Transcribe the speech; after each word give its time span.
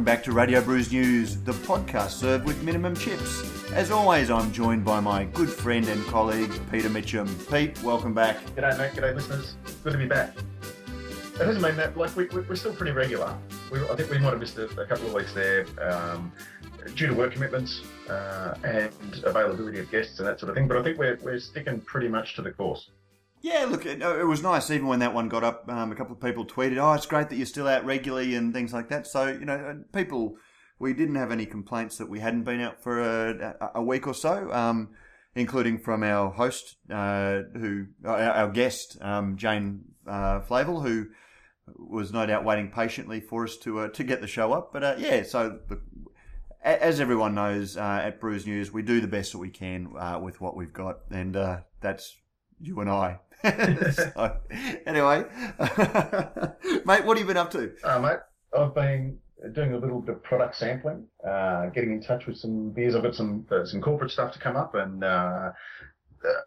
welcome 0.00 0.16
back 0.16 0.24
to 0.24 0.32
Radio 0.32 0.62
Brews 0.62 0.90
News, 0.90 1.42
the 1.42 1.52
podcast 1.52 2.12
served 2.12 2.46
with 2.46 2.62
minimum 2.62 2.96
chips. 2.96 3.70
As 3.72 3.90
always, 3.90 4.30
I'm 4.30 4.50
joined 4.50 4.82
by 4.82 4.98
my 4.98 5.24
good 5.24 5.50
friend 5.50 5.86
and 5.88 6.02
colleague, 6.06 6.50
Peter 6.70 6.88
Mitchum. 6.88 7.28
Pete, 7.50 7.82
welcome 7.82 8.14
back. 8.14 8.38
G'day, 8.56 8.78
mate. 8.78 8.92
G'day, 8.92 9.14
listeners. 9.14 9.56
Good 9.84 9.92
to 9.92 9.98
be 9.98 10.06
back. 10.06 10.34
It 11.34 11.44
hasn't 11.44 11.62
been 11.62 11.76
that, 11.76 11.98
like, 11.98 12.16
we, 12.16 12.24
we, 12.28 12.40
we're 12.40 12.56
still 12.56 12.72
pretty 12.72 12.92
regular. 12.92 13.36
We, 13.70 13.82
I 13.90 13.94
think 13.94 14.10
we 14.10 14.16
might 14.16 14.30
have 14.30 14.40
missed 14.40 14.56
a, 14.56 14.68
a 14.80 14.86
couple 14.86 15.06
of 15.06 15.12
weeks 15.12 15.34
there 15.34 15.66
um, 15.82 16.32
due 16.94 17.08
to 17.08 17.12
work 17.12 17.34
commitments 17.34 17.82
uh, 18.08 18.54
and 18.64 19.22
availability 19.24 19.80
of 19.80 19.90
guests 19.90 20.18
and 20.18 20.26
that 20.26 20.40
sort 20.40 20.48
of 20.48 20.56
thing, 20.56 20.66
but 20.66 20.78
I 20.78 20.82
think 20.82 20.96
we're, 20.96 21.18
we're 21.22 21.38
sticking 21.40 21.78
pretty 21.82 22.08
much 22.08 22.36
to 22.36 22.42
the 22.42 22.52
course. 22.52 22.88
Yeah, 23.42 23.64
look, 23.64 23.86
it, 23.86 24.02
it 24.02 24.26
was 24.26 24.42
nice. 24.42 24.70
Even 24.70 24.86
when 24.86 24.98
that 24.98 25.14
one 25.14 25.28
got 25.28 25.44
up, 25.44 25.64
um, 25.68 25.90
a 25.92 25.94
couple 25.94 26.14
of 26.14 26.20
people 26.20 26.44
tweeted, 26.44 26.76
"Oh, 26.76 26.92
it's 26.92 27.06
great 27.06 27.30
that 27.30 27.36
you're 27.36 27.46
still 27.46 27.68
out 27.68 27.84
regularly 27.84 28.34
and 28.34 28.52
things 28.52 28.72
like 28.72 28.88
that." 28.90 29.06
So 29.06 29.28
you 29.28 29.46
know, 29.46 29.82
people, 29.94 30.36
we 30.78 30.92
didn't 30.92 31.14
have 31.14 31.32
any 31.32 31.46
complaints 31.46 31.96
that 31.98 32.10
we 32.10 32.20
hadn't 32.20 32.44
been 32.44 32.60
out 32.60 32.82
for 32.82 33.00
a, 33.00 33.70
a 33.76 33.82
week 33.82 34.06
or 34.06 34.14
so, 34.14 34.52
um, 34.52 34.90
including 35.34 35.78
from 35.78 36.02
our 36.02 36.30
host, 36.30 36.76
uh, 36.90 37.40
who 37.54 37.86
our, 38.04 38.20
our 38.20 38.48
guest, 38.50 38.98
um, 39.00 39.36
Jane 39.38 39.84
uh, 40.06 40.40
Flavel, 40.40 40.82
who 40.82 41.06
was 41.78 42.12
no 42.12 42.26
doubt 42.26 42.44
waiting 42.44 42.70
patiently 42.70 43.20
for 43.20 43.44
us 43.44 43.56
to 43.58 43.80
uh, 43.80 43.88
to 43.88 44.04
get 44.04 44.20
the 44.20 44.26
show 44.26 44.52
up. 44.52 44.70
But 44.70 44.84
uh, 44.84 44.94
yeah, 44.98 45.22
so 45.22 45.60
the, 45.68 45.80
as 46.62 47.00
everyone 47.00 47.34
knows 47.34 47.76
uh, 47.76 48.02
at 48.04 48.20
Brews 48.20 48.46
News, 48.46 48.70
we 48.70 48.82
do 48.82 49.00
the 49.00 49.06
best 49.06 49.32
that 49.32 49.38
we 49.38 49.48
can 49.48 49.88
uh, 49.98 50.18
with 50.22 50.42
what 50.42 50.56
we've 50.56 50.72
got, 50.72 50.98
and 51.10 51.36
uh, 51.36 51.60
that's 51.80 52.16
you 52.60 52.80
and 52.80 52.90
I. 52.90 53.20
anyway, 54.86 55.24
mate, 56.84 57.04
what 57.04 57.16
have 57.16 57.18
you 57.18 57.26
been 57.26 57.36
up 57.36 57.50
to? 57.50 57.72
Uh, 57.82 57.98
mate, 57.98 58.18
I've 58.56 58.74
been 58.74 59.18
doing 59.52 59.72
a 59.72 59.78
little 59.78 60.00
bit 60.00 60.16
of 60.16 60.22
product 60.22 60.56
sampling, 60.56 61.06
uh, 61.26 61.66
getting 61.66 61.92
in 61.92 62.02
touch 62.02 62.26
with 62.26 62.36
some 62.36 62.70
beers. 62.70 62.94
I've 62.94 63.02
got 63.02 63.14
some 63.14 63.46
uh, 63.50 63.64
some 63.64 63.80
corporate 63.80 64.10
stuff 64.10 64.32
to 64.34 64.38
come 64.38 64.56
up, 64.56 64.74
and 64.74 65.02
uh, 65.02 65.52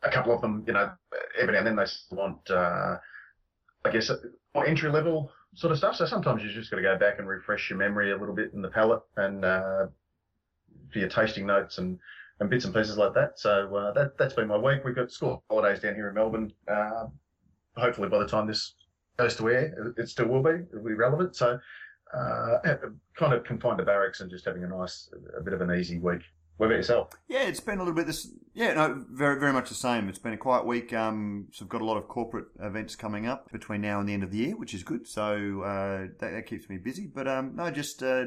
a 0.03 0.11
couple 0.11 0.33
of 0.33 0.41
them, 0.41 0.64
you 0.67 0.73
know, 0.73 0.91
every 1.39 1.53
now 1.53 1.59
and 1.59 1.67
then 1.67 1.75
they 1.75 2.16
want, 2.16 2.49
uh, 2.49 2.97
I 3.86 3.91
guess, 3.91 4.11
more 4.53 4.66
entry 4.66 4.91
level 4.91 5.31
sort 5.55 5.71
of 5.71 5.77
stuff. 5.77 5.95
So 5.95 6.05
sometimes 6.05 6.44
you 6.44 6.52
just 6.52 6.69
got 6.69 6.77
to 6.77 6.83
go 6.83 6.97
back 6.97 7.19
and 7.19 7.27
refresh 7.27 7.69
your 7.69 7.80
memory 7.80 8.11
a 8.11 8.17
little 8.17 8.36
bit 8.36 8.53
in 8.53 8.61
the 8.61 8.69
palate 8.69 9.02
and 9.17 9.44
uh, 9.44 9.88
for 10.91 10.99
your 10.99 11.09
tasting 11.09 11.45
notes 11.45 11.77
and 11.77 11.99
and 12.39 12.50
bits 12.50 12.66
and 12.66 12.73
pieces 12.73 12.98
like 12.98 13.14
that. 13.14 13.39
So 13.39 13.76
uh, 13.76 13.94
that 13.94 14.17
that's 14.17 14.34
been 14.34 14.48
my 14.48 14.58
week. 14.58 14.84
We've 14.84 14.95
got 14.95 15.12
school 15.12 15.44
holidays 15.50 15.80
down 15.80 15.95
here 15.95 16.09
in 16.09 16.16
Melbourne. 16.16 16.52
Uh, 16.67 17.06
hopefully, 17.78 18.09
by 18.09 18.20
the 18.20 18.28
time 18.28 18.48
this 18.48 18.76
goes 19.17 19.36
to 19.38 19.50
air, 19.50 19.94
it 19.98 20.09
still 20.09 20.28
will 20.28 20.44
be. 20.44 20.66
It'll 20.72 20.84
be 20.86 20.94
relevant. 20.94 21.36
So, 21.36 21.59
uh, 22.14 22.58
kind 23.17 23.34
of 23.34 23.44
confined 23.44 23.78
to 23.78 23.86
barracks 23.86 24.22
and 24.22 24.30
just 24.30 24.45
having 24.45 24.64
a 24.64 24.67
nice, 24.67 25.09
a 25.38 25.42
bit 25.42 25.54
of 25.54 25.61
an 25.61 25.72
easy 25.72 26.00
week. 26.00 26.22
What 26.58 26.67
about 26.67 26.76
yourself? 26.76 27.09
Yeah, 27.28 27.44
it's 27.44 27.59
been 27.59 27.80
a 27.80 27.81
little 27.81 27.95
bit 27.95 28.06
this. 28.06 28.31
Yeah, 28.54 28.73
no, 28.73 29.04
very 29.09 29.39
very 29.39 29.52
much 29.52 29.70
the 29.70 29.76
same. 29.76 30.08
It's 30.08 30.20
been 30.20 30.34
a 30.34 30.38
quiet 30.38 30.67
week. 30.67 30.94
Um, 30.94 31.48
so 31.52 31.66
I've 31.66 31.70
got 31.70 31.81
a 31.81 31.86
lot 31.86 31.98
of 31.98 32.08
corporate 32.08 32.45
events 32.61 32.95
coming 32.95 33.26
up 33.26 33.52
between 33.52 33.81
now 33.81 34.00
and 34.00 34.08
the 34.08 34.14
end 34.14 34.23
of 34.23 34.31
the 34.31 34.38
year, 34.38 34.56
which 34.56 34.73
is 34.73 34.84
good. 34.84 35.08
So 35.08 35.61
uh, 35.61 36.08
that, 36.20 36.31
that 36.31 36.45
keeps 36.45 36.70
me 36.70 36.78
busy. 36.78 37.08
But 37.08 37.28
um, 37.28 37.56
no, 37.56 37.72
just 37.72 38.04
uh, 38.04 38.26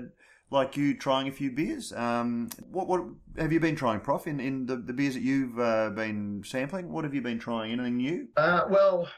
like 0.50 0.76
you 0.76 0.96
trying 0.96 1.28
a 1.28 1.32
few 1.32 1.50
beers. 1.50 1.92
Um, 1.92 2.50
what 2.70 2.86
what 2.86 3.02
have 3.38 3.52
you 3.52 3.60
been 3.60 3.76
trying, 3.76 4.00
Prof? 4.00 4.26
In 4.26 4.40
in 4.40 4.66
the, 4.66 4.76
the 4.76 4.92
beers 4.92 5.14
that 5.14 5.22
you've 5.22 5.58
uh, 5.58 5.90
been 5.90 6.42
sampling, 6.44 6.90
what 6.92 7.04
have 7.04 7.14
you 7.14 7.22
been 7.22 7.38
trying? 7.38 7.72
Anything 7.72 7.96
new? 7.96 8.28
Uh, 8.36 8.62
well, 8.68 9.08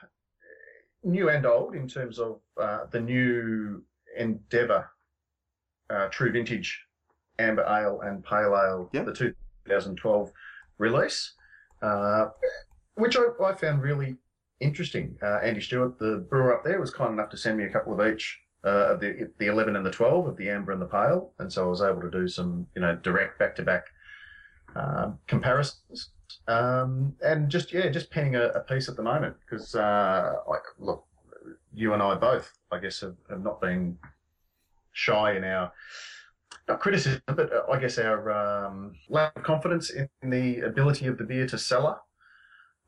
new 1.04 1.28
and 1.28 1.44
old 1.46 1.74
in 1.74 1.86
terms 1.88 2.18
of 2.18 2.40
uh, 2.60 2.86
the 2.90 3.00
new 3.00 3.82
Endeavour 4.16 4.88
uh, 5.90 6.08
True 6.08 6.32
Vintage 6.32 6.84
Amber 7.38 7.62
Ale 7.62 8.00
and 8.03 8.24
Pale 8.24 8.56
Ale, 8.56 8.91
Yep. 8.92 9.06
the 9.06 9.12
2012 9.14 10.32
release, 10.78 11.34
uh, 11.82 12.26
which 12.94 13.16
I, 13.16 13.22
I 13.44 13.54
found 13.54 13.82
really 13.82 14.16
interesting. 14.60 15.16
Uh, 15.22 15.36
Andy 15.38 15.60
Stewart, 15.60 15.98
the 15.98 16.26
brewer 16.28 16.56
up 16.56 16.64
there, 16.64 16.80
was 16.80 16.91
kind 16.91 17.12
enough 17.12 17.30
to 17.30 17.36
send 17.36 17.58
me 17.58 17.64
a 17.64 17.70
couple 17.70 17.98
of 17.98 18.12
each. 18.12 18.38
Uh, 18.64 18.94
of 18.94 19.00
the 19.00 19.30
the 19.38 19.46
11 19.46 19.76
and 19.76 19.86
the 19.86 19.91
12 19.91 20.26
of 20.26 20.36
the 20.36 20.50
amber 20.50 20.72
and 20.72 20.82
the 20.82 20.86
pale, 20.86 21.32
and 21.38 21.52
so 21.52 21.64
I 21.64 21.69
was 21.69 21.80
able 21.80 22.00
to 22.00 22.10
do 22.10 22.26
some 22.26 22.66
you 22.74 22.82
know 22.82 22.96
direct 22.96 23.38
back 23.38 23.54
to 23.56 23.62
back 23.62 23.84
comparisons, 25.28 26.10
um, 26.48 27.14
and 27.24 27.48
just 27.48 27.72
yeah, 27.72 27.88
just 27.88 28.10
penning 28.10 28.36
a, 28.36 28.48
a 28.48 28.60
piece 28.60 28.88
at 28.88 28.97
the 28.97 29.02
moment 29.02 29.36
because 29.41 29.74
uh, 29.74 30.34
look, 30.78 31.04
you 31.74 31.92
and 31.92 32.02
I 32.02 32.14
both, 32.14 32.52
I 32.72 32.78
guess, 32.78 33.00
have, 33.00 33.16
have 33.30 33.42
not 33.42 33.60
been 33.60 33.98
shy 34.92 35.36
in 35.36 35.44
our 35.44 35.72
not 36.66 36.80
criticism, 36.80 37.22
but 37.26 37.52
uh, 37.52 37.62
I 37.70 37.78
guess 37.78 37.98
our 37.98 38.30
um, 38.30 38.94
lack 39.08 39.36
of 39.36 39.42
confidence 39.42 39.91
in 39.91 40.08
the 40.22 40.60
ability 40.60 41.06
of 41.06 41.18
the 41.18 41.24
beer 41.24 41.47
to 41.47 41.58
cellar, 41.58 41.97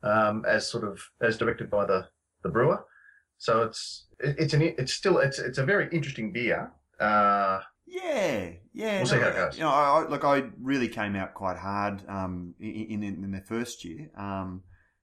um, 0.03 0.45
as 0.47 0.69
sort 0.69 0.83
of 0.83 1.01
as 1.21 1.37
directed 1.37 1.69
by 1.69 1.85
the 1.85 2.07
the 2.43 2.49
brewer. 2.49 2.85
So 3.41 3.63
it's 3.63 4.05
it's 4.19 4.53
an 4.53 4.61
it's 4.61 4.93
still 4.93 5.17
it's 5.17 5.39
it's 5.39 5.57
a 5.57 5.65
very 5.65 5.89
interesting 5.91 6.31
beer. 6.31 6.71
Uh, 6.99 7.59
Yeah, 7.87 8.51
yeah. 8.71 8.97
We'll 8.99 9.07
see 9.07 9.17
how 9.17 9.29
it 9.29 9.35
goes. 9.35 9.57
You 9.57 9.63
know, 9.63 9.71
I, 9.71 10.03
I, 10.03 10.07
look, 10.07 10.23
I 10.23 10.43
really 10.61 10.87
came 10.87 11.15
out 11.15 11.33
quite 11.33 11.57
hard 11.57 12.03
um, 12.07 12.53
in, 12.59 13.01
in 13.01 13.23
in 13.23 13.31
their 13.31 13.43
first 13.47 13.83
year 13.83 14.11
um, 14.15 14.61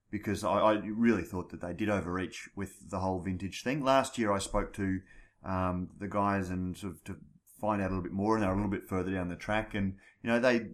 because 0.09 0.45
I, 0.45 0.53
I 0.53 0.73
really 0.85 1.23
thought 1.23 1.49
that 1.49 1.59
they 1.59 1.73
did 1.73 1.89
overreach 1.89 2.47
with 2.55 2.89
the 2.89 2.99
whole 2.99 3.19
vintage 3.19 3.61
thing. 3.61 3.83
Last 3.83 4.17
year, 4.17 4.31
I 4.31 4.39
spoke 4.39 4.71
to 4.75 5.01
um, 5.43 5.89
the 5.99 6.07
guys 6.07 6.49
and 6.49 6.77
sort 6.77 6.93
of 6.93 7.03
to 7.03 7.17
find 7.59 7.81
out 7.81 7.87
a 7.87 7.93
little 7.93 8.03
bit 8.03 8.13
more, 8.13 8.35
and 8.35 8.43
they're 8.43 8.53
a 8.53 8.55
little 8.55 8.71
bit 8.71 8.87
further 8.87 9.11
down 9.11 9.27
the 9.27 9.35
track, 9.35 9.75
and 9.75 9.95
you 10.23 10.29
know 10.29 10.39
they 10.39 10.67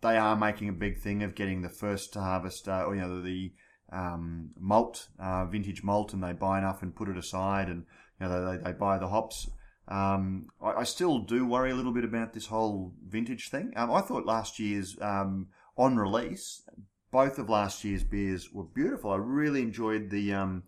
they 0.00 0.18
are 0.18 0.36
making 0.36 0.68
a 0.68 0.72
big 0.72 0.98
thing 0.98 1.22
of 1.22 1.36
getting 1.36 1.62
the 1.62 1.68
first 1.68 2.12
to 2.14 2.20
harvest, 2.20 2.68
uh, 2.68 2.82
or 2.84 2.96
you 2.96 3.02
know 3.02 3.22
the 3.22 3.52
um, 3.92 4.50
malt, 4.58 5.08
uh, 5.18 5.44
vintage 5.46 5.82
malt, 5.82 6.12
and 6.12 6.22
they 6.22 6.32
buy 6.32 6.58
enough 6.58 6.82
and 6.82 6.94
put 6.94 7.08
it 7.08 7.16
aside, 7.16 7.68
and 7.68 7.84
you 8.20 8.26
know 8.26 8.50
they, 8.50 8.56
they 8.58 8.72
buy 8.72 8.98
the 8.98 9.08
hops. 9.08 9.48
Um, 9.88 10.46
I, 10.62 10.72
I 10.72 10.84
still 10.84 11.20
do 11.20 11.46
worry 11.46 11.70
a 11.70 11.74
little 11.74 11.92
bit 11.92 12.04
about 12.04 12.32
this 12.32 12.46
whole 12.46 12.94
vintage 13.06 13.50
thing. 13.50 13.72
Um, 13.76 13.92
I 13.92 14.00
thought 14.00 14.24
last 14.24 14.58
year's 14.58 14.96
um, 15.00 15.48
on 15.76 15.96
release, 15.96 16.62
both 17.10 17.38
of 17.38 17.50
last 17.50 17.84
year's 17.84 18.04
beers 18.04 18.50
were 18.52 18.64
beautiful. 18.64 19.10
I 19.10 19.16
really 19.16 19.62
enjoyed 19.62 20.10
the 20.10 20.32
um, 20.32 20.64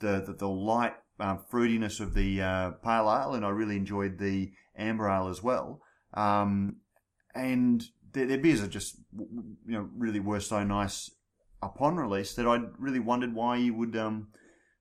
the, 0.00 0.22
the 0.26 0.32
the 0.32 0.48
light 0.48 0.94
um, 1.20 1.40
fruitiness 1.52 2.00
of 2.00 2.14
the 2.14 2.40
uh, 2.40 2.70
pale 2.82 3.10
ale, 3.10 3.34
and 3.34 3.44
I 3.44 3.50
really 3.50 3.76
enjoyed 3.76 4.18
the 4.18 4.52
amber 4.76 5.08
ale 5.08 5.28
as 5.28 5.42
well. 5.42 5.82
And 7.34 7.84
their, 8.12 8.26
their 8.26 8.38
beers 8.38 8.62
are 8.62 8.68
just 8.68 8.96
you 9.16 9.56
know 9.66 9.88
really 9.96 10.20
were 10.20 10.40
so 10.40 10.62
nice 10.64 11.10
upon 11.62 11.96
release 11.96 12.34
that 12.34 12.46
I 12.46 12.60
really 12.78 12.98
wondered 12.98 13.34
why 13.34 13.56
you 13.56 13.74
would 13.74 13.96
um, 13.96 14.28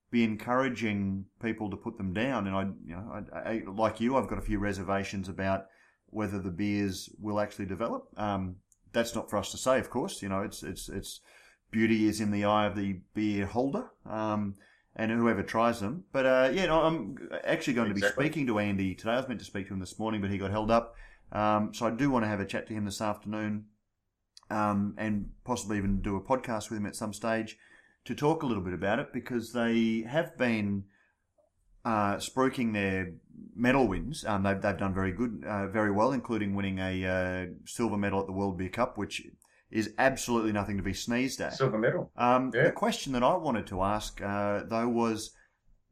be 0.09 0.24
encouraging 0.24 1.25
people 1.42 1.69
to 1.69 1.78
put 1.78 1.97
them 1.97 2.14
down. 2.14 2.47
And 2.47 2.56
I, 2.56 2.64
you 2.86 2.96
know, 2.96 3.24
I, 3.34 3.38
I, 3.38 3.64
like 3.68 4.02
you, 4.02 4.18
I've 4.18 4.28
got 4.28 4.40
a 4.40 4.44
few 4.44 4.59
reservations 4.59 5.30
about 5.30 5.66
whether 6.08 6.40
the 6.40 6.52
beers 6.52 7.09
will 7.19 7.40
actually 7.40 7.68
develop. 7.68 8.08
Um, 8.18 8.58
that's 8.92 9.16
not 9.16 9.30
for 9.30 9.38
us 9.38 9.52
to 9.52 9.58
say, 9.58 9.80
of 9.80 9.90
course. 9.90 10.22
You 10.22 10.30
know, 10.30 10.42
it's 10.42 10.64
it's 10.64 10.90
it's 10.90 11.22
beauty 11.72 12.08
is 12.08 12.19
in 12.19 12.31
the 12.31 12.44
eye 12.44 12.66
of 12.66 12.75
the 12.75 13.00
beer 13.13 13.46
holder. 13.46 13.92
Um, 14.06 14.56
and 14.94 15.09
whoever 15.09 15.42
tries 15.42 15.80
them, 15.80 16.03
but 16.12 16.25
uh, 16.25 16.50
yeah, 16.52 16.66
no, 16.66 16.81
I'm 16.81 17.18
actually 17.46 17.75
going 17.75 17.88
to 17.88 17.96
be 17.96 18.02
speaking 18.02 18.46
to 18.48 18.59
Andy 18.59 18.94
today. 18.94 19.12
I 19.12 19.18
was 19.18 19.28
meant 19.30 19.40
to 19.40 19.46
speak 19.46 19.68
to 19.68 19.74
him 19.74 19.80
this 19.80 19.98
morning, 19.98 20.19
but 20.19 20.30
he 20.30 20.38
got 20.38 20.52
held 20.52 20.69
up. 20.69 20.96
Um, 21.31 21.74
so 21.74 21.86
I 21.86 21.92
do 21.92 22.12
want 22.12 22.25
to 22.25 22.30
have 22.30 22.42
a 22.42 22.46
chat 22.46 22.68
to 22.68 22.74
him 22.74 22.84
this 22.84 23.00
afternoon, 23.00 23.68
um, 24.51 24.94
and 24.97 25.29
possibly 25.44 25.78
even 25.78 26.01
do 26.01 26.16
a 26.16 26.22
podcast 26.22 26.69
with 26.69 26.79
him 26.79 26.85
at 26.85 26.95
some 26.95 27.13
stage 27.13 27.57
to 28.06 28.16
talk 28.16 28.44
a 28.44 28.45
little 28.45 28.63
bit 28.63 28.74
about 28.74 29.00
it 29.00 29.13
because 29.13 29.53
they 29.53 30.03
have 30.07 30.38
been 30.38 30.83
uh, 31.86 32.15
spruiking 32.15 32.74
their 32.74 33.13
medal 33.56 33.88
wins. 33.88 34.25
Um, 34.25 34.44
they've, 34.44 34.62
they've 34.62 34.77
done 34.77 34.94
very 34.94 35.12
good, 35.12 35.44
uh, 35.48 35.68
very 35.68 35.92
well, 35.92 36.12
including 36.12 36.56
winning 36.56 36.80
a 36.80 37.06
uh, 37.06 37.45
silver 37.65 37.98
medal 37.98 38.19
at 38.19 38.25
the 38.25 38.33
World 38.33 38.57
Beer 38.57 38.69
Cup, 38.69 38.98
which 38.98 39.24
is 39.71 39.94
absolutely 39.98 40.51
nothing 40.51 40.77
to 40.77 40.83
be 40.83 40.94
sneezed 40.94 41.42
at. 41.42 41.53
silver 41.53 41.77
medal. 41.77 42.12
Um, 42.18 42.51
Yeah. 42.53 42.65
The 42.65 42.71
question 42.71 43.13
that 43.13 43.24
I 43.24 43.36
wanted 43.38 43.68
to 43.68 43.81
ask, 43.81 44.21
uh, 44.21 44.63
though, 44.65 44.88
was, 44.88 45.31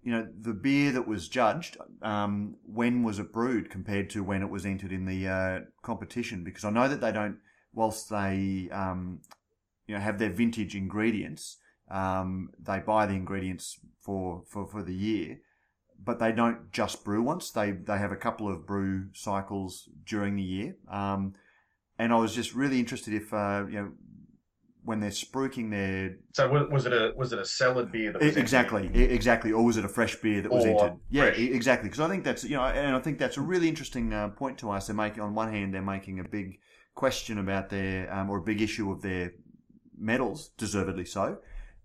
you 0.03 0.11
know, 0.11 0.27
the 0.39 0.53
beer 0.53 0.91
that 0.91 1.07
was 1.07 1.27
judged, 1.27 1.77
um, 2.01 2.55
when 2.65 3.03
was 3.03 3.19
it 3.19 3.31
brewed 3.31 3.69
compared 3.69 4.09
to 4.11 4.23
when 4.23 4.41
it 4.41 4.49
was 4.49 4.65
entered 4.65 4.91
in 4.91 5.05
the 5.05 5.27
uh, 5.27 5.59
competition? 5.81 6.43
Because 6.43 6.65
I 6.65 6.71
know 6.71 6.87
that 6.87 7.01
they 7.01 7.11
don't, 7.11 7.37
whilst 7.79 8.09
they, 8.09 8.69
um, 8.71 9.21
you 9.87 9.95
know, 9.95 10.01
have 10.01 10.19
their 10.19 10.29
vintage 10.41 10.75
ingredients, 10.75 11.57
um, 11.89 12.49
they 12.59 12.79
buy 12.79 13.05
the 13.05 13.13
ingredients 13.13 13.79
for, 14.05 14.43
for, 14.51 14.67
for 14.67 14.83
the 14.83 14.93
year, 14.93 15.39
but 16.09 16.19
they 16.19 16.31
don't 16.31 16.71
just 16.71 17.03
brew 17.05 17.21
once. 17.21 17.51
They 17.51 17.71
they 17.71 17.97
have 17.97 18.11
a 18.11 18.23
couple 18.27 18.47
of 18.49 18.65
brew 18.65 19.07
cycles 19.13 19.89
during 20.05 20.35
the 20.35 20.43
year. 20.57 20.75
Um, 20.89 21.33
and 21.97 22.13
I 22.13 22.17
was 22.17 22.33
just 22.35 22.53
really 22.55 22.79
interested 22.79 23.13
if 23.13 23.33
uh, 23.33 23.65
you 23.69 23.79
know 23.79 23.91
when 24.83 24.99
they're 24.99 25.11
spruiking 25.11 25.69
their 25.71 26.17
So 26.33 26.49
was, 26.49 26.69
was 26.69 26.85
it 26.85 26.93
a 26.93 27.13
was 27.15 27.33
it 27.33 27.39
a 27.39 27.45
salad 27.45 27.91
beer 27.91 28.11
that 28.13 28.23
was 28.23 28.37
exactly, 28.37 28.83
empty? 28.83 28.99
e- 28.99 29.03
exactly, 29.03 29.51
or 29.51 29.63
was 29.63 29.77
it 29.77 29.85
a 29.85 29.89
fresh 29.89 30.15
beer 30.15 30.41
that 30.41 30.51
was 30.51 30.65
Or 30.65 30.69
entered? 30.71 30.99
Yeah, 31.09 31.23
fresh. 31.23 31.37
exactly. 31.37 31.89
Because 31.89 31.99
I 31.99 32.09
think 32.09 32.23
that's 32.23 32.43
you 32.43 32.55
know, 32.57 32.63
and 32.63 32.95
I 32.95 32.99
think 32.99 33.19
that's 33.19 33.37
a 33.37 33.41
really 33.41 33.67
interesting 33.69 34.13
uh, 34.13 34.29
point 34.29 34.57
to 34.59 34.71
us. 34.71 34.87
They're 34.87 34.95
making 34.95 35.21
on 35.21 35.35
one 35.35 35.51
hand, 35.51 35.73
they're 35.73 35.81
making 35.81 36.19
a 36.19 36.23
big 36.23 36.59
question 36.99 37.37
about 37.37 37.69
their 37.69 38.13
um, 38.13 38.29
or 38.29 38.39
a 38.39 38.41
big 38.41 38.61
issue 38.61 38.91
of 38.91 39.01
their 39.01 39.31
medals, 39.97 40.49
deservedly 40.57 41.05
so, 41.05 41.37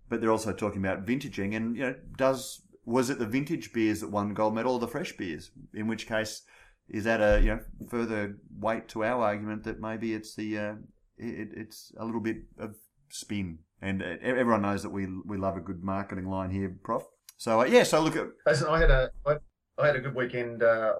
but 0.09 0.19
they're 0.19 0.29
also 0.37 0.51
talking 0.51 0.83
about 0.85 1.05
vintaging, 1.05 1.55
and 1.55 1.77
you 1.77 1.83
know, 1.83 1.95
does 2.17 2.63
was 2.83 3.09
it 3.09 3.17
the 3.17 3.25
vintage 3.25 3.71
beers 3.71 4.01
that 4.01 4.11
won 4.11 4.33
gold 4.33 4.53
medal 4.53 4.73
or 4.73 4.79
the 4.79 4.89
fresh 4.89 5.15
beers? 5.15 5.51
In 5.73 5.87
which 5.87 6.05
case, 6.05 6.41
is 6.89 7.05
that 7.05 7.21
a 7.21 7.39
you 7.39 7.47
know 7.47 7.59
further 7.87 8.35
weight 8.59 8.89
to 8.89 9.05
our 9.05 9.23
argument 9.23 9.63
that 9.63 9.79
maybe 9.79 10.13
it's 10.13 10.35
the 10.35 10.57
uh, 10.57 10.73
it, 11.17 11.47
it's 11.55 11.93
a 11.97 12.03
little 12.03 12.19
bit 12.19 12.39
of 12.59 12.75
spin, 13.07 13.59
and 13.81 14.03
uh, 14.03 14.17
everyone 14.21 14.63
knows 14.63 14.83
that 14.83 14.91
we 14.91 15.07
we 15.25 15.37
love 15.37 15.55
a 15.55 15.61
good 15.61 15.81
marketing 15.81 16.27
line 16.27 16.51
here, 16.51 16.75
Prof. 16.83 17.03
So 17.37 17.61
uh, 17.61 17.65
yeah, 17.65 17.83
so 17.83 18.01
look 18.01 18.17
at 18.17 18.27
Listen, 18.45 18.67
I 18.67 18.79
had 18.79 18.91
a 18.91 19.11
I, 19.25 19.35
I 19.77 19.87
had 19.87 19.95
a 19.95 20.01
good 20.01 20.15
weekend. 20.15 20.61
Uh, 20.61 20.95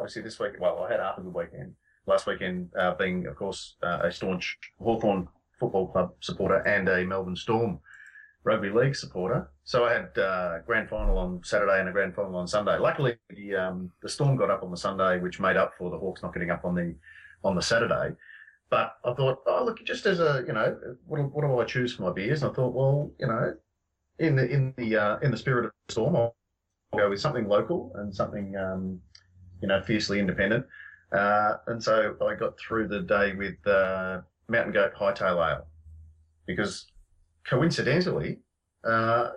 obviously, 0.00 0.22
this 0.22 0.40
week. 0.40 0.54
Well, 0.58 0.82
I 0.82 0.90
had 0.90 0.98
half 0.98 1.18
a 1.18 1.20
good 1.20 1.34
weekend. 1.34 1.74
Last 2.06 2.26
weekend, 2.26 2.70
uh, 2.78 2.94
being 2.94 3.26
of 3.26 3.36
course 3.36 3.76
uh, 3.82 4.00
a 4.02 4.12
staunch 4.12 4.58
Hawthorn 4.78 5.28
Football 5.58 5.88
Club 5.88 6.14
supporter 6.20 6.58
and 6.66 6.88
a 6.88 7.04
Melbourne 7.04 7.36
Storm 7.36 7.80
rugby 8.44 8.68
league 8.70 8.94
supporter. 8.94 9.50
So 9.64 9.84
I 9.84 9.94
had 9.94 10.18
uh, 10.18 10.58
grand 10.66 10.88
final 10.90 11.16
on 11.18 11.40
Saturday 11.42 11.80
and 11.80 11.88
a 11.88 11.92
grand 11.92 12.14
final 12.14 12.36
on 12.36 12.46
Sunday. 12.46 12.78
Luckily, 12.78 13.16
the 13.30 13.54
um, 13.56 13.90
the 14.02 14.08
Storm 14.08 14.36
got 14.36 14.50
up 14.50 14.62
on 14.62 14.70
the 14.70 14.76
Sunday, 14.76 15.18
which 15.18 15.40
made 15.40 15.56
up 15.56 15.72
for 15.78 15.90
the 15.90 15.98
Hawks 15.98 16.22
not 16.22 16.34
getting 16.34 16.50
up 16.50 16.64
on 16.64 16.74
the 16.74 16.94
on 17.42 17.54
the 17.56 17.62
Saturday. 17.62 18.14
But 18.70 18.96
I 19.04 19.14
thought, 19.14 19.38
oh 19.46 19.64
look, 19.64 19.82
just 19.84 20.04
as 20.06 20.20
a 20.20 20.44
you 20.46 20.52
know, 20.52 20.76
what, 21.06 21.18
do- 21.18 21.24
what 21.24 21.42
do 21.42 21.58
I 21.58 21.64
choose 21.64 21.94
for 21.94 22.02
my 22.02 22.12
beers? 22.12 22.42
And 22.42 22.50
I 22.52 22.54
thought, 22.54 22.74
well, 22.74 23.10
you 23.18 23.26
know, 23.26 23.54
in 24.18 24.36
the 24.36 24.46
in 24.50 24.74
the 24.76 24.96
uh, 24.96 25.18
in 25.20 25.30
the 25.30 25.36
spirit 25.36 25.66
of 25.66 25.72
the 25.88 25.92
Storm, 25.92 26.16
I'll 26.16 26.36
go 26.96 27.10
with 27.10 27.20
something 27.20 27.48
local 27.48 27.92
and 27.96 28.14
something 28.14 28.56
um, 28.56 29.00
you 29.62 29.68
know 29.68 29.80
fiercely 29.82 30.20
independent. 30.20 30.66
Uh, 31.14 31.58
and 31.68 31.82
so 31.82 32.16
I 32.26 32.34
got 32.34 32.58
through 32.58 32.88
the 32.88 33.00
day 33.00 33.34
with 33.34 33.64
uh, 33.66 34.20
Mountain 34.48 34.72
Goat 34.72 34.94
Hightail 34.98 35.48
Ale 35.48 35.66
because 36.46 36.86
coincidentally 37.46 38.40
uh, 38.84 39.30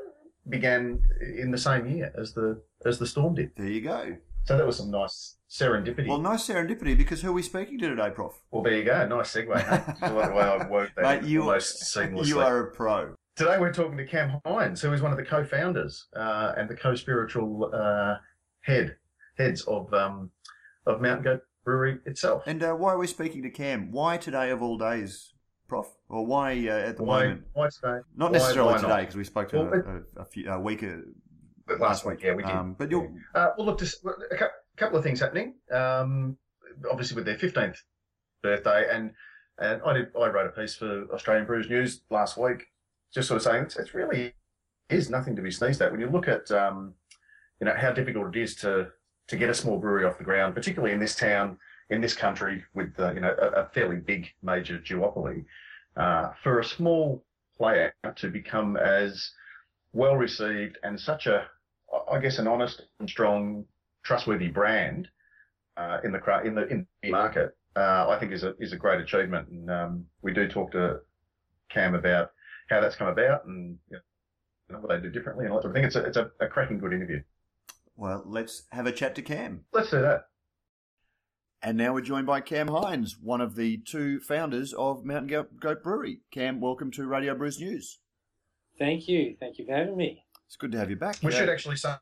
began 0.49 1.01
in 1.37 1.51
the 1.51 1.57
same 1.57 1.87
year 1.87 2.11
as 2.19 2.33
the 2.33 2.61
as 2.85 2.99
the 2.99 3.05
Storm 3.05 3.35
did. 3.35 3.51
there 3.55 3.67
you 3.67 3.81
go. 3.81 4.17
So 4.45 4.57
that 4.57 4.65
was 4.65 4.77
some 4.77 4.91
nice 4.91 5.35
serendipity. 5.49 6.07
Well, 6.07 6.19
nice 6.19 6.47
serendipity 6.47 6.97
because 6.97 7.21
who 7.21 7.29
are 7.29 7.33
we 7.33 7.41
speaking 7.41 7.77
to 7.79 7.89
today, 7.89 8.09
Prof? 8.09 8.33
Well, 8.49 8.63
there 8.63 8.77
you 8.77 8.83
go. 8.83 9.05
Nice 9.05 9.33
segue. 9.33 9.49
Like 9.49 9.99
the 9.99 10.33
way 10.33 10.43
I've 10.43 10.69
worked 10.69 10.95
that 10.95 11.21
Mate, 11.23 11.29
you, 11.29 11.41
almost 11.41 11.83
seamlessly. 11.93 12.27
you 12.27 12.39
are 12.39 12.67
a 12.67 12.71
pro. 12.71 13.13
Today 13.35 13.57
we're 13.59 13.73
talking 13.73 13.97
to 13.97 14.05
Cam 14.05 14.41
Hines, 14.45 14.81
who 14.81 14.93
is 14.93 15.01
one 15.01 15.11
of 15.11 15.17
the 15.17 15.25
co-founders 15.25 16.07
uh, 16.15 16.53
and 16.57 16.67
the 16.67 16.75
co-spiritual 16.75 17.69
uh, 17.71 18.15
head 18.61 18.95
heads 19.37 19.61
of 19.63 19.93
um, 19.93 20.31
of 20.87 21.01
Mountain 21.01 21.23
Goat 21.23 21.41
Brewery 21.67 21.99
itself. 22.05 22.43
And 22.45 22.63
uh, 22.63 22.73
why 22.75 22.93
are 22.93 22.97
we 22.97 23.07
speaking 23.07 23.43
to 23.43 23.49
Cam? 23.49 23.91
Why 23.91 24.15
today 24.15 24.51
of 24.51 24.61
all 24.61 24.77
days, 24.77 25.33
Prof? 25.67 25.85
Or 26.07 26.25
why 26.25 26.53
uh, 26.65 26.71
at 26.71 26.95
the 26.95 27.03
why, 27.03 27.23
moment? 27.23 27.43
why 27.51 27.67
today? 27.67 27.99
Not 28.15 28.31
why- 28.31 28.37
necessarily 28.37 28.73
why 28.75 28.79
today 28.79 28.99
because 29.01 29.17
we 29.17 29.25
spoke 29.25 29.49
to 29.49 29.57
Well, 29.57 29.73
a, 29.73 30.19
a, 30.19 30.21
a, 30.21 30.25
few, 30.25 30.49
a 30.49 30.57
week 30.57 30.81
uh, 30.83 30.95
But 31.67 31.81
last 31.81 32.05
week, 32.05 32.23
yeah, 32.23 32.35
we 32.35 32.43
did. 32.43 32.53
Um, 32.53 32.73
but 32.79 32.89
you'll, 32.89 33.11
Uh, 33.35 33.49
well, 33.57 33.67
look, 33.67 33.79
just 33.79 33.97
a 34.05 34.47
couple 34.77 34.97
of 34.97 35.03
things 35.03 35.19
happening. 35.19 35.55
Um, 35.69 36.37
obviously, 36.89 37.15
with 37.15 37.25
their 37.25 37.37
fifteenth 37.37 37.83
birthday, 38.41 38.87
and 38.89 39.11
and 39.59 39.81
I 39.85 39.91
did 39.91 40.07
I 40.15 40.29
wrote 40.29 40.47
a 40.47 40.61
piece 40.61 40.73
for 40.73 41.13
Australian 41.13 41.45
Brews 41.45 41.69
News 41.69 42.03
last 42.09 42.37
week, 42.37 42.67
just 43.13 43.27
sort 43.27 43.35
of 43.39 43.43
saying 43.43 43.63
it's, 43.63 43.75
it's 43.75 43.93
really 43.93 44.33
is 44.89 45.09
nothing 45.09 45.35
to 45.35 45.41
be 45.41 45.51
sneezed 45.51 45.81
at 45.81 45.91
when 45.91 45.99
you 45.99 46.09
look 46.09 46.29
at 46.29 46.49
um, 46.49 46.93
you 47.59 47.65
know 47.65 47.75
how 47.75 47.91
difficult 47.91 48.33
it 48.33 48.41
is 48.41 48.55
to 48.55 48.87
to 49.27 49.37
get 49.37 49.49
a 49.49 49.53
small 49.53 49.77
brewery 49.77 50.05
off 50.05 50.17
the 50.17 50.23
ground, 50.23 50.55
particularly 50.55 50.93
in 50.93 50.99
this 50.99 51.15
town, 51.15 51.57
in 51.89 52.01
this 52.01 52.15
country, 52.15 52.63
with 52.73 52.93
uh, 52.99 53.13
you 53.13 53.19
know 53.19 53.35
a, 53.39 53.61
a 53.61 53.65
fairly 53.73 53.97
big 53.97 54.27
major 54.41 54.79
duopoly. 54.79 55.45
Uh, 55.95 56.31
for 56.43 56.59
a 56.59 56.63
small 56.63 57.23
player 57.57 57.91
to 58.15 58.29
become 58.29 58.77
as 58.77 59.31
well 59.93 60.15
received 60.15 60.77
and 60.83 60.99
such 60.99 61.25
a 61.25 61.47
I 62.11 62.19
guess 62.19 62.39
an 62.39 62.47
honest 62.47 62.83
and 62.99 63.09
strong, 63.09 63.65
trustworthy 64.03 64.49
brand 64.49 65.09
uh, 65.77 65.99
in 66.03 66.11
the 66.11 66.41
in 66.43 66.55
the 66.55 66.67
in 66.67 66.87
the 67.01 67.11
market, 67.11 67.55
uh, 67.75 68.07
I 68.09 68.17
think 68.19 68.31
is 68.31 68.43
a 68.43 68.55
is 68.59 68.73
a 68.73 68.77
great 68.77 69.01
achievement. 69.01 69.47
And 69.49 69.71
um, 69.71 70.05
we 70.21 70.33
do 70.33 70.47
talk 70.47 70.71
to 70.71 70.99
Cam 71.69 71.95
about 71.95 72.31
how 72.69 72.81
that's 72.81 72.95
come 72.95 73.07
about 73.07 73.45
and 73.45 73.77
you 73.89 73.97
know, 74.69 74.79
what 74.79 74.89
they 74.89 75.01
do 75.01 75.09
differently 75.09 75.45
and 75.45 75.53
sort 75.53 75.65
of 75.65 75.73
thing. 75.73 75.85
It's 75.85 75.95
a 75.95 76.03
it's 76.03 76.17
a, 76.17 76.29
a 76.39 76.47
cracking 76.47 76.79
good 76.79 76.93
interview. 76.93 77.21
Well, 77.97 78.23
let's 78.25 78.63
have 78.71 78.85
a 78.85 78.91
chat 78.91 79.15
to 79.15 79.21
Cam. 79.21 79.65
Let's 79.73 79.89
do 79.89 80.01
that. 80.01 80.25
And 81.63 81.75
now 81.77 81.93
we're 81.93 82.01
joined 82.01 82.27
by 82.27 82.41
Cam 82.41 82.67
Hines, 82.67 83.17
one 83.21 83.41
of 83.41 83.55
the 83.55 83.77
two 83.77 84.19
founders 84.19 84.73
of 84.73 85.03
Mountain 85.03 85.27
Goat, 85.27 85.59
Goat 85.59 85.83
Brewery. 85.83 86.19
Cam, 86.31 86.61
welcome 86.61 86.91
to 86.91 87.07
Radio 87.07 87.35
Brews 87.35 87.59
News. 87.59 87.99
Thank 88.77 89.07
you. 89.07 89.35
Thank 89.39 89.57
you 89.57 89.65
for 89.65 89.73
having 89.73 89.97
me. 89.97 90.23
It's 90.45 90.55
good 90.55 90.71
to 90.73 90.77
have 90.77 90.91
you 90.91 90.95
back. 90.95 91.17
We 91.23 91.33
Uh, 91.33 91.37
should 91.37 91.49
actually 91.49 91.77
say. 91.77 91.95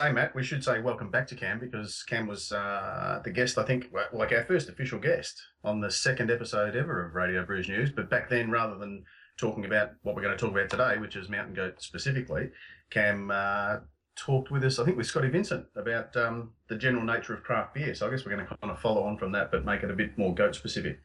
Hey 0.00 0.12
Matt, 0.12 0.34
we 0.34 0.42
should 0.42 0.62
say 0.62 0.80
welcome 0.80 1.10
back 1.10 1.26
to 1.28 1.34
Cam 1.34 1.58
because 1.58 2.02
Cam 2.02 2.26
was 2.26 2.52
uh, 2.52 3.20
the 3.24 3.30
guest, 3.30 3.56
I 3.56 3.64
think, 3.64 3.90
like 4.12 4.32
our 4.32 4.44
first 4.44 4.68
official 4.68 4.98
guest 4.98 5.40
on 5.64 5.80
the 5.80 5.90
second 5.90 6.30
episode 6.30 6.76
ever 6.76 7.06
of 7.06 7.14
Radio 7.14 7.44
Brews 7.46 7.68
News. 7.68 7.90
But 7.90 8.10
back 8.10 8.28
then, 8.28 8.50
rather 8.50 8.76
than 8.76 9.04
talking 9.38 9.64
about 9.66 9.90
what 10.02 10.14
we're 10.14 10.22
going 10.22 10.36
to 10.36 10.40
talk 10.42 10.52
about 10.52 10.68
today, 10.68 10.98
which 10.98 11.16
is 11.16 11.28
Mountain 11.30 11.54
Goat 11.54 11.80
specifically, 11.82 12.50
Cam 12.90 13.30
uh, 13.30 13.76
talked 14.16 14.50
with 14.50 14.64
us, 14.64 14.78
I 14.78 14.84
think, 14.84 14.96
with 14.96 15.06
Scotty 15.06 15.28
Vincent 15.28 15.66
about 15.76 16.16
um, 16.16 16.52
the 16.68 16.76
general 16.76 17.04
nature 17.04 17.34
of 17.34 17.42
craft 17.42 17.74
beer. 17.74 17.94
So 17.94 18.06
I 18.06 18.10
guess 18.10 18.24
we're 18.24 18.34
going 18.34 18.46
to 18.46 18.56
kind 18.56 18.72
of 18.72 18.80
follow 18.80 19.04
on 19.04 19.18
from 19.18 19.32
that, 19.32 19.50
but 19.50 19.64
make 19.64 19.82
it 19.82 19.90
a 19.90 19.94
bit 19.94 20.16
more 20.18 20.34
goat 20.34 20.54
specific. 20.54 21.00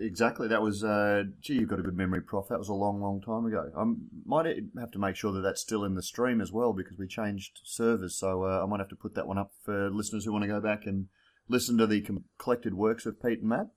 Exactly. 0.00 0.48
That 0.48 0.60
was, 0.60 0.84
uh, 0.84 1.24
gee, 1.40 1.54
you've 1.54 1.68
got 1.68 1.78
a 1.78 1.82
good 1.82 1.96
memory, 1.96 2.20
Prof. 2.20 2.48
That 2.48 2.58
was 2.58 2.68
a 2.68 2.74
long, 2.74 3.00
long 3.00 3.20
time 3.20 3.46
ago. 3.46 3.70
I 3.76 3.84
might 4.26 4.46
have 4.78 4.90
to 4.90 4.98
make 4.98 5.16
sure 5.16 5.32
that 5.32 5.40
that's 5.40 5.60
still 5.60 5.84
in 5.84 5.94
the 5.94 6.02
stream 6.02 6.40
as 6.40 6.52
well 6.52 6.72
because 6.72 6.98
we 6.98 7.06
changed 7.06 7.60
servers. 7.64 8.16
So 8.16 8.44
uh, 8.44 8.62
I 8.62 8.66
might 8.66 8.80
have 8.80 8.90
to 8.90 8.96
put 8.96 9.14
that 9.14 9.28
one 9.28 9.38
up 9.38 9.52
for 9.64 9.90
listeners 9.90 10.24
who 10.24 10.32
want 10.32 10.42
to 10.42 10.48
go 10.48 10.60
back 10.60 10.84
and 10.84 11.06
listen 11.48 11.78
to 11.78 11.86
the 11.86 12.04
collected 12.38 12.74
works 12.74 13.06
of 13.06 13.22
Pete 13.22 13.40
and 13.40 13.48
Matt. 13.48 13.68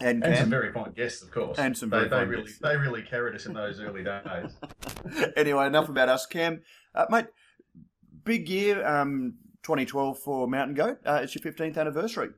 And, 0.00 0.24
And 0.24 0.36
some 0.36 0.50
very 0.50 0.72
fine 0.72 0.92
guests, 0.92 1.22
of 1.22 1.30
course. 1.30 1.58
And 1.58 1.76
some 1.76 1.90
they, 1.90 1.98
very 1.98 2.08
they 2.08 2.16
fine 2.16 2.28
really 2.28 2.42
guests. 2.44 2.58
they 2.60 2.76
really 2.76 3.02
carried 3.02 3.34
us 3.34 3.46
in 3.46 3.54
those 3.54 3.80
early 3.80 4.04
days. 4.04 4.52
anyway, 5.36 5.66
enough 5.66 5.88
about 5.88 6.08
us, 6.08 6.26
Cam. 6.26 6.62
Uh, 6.94 7.06
mate, 7.10 7.26
big 8.24 8.48
year, 8.48 8.84
um, 8.86 9.34
2012 9.62 10.18
for 10.18 10.48
Mountain 10.48 10.74
Goat. 10.74 10.98
Uh, 11.06 11.20
it's 11.22 11.34
your 11.34 11.52
15th 11.52 11.78
anniversary. 11.78 12.30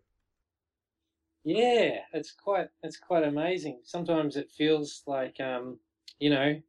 Yeah, 1.45 2.01
it's 2.13 2.33
quite 2.33 2.67
it's 2.83 2.99
quite 2.99 3.23
amazing. 3.23 3.81
Sometimes 3.85 4.37
it 4.37 4.51
feels 4.51 5.05
like 5.07 5.39
um, 5.39 5.79
you 6.19 6.29
know, 6.29 6.61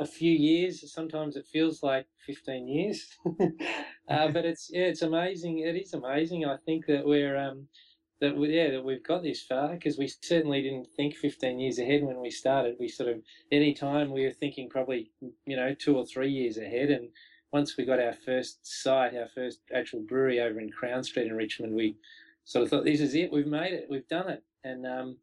a 0.00 0.06
few 0.06 0.32
years. 0.32 0.90
Sometimes 0.90 1.36
it 1.36 1.46
feels 1.46 1.82
like 1.82 2.06
fifteen 2.24 2.66
years. 2.66 3.06
uh, 4.08 4.28
but 4.28 4.46
it's 4.46 4.70
yeah, 4.72 4.84
it's 4.84 5.02
amazing. 5.02 5.58
It 5.58 5.76
is 5.76 5.92
amazing. 5.92 6.46
I 6.46 6.56
think 6.64 6.86
that 6.86 7.04
we're 7.04 7.36
um, 7.36 7.68
that 8.20 8.36
we, 8.36 8.56
yeah 8.56 8.70
that 8.70 8.84
we've 8.84 9.06
got 9.06 9.22
this 9.22 9.42
far 9.42 9.68
because 9.74 9.98
we 9.98 10.08
certainly 10.08 10.62
didn't 10.62 10.88
think 10.96 11.14
fifteen 11.14 11.58
years 11.58 11.78
ahead 11.78 12.02
when 12.02 12.20
we 12.20 12.30
started. 12.30 12.76
We 12.78 12.88
sort 12.88 13.10
of 13.10 13.22
any 13.50 13.74
time 13.74 14.10
we 14.10 14.24
were 14.24 14.30
thinking 14.30 14.68
probably 14.68 15.10
you 15.46 15.56
know 15.56 15.74
two 15.74 15.96
or 15.96 16.06
three 16.06 16.30
years 16.30 16.56
ahead 16.56 16.90
and. 16.90 17.08
Once 17.52 17.76
we 17.78 17.86
got 17.86 18.00
our 18.00 18.12
first 18.12 18.58
site, 18.64 19.14
our 19.14 19.28
first 19.32 19.60
actual 19.72 20.00
brewery 20.00 20.40
over 20.40 20.60
in 20.60 20.68
Crown 20.68 21.04
Street 21.04 21.28
in 21.28 21.36
Richmond, 21.36 21.74
we 21.74 21.96
sort 22.44 22.64
of 22.64 22.68
thought 22.68 22.84
this 22.84 23.00
is 23.00 23.14
it 23.14 23.32
we've 23.32 23.46
made 23.46 23.72
it 23.72 23.86
we've 23.88 24.08
done 24.08 24.28
it 24.28 24.42
and 24.64 24.84
um, 24.84 25.16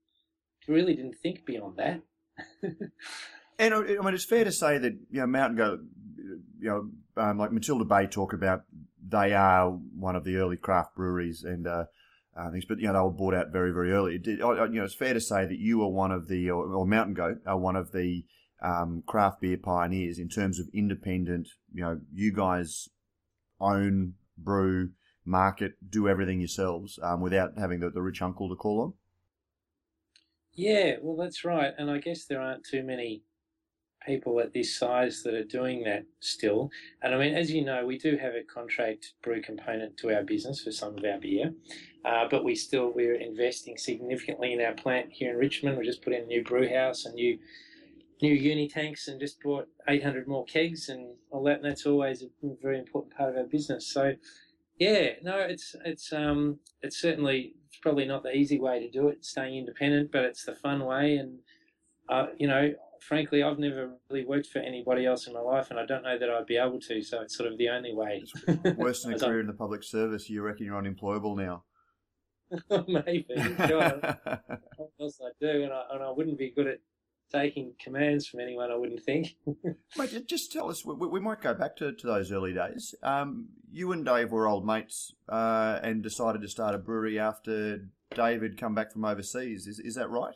really 0.68 0.96
didn't 0.96 1.18
think 1.22 1.46
beyond 1.46 1.78
that 1.78 2.02
And 3.60 3.74
uh, 3.74 3.80
I 3.82 4.04
mean, 4.04 4.14
it's 4.14 4.26
fair 4.26 4.44
to 4.44 4.52
say 4.52 4.78
that 4.78 4.94
you 5.10 5.22
know 5.22 5.28
Mountain 5.28 5.58
Goat, 5.58 5.80
you 6.60 6.70
know, 6.70 6.90
um, 7.22 7.38
like 7.38 7.52
Matilda 7.52 7.86
Bay 7.86 8.08
talk 8.08 8.34
about, 8.34 8.64
they 9.08 9.34
are 9.34 9.70
one 9.70 10.16
of 10.16 10.24
the 10.24 10.38
early 10.38 10.58
craft 10.58 10.96
breweries 10.96 11.44
and 11.44 11.68
uh, 11.68 11.86
uh, 12.36 12.52
things. 12.52 12.66
But 12.66 12.80
you 12.80 12.88
know, 12.88 12.94
they 12.94 13.00
were 13.00 13.12
bought 13.12 13.34
out 13.34 13.52
very, 13.52 13.72
very 13.72 13.92
early. 13.92 14.18
Did, 14.18 14.40
you 14.40 14.56
know, 14.56 14.84
it's 14.84 14.96
fair 14.96 15.14
to 15.14 15.22
say 15.22 15.46
that 15.46 15.60
you 15.60 15.82
are 15.84 15.90
one 15.90 16.12
of 16.12 16.28
the, 16.28 16.50
or, 16.50 16.66
or 16.66 16.86
Mountain 16.86 17.14
Goat 17.16 17.38
are 17.46 17.58
one 17.58 17.76
of 17.76 17.92
the 17.92 18.26
um, 18.62 19.04
craft 19.06 19.42
beer 19.42 19.58
pioneers 19.58 20.20
in 20.20 20.30
terms 20.30 20.60
of 20.60 20.68
independent. 20.74 21.50
You 21.74 21.82
know, 21.84 22.00
you 22.14 22.32
guys 22.34 22.90
own, 23.60 24.14
brew, 24.38 24.92
market, 25.26 25.74
do 25.90 26.08
everything 26.10 26.40
yourselves 26.40 27.00
um, 27.02 27.22
without 27.22 27.52
having 27.58 27.80
the, 27.80 27.90
the 27.90 28.02
rich 28.02 28.22
uncle 28.22 28.50
to 28.50 28.56
call 28.56 28.82
on. 28.82 28.94
yeah 30.56 30.98
well 31.02 31.16
that's 31.16 31.44
right 31.44 31.74
and 31.78 31.90
i 31.90 31.98
guess 31.98 32.26
there 32.26 32.42
aren't 32.42 32.64
too 32.64 32.84
many 32.84 33.24
people 34.06 34.40
at 34.40 34.54
this 34.54 34.78
size 34.78 35.24
that 35.24 35.34
are 35.34 35.44
doing 35.44 35.84
that 35.84 36.06
still. 36.20 36.70
And 37.02 37.14
I 37.14 37.18
mean, 37.18 37.36
as 37.36 37.52
you 37.52 37.64
know, 37.64 37.86
we 37.86 37.98
do 37.98 38.18
have 38.18 38.34
a 38.34 38.44
contract 38.44 39.14
brew 39.22 39.42
component 39.42 39.98
to 39.98 40.14
our 40.14 40.24
business 40.24 40.62
for 40.62 40.72
some 40.72 40.98
of 40.98 41.04
our 41.04 41.20
beer, 41.20 41.54
uh, 42.06 42.28
but 42.30 42.44
we 42.44 42.56
still 42.56 42.92
we're 42.94 43.16
investing 43.16 43.78
significantly 43.78 44.54
in 44.54 44.62
our 44.62 44.74
plant 44.74 45.12
here 45.12 45.32
in 45.32 45.38
Richmond. 45.38 45.78
We 45.78 45.86
just 45.86 46.02
put 46.02 46.14
in 46.14 46.24
a 46.24 46.28
new 46.28 46.44
brew 46.44 46.68
house, 46.70 47.06
a 47.06 47.14
new 47.14 47.40
new 48.22 48.36
unitanks, 48.36 49.08
and 49.08 49.20
just 49.20 49.42
bought 49.42 49.68
800 49.88 50.28
more 50.28 50.46
kegs 50.46 50.90
and 50.90 51.16
all 51.32 51.44
that. 51.44 51.58
And 51.58 51.66
that's 51.66 51.86
always 51.86 52.24
a 52.24 52.28
very 52.62 52.80
important 52.80 53.16
part 53.16 53.30
of 53.30 53.38
our 53.38 53.44
business. 53.44 53.88
So, 53.88 54.14
yeah, 54.80 55.12
no, 55.22 55.40
it's 55.40 55.76
it's 55.86 56.12
um 56.14 56.60
it's 56.82 57.00
certainly 57.00 57.56
it's 57.68 57.78
probably 57.78 58.06
not 58.06 58.24
the 58.24 58.36
easy 58.36 58.60
way 58.60 58.80
to 58.80 58.90
do 58.90 59.08
it, 59.08 59.26
staying 59.26 59.58
independent, 59.58 60.12
but 60.12 60.24
it's 60.24 60.46
the 60.46 60.56
fun 60.56 60.86
way 60.86 61.18
and. 61.18 61.40
Uh, 62.10 62.28
you 62.38 62.46
know, 62.46 62.70
frankly, 63.08 63.44
I've 63.44 63.60
never 63.60 63.92
really 64.10 64.26
worked 64.26 64.48
for 64.48 64.60
anybody 64.60 65.06
else 65.06 65.28
in 65.28 65.34
my 65.34 65.40
life, 65.40 65.70
and 65.70 65.80
I 65.80 65.86
don't 65.86 66.04
know 66.04 66.18
that 66.18 66.30
I'd 66.30 66.46
be 66.46 66.58
able 66.58 66.80
to. 66.82 67.02
So 67.02 67.22
it's 67.22 67.36
sort 67.36 67.52
of 67.52 67.58
the 67.58 67.70
only 67.70 67.94
way. 67.94 68.24
worse 68.78 69.04
than 69.04 69.14
a 69.14 69.20
career 69.20 69.42
in 69.42 69.48
the 69.48 69.54
public 69.54 69.84
service. 69.84 70.30
You 70.30 70.42
reckon 70.42 70.66
you're 70.66 70.78
unemployable 70.78 71.36
now? 71.36 71.64
Maybe. 72.88 73.26
God, 73.58 74.18
what 74.78 74.92
else 75.00 75.20
I 75.22 75.32
do, 75.40 75.64
and 75.64 75.74
I, 75.74 75.84
and 75.92 76.04
I 76.04 76.12
wouldn't 76.12 76.38
be 76.38 76.52
good 76.52 76.68
at 76.68 76.80
taking 77.32 77.74
commands 77.80 78.28
from 78.28 78.40
anyone. 78.40 78.72
I 78.72 78.76
wouldn't 78.76 79.04
think. 79.04 79.36
Mate, 79.98 80.28
just 80.28 80.52
tell 80.52 80.70
us. 80.70 80.86
We, 80.86 81.08
we, 81.08 81.20
might 81.20 81.42
go 81.42 81.54
back 81.54 81.76
to, 81.78 81.92
to 81.92 82.08
those 82.08 82.32
early 82.32 82.54
days. 82.54 82.94
Um, 83.02 83.48
you 83.72 83.92
and 83.92 84.06
Dave 84.06 84.32
were 84.32 84.48
old 84.48 84.66
mates, 84.66 85.14
uh, 85.30 85.80
and 85.84 86.04
decided 86.04 86.42
to 86.42 86.48
start 86.48 86.76
a 86.76 86.78
brewery 86.78 87.20
after 87.20 87.90
David 88.16 88.60
come 88.60 88.76
back 88.76 88.92
from 88.92 89.06
overseas. 89.06 89.68
Is 89.68 89.80
is 89.80 89.96
that 89.96 90.10
right? 90.10 90.36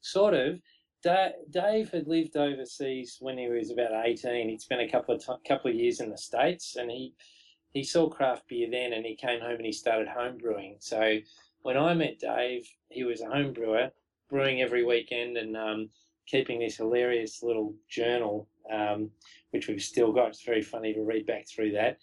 Sort 0.00 0.34
of. 0.34 0.58
Dave 1.02 1.90
had 1.90 2.06
lived 2.06 2.36
overseas 2.36 3.16
when 3.20 3.36
he 3.38 3.48
was 3.48 3.70
about 3.70 4.06
eighteen. 4.06 4.48
He'd 4.48 4.60
spent 4.60 4.80
a 4.80 4.88
couple 4.88 5.14
of 5.14 5.24
t- 5.24 5.48
couple 5.48 5.70
of 5.70 5.76
years 5.76 6.00
in 6.00 6.10
the 6.10 6.18
states, 6.18 6.76
and 6.76 6.90
he 6.90 7.14
he 7.72 7.82
saw 7.82 8.08
craft 8.08 8.48
beer 8.48 8.68
then, 8.70 8.92
and 8.92 9.04
he 9.04 9.16
came 9.16 9.40
home 9.40 9.56
and 9.56 9.66
he 9.66 9.72
started 9.72 10.08
home 10.08 10.38
brewing. 10.38 10.76
So 10.80 11.18
when 11.62 11.76
I 11.76 11.94
met 11.94 12.18
Dave, 12.18 12.68
he 12.88 13.04
was 13.04 13.20
a 13.20 13.26
home 13.26 13.52
brewer, 13.52 13.90
brewing 14.28 14.60
every 14.60 14.84
weekend 14.84 15.36
and 15.36 15.56
um, 15.56 15.90
keeping 16.26 16.60
this 16.60 16.76
hilarious 16.76 17.42
little 17.42 17.74
journal, 17.88 18.48
um, 18.72 19.10
which 19.50 19.68
we've 19.68 19.82
still 19.82 20.12
got. 20.12 20.28
It's 20.28 20.44
very 20.44 20.62
funny 20.62 20.92
to 20.94 21.02
read 21.02 21.26
back 21.26 21.48
through 21.48 21.72
that. 21.72 21.98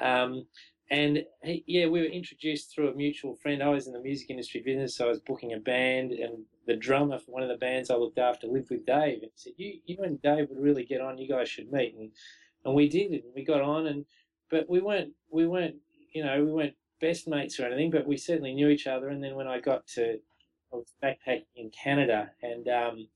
Um, 0.00 0.46
and 0.90 1.24
he, 1.42 1.64
yeah, 1.66 1.86
we 1.86 2.00
were 2.00 2.06
introduced 2.06 2.72
through 2.72 2.90
a 2.90 2.94
mutual 2.94 3.34
friend. 3.36 3.62
I 3.62 3.68
was 3.68 3.86
in 3.86 3.92
the 3.92 4.00
music 4.00 4.30
industry 4.30 4.62
business, 4.64 4.96
so 4.96 5.06
I 5.06 5.08
was 5.08 5.20
booking 5.20 5.54
a 5.54 5.58
band, 5.58 6.12
and 6.12 6.44
the 6.66 6.76
drummer 6.76 7.18
for 7.18 7.32
one 7.32 7.42
of 7.42 7.48
the 7.48 7.56
bands 7.56 7.90
I 7.90 7.96
looked 7.96 8.18
after 8.18 8.46
lived 8.46 8.70
with 8.70 8.86
Dave, 8.86 9.22
and 9.22 9.30
said, 9.34 9.54
"You, 9.56 9.78
you 9.86 9.98
and 10.02 10.20
Dave 10.20 10.48
would 10.48 10.60
really 10.60 10.84
get 10.84 11.00
on. 11.00 11.18
You 11.18 11.28
guys 11.28 11.48
should 11.48 11.72
meet." 11.72 11.94
And 11.94 12.10
and 12.64 12.74
we 12.74 12.88
did, 12.88 13.12
and 13.12 13.22
we 13.34 13.44
got 13.44 13.62
on, 13.62 13.86
and 13.86 14.04
but 14.50 14.68
we 14.68 14.80
weren't 14.80 15.12
we 15.30 15.46
weren't 15.46 15.76
you 16.12 16.24
know 16.24 16.44
we 16.44 16.52
weren't 16.52 16.74
best 17.00 17.28
mates 17.28 17.60
or 17.60 17.66
anything, 17.66 17.90
but 17.90 18.06
we 18.06 18.16
certainly 18.16 18.54
knew 18.54 18.68
each 18.68 18.86
other. 18.86 19.08
And 19.08 19.22
then 19.22 19.34
when 19.36 19.46
I 19.48 19.60
got 19.60 19.86
to 19.94 20.18
I 20.72 20.76
was 20.76 20.92
backpacking 21.02 21.44
in 21.54 21.70
Canada, 21.70 22.30
and 22.42 22.68
um, 22.68 23.08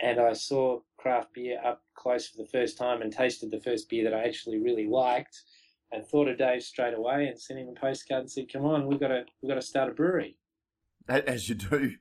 and 0.00 0.20
I 0.20 0.32
saw 0.32 0.80
craft 0.96 1.34
beer 1.34 1.60
up 1.64 1.82
close 1.94 2.28
for 2.28 2.38
the 2.38 2.48
first 2.48 2.76
time, 2.76 3.02
and 3.02 3.12
tasted 3.12 3.50
the 3.50 3.60
first 3.60 3.88
beer 3.88 4.04
that 4.04 4.14
I 4.14 4.24
actually 4.24 4.58
really 4.58 4.86
liked 4.86 5.42
and 5.92 6.06
thought 6.06 6.28
of 6.28 6.38
Dave 6.38 6.62
straight 6.62 6.94
away 6.94 7.26
and 7.26 7.38
sent 7.38 7.60
him 7.60 7.68
a 7.68 7.78
postcard 7.78 8.22
and 8.22 8.30
said, 8.30 8.52
"Come 8.52 8.64
on, 8.64 8.86
we've 8.86 9.00
got 9.00 9.08
to 9.08 9.24
we've 9.40 9.48
got 9.48 9.56
to 9.56 9.62
start 9.62 9.90
a 9.90 9.94
brewery." 9.94 10.36
As 11.08 11.48
you 11.48 11.54
do. 11.56 11.96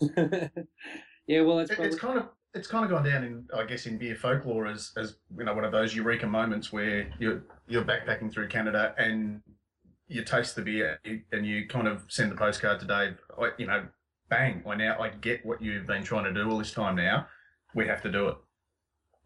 yeah, 1.26 1.40
well, 1.42 1.58
it's, 1.60 1.74
probably... 1.74 1.86
it's 1.86 1.98
kind 1.98 2.18
of 2.18 2.28
it's 2.54 2.68
kind 2.68 2.84
of 2.84 2.90
gone 2.90 3.04
down 3.04 3.22
in 3.24 3.46
I 3.54 3.64
guess 3.64 3.86
in 3.86 3.98
beer 3.98 4.16
folklore 4.16 4.66
as 4.66 4.92
as 4.96 5.16
you 5.36 5.44
know 5.44 5.54
one 5.54 5.64
of 5.64 5.72
those 5.72 5.94
eureka 5.94 6.26
moments 6.26 6.72
where 6.72 7.12
you're 7.18 7.42
you're 7.68 7.84
backpacking 7.84 8.32
through 8.32 8.48
Canada 8.48 8.94
and 8.98 9.42
you 10.08 10.24
taste 10.24 10.56
the 10.56 10.62
beer 10.62 10.98
and 11.32 11.46
you 11.46 11.66
kind 11.66 11.88
of 11.88 12.04
send 12.08 12.30
the 12.30 12.36
postcard 12.36 12.80
to 12.80 12.86
Dave. 12.86 13.18
You 13.58 13.66
know, 13.66 13.86
bang! 14.28 14.62
I 14.66 14.74
now 14.76 15.00
I 15.00 15.10
get 15.10 15.44
what 15.44 15.60
you've 15.60 15.86
been 15.86 16.04
trying 16.04 16.24
to 16.24 16.32
do 16.32 16.50
all 16.50 16.58
this 16.58 16.72
time. 16.72 16.96
Now 16.96 17.26
we 17.74 17.86
have 17.86 18.02
to 18.02 18.10
do 18.10 18.28
it. 18.28 18.36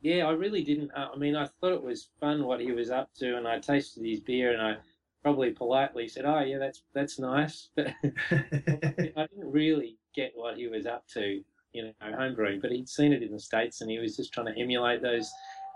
Yeah, 0.03 0.27
I 0.27 0.33
really 0.33 0.65
didn't. 0.65 0.91
Uh, 0.93 1.09
I 1.15 1.19
mean, 1.19 1.37
I 1.37 1.47
thought 1.61 1.73
it 1.73 1.83
was 1.83 2.09
fun 2.21 2.45
what 2.45 2.61
he 2.61 2.73
was 2.73 2.91
up 2.91 3.11
to, 3.19 3.37
and 3.37 3.47
I 3.47 3.59
tasted 3.59 4.05
his 4.05 4.21
beer, 4.21 4.53
and 4.53 4.63
I 4.63 4.77
probably 5.23 5.51
politely 5.51 6.09
said, 6.09 6.25
"Oh, 6.25 6.41
yeah, 6.41 6.59
that's 6.59 6.83
that's 6.95 7.19
nice," 7.19 7.69
but 7.77 7.89
I 8.03 9.27
didn't 9.27 9.53
really 9.53 9.99
get 10.15 10.33
what 10.35 10.57
he 10.57 10.69
was 10.69 10.87
up 10.87 11.07
to, 11.15 11.43
you 11.73 11.83
know, 11.83 11.93
homebrewing. 12.03 12.61
But 12.61 12.73
he'd 12.73 12.89
seen 12.89 13.13
it 13.13 13.23
in 13.23 13.33
the 13.33 13.41
states, 13.41 13.81
and 13.81 13.91
he 13.91 13.99
was 13.99 14.17
just 14.17 14.33
trying 14.33 14.53
to 14.53 14.61
emulate 14.61 15.03
those 15.03 15.31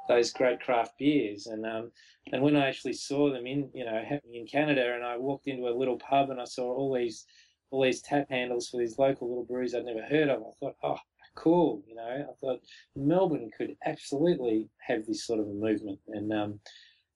those 0.09 0.33
great 0.33 0.61
craft 0.61 0.99
beers. 0.99 1.47
And 1.47 1.65
um, 1.65 1.91
and 2.33 2.43
when 2.43 2.57
I 2.57 2.69
actually 2.69 2.95
saw 2.95 3.33
them 3.33 3.47
in, 3.47 3.71
you 3.75 3.85
know, 3.85 4.03
happening 4.09 4.37
in 4.37 4.47
Canada, 4.47 4.95
and 4.95 5.05
I 5.05 5.17
walked 5.17 5.47
into 5.47 5.69
a 5.69 5.77
little 5.77 5.99
pub 5.99 6.31
and 6.31 6.41
I 6.41 6.45
saw 6.45 6.73
all 6.75 6.95
these 6.95 7.27
all 7.71 7.83
these 7.83 8.03
tap 8.03 8.31
handles 8.31 8.69
for 8.69 8.79
these 8.79 8.99
local 8.99 9.29
little 9.29 9.45
breweries 9.45 9.75
I'd 9.75 9.85
never 9.85 10.03
heard 10.03 10.29
of, 10.29 10.43
I 10.43 10.51
thought, 10.61 10.77
oh, 10.85 10.99
cool. 11.35 11.83
You 11.89 11.97
know, 11.97 12.29
I 12.31 12.35
thought 12.41 12.61
Melbourne 12.95 13.51
could 13.57 13.77
absolutely 13.85 14.69
have 14.79 15.05
this 15.07 15.27
sort 15.27 15.41
of 15.41 15.49
a 15.49 15.53
movement, 15.53 15.99
and 16.09 16.33
um, 16.33 16.61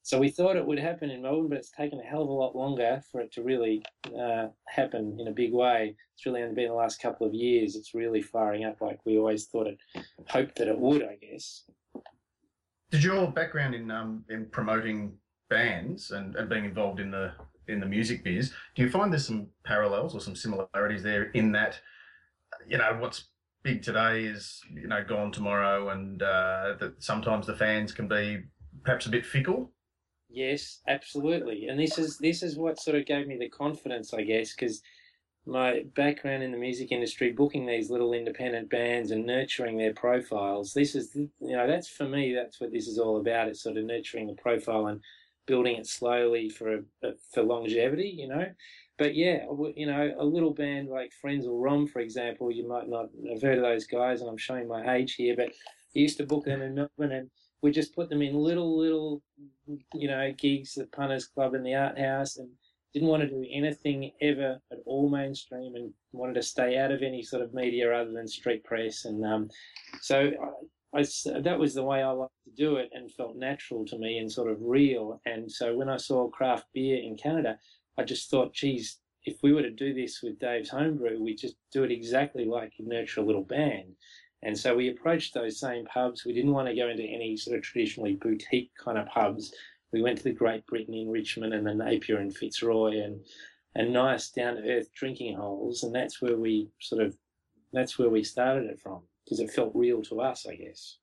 so 0.02 0.18
we 0.18 0.30
thought 0.30 0.56
it 0.56 0.66
would 0.66 0.78
happen 0.78 1.10
in 1.10 1.22
Melbourne, 1.22 1.48
but 1.48 1.58
it's 1.58 1.70
taken 1.70 2.00
a 2.00 2.02
hell 2.02 2.22
of 2.22 2.28
a 2.28 2.32
lot 2.32 2.56
longer 2.56 3.02
for 3.10 3.20
it 3.20 3.32
to 3.32 3.42
really 3.42 3.82
uh, 4.18 4.48
happen 4.66 5.16
in 5.20 5.28
a 5.28 5.32
big 5.32 5.52
way. 5.52 5.94
It's 6.14 6.26
really 6.26 6.42
only 6.42 6.54
been 6.54 6.68
the 6.68 6.74
last 6.74 7.00
couple 7.00 7.26
of 7.26 7.34
years. 7.34 7.76
It's 7.76 7.94
really 7.94 8.22
firing 8.22 8.64
up 8.64 8.80
like 8.80 9.00
we 9.04 9.18
always 9.18 9.46
thought 9.46 9.66
it, 9.66 9.78
hoped 10.28 10.56
that 10.56 10.68
it 10.68 10.78
would, 10.78 11.02
I 11.02 11.16
guess. 11.16 11.64
Did 12.90 13.04
your 13.04 13.30
background 13.30 13.74
in 13.74 13.90
um, 13.90 14.24
in 14.30 14.46
promoting 14.46 15.12
bands 15.50 16.10
and, 16.10 16.36
and 16.36 16.48
being 16.48 16.64
involved 16.64 17.00
in 17.00 17.10
the 17.10 17.32
in 17.68 17.80
the 17.80 17.86
music 17.86 18.24
biz, 18.24 18.52
do 18.74 18.82
you 18.82 18.88
find 18.88 19.12
there's 19.12 19.26
some 19.26 19.46
parallels 19.64 20.14
or 20.14 20.20
some 20.20 20.34
similarities 20.34 21.02
there 21.02 21.24
in 21.32 21.52
that, 21.52 21.78
you 22.66 22.78
know, 22.78 22.96
what's 22.98 23.24
big 23.62 23.82
today 23.82 24.24
is 24.24 24.62
you 24.72 24.88
know 24.88 25.04
gone 25.06 25.30
tomorrow, 25.32 25.90
and 25.90 26.22
uh, 26.22 26.74
that 26.80 26.94
sometimes 26.98 27.46
the 27.46 27.54
fans 27.56 27.92
can 27.92 28.08
be 28.08 28.42
perhaps 28.84 29.06
a 29.06 29.10
bit 29.10 29.26
fickle. 29.26 29.72
Yes, 30.30 30.80
absolutely, 30.86 31.68
and 31.68 31.80
this 31.80 31.98
is 31.98 32.18
this 32.18 32.42
is 32.42 32.56
what 32.58 32.78
sort 32.78 32.96
of 32.98 33.06
gave 33.06 33.26
me 33.26 33.38
the 33.38 33.48
confidence, 33.48 34.12
I 34.12 34.22
guess, 34.22 34.54
because 34.54 34.82
my 35.46 35.84
background 35.96 36.42
in 36.42 36.52
the 36.52 36.58
music 36.58 36.92
industry, 36.92 37.32
booking 37.32 37.66
these 37.66 37.90
little 37.90 38.12
independent 38.14 38.70
bands 38.70 39.10
and 39.12 39.26
nurturing 39.26 39.78
their 39.78 39.94
profiles. 39.94 40.74
This 40.74 40.94
is, 40.94 41.14
you 41.16 41.30
know, 41.40 41.66
that's 41.66 41.88
for 41.88 42.04
me. 42.08 42.34
That's 42.34 42.60
what 42.60 42.72
this 42.72 42.88
is 42.88 42.98
all 42.98 43.18
about. 43.18 43.48
It's 43.48 43.62
sort 43.62 43.78
of 43.78 43.84
nurturing 43.84 44.26
the 44.28 44.34
profile 44.34 44.88
and 44.88 45.00
building 45.46 45.76
it 45.76 45.86
slowly 45.86 46.50
for 46.50 46.74
a, 47.02 47.12
for 47.34 47.42
longevity. 47.42 48.08
You 48.16 48.28
know, 48.28 48.46
but 48.98 49.14
yeah, 49.16 49.46
you 49.76 49.86
know, 49.86 50.14
a 50.18 50.24
little 50.24 50.52
band 50.54 50.88
like 50.88 51.12
Frenzal 51.24 51.62
Rhomb, 51.62 51.88
for 51.88 52.00
example, 52.00 52.50
you 52.52 52.68
might 52.68 52.88
not 52.88 53.08
have 53.30 53.42
heard 53.42 53.58
of 53.58 53.64
those 53.64 53.86
guys, 53.86 54.20
and 54.20 54.30
I'm 54.30 54.36
showing 54.38 54.68
my 54.68 54.96
age 54.96 55.14
here, 55.14 55.34
but 55.36 55.48
I 55.48 55.52
used 55.98 56.18
to 56.18 56.26
book 56.26 56.44
them 56.44 56.62
in 56.62 56.74
Melbourne, 56.74 57.12
and 57.12 57.30
we 57.62 57.70
just 57.70 57.94
put 57.94 58.08
them 58.08 58.22
in 58.22 58.34
little, 58.34 58.78
little, 58.78 59.22
you 59.94 60.08
know, 60.08 60.32
gigs, 60.36 60.74
the 60.74 60.86
Punters 60.86 61.26
Club 61.26 61.54
and 61.54 61.64
the 61.64 61.74
Art 61.74 61.98
House, 61.98 62.36
and 62.36 62.48
didn't 62.94 63.08
want 63.08 63.22
to 63.22 63.28
do 63.28 63.44
anything 63.52 64.10
ever 64.20 64.58
at 64.72 64.78
all 64.86 65.08
mainstream, 65.08 65.74
and 65.74 65.92
wanted 66.12 66.34
to 66.34 66.42
stay 66.42 66.78
out 66.78 66.92
of 66.92 67.02
any 67.02 67.22
sort 67.22 67.42
of 67.42 67.54
media 67.54 67.92
other 67.92 68.12
than 68.12 68.28
street 68.28 68.64
press, 68.64 69.04
and 69.04 69.24
um, 69.24 69.48
so. 70.00 70.30
I, 70.94 71.00
I, 71.00 71.04
that 71.40 71.58
was 71.58 71.74
the 71.74 71.84
way 71.84 72.02
I 72.02 72.10
liked 72.12 72.32
to 72.46 72.50
do 72.56 72.76
it 72.76 72.88
and 72.94 73.12
felt 73.12 73.36
natural 73.36 73.84
to 73.84 73.98
me 73.98 74.16
and 74.16 74.32
sort 74.32 74.50
of 74.50 74.56
real. 74.62 75.20
And 75.26 75.52
so 75.52 75.76
when 75.76 75.90
I 75.90 75.98
saw 75.98 76.30
craft 76.30 76.64
beer 76.72 76.96
in 76.96 77.14
Canada, 77.14 77.58
I 77.98 78.04
just 78.04 78.30
thought, 78.30 78.54
geez, 78.54 78.98
if 79.24 79.36
we 79.42 79.52
were 79.52 79.62
to 79.62 79.70
do 79.70 79.92
this 79.92 80.20
with 80.22 80.38
Dave's 80.38 80.70
homebrew, 80.70 81.20
we 81.20 81.34
just 81.34 81.56
do 81.72 81.84
it 81.84 81.90
exactly 81.90 82.44
like 82.46 82.72
you 82.78 82.88
Nurture 82.88 83.20
a 83.20 83.24
Little 83.24 83.44
Band. 83.44 83.94
And 84.42 84.56
so 84.56 84.76
we 84.76 84.88
approached 84.88 85.34
those 85.34 85.58
same 85.58 85.84
pubs. 85.86 86.24
We 86.24 86.32
didn't 86.32 86.52
want 86.52 86.68
to 86.68 86.74
go 86.74 86.88
into 86.88 87.02
any 87.02 87.36
sort 87.36 87.56
of 87.56 87.62
traditionally 87.62 88.14
boutique 88.14 88.70
kind 88.82 88.98
of 88.98 89.08
pubs. 89.08 89.52
We 89.92 90.02
went 90.02 90.18
to 90.18 90.24
the 90.24 90.32
Great 90.32 90.66
Britain 90.66 90.94
in 90.94 91.10
Richmond 91.10 91.54
and 91.54 91.66
the 91.66 91.74
Napier 91.74 92.20
in 92.20 92.30
Fitzroy 92.30 93.02
and 93.02 93.20
and 93.74 93.92
nice 93.92 94.30
down 94.30 94.56
to 94.56 94.62
earth 94.62 94.92
drinking 94.94 95.36
holes. 95.36 95.82
And 95.82 95.94
that's 95.94 96.22
where 96.22 96.36
we 96.36 96.68
sort 96.80 97.02
of 97.02 97.16
that's 97.72 97.98
where 97.98 98.10
we 98.10 98.22
started 98.22 98.70
it 98.70 98.80
from 98.80 99.02
because 99.24 99.40
it 99.40 99.50
felt 99.50 99.72
real 99.74 100.02
to 100.02 100.20
us, 100.20 100.46
I 100.46 100.54
guess. 100.54 100.98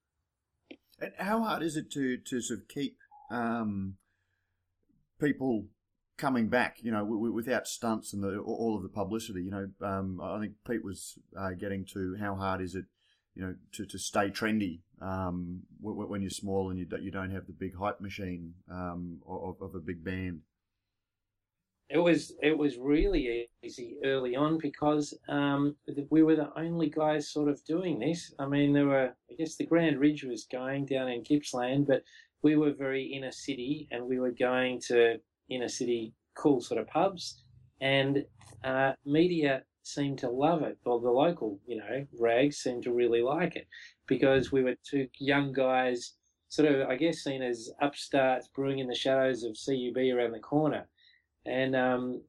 And 1.00 1.12
how 1.18 1.42
hard 1.44 1.62
is 1.62 1.76
it 1.78 1.92
to 1.92 2.18
to 2.18 2.42
sort 2.42 2.62
of 2.62 2.68
keep 2.68 2.98
um, 3.32 3.96
people 5.20 5.66
coming 6.18 6.48
back, 6.48 6.78
you 6.82 6.92
know, 6.92 7.04
without 7.04 7.68
stunts 7.68 8.14
and 8.14 8.24
the, 8.24 8.38
all 8.40 8.76
of 8.78 8.84
the 8.84 8.90
publicity. 8.90 9.44
You 9.44 9.52
know, 9.52 9.70
um, 9.82 10.22
I 10.22 10.40
think 10.40 10.54
Pete 10.68 10.84
was 10.84 11.20
uh, 11.38 11.52
getting 11.52 11.86
to 11.94 12.16
how 12.20 12.36
hard 12.36 12.62
is 12.62 12.76
it, 12.76 12.86
you 13.36 13.44
know, 13.44 13.56
to, 13.74 13.86
to 13.86 14.00
stay 14.00 14.30
trendy 14.30 14.80
um, 15.02 15.62
when 15.82 16.22
you're 16.22 16.30
small 16.30 16.70
and 16.70 16.80
you, 16.80 16.88
you 17.02 17.12
don't 17.12 17.32
have 17.32 17.48
the 17.48 17.54
big 17.54 17.76
hype 17.76 18.00
machine 18.00 18.54
um, 18.72 19.20
of, 19.28 19.62
of 19.62 19.76
a 19.76 19.80
big 19.80 20.04
band. 20.04 20.42
It 21.88 22.00
was 22.00 22.34
it 22.42 22.58
was 22.58 22.78
really 22.78 23.48
easy 23.62 23.98
early 24.04 24.36
on 24.36 24.58
because 24.58 25.14
um, 25.30 25.76
we 26.10 26.24
were 26.24 26.36
the 26.36 26.50
only 26.58 26.90
guys 26.90 27.30
sort 27.30 27.48
of 27.48 27.64
doing 27.64 28.00
this. 28.00 28.34
I 28.40 28.48
mean, 28.48 28.74
there 28.74 28.88
were 28.88 29.14
I 29.30 29.34
guess 29.38 29.56
the 29.56 29.68
Grand 29.68 30.00
Ridge 30.00 30.24
was 30.24 30.46
going 30.46 30.88
down 30.88 31.10
in 31.10 31.22
Gippsland, 31.22 31.86
but 31.86 32.02
we 32.42 32.56
were 32.56 32.74
very 32.74 33.04
inner 33.04 33.32
city 33.32 33.88
and 33.92 34.06
we 34.06 34.20
were 34.20 34.32
going 34.32 34.82
to 34.88 35.20
inner 35.50 35.68
city 35.68 36.14
cool 36.36 36.60
sort 36.60 36.82
of 36.82 36.88
pubs. 36.88 37.44
And 37.82 38.26
uh, 38.64 38.94
media 39.06 39.62
seemed 39.86 40.20
to 40.20 40.30
love 40.30 40.64
it, 40.64 40.78
or 40.86 41.00
the 41.00 41.10
local, 41.10 41.60
you 41.68 41.78
know, 41.78 42.06
rags 42.20 42.58
seemed 42.58 42.84
to 42.84 42.94
really 42.94 43.22
like 43.22 43.56
it 43.56 43.68
because 44.08 44.52
we 44.52 44.64
were 44.64 44.76
two 44.84 45.08
young 45.20 45.54
guys, 45.54 46.14
sort 46.50 46.72
of, 46.72 46.88
I 46.90 46.96
guess, 46.96 47.24
seen 47.24 47.42
as 47.42 47.72
upstarts 47.82 48.48
brewing 48.48 48.80
in 48.80 48.88
the 48.88 48.96
shadows 48.96 49.44
of 49.44 49.58
CUB 49.58 49.98
around 49.98 50.32
the 50.32 50.40
corner. 50.40 50.88
And 51.46 51.76
um, 51.76 52.22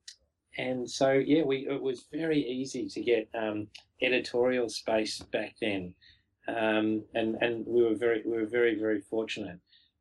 and 0.58 0.88
so 0.88 1.12
yeah, 1.12 1.42
we 1.42 1.66
it 1.68 1.80
was 1.80 2.06
very 2.12 2.40
easy 2.40 2.88
to 2.88 3.02
get 3.02 3.28
um, 3.34 3.68
editorial 4.02 4.68
space 4.68 5.20
back 5.32 5.54
then, 5.60 5.94
um, 6.48 7.04
and 7.14 7.36
and 7.40 7.66
we 7.66 7.82
were 7.82 7.94
very 7.94 8.22
we 8.24 8.32
were 8.32 8.46
very 8.46 8.78
very 8.78 9.00
fortunate. 9.00 9.58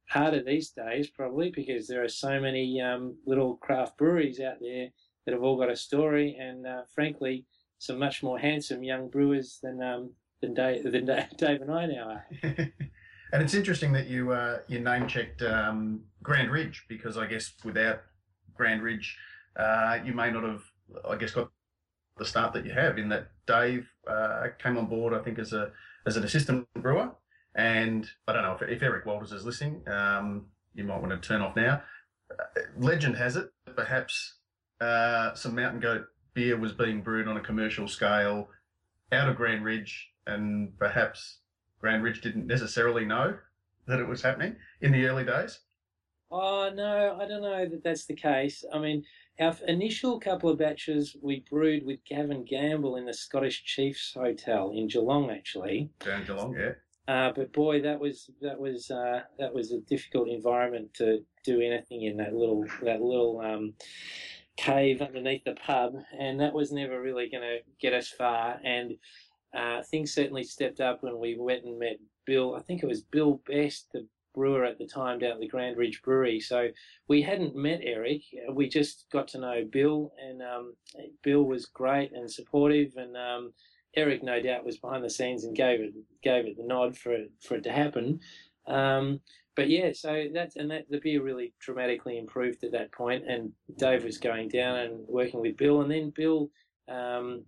Harder 0.07 0.43
these 0.43 0.69
days 0.69 1.09
probably 1.09 1.49
because 1.49 1.87
there 1.87 2.03
are 2.03 2.09
so 2.09 2.39
many 2.39 2.79
um, 2.79 3.15
little 3.25 3.55
craft 3.57 3.97
breweries 3.97 4.39
out 4.39 4.57
there 4.61 4.89
that 5.25 5.33
have 5.33 5.43
all 5.43 5.57
got 5.57 5.69
a 5.69 5.75
story, 5.75 6.37
and 6.39 6.65
uh, 6.65 6.83
frankly, 6.93 7.45
some 7.79 7.99
much 7.99 8.23
more 8.23 8.39
handsome 8.39 8.83
young 8.83 9.09
brewers 9.09 9.59
than 9.61 9.81
um, 9.81 10.11
than 10.41 10.53
Dave, 10.53 10.83
than 10.83 11.05
Dave 11.37 11.61
and 11.61 11.71
I 11.71 11.85
now 11.85 12.09
are. 12.09 12.25
and 13.33 13.43
it's 13.43 13.53
interesting 13.53 13.91
that 13.93 14.07
you 14.07 14.31
uh, 14.31 14.59
you 14.67 14.79
name 14.79 15.07
checked 15.07 15.41
um, 15.41 16.01
Grand 16.23 16.51
Ridge 16.51 16.85
because 16.87 17.17
I 17.17 17.25
guess 17.25 17.53
without 17.63 18.01
Grand 18.55 18.81
Ridge 18.81 19.17
uh, 19.57 19.99
you 20.03 20.13
may 20.13 20.31
not 20.31 20.43
have, 20.43 20.63
I 21.09 21.15
guess, 21.15 21.31
got 21.31 21.49
the 22.17 22.25
start 22.25 22.53
that 22.53 22.65
you 22.65 22.71
have. 22.71 22.97
In 22.97 23.09
that 23.09 23.27
Dave 23.47 23.87
uh, 24.07 24.47
came 24.61 24.77
on 24.77 24.87
board, 24.87 25.13
I 25.13 25.19
think, 25.19 25.39
as 25.39 25.53
a 25.53 25.71
as 26.05 26.17
an 26.17 26.23
assistant 26.23 26.67
brewer, 26.75 27.11
and 27.55 28.07
I 28.27 28.33
don't 28.33 28.43
know 28.43 28.57
if, 28.59 28.69
if 28.69 28.83
Eric 28.83 29.05
Walters 29.05 29.31
is 29.31 29.45
listening. 29.45 29.87
Um, 29.87 30.45
you 30.73 30.83
might 30.83 31.01
want 31.01 31.11
to 31.11 31.27
turn 31.27 31.41
off 31.41 31.55
now. 31.55 31.81
Uh, 32.31 32.61
legend 32.77 33.15
has 33.15 33.35
it, 33.35 33.49
perhaps 33.75 34.35
uh, 34.81 35.33
some 35.33 35.55
Mountain 35.55 35.81
Goat 35.81 36.05
beer 36.33 36.57
was 36.57 36.73
being 36.73 37.01
brewed 37.01 37.27
on 37.27 37.37
a 37.37 37.41
commercial 37.41 37.87
scale 37.87 38.49
out 39.11 39.29
of 39.29 39.35
Grand 39.35 39.63
Ridge, 39.63 40.09
and 40.27 40.77
perhaps 40.77 41.39
Grand 41.79 42.03
Ridge 42.03 42.21
didn't 42.21 42.47
necessarily 42.47 43.05
know 43.05 43.37
that 43.87 43.99
it 43.99 44.07
was 44.07 44.21
happening 44.21 44.55
in 44.81 44.91
the 44.91 45.05
early 45.05 45.23
days. 45.23 45.59
Oh 46.31 46.71
no, 46.73 47.17
I 47.21 47.27
don't 47.27 47.41
know 47.41 47.69
that 47.69 47.83
that's 47.83 48.05
the 48.05 48.15
case. 48.15 48.65
I 48.73 48.79
mean, 48.79 49.03
our 49.39 49.55
initial 49.67 50.19
couple 50.19 50.49
of 50.49 50.57
batches 50.57 51.15
we 51.21 51.45
brewed 51.49 51.85
with 51.85 52.03
Gavin 52.03 52.45
Gamble 52.45 52.95
in 52.95 53.05
the 53.05 53.13
Scottish 53.13 53.63
Chiefs 53.63 54.13
Hotel 54.15 54.71
in 54.75 54.87
Geelong, 54.87 55.29
actually. 55.29 55.91
Down 55.99 56.25
Geelong, 56.25 56.55
yeah. 56.57 56.71
Uh, 57.07 57.31
but 57.35 57.53
boy, 57.53 57.81
that 57.81 57.99
was 57.99 58.31
that 58.41 58.59
was 58.59 58.89
uh, 58.89 59.21
that 59.37 59.53
was 59.53 59.71
a 59.71 59.79
difficult 59.81 60.27
environment 60.27 60.93
to 60.95 61.19
do 61.43 61.61
anything 61.61 62.03
in 62.03 62.17
that 62.17 62.33
little 62.33 62.65
that 62.81 63.01
little 63.01 63.39
um, 63.41 63.73
cave 64.57 65.01
underneath 65.01 65.43
the 65.43 65.55
pub, 65.55 65.93
and 66.17 66.39
that 66.39 66.53
was 66.53 66.71
never 66.71 67.01
really 67.01 67.29
going 67.29 67.43
to 67.43 67.57
get 67.79 67.93
us 67.93 68.09
far. 68.09 68.59
And 68.63 68.93
uh, 69.55 69.83
things 69.83 70.13
certainly 70.13 70.43
stepped 70.43 70.81
up 70.81 71.01
when 71.01 71.19
we 71.19 71.37
went 71.37 71.63
and 71.65 71.79
met 71.79 71.97
Bill. 72.25 72.55
I 72.55 72.61
think 72.61 72.83
it 72.83 72.87
was 72.87 73.01
Bill 73.01 73.41
Best, 73.47 73.87
the 73.93 74.07
brewer 74.33 74.65
at 74.65 74.77
the 74.77 74.85
time 74.85 75.17
down 75.17 75.31
at 75.31 75.39
the 75.39 75.47
Grand 75.47 75.77
Ridge 75.77 76.01
Brewery. 76.03 76.39
So 76.39 76.67
we 77.07 77.21
hadn't 77.21 77.55
met 77.55 77.79
Eric. 77.83 78.21
We 78.51 78.67
just 78.67 79.05
got 79.11 79.27
to 79.29 79.39
know 79.39 79.65
Bill, 79.71 80.11
and 80.21 80.41
um, 80.41 80.75
Bill 81.23 81.43
was 81.43 81.65
great 81.65 82.11
and 82.13 82.29
supportive. 82.29 82.93
And 82.97 83.15
um, 83.15 83.53
Eric, 83.95 84.23
no 84.23 84.41
doubt, 84.41 84.65
was 84.65 84.77
behind 84.77 85.03
the 85.03 85.09
scenes 85.09 85.45
and 85.45 85.55
gave 85.55 85.79
it 85.79 85.93
gave 86.21 86.45
it 86.45 86.57
the 86.57 86.63
nod 86.63 86.97
for 86.97 87.13
it, 87.13 87.31
for 87.41 87.55
it 87.55 87.63
to 87.63 87.71
happen. 87.71 88.19
Um, 88.67 89.21
but 89.55 89.69
yeah, 89.69 89.91
so 89.93 90.25
that's 90.33 90.55
and 90.55 90.69
that 90.71 90.89
the 90.89 90.99
beer 90.99 91.21
really 91.21 91.53
dramatically 91.59 92.17
improved 92.17 92.63
at 92.63 92.71
that 92.73 92.91
point. 92.91 93.23
And 93.27 93.51
Dave 93.77 94.03
was 94.03 94.17
going 94.17 94.49
down 94.49 94.77
and 94.79 95.07
working 95.07 95.39
with 95.39 95.57
Bill, 95.57 95.81
and 95.81 95.91
then 95.91 96.11
Bill 96.15 96.49
um, 96.87 97.45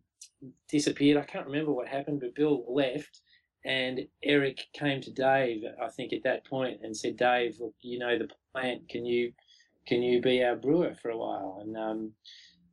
disappeared. 0.70 1.18
I 1.18 1.26
can't 1.26 1.46
remember 1.46 1.72
what 1.72 1.88
happened, 1.88 2.22
but 2.22 2.36
Bill 2.36 2.64
left 2.68 3.22
and 3.66 4.08
Eric 4.24 4.68
came 4.74 5.02
to 5.02 5.12
Dave, 5.12 5.64
I 5.84 5.90
think, 5.90 6.14
at 6.14 6.24
that 6.24 6.46
point, 6.46 6.80
and 6.84 6.96
said, 6.96 7.18
"Dave, 7.18 7.60
look, 7.60 7.76
you 7.82 8.00
know 8.00 8.18
the 8.18 8.30
plant. 8.54 8.88
Can 8.88 9.06
you 9.06 9.34
can 9.86 10.02
you 10.02 10.22
be 10.22 10.44
our 10.44 10.56
brewer 10.56 10.94
for 10.94 11.10
a 11.10 11.18
while?" 11.18 11.60
And 11.62 11.78
um, 11.78 12.14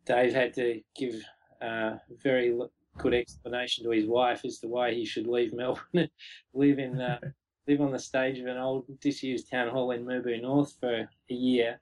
Dave 0.06 0.32
had 0.32 0.54
to 0.54 0.80
give 0.96 1.16
a 1.60 2.00
very 2.22 2.56
good 2.98 3.14
explanation 3.14 3.84
to 3.84 3.90
his 3.90 4.06
wife 4.06 4.44
as 4.44 4.58
to 4.60 4.68
why 4.68 4.92
he 4.92 5.04
should 5.04 5.26
leave 5.26 5.52
Melbourne, 5.52 6.08
live 6.54 6.78
in 6.78 7.00
uh, 7.00 7.18
live 7.66 7.80
on 7.80 7.92
the 7.92 7.98
stage 7.98 8.38
of 8.38 8.46
an 8.46 8.58
old 8.58 8.84
disused 9.00 9.50
town 9.50 9.68
hall 9.68 9.90
in 9.90 10.04
Mirboo 10.04 10.40
North 10.40 10.74
for 10.80 11.08
a 11.30 11.34
year, 11.34 11.80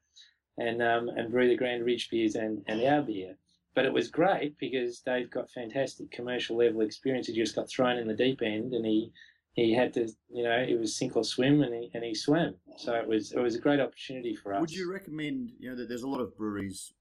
and 0.59 0.83
um, 0.83 1.09
and 1.09 1.31
brew 1.31 1.49
the 1.49 1.57
Grand 1.57 1.85
Ridge 1.85 2.09
beers 2.11 2.35
and, 2.35 2.63
and 2.67 2.83
our 2.85 3.03
beer. 3.03 3.37
But 3.75 3.87
it 3.87 3.93
was 3.93 4.09
great 4.09 4.59
because 4.59 5.01
Dave 5.01 5.31
got 5.31 5.51
fantastic 5.51 6.11
commercial 6.11 6.59
level 6.59 6.83
experience. 6.83 7.27
He 7.27 7.35
just 7.35 7.55
got 7.55 7.71
thrown 7.71 7.99
in 7.99 8.07
the 8.07 8.15
deep 8.15 8.43
end, 8.43 8.75
and 8.75 8.85
he 8.85 9.13
he 9.55 9.75
had 9.75 9.93
to, 9.95 10.09
you 10.33 10.45
know, 10.45 10.53
it 10.53 10.79
was 10.79 10.97
sink 10.97 11.17
or 11.17 11.25
swim, 11.25 11.63
and 11.63 11.75
he 11.75 11.91
and 11.95 12.05
he 12.05 12.15
swam. 12.15 12.55
So 12.77 12.95
it 12.95 13.07
was 13.07 13.33
it 13.33 13.41
was 13.41 13.57
a 13.57 13.61
great 13.61 13.81
opportunity 13.81 14.35
for 14.35 14.55
us. 14.55 14.61
Would 14.61 14.73
you 14.73 14.91
recommend, 14.91 15.53
you 15.59 15.71
know, 15.71 15.77
that 15.77 15.89
there's 15.89 16.03
a 16.03 16.09
lot 16.09 16.21
of 16.21 16.37
breweries 16.37 16.93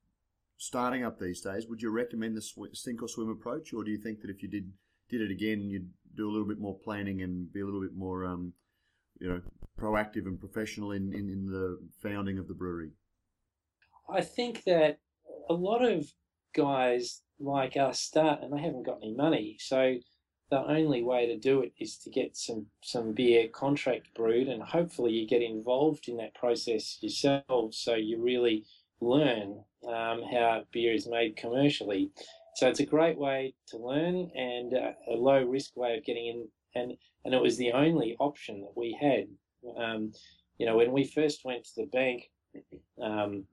starting 0.58 1.04
up 1.04 1.20
these 1.20 1.42
days? 1.42 1.68
Would 1.68 1.82
you 1.82 1.92
recommend 1.92 2.38
the 2.38 2.42
sw- 2.42 2.74
sink 2.74 3.02
or 3.02 3.08
swim 3.08 3.30
approach, 3.30 3.74
or 3.74 3.84
do 3.84 3.92
you 3.92 3.98
think 3.98 4.22
that 4.22 4.30
if 4.30 4.42
you 4.42 4.50
did 4.50 4.72
did 5.10 5.22
it 5.22 5.32
again, 5.32 5.70
you'd 5.70 5.90
do 6.16 6.30
a 6.30 6.32
little 6.32 6.48
bit 6.48 6.60
more 6.60 6.78
planning 6.84 7.22
and 7.22 7.52
be 7.52 7.62
a 7.62 7.66
little 7.66 7.82
bit 7.82 7.96
more, 7.96 8.26
um, 8.26 8.54
you 9.22 9.30
know, 9.30 9.42
proactive 9.80 10.26
and 10.26 10.40
professional 10.40 10.92
in, 10.92 11.14
in, 11.14 11.30
in 11.30 11.46
the 11.46 11.80
founding 12.02 12.40
of 12.40 12.48
the 12.48 12.54
brewery? 12.54 12.92
I 14.10 14.22
think 14.22 14.64
that 14.66 15.00
a 15.50 15.54
lot 15.54 15.84
of 15.84 16.12
guys 16.54 17.22
like 17.40 17.78
us 17.78 18.00
start 18.00 18.42
and 18.42 18.52
they 18.52 18.62
haven't 18.62 18.86
got 18.86 18.98
any 19.02 19.14
money. 19.14 19.58
So 19.60 19.96
the 20.50 20.60
only 20.60 21.02
way 21.02 21.28
to 21.28 21.38
do 21.38 21.62
it 21.62 21.72
is 21.80 21.98
to 22.00 22.10
get 22.10 22.36
some, 22.36 22.66
some 22.84 23.14
beer 23.14 23.48
contract 23.48 24.14
brewed 24.14 24.48
and 24.48 24.62
hopefully 24.62 25.14
you 25.14 25.28
get 25.28 25.42
involved 25.42 26.10
in 26.10 26.18
that 26.18 26.36
process 26.36 26.98
yourself 27.02 27.74
so 27.74 27.96
you 27.96 28.22
really 28.22 28.66
learn 29.00 29.64
um, 29.88 30.22
how 30.32 30.64
beer 30.72 30.94
is 30.94 31.08
made 31.08 31.38
commercially. 31.38 32.12
So 32.56 32.68
it's 32.68 32.82
a 32.82 32.86
great 32.86 33.18
way 33.18 33.54
to 33.70 33.78
learn 33.78 34.30
and 34.36 34.74
uh, 34.74 34.92
a 35.10 35.16
low 35.16 35.44
risk 35.44 35.76
way 35.78 35.98
of 35.98 36.04
getting 36.04 36.28
in. 36.28 36.48
And, 36.76 36.94
and 37.26 37.34
it 37.34 37.42
was 37.42 37.58
the 37.58 37.72
only 37.72 38.16
option 38.20 38.62
that 38.62 38.74
we 38.76 38.98
had. 39.00 39.28
Um, 39.78 40.14
you 40.58 40.66
know, 40.66 40.78
when 40.78 40.92
we 40.92 41.04
first 41.04 41.46
went 41.46 41.66
to 41.66 41.72
the 41.78 41.88
bank, 41.88 42.30
um, 43.02 43.46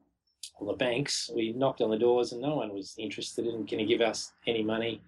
the 0.67 0.73
banks. 0.75 1.31
We 1.35 1.53
knocked 1.53 1.81
on 1.81 1.91
the 1.91 1.99
doors 1.99 2.33
and 2.33 2.43
no 2.43 2.57
one 2.57 2.73
was 2.73 2.95
interested 2.99 3.47
in 3.47 3.65
going 3.65 3.79
to 3.79 3.85
give 3.85 4.01
us 4.01 4.33
any 4.47 4.63
money 4.63 5.01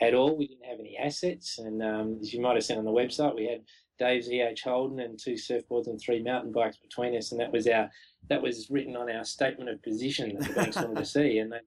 at 0.00 0.14
all. 0.14 0.36
We 0.36 0.48
didn't 0.48 0.66
have 0.66 0.80
any 0.80 0.96
assets. 0.96 1.58
And 1.58 1.82
um, 1.82 2.18
as 2.20 2.32
you 2.32 2.40
might 2.40 2.54
have 2.54 2.64
seen 2.64 2.78
on 2.78 2.84
the 2.84 2.90
website, 2.90 3.34
we 3.34 3.46
had 3.46 3.62
Dave's 3.98 4.28
EH 4.28 4.64
Holden 4.64 5.00
and 5.00 5.18
two 5.18 5.34
surfboards 5.34 5.86
and 5.86 6.00
three 6.00 6.22
mountain 6.22 6.52
bikes 6.52 6.78
between 6.78 7.16
us. 7.16 7.32
And 7.32 7.40
that 7.40 7.52
was 7.52 7.66
our, 7.66 7.90
that 8.28 8.42
was 8.42 8.70
written 8.70 8.96
on 8.96 9.10
our 9.10 9.24
statement 9.24 9.70
of 9.70 9.82
position 9.82 10.36
that 10.36 10.48
the 10.48 10.54
banks 10.54 10.76
wanted 10.76 10.96
to 10.96 11.04
see. 11.04 11.38
And 11.38 11.52
they, 11.52 11.60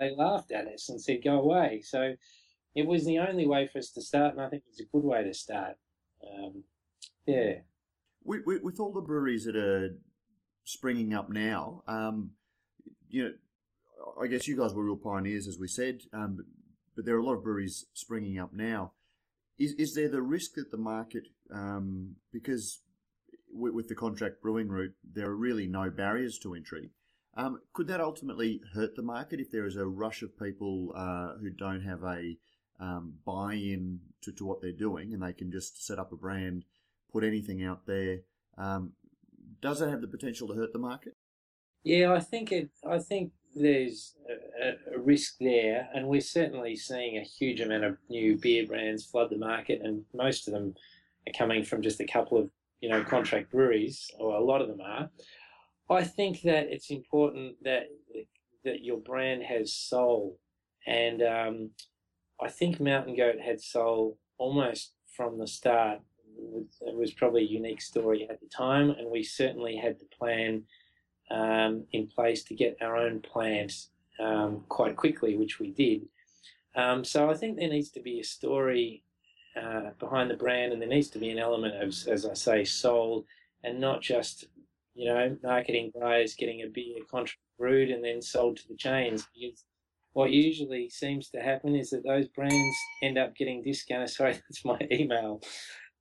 they 0.00 0.14
laughed 0.16 0.52
at 0.52 0.66
us 0.66 0.88
and 0.88 1.00
said, 1.00 1.22
go 1.22 1.40
away. 1.40 1.82
So 1.84 2.14
it 2.78 2.86
was 2.86 3.04
the 3.04 3.18
only 3.18 3.44
way 3.44 3.68
for 3.72 3.78
us 3.78 3.90
to 3.90 4.00
start. 4.00 4.34
And 4.34 4.42
I 4.42 4.48
think 4.48 4.62
it's 4.68 4.80
a 4.80 4.84
good 4.84 5.02
way 5.02 5.24
to 5.24 5.34
start. 5.34 5.74
Um, 6.22 6.62
yeah. 7.26 7.54
With, 8.22 8.42
with, 8.46 8.62
with 8.62 8.78
all 8.78 8.92
the 8.92 9.00
breweries 9.00 9.44
that 9.46 9.56
are 9.56 9.96
springing 10.62 11.12
up 11.12 11.28
now. 11.28 11.82
Um, 11.88 12.30
you 13.08 13.24
know, 13.24 13.30
I 14.22 14.28
guess 14.28 14.46
you 14.46 14.56
guys 14.56 14.74
were 14.74 14.84
real 14.84 14.96
pioneers, 14.96 15.48
as 15.48 15.58
we 15.58 15.66
said, 15.66 16.02
um, 16.12 16.36
but, 16.94 17.04
there 17.04 17.14
are 17.14 17.20
a 17.20 17.24
lot 17.24 17.34
of 17.34 17.44
breweries 17.44 17.86
springing 17.94 18.38
up 18.38 18.52
now. 18.52 18.92
Is, 19.56 19.72
is 19.72 19.94
there 19.94 20.08
the 20.08 20.22
risk 20.22 20.54
that 20.54 20.70
the 20.70 20.76
market, 20.76 21.28
um, 21.52 22.16
because 22.32 22.80
with, 23.52 23.72
with, 23.72 23.88
the 23.88 23.94
contract 23.94 24.42
brewing 24.42 24.68
route, 24.68 24.94
there 25.04 25.26
are 25.26 25.36
really 25.36 25.66
no 25.66 25.90
barriers 25.90 26.38
to 26.40 26.54
entry. 26.54 26.90
Um, 27.36 27.60
could 27.72 27.86
that 27.86 28.00
ultimately 28.00 28.60
hurt 28.74 28.96
the 28.96 29.02
market 29.02 29.38
if 29.38 29.50
there 29.52 29.66
is 29.66 29.76
a 29.76 29.86
rush 29.86 30.22
of 30.22 30.38
people 30.38 30.92
uh, 30.96 31.38
who 31.40 31.50
don't 31.50 31.82
have 31.82 32.02
a 32.02 32.36
um, 32.80 33.14
buy-in 33.24 34.00
to, 34.22 34.32
to 34.32 34.44
what 34.44 34.60
they're 34.60 34.72
doing 34.72 35.12
and 35.12 35.22
they 35.22 35.32
can 35.32 35.50
just 35.50 35.86
set 35.86 35.98
up 35.98 36.12
a 36.12 36.16
brand, 36.16 36.64
put 37.12 37.24
anything 37.24 37.64
out 37.64 37.86
there? 37.86 38.18
Um, 38.56 38.92
does 39.60 39.80
it 39.80 39.88
have 39.88 40.00
the 40.00 40.08
potential 40.08 40.48
to 40.48 40.54
hurt 40.54 40.72
the 40.72 40.78
market? 40.78 41.16
Yeah, 41.84 42.12
I 42.12 42.20
think 42.20 42.52
it. 42.52 42.70
I 42.88 42.98
think 42.98 43.32
there's 43.54 44.14
a, 44.60 44.94
a, 44.94 44.98
risk 44.98 45.36
there, 45.40 45.88
and 45.94 46.06
we're 46.06 46.20
certainly 46.20 46.76
seeing 46.76 47.16
a 47.16 47.22
huge 47.22 47.60
amount 47.60 47.84
of 47.84 47.96
new 48.08 48.36
beer 48.36 48.66
brands 48.66 49.06
flood 49.06 49.30
the 49.30 49.38
market, 49.38 49.80
and 49.82 50.04
most 50.14 50.48
of 50.48 50.54
them 50.54 50.74
are 51.26 51.32
coming 51.38 51.64
from 51.64 51.82
just 51.82 52.00
a 52.00 52.06
couple 52.06 52.38
of 52.38 52.50
you 52.80 52.88
know 52.88 53.02
contract 53.04 53.50
breweries, 53.50 54.10
or 54.18 54.34
a 54.34 54.42
lot 54.42 54.60
of 54.60 54.68
them 54.68 54.80
are. 54.80 55.08
I 55.90 56.04
think 56.04 56.42
that 56.42 56.66
it's 56.68 56.90
important 56.90 57.56
that 57.62 57.84
that 58.64 58.84
your 58.84 58.98
brand 58.98 59.42
has 59.44 59.72
soul, 59.72 60.38
and 60.86 61.22
um, 61.22 61.70
I 62.40 62.48
think 62.48 62.80
Mountain 62.80 63.16
Goat 63.16 63.40
had 63.40 63.60
soul 63.60 64.18
almost 64.38 64.92
from 65.16 65.38
the 65.38 65.46
start 65.46 66.00
it 66.80 66.94
was 66.94 67.12
probably 67.12 67.42
a 67.42 67.48
unique 67.48 67.80
story 67.80 68.28
at 68.28 68.40
the 68.40 68.46
time, 68.46 68.90
and 68.90 69.10
we 69.10 69.22
certainly 69.22 69.76
had 69.76 69.98
the 69.98 70.06
plan 70.16 70.62
um, 71.30 71.84
in 71.92 72.06
place 72.06 72.44
to 72.44 72.54
get 72.54 72.78
our 72.80 72.96
own 72.96 73.20
plant 73.20 73.72
um, 74.20 74.64
quite 74.68 74.96
quickly, 74.96 75.36
which 75.36 75.58
we 75.58 75.70
did. 75.70 76.06
Um, 76.74 77.04
so 77.04 77.30
I 77.30 77.34
think 77.34 77.56
there 77.56 77.68
needs 77.68 77.90
to 77.90 78.00
be 78.00 78.20
a 78.20 78.24
story 78.24 79.02
uh, 79.60 79.90
behind 79.98 80.30
the 80.30 80.36
brand, 80.36 80.72
and 80.72 80.80
there 80.80 80.88
needs 80.88 81.08
to 81.10 81.18
be 81.18 81.30
an 81.30 81.38
element 81.38 81.82
of, 81.82 81.88
as 82.08 82.24
I 82.24 82.34
say, 82.34 82.64
soul, 82.64 83.24
and 83.64 83.80
not 83.80 84.00
just 84.00 84.46
you 84.94 85.12
know 85.12 85.36
marketing 85.42 85.92
guys 85.98 86.34
getting 86.34 86.62
a 86.62 86.68
beer 86.68 86.98
contract 87.10 87.38
brewed 87.58 87.90
and 87.90 88.04
then 88.04 88.22
sold 88.22 88.56
to 88.58 88.68
the 88.68 88.76
chains. 88.76 89.26
Because 89.34 89.64
what 90.18 90.32
usually 90.32 90.90
seems 90.90 91.30
to 91.30 91.38
happen 91.38 91.76
is 91.76 91.90
that 91.90 92.02
those 92.02 92.26
brands 92.26 92.76
end 93.04 93.16
up 93.16 93.36
getting 93.36 93.62
discounted. 93.62 94.10
Sorry, 94.18 94.32
that's 94.32 94.64
my 94.64 94.80
email. 94.90 95.40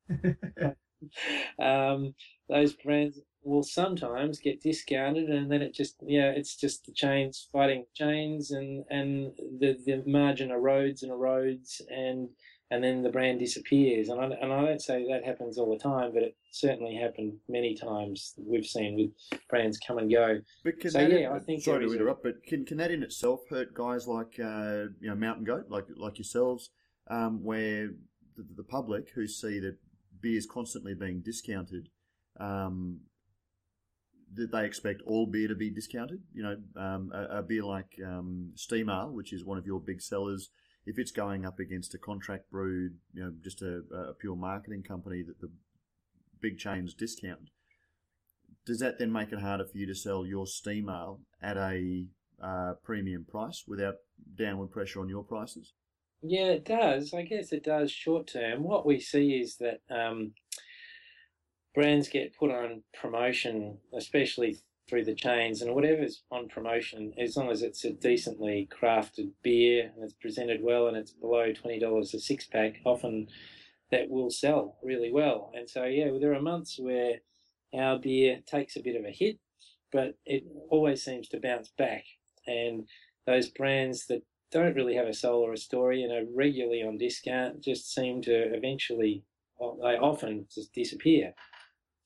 um, 1.61 2.15
those 2.49 2.73
brands 2.73 3.19
will 3.43 3.61
sometimes 3.61 4.39
get 4.39 4.63
discounted, 4.63 5.29
and 5.29 5.51
then 5.51 5.61
it 5.61 5.71
just 5.71 5.97
yeah, 6.01 6.31
it's 6.31 6.55
just 6.55 6.87
the 6.87 6.93
chains 6.93 7.47
fighting 7.53 7.85
chains, 7.93 8.49
and 8.49 8.85
and 8.89 9.33
the 9.59 9.77
the 9.85 10.01
margin 10.07 10.49
erodes 10.49 11.03
and 11.03 11.11
erodes, 11.11 11.79
and 11.87 12.29
and 12.69 12.83
then 12.83 13.01
the 13.01 13.09
brand 13.09 13.39
disappears. 13.39 14.09
And 14.09 14.19
I, 14.19 14.25
and 14.25 14.51
I 14.51 14.65
don't 14.65 14.81
say 14.81 15.07
that 15.09 15.23
happens 15.23 15.57
all 15.57 15.71
the 15.71 15.81
time, 15.81 16.11
but 16.13 16.23
it 16.23 16.35
certainly 16.51 16.95
happened 16.95 17.33
many 17.47 17.75
times 17.75 18.33
we've 18.37 18.65
seen 18.65 18.95
with 19.31 19.39
brands 19.49 19.79
come 19.85 19.97
and 19.97 20.11
go. 20.11 20.39
But 20.63 20.79
can 20.79 20.91
so, 20.91 20.99
that 20.99 21.11
yeah, 21.11 21.29
in, 21.29 21.33
I 21.33 21.39
think 21.39 21.63
sorry 21.63 21.85
to 21.85 21.93
interrupt, 21.93 22.25
a, 22.25 22.29
but 22.29 22.43
can, 22.43 22.65
can 22.65 22.77
that 22.77 22.91
in 22.91 23.03
itself 23.03 23.41
hurt 23.49 23.73
guys 23.73 24.07
like 24.07 24.39
uh, 24.43 24.91
you 24.99 25.09
know 25.09 25.15
Mountain 25.15 25.45
Goat, 25.45 25.65
like 25.69 25.85
like 25.95 26.17
yourselves, 26.17 26.69
um, 27.09 27.43
where 27.43 27.89
the, 28.35 28.45
the, 28.55 28.63
public 28.63 29.11
who 29.15 29.27
see 29.27 29.59
that 29.59 29.77
beer 30.21 30.37
is 30.37 30.45
constantly 30.45 30.93
being 30.93 31.21
discounted, 31.21 31.87
um, 32.39 32.99
that 34.33 34.51
they 34.51 34.65
expect 34.65 35.01
all 35.05 35.25
beer 35.25 35.47
to 35.47 35.55
be 35.55 35.69
discounted? 35.69 36.21
You 36.33 36.43
know, 36.43 36.57
um, 36.75 37.11
a, 37.13 37.39
a, 37.39 37.43
beer 37.43 37.63
like 37.63 37.97
um, 38.05 38.51
Steam 38.55 38.89
Ale, 38.89 39.11
which 39.11 39.31
is 39.31 39.45
one 39.45 39.57
of 39.57 39.65
your 39.65 39.79
big 39.79 40.01
sellers 40.01 40.49
if 40.87 40.97
it's 40.97 41.11
going 41.11 41.45
up 41.45 41.59
against 41.59 41.93
a 41.93 41.97
contract 41.97 42.49
brewed, 42.49 42.95
you 43.13 43.21
know, 43.21 43.33
just 43.43 43.61
a, 43.61 43.83
a 43.93 44.13
pure 44.13 44.37
marketing 44.37 44.83
company 44.83 45.21
that 45.21 45.41
the 45.41 45.51
big 46.39 46.57
chains 46.57 46.93
discount, 46.93 47.49
does 48.65 48.79
that 48.79 48.97
then 48.97 49.11
make 49.11 49.33
it 49.33 49.41
harder 49.41 49.65
for 49.65 49.77
you 49.77 49.85
to 49.85 49.93
sell 49.93 50.25
your 50.25 50.47
steam 50.47 50.89
ale 50.89 51.19
at 51.41 51.57
a 51.57 52.05
uh, 52.41 52.73
premium 52.83 53.25
price 53.25 53.65
without 53.67 53.95
downward 54.35 54.71
pressure 54.71 55.01
on 55.01 55.09
your 55.09 55.23
prices? 55.23 55.73
Yeah, 56.21 56.51
it 56.51 56.63
does. 56.63 57.13
I 57.13 57.23
guess 57.23 57.51
it 57.51 57.65
does 57.65 57.91
short 57.91 58.27
term. 58.27 58.63
What 58.63 58.85
we 58.85 59.01
see 59.01 59.33
is 59.33 59.57
that 59.57 59.81
um, 59.89 60.31
brands 61.75 62.07
get 62.07 62.35
put 62.37 62.49
on 62.49 62.81
promotion, 62.99 63.77
especially 63.93 64.57
through 64.87 65.05
the 65.05 65.15
chains 65.15 65.61
and 65.61 65.75
whatever's 65.75 66.23
on 66.31 66.47
promotion, 66.47 67.13
as 67.17 67.35
long 67.35 67.49
as 67.49 67.61
it's 67.61 67.83
a 67.83 67.91
decently 67.91 68.69
crafted 68.71 69.31
beer 69.43 69.91
and 69.93 70.03
it's 70.03 70.13
presented 70.13 70.61
well 70.63 70.87
and 70.87 70.95
it's 70.95 71.11
below 71.11 71.51
twenty 71.53 71.79
dollars 71.79 72.13
a 72.13 72.19
six 72.19 72.45
pack, 72.45 72.75
often 72.85 73.27
that 73.91 74.09
will 74.09 74.29
sell 74.29 74.77
really 74.83 75.11
well. 75.11 75.51
And 75.55 75.69
so 75.69 75.83
yeah, 75.85 76.09
there 76.19 76.33
are 76.33 76.41
months 76.41 76.77
where 76.79 77.15
our 77.77 77.99
beer 77.99 78.39
takes 78.45 78.75
a 78.75 78.81
bit 78.81 78.95
of 78.95 79.05
a 79.05 79.11
hit, 79.11 79.39
but 79.91 80.17
it 80.25 80.43
always 80.69 81.03
seems 81.03 81.27
to 81.29 81.39
bounce 81.39 81.71
back. 81.77 82.03
And 82.45 82.87
those 83.25 83.49
brands 83.49 84.07
that 84.07 84.23
don't 84.51 84.75
really 84.75 84.95
have 84.95 85.07
a 85.07 85.13
soul 85.13 85.41
or 85.45 85.53
a 85.53 85.57
story 85.57 86.03
and 86.03 86.11
are 86.13 86.29
regularly 86.33 86.81
on 86.81 86.97
discount 86.97 87.61
just 87.61 87.93
seem 87.93 88.21
to 88.21 88.55
eventually, 88.55 89.23
they 89.59 89.97
often 89.97 90.47
just 90.53 90.73
disappear. 90.73 91.33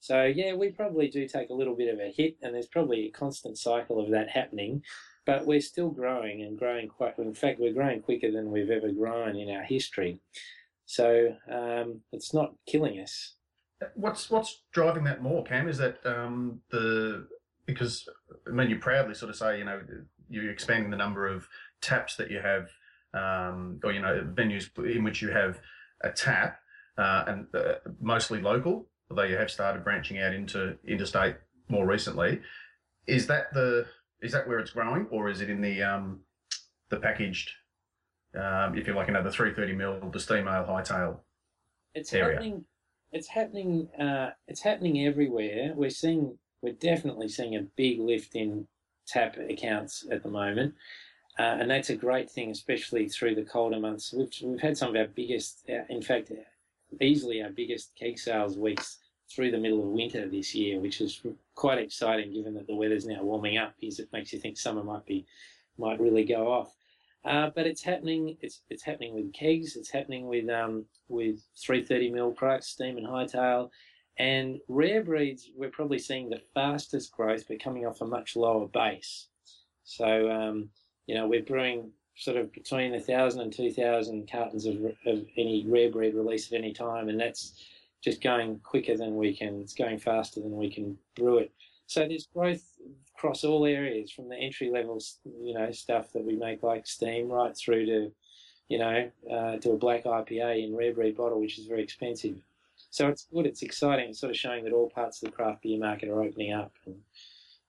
So 0.02 0.24
yeah, 0.24 0.56
we 0.56 0.70
probably 0.72 1.08
do 1.08 1.28
take 1.28 1.52
a 1.52 1.54
little 1.54 1.76
bit 1.76 1.94
of 1.94 2.00
a 2.00 2.12
hit, 2.12 2.36
and 2.42 2.56
there's 2.56 2.68
probably 2.68 3.06
a 3.06 3.12
constant 3.12 3.58
cycle 3.58 4.04
of 4.04 4.10
that 4.10 4.30
happening. 4.30 4.84
But 5.28 5.46
we're 5.46 5.62
still 5.62 5.90
growing 5.90 6.42
and 6.42 6.58
growing 6.58 6.88
quite. 6.88 7.18
In 7.20 7.36
fact, 7.36 7.60
we're 7.60 7.72
growing 7.72 8.02
quicker 8.02 8.32
than 8.32 8.52
we've 8.52 8.72
ever 8.72 8.92
grown 8.92 9.36
in 9.36 9.56
our 9.56 9.62
history. 9.62 10.20
So 10.88 11.36
um, 11.50 12.02
it's 12.12 12.34
not 12.34 12.56
killing 12.66 13.00
us. 13.00 13.36
What's 13.94 14.32
what's 14.32 14.64
driving 14.74 15.04
that 15.04 15.22
more, 15.22 15.44
Cam? 15.44 15.70
Is 15.70 15.78
that 15.78 16.00
um, 16.04 16.62
the 16.72 17.28
because 17.68 18.10
I 18.48 18.52
mean 18.52 18.72
you 18.72 18.80
proudly 18.80 19.14
sort 19.14 19.30
of 19.30 19.36
say 19.36 19.60
you 19.60 19.66
know 19.66 19.82
you're 20.30 20.50
expanding 20.50 20.90
the 20.90 20.98
number 20.98 21.28
of 21.28 21.48
taps 21.80 22.16
that 22.16 22.32
you 22.32 22.40
have, 22.40 22.70
um, 23.14 23.80
or 23.84 23.92
you 23.92 24.02
know 24.02 24.28
venues 24.34 24.68
in 24.84 25.04
which 25.04 25.22
you 25.22 25.30
have 25.30 25.60
a 26.04 26.10
tap, 26.10 26.60
uh, 26.98 27.26
and 27.28 27.48
uh, 27.54 27.76
mostly 28.00 28.42
local 28.42 28.88
although 29.12 29.24
you 29.24 29.38
have 29.38 29.52
started 29.52 29.84
branching 29.84 30.19
out 30.19 30.34
into 30.34 30.78
interstate 30.88 31.36
more 31.67 31.86
recently. 31.86 32.39
Is 33.06 33.28
that 33.28 33.54
the 33.54 33.86
is 34.21 34.32
that 34.32 34.47
where 34.47 34.60
it's 34.60 34.71
growing, 34.71 35.08
or 35.12 35.30
is 35.30 35.41
it 35.41 35.50
in 35.50 35.62
the 35.62 35.84
um, 35.84 36.21
the 36.89 36.97
packaged, 36.97 37.52
um, 38.36 38.78
if 38.78 38.88
you 38.88 38.93
like, 38.93 39.10
another 39.10 39.30
three 39.30 39.54
thirty 39.54 39.74
mil, 39.74 40.10
the 40.12 40.19
steam 40.19 40.47
ale 40.47 40.65
hightail? 40.65 41.19
It's 41.93 42.13
area? 42.13 42.36
happening. 42.36 42.65
It's 43.12 43.28
happening. 43.28 43.89
Uh, 44.00 44.32
it's 44.47 44.62
happening 44.62 45.06
everywhere. 45.06 45.74
We're 45.76 45.89
seeing. 45.89 46.38
We're 46.62 46.74
definitely 46.74 47.28
seeing 47.28 47.56
a 47.56 47.65
big 47.76 48.00
lift 48.00 48.36
in 48.36 48.67
tap 49.08 49.36
accounts 49.38 50.06
at 50.12 50.24
the 50.24 50.30
moment. 50.30 50.76
Uh, 51.39 51.58
and 51.60 51.71
that's 51.71 51.89
a 51.89 51.95
great 51.95 52.30
thing, 52.30 52.52
especially 52.52 53.10
through 53.10 53.34
the 53.34 53.43
colder 53.43 53.80
months. 53.80 54.13
We've, 54.13 54.30
we've 54.43 54.62
had 54.62 54.78
some 54.78 54.89
of 54.89 54.95
our 54.95 55.08
biggest, 55.08 55.63
uh, 55.67 55.86
in 55.89 56.04
fact, 56.04 56.32
easily 57.00 57.41
our 57.41 57.50
biggest 57.50 57.93
keg 57.97 58.19
sales 58.19 58.58
weeks 58.58 59.00
through 59.34 59.52
the 59.52 59.58
middle 59.58 59.82
of 59.82 59.89
winter 59.89 60.28
this 60.28 60.54
year, 60.54 60.80
which 60.80 61.02
is 61.02 61.22
quite 61.56 61.80
exciting 61.80 62.34
given 62.34 62.54
that 62.54 62.67
the 62.67 62.76
weather's 62.76 63.06
now 63.06 63.24
warming 63.24 63.58
up 63.58 63.74
because 63.80 64.00
it 64.00 64.12
makes 64.12 64.34
you 64.34 64.39
think 64.39 64.58
summer 64.58 64.84
might 64.84 65.06
be 65.06 65.26
might 65.78 66.00
really 66.00 66.24
go 66.24 66.52
off. 66.52 66.74
Uh, 67.24 67.50
but 67.56 67.67
it's 67.67 67.84
happening. 67.84 68.36
It's 68.41 68.62
it's 68.70 68.84
happening 68.84 69.13
with 69.13 69.34
kegs. 69.34 69.76
It's 69.76 69.91
happening 69.91 70.28
with 70.28 70.50
um, 70.50 70.86
with 71.08 71.41
330 71.58 72.12
mil 72.12 72.32
products, 72.32 72.67
steam 72.67 72.98
and 72.98 73.06
hightail, 73.06 73.70
and 74.17 74.60
rare 74.67 75.04
breeds. 75.04 75.50
We're 75.56 75.70
probably 75.70 76.00
seeing 76.00 76.30
the 76.30 76.41
fastest 76.56 77.12
growth, 77.12 77.46
but 77.48 77.63
coming 77.63 77.86
off 77.86 78.02
a 78.02 78.06
much 78.06 78.36
lower 78.36 78.67
base. 78.67 79.28
So 79.84 80.32
um, 80.32 80.70
you 81.06 81.13
know 81.15 81.28
we're 81.28 81.44
brewing 81.44 81.91
sort 82.15 82.38
of 82.38 82.52
between 82.54 82.96
a 82.96 83.00
thousand 83.00 83.41
and 83.41 83.54
two 83.54 83.72
thousand 83.72 84.30
cartons 84.32 84.65
of, 84.65 84.78
of 85.06 85.26
any 85.38 85.63
rare 85.67 85.91
breed 85.91 86.15
release 86.15 86.52
at 86.52 86.58
any 86.58 86.74
time, 86.74 87.08
and 87.08 87.20
that's 87.20 87.54
just 88.04 88.22
going 88.22 88.60
quicker 88.60 88.98
than 88.98 89.16
we 89.16 89.36
can, 89.36 89.62
it's 89.62 89.74
going 89.74 90.00
faster 90.00 90.40
than 90.40 90.56
we 90.56 90.70
can 90.70 90.98
brew 91.16 91.38
it. 91.38 91.52
So 91.88 92.08
there's 92.08 92.28
growth 92.34 92.64
across 93.16 93.44
all 93.44 93.66
areas 93.66 94.12
from 94.12 94.30
the 94.30 94.38
entry 94.38 94.72
level, 94.72 95.00
you 95.42 95.54
know, 95.54 95.72
stuff 95.72 96.12
that 96.14 96.24
we 96.24 96.36
make 96.36 96.64
like 96.64 96.88
steam 96.88 97.30
right 97.30 97.56
through 97.56 97.86
to, 97.86 98.12
you 98.70 98.80
know, 98.80 99.12
uh, 99.32 99.58
to 99.58 99.72
a 99.72 99.78
black 99.78 100.06
IPA 100.06 100.66
in 100.66 100.76
rare 100.76 100.94
breed 100.94 101.18
bottle, 101.18 101.40
which 101.40 101.60
is 101.60 101.68
very 101.68 101.84
expensive. 101.84 102.38
So 102.90 103.08
it's 103.08 103.28
good, 103.32 103.46
it's 103.46 103.62
exciting, 103.62 104.10
it's 104.10 104.20
sort 104.20 104.32
of 104.32 104.38
showing 104.38 104.64
that 104.64 104.74
all 104.74 104.90
parts 104.90 105.22
of 105.22 105.30
the 105.30 105.36
craft 105.36 105.64
beer 105.64 105.80
market 105.80 106.10
are 106.10 106.24
opening 106.24 106.54
up. 106.54 106.74
And 106.86 106.96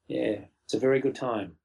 yeah, 0.06 0.38
it's 0.64 0.74
a 0.74 0.78
very 0.78 1.00
good 1.00 1.14
time 1.14 1.56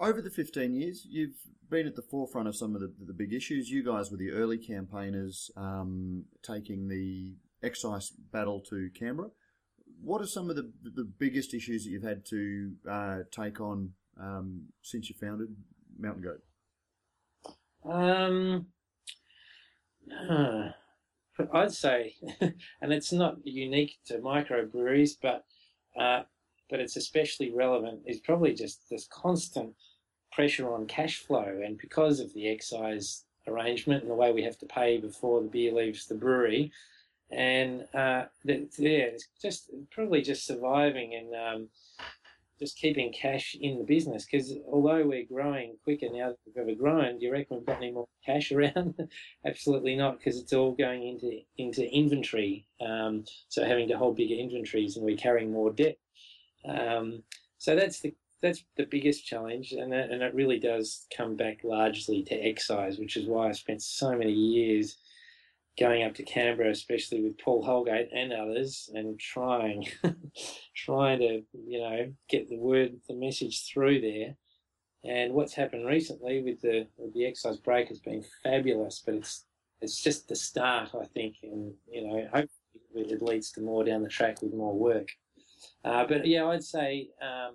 over 0.00 0.22
the 0.22 0.30
15 0.30 0.74
years, 0.74 1.06
you've 1.08 1.36
been 1.70 1.86
at 1.86 1.96
the 1.96 2.02
forefront 2.02 2.48
of 2.48 2.56
some 2.56 2.74
of 2.74 2.80
the, 2.80 2.92
the 3.06 3.12
big 3.12 3.32
issues. 3.32 3.70
You 3.70 3.84
guys 3.84 4.10
were 4.10 4.16
the 4.16 4.32
early 4.32 4.58
campaigners 4.58 5.50
um, 5.56 6.24
taking 6.42 6.88
the 6.88 7.34
excise 7.62 8.10
battle 8.10 8.60
to 8.68 8.90
Canberra. 8.98 9.30
What 10.02 10.20
are 10.20 10.26
some 10.26 10.50
of 10.50 10.56
the, 10.56 10.70
the 10.82 11.04
biggest 11.04 11.54
issues 11.54 11.84
that 11.84 11.90
you've 11.90 12.02
had 12.02 12.24
to 12.26 12.72
uh, 12.90 13.18
take 13.30 13.60
on 13.60 13.92
um, 14.20 14.62
since 14.82 15.08
you 15.08 15.14
founded 15.20 15.54
Mountain 15.98 16.22
Goat? 16.22 16.42
Um, 17.84 18.66
uh, 20.30 20.70
I'd 21.52 21.72
say, 21.72 22.14
and 22.40 22.92
it's 22.92 23.12
not 23.12 23.36
unique 23.44 23.98
to 24.06 24.18
microbreweries, 24.18 25.12
but 25.22 25.44
uh, 25.98 26.22
but 26.68 26.80
it's 26.80 26.96
especially 26.96 27.52
relevant. 27.52 28.00
Is 28.06 28.20
probably 28.20 28.54
just 28.54 28.88
this 28.90 29.06
constant 29.10 29.74
pressure 30.32 30.72
on 30.72 30.86
cash 30.86 31.18
flow. 31.18 31.60
And 31.64 31.78
because 31.78 32.20
of 32.20 32.32
the 32.34 32.48
excise 32.48 33.24
arrangement 33.46 34.02
and 34.02 34.10
the 34.10 34.16
way 34.16 34.32
we 34.32 34.42
have 34.42 34.58
to 34.58 34.66
pay 34.66 34.98
before 34.98 35.40
the 35.40 35.48
beer 35.48 35.72
leaves 35.72 36.06
the 36.06 36.14
brewery, 36.14 36.72
and 37.30 37.86
uh, 37.94 38.24
the, 38.44 38.68
yeah, 38.78 39.06
it's 39.14 39.28
just 39.40 39.70
probably 39.90 40.20
just 40.20 40.46
surviving 40.46 41.14
and 41.14 41.34
um, 41.34 41.68
just 42.58 42.76
keeping 42.76 43.12
cash 43.12 43.56
in 43.60 43.78
the 43.78 43.84
business. 43.84 44.26
Because 44.26 44.52
although 44.70 45.06
we're 45.06 45.24
growing 45.24 45.76
quicker 45.84 46.08
now 46.12 46.28
than 46.28 46.36
we've 46.46 46.56
ever 46.56 46.74
grown, 46.74 47.18
do 47.18 47.26
you 47.26 47.32
reckon 47.32 47.58
we've 47.58 47.66
got 47.66 47.76
any 47.76 47.92
more 47.92 48.08
cash 48.24 48.52
around? 48.52 48.94
Absolutely 49.46 49.96
not, 49.96 50.18
because 50.18 50.38
it's 50.38 50.52
all 50.52 50.72
going 50.72 51.06
into 51.06 51.40
into 51.56 51.88
inventory. 51.92 52.66
Um, 52.80 53.24
so 53.48 53.64
having 53.64 53.88
to 53.88 53.98
hold 53.98 54.16
bigger 54.16 54.34
inventories, 54.34 54.96
and 54.96 55.04
we're 55.04 55.16
carrying 55.16 55.52
more 55.52 55.72
debt. 55.72 55.98
Um, 56.68 57.22
so 57.58 57.76
that's 57.76 58.00
the 58.00 58.14
that's 58.42 58.64
the 58.76 58.86
biggest 58.86 59.26
challenge, 59.26 59.72
and 59.72 59.92
that, 59.92 60.10
and 60.10 60.22
it 60.22 60.34
really 60.34 60.58
does 60.58 61.06
come 61.16 61.36
back 61.36 61.60
largely 61.62 62.22
to 62.24 62.34
excise, 62.34 62.98
which 62.98 63.16
is 63.16 63.26
why 63.26 63.48
I 63.48 63.52
spent 63.52 63.82
so 63.82 64.16
many 64.16 64.32
years 64.32 64.96
going 65.78 66.02
up 66.02 66.14
to 66.14 66.22
Canberra, 66.22 66.70
especially 66.70 67.22
with 67.22 67.38
Paul 67.38 67.62
Holgate 67.62 68.10
and 68.12 68.32
others, 68.32 68.90
and 68.94 69.18
trying, 69.18 69.86
trying 70.76 71.18
to, 71.20 71.42
you 71.66 71.80
know, 71.80 72.12
get 72.28 72.48
the 72.48 72.58
word, 72.58 72.96
the 73.08 73.14
message 73.14 73.70
through 73.70 74.00
there. 74.00 74.36
And 75.02 75.32
what's 75.32 75.54
happened 75.54 75.86
recently 75.86 76.42
with 76.42 76.60
the 76.60 76.86
with 76.98 77.14
the 77.14 77.24
excise 77.24 77.56
break 77.56 77.88
has 77.88 78.00
been 78.00 78.22
fabulous, 78.42 79.02
but 79.04 79.14
it's 79.14 79.46
it's 79.80 80.02
just 80.02 80.28
the 80.28 80.36
start, 80.36 80.90
I 80.94 81.06
think, 81.06 81.36
and 81.42 81.72
you 81.90 82.06
know, 82.06 82.24
hopefully 82.24 82.50
it 82.94 83.22
leads 83.22 83.50
to 83.52 83.62
more 83.62 83.84
down 83.84 84.02
the 84.02 84.08
track 84.08 84.42
with 84.42 84.52
more 84.52 84.74
work. 84.74 85.08
Uh, 85.84 86.04
but 86.06 86.26
yeah, 86.26 86.46
I'd 86.46 86.64
say 86.64 87.08
um, 87.22 87.54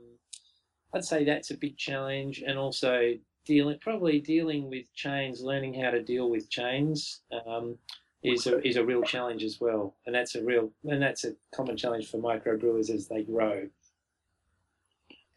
I'd 0.96 1.06
say 1.06 1.26
that's 1.26 1.52
a 1.52 1.58
big 1.58 1.78
challenge, 1.78 2.42
and 2.46 2.58
also 2.58 3.14
dealing 3.46 3.78
probably 3.82 4.20
dealing 4.22 4.70
with 4.70 4.94
chains, 4.96 5.42
learning 5.42 5.74
how 5.74 5.92
to 5.92 6.02
deal 6.02 6.30
with 6.30 6.50
chains. 6.50 7.22
Um, 7.46 7.78
is 8.24 8.48
a, 8.48 8.68
is 8.68 8.76
a 8.76 8.84
real 8.84 9.04
challenge 9.04 9.44
as 9.44 9.60
well, 9.62 9.96
and 10.06 10.16
that's 10.16 10.36
a 10.36 10.44
real 10.44 10.72
and 10.86 11.02
that's 11.02 11.26
a 11.26 11.34
common 11.54 11.78
challenge 11.78 12.10
for 12.10 12.18
microbrewers 12.18 12.90
as 12.90 13.08
they 13.08 13.24
grow. 13.24 13.68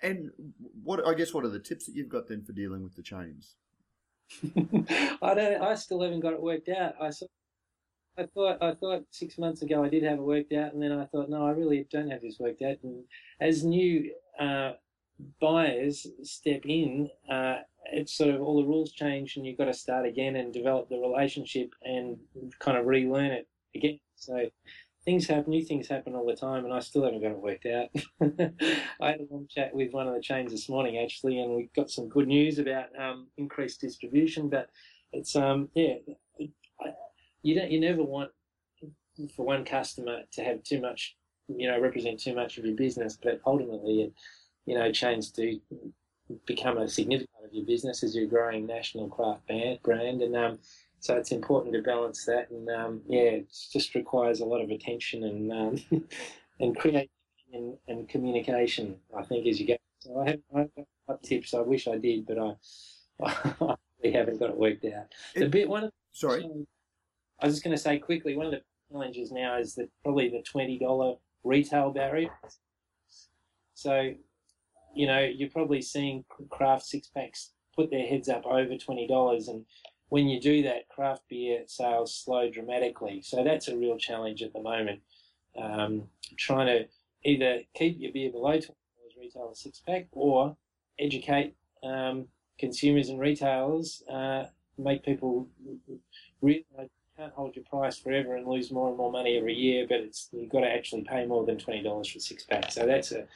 And 0.01 0.31
what 0.85 1.07
I 1.07 1.15
guess 1.15 1.35
what 1.35 1.45
are 1.45 1.49
the 1.49 1.59
tips 1.59 1.87
that 1.87 1.95
you've 1.95 2.09
got 2.09 2.29
then 2.29 2.45
for 2.45 2.53
dealing 2.53 2.83
with 2.83 2.95
the 2.95 3.03
chains? 3.03 3.57
I 5.23 5.35
don't. 5.35 5.63
I 5.63 5.75
still 5.75 6.01
haven't 6.03 6.21
got 6.21 6.35
it 6.35 6.43
worked 6.43 6.69
out. 6.69 6.95
I 7.01 7.11
I 8.17 8.27
thought 8.27 8.63
I 8.63 8.75
thought 8.75 9.05
six 9.11 9.39
months 9.39 9.63
ago 9.63 9.85
I 9.85 9.89
did 9.89 10.05
have 10.05 10.19
it 10.19 10.23
worked 10.23 10.53
out, 10.53 10.73
and 10.73 10.83
then 10.83 10.93
I 10.93 11.05
thought 11.07 11.29
no, 11.29 11.47
I 11.47 11.51
really 11.51 11.87
don't 11.91 12.11
have 12.11 12.23
this 12.23 12.39
worked 12.39 12.63
out. 12.63 12.77
And 12.85 13.05
as 13.41 13.65
new 13.65 14.11
uh, 14.39 14.73
buyers 15.41 16.07
step 16.23 16.63
in, 16.65 17.11
uh, 17.31 17.57
it's 17.93 18.17
sort 18.17 18.35
of 18.35 18.41
all 18.41 18.61
the 18.61 18.69
rules 18.69 18.93
change 18.93 19.37
and 19.37 19.47
you've 19.47 19.59
got 19.59 19.67
to 19.67 19.75
start 19.75 20.07
again 20.07 20.37
and 20.37 20.53
develop 20.53 20.89
the 20.89 20.99
relationship 20.99 21.73
and 21.83 22.19
kind 22.59 22.77
of 22.77 22.87
relearn 22.87 23.33
it 23.33 23.49
again. 23.75 23.99
So 24.17 24.51
things 25.05 25.27
happen, 25.27 25.51
new 25.51 25.65
things 25.65 25.89
happen 25.89 26.15
all 26.15 26.27
the 26.27 26.37
time, 26.37 26.65
and 26.65 26.75
I 26.75 26.81
still 26.81 27.05
haven't 27.05 27.23
got 27.23 27.31
it 27.31 27.39
worked 27.39 27.67
out. 27.67 27.89
I 29.01 29.11
had 29.11 29.21
a 29.21 29.27
long 29.31 29.47
chat 29.49 29.75
with 29.75 29.93
one 29.93 30.07
of 30.07 30.15
the 30.15 30.21
chains 30.21 30.53
this 30.53 30.69
morning 30.69 30.99
actually, 30.99 31.41
and 31.41 31.55
we 31.55 31.71
got 31.75 31.91
some 31.91 32.09
good 32.09 32.29
news 32.29 32.59
about 32.59 32.87
um, 33.01 33.29
increased 33.37 33.81
distribution. 33.81 34.49
But 34.49 34.69
it's 35.13 35.35
um 35.35 35.71
yeah, 35.75 35.95
you 37.43 37.55
don't 37.55 37.71
you 37.71 37.81
never 37.81 38.03
want 38.03 38.31
for 39.35 39.45
one 39.47 39.65
customer 39.65 40.21
to 40.33 40.45
have 40.45 40.63
too 40.63 40.81
much, 40.81 41.17
you 41.49 41.69
know, 41.69 41.81
represent 41.81 42.21
too 42.21 42.35
much 42.35 42.59
of 42.59 42.65
your 42.65 42.77
business, 42.77 43.19
but 43.21 43.41
ultimately 43.47 44.03
it 44.03 44.13
you 44.69 44.75
know, 44.75 44.93
chains 44.93 45.31
do 45.31 45.59
become 46.47 46.77
a 46.77 46.87
significant 46.87 47.33
part 47.33 47.47
of 47.47 47.55
your 47.55 47.65
business 47.65 48.03
as 48.03 48.15
you're 48.15 48.27
growing 48.27 48.67
national 48.67 49.09
craft 49.09 49.47
band, 49.49 49.79
brand. 49.83 50.21
And 50.21 50.37
um, 50.37 50.59
so 51.01 51.17
it's 51.17 51.33
important 51.33 51.75
to 51.75 51.81
balance 51.81 52.27
that. 52.27 52.51
And 52.51 52.69
um, 52.69 53.01
yeah, 53.09 53.41
it 53.41 53.57
just 53.73 53.95
requires 53.95 54.41
a 54.41 54.45
lot 54.45 54.61
of 54.61 54.69
attention 54.69 55.25
and 55.25 55.53
um, 55.53 55.79
and 56.61 56.77
creativity 56.77 57.11
and, 57.55 57.79
and, 57.89 58.09
communication, 58.11 58.97
I 59.17 59.23
think, 59.23 59.47
as 59.47 59.59
you 59.59 59.69
go. 59.69 59.77
So 60.01 60.21
I 60.21 60.39
have, 60.59 60.69
have 61.09 61.23
tips. 61.23 61.55
I 61.55 61.61
wish 61.61 61.89
I 61.89 61.97
did, 61.97 62.27
but 62.27 62.39
I, 62.39 62.55
I 63.25 63.75
really 64.03 64.15
haven't 64.15 64.39
got 64.39 64.51
it 64.51 64.57
worked 64.59 64.85
out. 64.85 65.07
It, 65.35 65.41
the 65.41 65.49
bit 65.49 65.67
one 65.67 65.85
of 65.85 65.93
sorry, 66.13 66.45
I 67.41 67.47
was 67.47 67.55
just 67.55 67.65
going 67.65 67.75
to 67.75 67.83
say 67.83 67.99
quickly. 67.99 68.37
One 68.37 68.47
of 68.47 68.53
the 68.53 68.61
challenges 68.93 69.33
now 69.33 69.57
is 69.57 69.77
that 69.77 69.89
probably 70.05 70.29
the 70.29 70.43
twenty 70.43 70.79
dollar 70.79 71.15
retail 71.43 71.91
barrier. 71.91 72.29
So 73.75 74.13
you 74.95 75.07
know, 75.07 75.21
you're 75.21 75.51
probably 75.51 75.83
seeing 75.83 76.25
craft 76.51 76.87
six 76.87 77.09
packs 77.09 77.53
put 77.75 77.91
their 77.91 78.07
heads 78.07 78.29
up 78.29 78.45
over 78.45 78.77
twenty 78.77 79.07
dollars, 79.07 79.49
and 79.49 79.65
when 80.09 80.27
you 80.27 80.41
do 80.41 80.63
that, 80.63 80.89
craft 80.89 81.23
beer 81.29 81.63
sales 81.67 82.15
slow 82.15 82.51
dramatically. 82.51 83.23
So 83.23 83.45
that's 83.45 83.69
a 83.69 83.77
real 83.77 83.99
challenge 83.99 84.43
at 84.43 84.53
the 84.53 84.61
moment. 84.61 85.01
Um, 85.57 86.09
trying 86.37 86.67
to 86.67 86.89
either 87.25 87.61
keep 87.75 88.01
your 88.01 88.13
beer 88.13 88.31
below 88.31 88.53
twenty 88.53 88.65
dollars 88.65 89.15
retail 89.19 89.55
six 89.55 89.81
pack, 89.81 90.07
or 90.13 90.57
educate 90.99 91.55
um, 91.85 92.27
consumers 92.59 93.09
and 93.09 93.21
retailers, 93.21 94.03
uh, 94.11 94.47
make 94.77 95.05
people 95.05 95.49
realize 96.43 96.65
you 96.79 96.89
can't 97.17 97.33
hold 97.33 97.55
your 97.55 97.65
price 97.65 97.97
forever 97.99 98.35
and 98.37 98.47
lose 98.47 98.71
more 98.73 98.89
and 98.89 98.97
more 98.97 99.13
money 99.13 99.37
every 99.37 99.55
year, 99.55 99.87
but 99.89 99.99
it's 100.01 100.29
you've 100.33 100.51
got 100.51 100.61
to 100.61 100.71
actually 100.71 101.03
pay 101.03 101.27
more 101.27 101.47
than 101.47 101.59
twenty 101.59 101.83
dollars 101.83 102.09
for 102.09 102.19
six 102.19 102.45
pack. 102.45 102.73
So 102.73 102.87
that's 102.87 103.13
a 103.13 103.27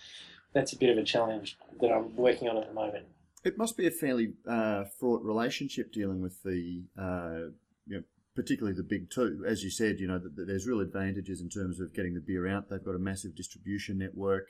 that's 0.52 0.72
a 0.72 0.76
bit 0.76 0.90
of 0.90 0.98
a 0.98 1.04
challenge 1.04 1.58
that 1.80 1.90
I'm 1.90 2.14
working 2.16 2.48
on 2.48 2.56
at 2.56 2.68
the 2.68 2.74
moment. 2.74 3.06
It 3.44 3.58
must 3.58 3.76
be 3.76 3.86
a 3.86 3.90
fairly 3.90 4.34
uh, 4.46 4.84
fraught 4.98 5.22
relationship 5.22 5.92
dealing 5.92 6.20
with 6.20 6.42
the, 6.42 6.84
uh, 6.98 7.50
you 7.86 7.96
know, 7.96 8.02
particularly 8.36 8.76
the 8.76 8.84
big 8.84 9.10
two. 9.10 9.44
As 9.46 9.64
you 9.64 9.70
said, 9.70 9.98
you 9.98 10.06
know, 10.06 10.20
there's 10.22 10.66
real 10.66 10.80
advantages 10.80 11.40
in 11.40 11.48
terms 11.48 11.80
of 11.80 11.94
getting 11.94 12.14
the 12.14 12.20
beer 12.20 12.46
out. 12.46 12.70
They've 12.70 12.84
got 12.84 12.94
a 12.94 13.00
massive 13.00 13.34
distribution 13.34 13.98
network. 13.98 14.48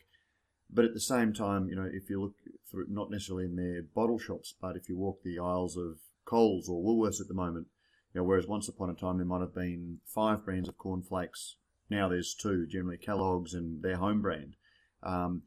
But 0.70 0.84
at 0.84 0.94
the 0.94 1.00
same 1.00 1.32
time, 1.32 1.68
you 1.68 1.76
know, 1.76 1.88
if 1.90 2.08
you 2.08 2.20
look 2.20 2.34
through, 2.70 2.86
not 2.88 3.10
necessarily 3.10 3.44
in 3.44 3.56
their 3.56 3.82
bottle 3.82 4.18
shops, 4.18 4.54
but 4.60 4.76
if 4.76 4.88
you 4.88 4.96
walk 4.96 5.22
the 5.22 5.38
aisles 5.38 5.76
of 5.76 5.98
Coles 6.24 6.68
or 6.68 6.82
Woolworths 6.82 7.20
at 7.20 7.28
the 7.28 7.34
moment, 7.34 7.66
you 8.14 8.20
know, 8.20 8.24
whereas 8.24 8.46
once 8.46 8.68
upon 8.68 8.90
a 8.90 8.94
time 8.94 9.18
there 9.18 9.26
might 9.26 9.40
have 9.40 9.54
been 9.54 9.98
five 10.06 10.44
brands 10.44 10.68
of 10.68 10.78
cornflakes, 10.78 11.56
now 11.90 12.08
there's 12.08 12.34
two, 12.34 12.66
generally 12.66 12.96
Kellogg's 12.96 13.52
and 13.52 13.82
their 13.82 13.96
home 13.96 14.22
brand. 14.22 14.56
Um, 15.02 15.42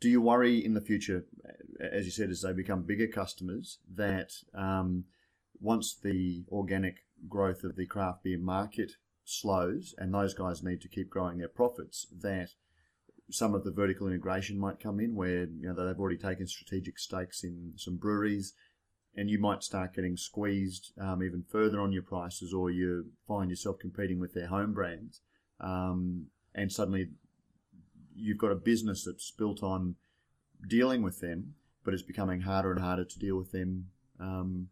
do 0.00 0.08
you 0.08 0.20
worry 0.20 0.64
in 0.64 0.74
the 0.74 0.80
future, 0.80 1.24
as 1.80 2.04
you 2.04 2.10
said, 2.10 2.30
as 2.30 2.42
they 2.42 2.52
become 2.52 2.82
bigger 2.82 3.06
customers, 3.06 3.78
that 3.94 4.32
um, 4.54 5.04
once 5.60 5.94
the 5.94 6.44
organic 6.50 7.04
growth 7.28 7.64
of 7.64 7.76
the 7.76 7.86
craft 7.86 8.24
beer 8.24 8.38
market 8.38 8.92
slows 9.24 9.94
and 9.98 10.12
those 10.12 10.34
guys 10.34 10.62
need 10.62 10.80
to 10.80 10.88
keep 10.88 11.10
growing 11.10 11.38
their 11.38 11.48
profits, 11.48 12.06
that 12.20 12.50
some 13.30 13.54
of 13.54 13.64
the 13.64 13.70
vertical 13.70 14.06
integration 14.06 14.58
might 14.58 14.80
come 14.80 15.00
in 15.00 15.14
where 15.14 15.44
you 15.44 15.62
know 15.62 15.74
they've 15.74 16.00
already 16.00 16.18
taken 16.18 16.46
strategic 16.46 16.98
stakes 16.98 17.44
in 17.44 17.72
some 17.76 17.96
breweries 17.96 18.54
and 19.16 19.30
you 19.30 19.38
might 19.38 19.62
start 19.62 19.94
getting 19.94 20.16
squeezed 20.16 20.92
um, 21.00 21.22
even 21.22 21.44
further 21.48 21.80
on 21.80 21.92
your 21.92 22.02
prices 22.02 22.52
or 22.52 22.70
you 22.70 23.06
find 23.26 23.50
yourself 23.50 23.78
competing 23.78 24.18
with 24.18 24.34
their 24.34 24.48
home 24.48 24.72
brands 24.72 25.20
um, 25.60 26.26
and 26.54 26.72
suddenly 26.72 27.08
you've 28.14 28.38
got 28.38 28.52
a 28.52 28.56
business 28.56 29.04
that's 29.04 29.30
built 29.30 29.62
on 29.62 29.96
dealing 30.66 31.02
with 31.02 31.20
them, 31.20 31.54
but 31.84 31.94
it's 31.94 32.02
becoming 32.02 32.42
harder 32.42 32.70
and 32.70 32.80
harder 32.80 33.04
to 33.04 33.18
deal 33.18 33.36
with 33.36 33.52
them. 33.52 33.86
Um, 34.18 34.68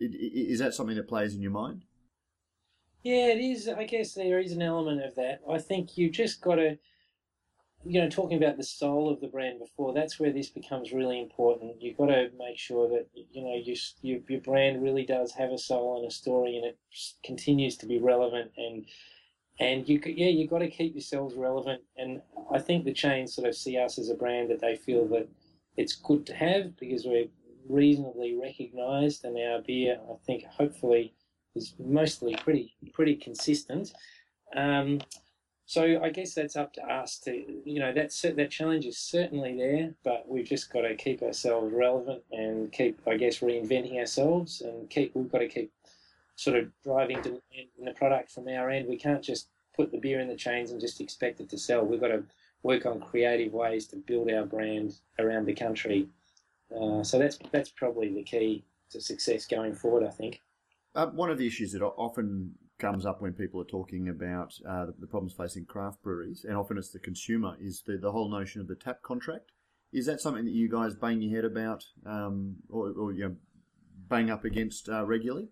is 0.00 0.58
that 0.58 0.74
something 0.74 0.96
that 0.96 1.08
plays 1.08 1.34
in 1.34 1.42
your 1.42 1.50
mind? 1.50 1.84
Yeah, 3.02 3.28
it 3.28 3.38
is. 3.38 3.68
I 3.68 3.84
guess 3.84 4.14
there 4.14 4.40
is 4.40 4.52
an 4.52 4.62
element 4.62 5.04
of 5.04 5.14
that. 5.14 5.40
I 5.48 5.58
think 5.58 5.96
you've 5.96 6.12
just 6.12 6.40
got 6.40 6.56
to, 6.56 6.78
you 7.84 8.00
know, 8.00 8.08
talking 8.08 8.36
about 8.36 8.56
the 8.56 8.64
soul 8.64 9.08
of 9.08 9.20
the 9.20 9.28
brand 9.28 9.60
before, 9.60 9.94
that's 9.94 10.18
where 10.18 10.32
this 10.32 10.48
becomes 10.48 10.92
really 10.92 11.20
important. 11.20 11.80
You've 11.80 11.96
got 11.96 12.06
to 12.06 12.30
make 12.36 12.58
sure 12.58 12.88
that, 12.88 13.06
you 13.14 13.42
know, 13.42 13.54
you, 13.54 13.76
your, 14.02 14.20
your 14.28 14.40
brand 14.40 14.82
really 14.82 15.06
does 15.06 15.32
have 15.32 15.50
a 15.50 15.58
soul 15.58 15.98
and 15.98 16.06
a 16.06 16.14
story 16.14 16.56
and 16.56 16.66
it 16.66 16.78
continues 17.24 17.76
to 17.78 17.86
be 17.86 17.98
relevant 17.98 18.50
and 18.56 18.84
and 19.60 19.88
you 19.88 20.00
yeah 20.06 20.28
you 20.28 20.46
got 20.46 20.58
to 20.58 20.70
keep 20.70 20.94
yourselves 20.94 21.34
relevant 21.34 21.80
and 21.96 22.20
i 22.52 22.58
think 22.58 22.84
the 22.84 22.92
chains 22.92 23.34
sort 23.34 23.48
of 23.48 23.54
see 23.54 23.76
us 23.76 23.98
as 23.98 24.10
a 24.10 24.14
brand 24.14 24.50
that 24.50 24.60
they 24.60 24.76
feel 24.76 25.06
that 25.06 25.28
it's 25.76 25.96
good 25.96 26.26
to 26.26 26.34
have 26.34 26.76
because 26.78 27.04
we're 27.04 27.28
reasonably 27.68 28.36
recognized 28.40 29.24
and 29.24 29.36
our 29.38 29.60
beer 29.62 29.98
i 30.10 30.14
think 30.26 30.44
hopefully 30.46 31.12
is 31.54 31.74
mostly 31.78 32.34
pretty 32.36 32.74
pretty 32.92 33.14
consistent 33.14 33.92
um, 34.56 35.00
so 35.68 36.00
I 36.02 36.08
guess 36.08 36.32
that's 36.32 36.56
up 36.56 36.72
to 36.74 36.82
us 36.82 37.18
to, 37.24 37.44
you 37.66 37.78
know, 37.78 37.92
that's 37.92 38.22
that 38.22 38.50
challenge 38.50 38.86
is 38.86 38.96
certainly 38.96 39.54
there, 39.54 39.92
but 40.02 40.26
we've 40.26 40.46
just 40.46 40.72
got 40.72 40.80
to 40.80 40.96
keep 40.96 41.20
ourselves 41.20 41.74
relevant 41.74 42.22
and 42.32 42.72
keep, 42.72 42.98
I 43.06 43.18
guess, 43.18 43.40
reinventing 43.40 43.98
ourselves 43.98 44.62
and 44.62 44.88
keep. 44.88 45.14
We've 45.14 45.30
got 45.30 45.40
to 45.40 45.46
keep 45.46 45.70
sort 46.38 46.56
of 46.56 46.68
driving 46.84 47.20
demand 47.20 47.42
in 47.76 47.84
the 47.84 47.92
product 47.92 48.30
from 48.30 48.46
our 48.46 48.70
end. 48.70 48.88
We 48.88 48.96
can't 48.96 49.22
just 49.22 49.48
put 49.74 49.90
the 49.90 49.98
beer 49.98 50.20
in 50.20 50.28
the 50.28 50.36
chains 50.36 50.70
and 50.70 50.80
just 50.80 51.00
expect 51.00 51.40
it 51.40 51.48
to 51.50 51.58
sell. 51.58 51.84
We've 51.84 52.00
got 52.00 52.08
to 52.08 52.22
work 52.62 52.86
on 52.86 53.00
creative 53.00 53.52
ways 53.52 53.88
to 53.88 53.96
build 53.96 54.30
our 54.30 54.46
brand 54.46 54.94
around 55.18 55.46
the 55.46 55.54
country. 55.54 56.08
Uh, 56.74 57.02
so 57.02 57.18
that's 57.18 57.38
that's 57.50 57.70
probably 57.70 58.14
the 58.14 58.22
key 58.22 58.64
to 58.90 59.00
success 59.00 59.46
going 59.46 59.74
forward. 59.74 60.04
I 60.06 60.10
think. 60.10 60.40
Uh, 60.94 61.06
one 61.06 61.30
of 61.30 61.38
the 61.38 61.46
issues 61.46 61.72
that 61.72 61.82
often 61.82 62.52
comes 62.78 63.04
up 63.04 63.20
when 63.20 63.32
people 63.32 63.60
are 63.60 63.64
talking 63.64 64.08
about 64.08 64.54
uh, 64.68 64.86
the, 64.86 64.94
the, 65.00 65.06
problems 65.06 65.32
facing 65.32 65.64
craft 65.64 66.00
breweries, 66.02 66.44
and 66.48 66.56
often 66.56 66.78
it's 66.78 66.90
the 66.90 66.98
consumer, 66.98 67.56
is 67.60 67.82
the, 67.86 67.98
the 67.98 68.12
whole 68.12 68.30
notion 68.30 68.60
of 68.60 68.68
the 68.68 68.74
tap 68.76 69.02
contract. 69.02 69.50
Is 69.92 70.06
that 70.06 70.20
something 70.20 70.44
that 70.44 70.52
you 70.52 70.68
guys 70.68 70.94
bang 70.94 71.20
your 71.20 71.34
head 71.34 71.44
about, 71.44 71.84
um, 72.06 72.56
or, 72.68 72.92
or 72.92 73.12
you 73.12 73.24
know, 73.24 73.36
bang 74.08 74.30
up 74.30 74.44
against 74.44 74.88
uh, 74.88 75.04
regularly? 75.04 75.48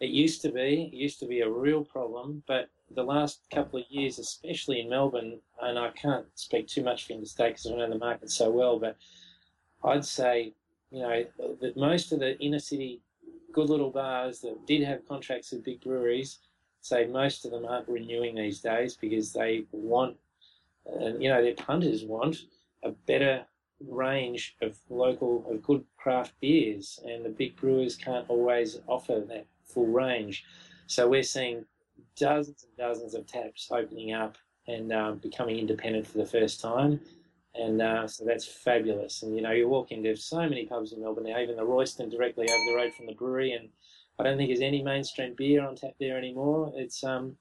It 0.00 0.10
used 0.10 0.42
to 0.42 0.52
be. 0.52 0.90
It 0.92 0.96
used 0.96 1.18
to 1.20 1.26
be 1.26 1.40
a 1.40 1.50
real 1.50 1.84
problem, 1.84 2.42
but 2.46 2.68
the 2.94 3.02
last 3.02 3.40
couple 3.52 3.80
of 3.80 3.86
years, 3.90 4.18
especially 4.18 4.80
in 4.80 4.88
Melbourne, 4.88 5.40
and 5.60 5.78
I 5.78 5.90
can't 5.90 6.26
speak 6.34 6.68
too 6.68 6.82
much 6.82 7.06
for 7.06 7.14
interstate 7.14 7.54
because 7.54 7.66
I 7.66 7.76
know 7.76 7.90
the 7.90 7.98
market 7.98 8.30
so 8.30 8.50
well, 8.50 8.78
but 8.78 8.96
I'd 9.82 10.04
say, 10.04 10.52
you 10.90 11.00
know, 11.00 11.24
that 11.60 11.76
most 11.76 12.12
of 12.12 12.20
the 12.20 12.38
inner 12.38 12.58
city 12.58 13.00
good 13.52 13.70
little 13.70 13.90
bars 13.90 14.40
that 14.40 14.66
did 14.66 14.82
have 14.84 15.06
contracts 15.08 15.50
with 15.50 15.64
big 15.64 15.80
breweries, 15.80 16.38
say 16.80 17.06
most 17.06 17.44
of 17.44 17.50
them 17.50 17.64
aren't 17.66 17.88
renewing 17.88 18.36
these 18.36 18.60
days 18.60 18.96
because 18.96 19.32
they 19.32 19.64
want, 19.72 20.16
and 20.86 21.22
you 21.22 21.28
know, 21.28 21.42
their 21.42 21.54
punters 21.54 22.04
want 22.04 22.36
a 22.84 22.90
better 22.90 23.44
range 23.86 24.56
of 24.62 24.76
local, 24.88 25.44
of 25.50 25.62
good 25.62 25.84
craft 25.96 26.32
beers, 26.40 27.00
and 27.04 27.24
the 27.24 27.30
big 27.30 27.56
brewers 27.56 27.96
can't 27.96 28.28
always 28.28 28.78
offer 28.86 29.20
that 29.28 29.46
full 29.72 29.86
range. 29.86 30.44
So 30.86 31.08
we're 31.08 31.22
seeing 31.22 31.64
dozens 32.16 32.64
and 32.64 32.76
dozens 32.76 33.14
of 33.14 33.26
taps 33.26 33.68
opening 33.70 34.12
up 34.12 34.36
and 34.66 34.92
um, 34.92 35.18
becoming 35.18 35.58
independent 35.58 36.06
for 36.06 36.18
the 36.18 36.26
first 36.26 36.60
time. 36.60 37.00
And 37.54 37.82
uh, 37.82 38.06
so 38.06 38.24
that's 38.24 38.44
fabulous. 38.44 39.22
And 39.22 39.34
you 39.34 39.42
know, 39.42 39.50
you 39.50 39.68
walk 39.68 39.90
into 39.90 40.14
so 40.16 40.38
many 40.48 40.66
pubs 40.66 40.92
in 40.92 41.00
Melbourne 41.00 41.24
now, 41.24 41.40
even 41.40 41.56
the 41.56 41.64
Royston 41.64 42.08
directly 42.08 42.48
over 42.48 42.64
the 42.70 42.76
road 42.76 42.94
from 42.94 43.06
the 43.06 43.14
brewery, 43.14 43.52
and 43.52 43.68
I 44.18 44.22
don't 44.22 44.36
think 44.36 44.48
there's 44.48 44.60
any 44.60 44.82
mainstream 44.82 45.34
beer 45.36 45.66
on 45.66 45.76
tap 45.76 45.94
there 45.98 46.18
anymore. 46.18 46.72
It's 46.76 47.02
um, 47.02 47.36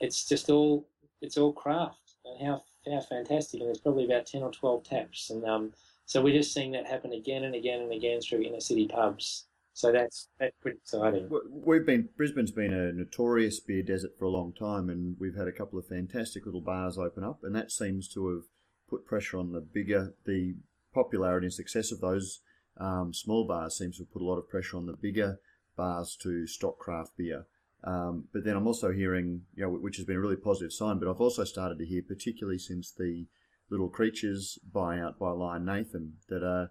it's 0.00 0.26
just 0.26 0.50
all 0.50 0.88
it's 1.22 1.38
all 1.38 1.52
craft, 1.52 2.16
and 2.24 2.46
how 2.46 2.64
how 2.90 3.00
fantastic! 3.00 3.60
And 3.60 3.68
there's 3.68 3.80
probably 3.80 4.04
about 4.04 4.26
ten 4.26 4.42
or 4.42 4.50
twelve 4.50 4.84
taps, 4.84 5.30
and 5.30 5.44
um, 5.44 5.72
so 6.04 6.22
we're 6.22 6.36
just 6.36 6.52
seeing 6.52 6.72
that 6.72 6.86
happen 6.86 7.12
again 7.12 7.44
and 7.44 7.54
again 7.54 7.80
and 7.80 7.92
again 7.92 8.20
through 8.20 8.42
inner 8.42 8.60
city 8.60 8.88
pubs. 8.88 9.46
So 9.76 9.92
that's 9.92 10.30
that's 10.40 10.56
pretty 10.62 10.78
exciting. 10.78 11.28
We've 11.50 11.84
been 11.84 12.08
Brisbane's 12.16 12.50
been 12.50 12.72
a 12.72 12.94
notorious 12.94 13.60
beer 13.60 13.82
desert 13.82 14.12
for 14.18 14.24
a 14.24 14.30
long 14.30 14.54
time, 14.58 14.88
and 14.88 15.16
we've 15.20 15.36
had 15.36 15.48
a 15.48 15.52
couple 15.52 15.78
of 15.78 15.86
fantastic 15.86 16.46
little 16.46 16.62
bars 16.62 16.96
open 16.96 17.22
up, 17.22 17.40
and 17.42 17.54
that 17.54 17.70
seems 17.70 18.08
to 18.14 18.26
have 18.28 18.44
put 18.88 19.04
pressure 19.04 19.36
on 19.36 19.52
the 19.52 19.60
bigger 19.60 20.14
the 20.24 20.54
popularity 20.94 21.44
and 21.44 21.52
success 21.52 21.92
of 21.92 22.00
those 22.00 22.40
um, 22.78 23.12
small 23.12 23.46
bars 23.46 23.76
seems 23.76 23.98
to 23.98 24.04
have 24.04 24.12
put 24.14 24.22
a 24.22 24.24
lot 24.24 24.38
of 24.38 24.48
pressure 24.48 24.78
on 24.78 24.86
the 24.86 24.96
bigger 24.96 25.40
bars 25.76 26.16
to 26.22 26.46
stock 26.46 26.78
craft 26.78 27.10
beer. 27.18 27.44
Um, 27.84 28.28
but 28.32 28.44
then 28.44 28.56
I'm 28.56 28.66
also 28.66 28.92
hearing, 28.92 29.42
you 29.54 29.62
know, 29.62 29.70
which 29.72 29.98
has 29.98 30.06
been 30.06 30.16
a 30.16 30.20
really 30.20 30.36
positive 30.36 30.72
sign. 30.72 30.98
But 30.98 31.10
I've 31.10 31.20
also 31.20 31.44
started 31.44 31.78
to 31.80 31.84
hear, 31.84 32.00
particularly 32.00 32.58
since 32.58 32.90
the 32.90 33.26
Little 33.68 33.90
Creatures 33.90 34.58
buyout 34.74 35.18
by 35.18 35.32
Lion 35.32 35.66
Nathan, 35.66 36.14
that 36.30 36.42
uh, 36.42 36.68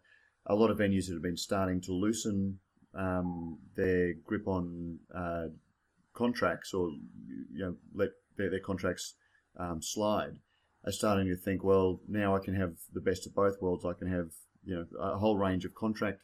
a 0.47 0.55
lot 0.55 0.71
of 0.71 0.79
venues 0.79 1.05
that 1.05 1.13
have 1.13 1.21
been 1.21 1.37
starting 1.37 1.81
to 1.81 1.91
loosen 1.91 2.61
um, 2.95 3.59
their 3.75 4.13
grip 4.13 4.47
on 4.47 4.99
uh, 5.13 5.47
contracts 6.13 6.73
or 6.73 6.89
you 7.53 7.59
know 7.59 7.75
let 7.93 8.09
their, 8.37 8.49
their 8.49 8.59
contracts 8.59 9.15
um, 9.57 9.81
slide 9.81 10.39
are 10.85 10.91
starting 10.91 11.27
to 11.27 11.35
think, 11.35 11.63
well, 11.63 11.99
now 12.07 12.35
I 12.35 12.39
can 12.39 12.55
have 12.55 12.73
the 12.93 13.01
best 13.01 13.25
of 13.25 13.33
both 13.33 13.61
worlds. 13.61 13.85
I 13.85 13.93
can 13.93 14.07
have 14.07 14.29
you 14.63 14.75
know 14.75 14.85
a 14.99 15.17
whole 15.17 15.37
range 15.37 15.65
of 15.65 15.75
contract 15.75 16.21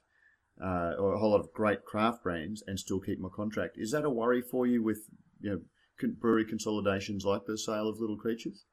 uh, 0.62 0.93
or 0.99 1.13
a 1.13 1.19
whole 1.19 1.31
lot 1.31 1.39
of 1.39 1.53
great 1.53 1.86
craft 1.86 2.23
brands 2.23 2.63
and 2.65 2.79
still 2.79 2.99
keep 2.99 3.19
my 3.19 3.29
contract. 3.29 3.77
Is 3.77 3.91
that 3.91 4.05
a 4.05 4.10
worry 4.10 4.41
for 4.41 4.65
you 4.65 4.84
with 4.84 4.99
you 5.41 5.49
know 5.49 6.10
brewery 6.19 6.45
consolidations 6.45 7.25
like 7.25 7.45
the 7.45 7.57
sale 7.57 7.88
of 7.88 7.99
Little 7.99 8.17
Creatures? 8.17 8.65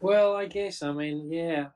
Well, 0.00 0.34
I 0.34 0.46
guess 0.46 0.82
I 0.82 0.92
mean 0.92 1.30
yeah, 1.32 1.68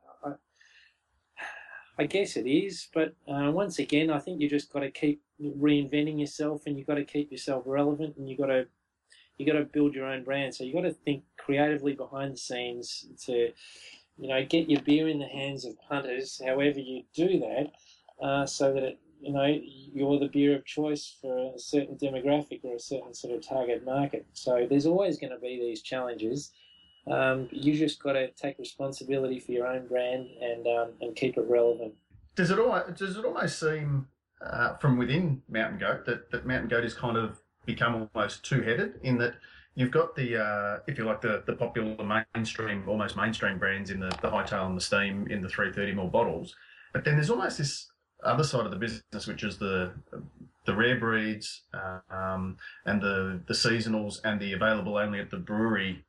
I 1.98 2.05
guess 2.05 2.37
it 2.37 2.48
is, 2.48 2.88
but 2.94 3.14
uh, 3.29 3.50
once 3.50 3.79
again, 3.79 4.11
I 4.11 4.18
think 4.18 4.40
you 4.40 4.48
just 4.48 4.72
got 4.72 4.81
to 4.81 4.90
keep 4.90 5.22
reinventing 5.40 6.18
yourself, 6.18 6.62
and 6.66 6.79
you 6.79 6.85
got 6.85 6.94
to 6.94 7.05
keep 7.05 7.31
yourself 7.31 7.64
relevant, 7.66 8.16
and 8.16 8.29
you 8.29 8.37
got 8.37 8.46
to 8.46 8.66
you 9.40 9.46
got 9.46 9.59
to 9.59 9.64
build 9.64 9.94
your 9.94 10.07
own 10.07 10.22
brand. 10.22 10.55
So 10.55 10.64
you 10.64 10.74
got 10.74 10.83
to 10.83 10.92
think 10.92 11.24
creatively 11.38 11.94
behind 11.94 12.35
the 12.35 12.38
scenes 12.38 13.07
to 13.26 13.50
you 14.18 14.29
know 14.29 14.44
get 14.44 14.70
your 14.70 14.83
beer 14.83 15.09
in 15.09 15.18
the 15.18 15.26
hands 15.26 15.64
of 15.64 15.81
punters. 15.88 16.40
However 16.44 16.79
you 16.79 17.03
do 17.14 17.38
that, 17.40 18.24
uh, 18.24 18.46
so 18.46 18.72
that 18.72 18.83
it, 18.83 19.00
you 19.20 19.33
know 19.33 19.46
you're 19.46 20.18
the 20.18 20.29
beer 20.29 20.57
of 20.57 20.64
choice 20.64 21.16
for 21.20 21.53
a 21.55 21.59
certain 21.59 21.96
demographic 21.96 22.61
or 22.64 22.76
a 22.76 22.81
certain 22.81 23.14
sort 23.14 23.35
of 23.35 23.46
target 23.46 23.85
market. 23.85 24.26
So 24.33 24.66
there's 24.68 24.87
always 24.87 25.18
going 25.18 25.33
to 25.33 25.38
be 25.38 25.59
these 25.59 25.83
challenges. 25.83 26.53
Um, 27.06 27.48
you 27.50 27.74
just 27.74 28.02
got 28.02 28.12
to 28.12 28.30
take 28.32 28.58
responsibility 28.58 29.40
for 29.40 29.52
your 29.52 29.66
own 29.66 29.86
brand 29.86 30.28
and 30.40 30.66
um, 30.66 30.90
and 31.00 31.16
keep 31.16 31.36
it 31.36 31.44
relevant. 31.48 31.94
Does 32.36 32.50
it 32.50 32.58
all, 32.58 32.82
does 32.96 33.16
it 33.16 33.24
almost 33.24 33.58
seem 33.58 34.06
uh, 34.44 34.76
from 34.76 34.96
within 34.96 35.42
Mountain 35.48 35.78
Goat 35.78 36.06
that, 36.06 36.30
that 36.30 36.46
Mountain 36.46 36.68
Goat 36.68 36.84
is 36.84 36.94
kind 36.94 37.16
of 37.16 37.40
become 37.66 38.08
almost 38.14 38.44
two 38.44 38.62
headed 38.62 38.94
in 39.02 39.18
that 39.18 39.34
you've 39.74 39.90
got 39.90 40.14
the 40.16 40.36
uh, 40.42 40.78
if 40.86 40.98
you 40.98 41.04
like 41.04 41.20
the, 41.20 41.42
the 41.46 41.54
popular 41.54 42.24
mainstream 42.34 42.84
almost 42.88 43.16
mainstream 43.16 43.58
brands 43.58 43.90
in 43.90 44.00
the, 44.00 44.08
the 44.22 44.28
hightail 44.28 44.66
and 44.66 44.76
the 44.76 44.80
steam 44.80 45.26
in 45.28 45.40
the 45.40 45.48
330 45.48 45.94
ml 45.94 46.10
bottles, 46.10 46.54
but 46.92 47.04
then 47.04 47.14
there's 47.14 47.30
almost 47.30 47.58
this 47.58 47.90
other 48.24 48.44
side 48.44 48.66
of 48.66 48.70
the 48.70 48.76
business 48.76 49.26
which 49.26 49.42
is 49.42 49.58
the 49.58 49.92
the 50.66 50.74
rare 50.74 50.98
breeds 50.98 51.62
um, 52.10 52.56
and 52.84 53.00
the 53.00 53.40
the 53.46 53.54
seasonals 53.54 54.20
and 54.24 54.40
the 54.40 54.52
available 54.52 54.96
only 54.96 55.18
at 55.18 55.30
the 55.30 55.38
brewery 55.38 56.04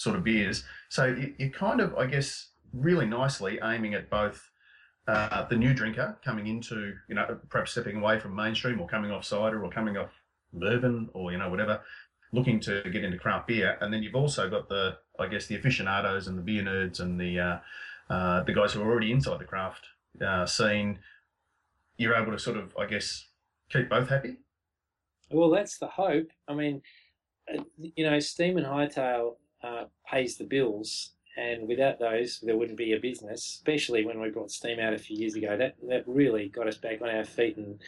sort 0.00 0.16
of 0.16 0.24
beers. 0.24 0.64
So 0.88 1.04
you, 1.04 1.34
you 1.36 1.50
kind 1.50 1.78
of, 1.78 1.94
I 1.94 2.06
guess, 2.06 2.48
really 2.72 3.04
nicely 3.04 3.58
aiming 3.62 3.92
at 3.92 4.08
both 4.08 4.48
uh, 5.06 5.46
the 5.48 5.56
new 5.56 5.74
drinker 5.74 6.18
coming 6.24 6.46
into, 6.46 6.94
you 7.06 7.14
know, 7.14 7.38
perhaps 7.50 7.72
stepping 7.72 7.96
away 7.96 8.18
from 8.18 8.34
mainstream 8.34 8.80
or 8.80 8.88
coming 8.88 9.10
off 9.10 9.26
cider 9.26 9.62
or 9.62 9.70
coming 9.70 9.98
off 9.98 10.10
bourbon 10.54 11.10
or, 11.12 11.32
you 11.32 11.38
know, 11.38 11.50
whatever, 11.50 11.82
looking 12.32 12.58
to 12.60 12.82
get 12.90 13.04
into 13.04 13.18
craft 13.18 13.48
beer. 13.48 13.76
And 13.82 13.92
then 13.92 14.02
you've 14.02 14.14
also 14.14 14.48
got 14.48 14.70
the, 14.70 14.96
I 15.18 15.26
guess, 15.26 15.46
the 15.46 15.56
aficionados 15.56 16.28
and 16.28 16.38
the 16.38 16.42
beer 16.42 16.62
nerds 16.62 17.00
and 17.00 17.20
the, 17.20 17.38
uh, 17.38 17.58
uh, 18.08 18.42
the 18.44 18.54
guys 18.54 18.72
who 18.72 18.80
are 18.80 18.90
already 18.90 19.12
inside 19.12 19.38
the 19.38 19.44
craft 19.44 19.84
uh, 20.26 20.46
scene. 20.46 20.98
You're 21.98 22.14
able 22.14 22.32
to 22.32 22.38
sort 22.38 22.56
of, 22.56 22.74
I 22.78 22.86
guess, 22.86 23.26
keep 23.68 23.90
both 23.90 24.08
happy. 24.08 24.38
Well, 25.30 25.50
that's 25.50 25.76
the 25.76 25.88
hope. 25.88 26.28
I 26.48 26.54
mean, 26.54 26.80
uh, 27.52 27.64
you 27.76 28.08
know, 28.08 28.18
Steam 28.18 28.56
and 28.56 28.66
Hightail 28.66 29.34
uh, 29.62 29.84
pays 30.10 30.36
the 30.36 30.44
bills. 30.44 31.12
And 31.36 31.68
without 31.68 31.98
those, 31.98 32.40
there 32.42 32.56
wouldn't 32.56 32.76
be 32.76 32.92
a 32.92 33.00
business. 33.00 33.46
Especially 33.46 34.04
when 34.04 34.20
we 34.20 34.30
brought 34.30 34.50
Steam 34.50 34.80
out 34.80 34.92
a 34.92 34.98
few 34.98 35.16
years 35.16 35.34
ago, 35.36 35.56
that 35.56 35.76
that 35.88 36.04
really 36.06 36.48
got 36.48 36.66
us 36.66 36.76
back 36.76 37.00
on 37.02 37.08
our 37.08 37.24
feet 37.24 37.56
and 37.56 37.80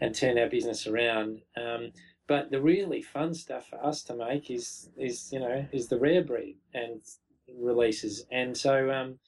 and 0.00 0.14
turned 0.14 0.38
our 0.38 0.48
business 0.48 0.86
around. 0.86 1.40
Um, 1.56 1.92
but 2.28 2.50
the 2.50 2.60
really 2.60 3.02
fun 3.02 3.34
stuff 3.34 3.68
for 3.68 3.84
us 3.84 4.02
to 4.04 4.16
make 4.16 4.50
is 4.50 4.88
is 4.96 5.30
you 5.32 5.40
know 5.40 5.66
is 5.72 5.88
the 5.88 5.98
rare 5.98 6.22
breed 6.22 6.58
and 6.74 7.00
releases. 7.60 8.24
And 8.30 8.56
so 8.56 8.90
um, 8.90 9.18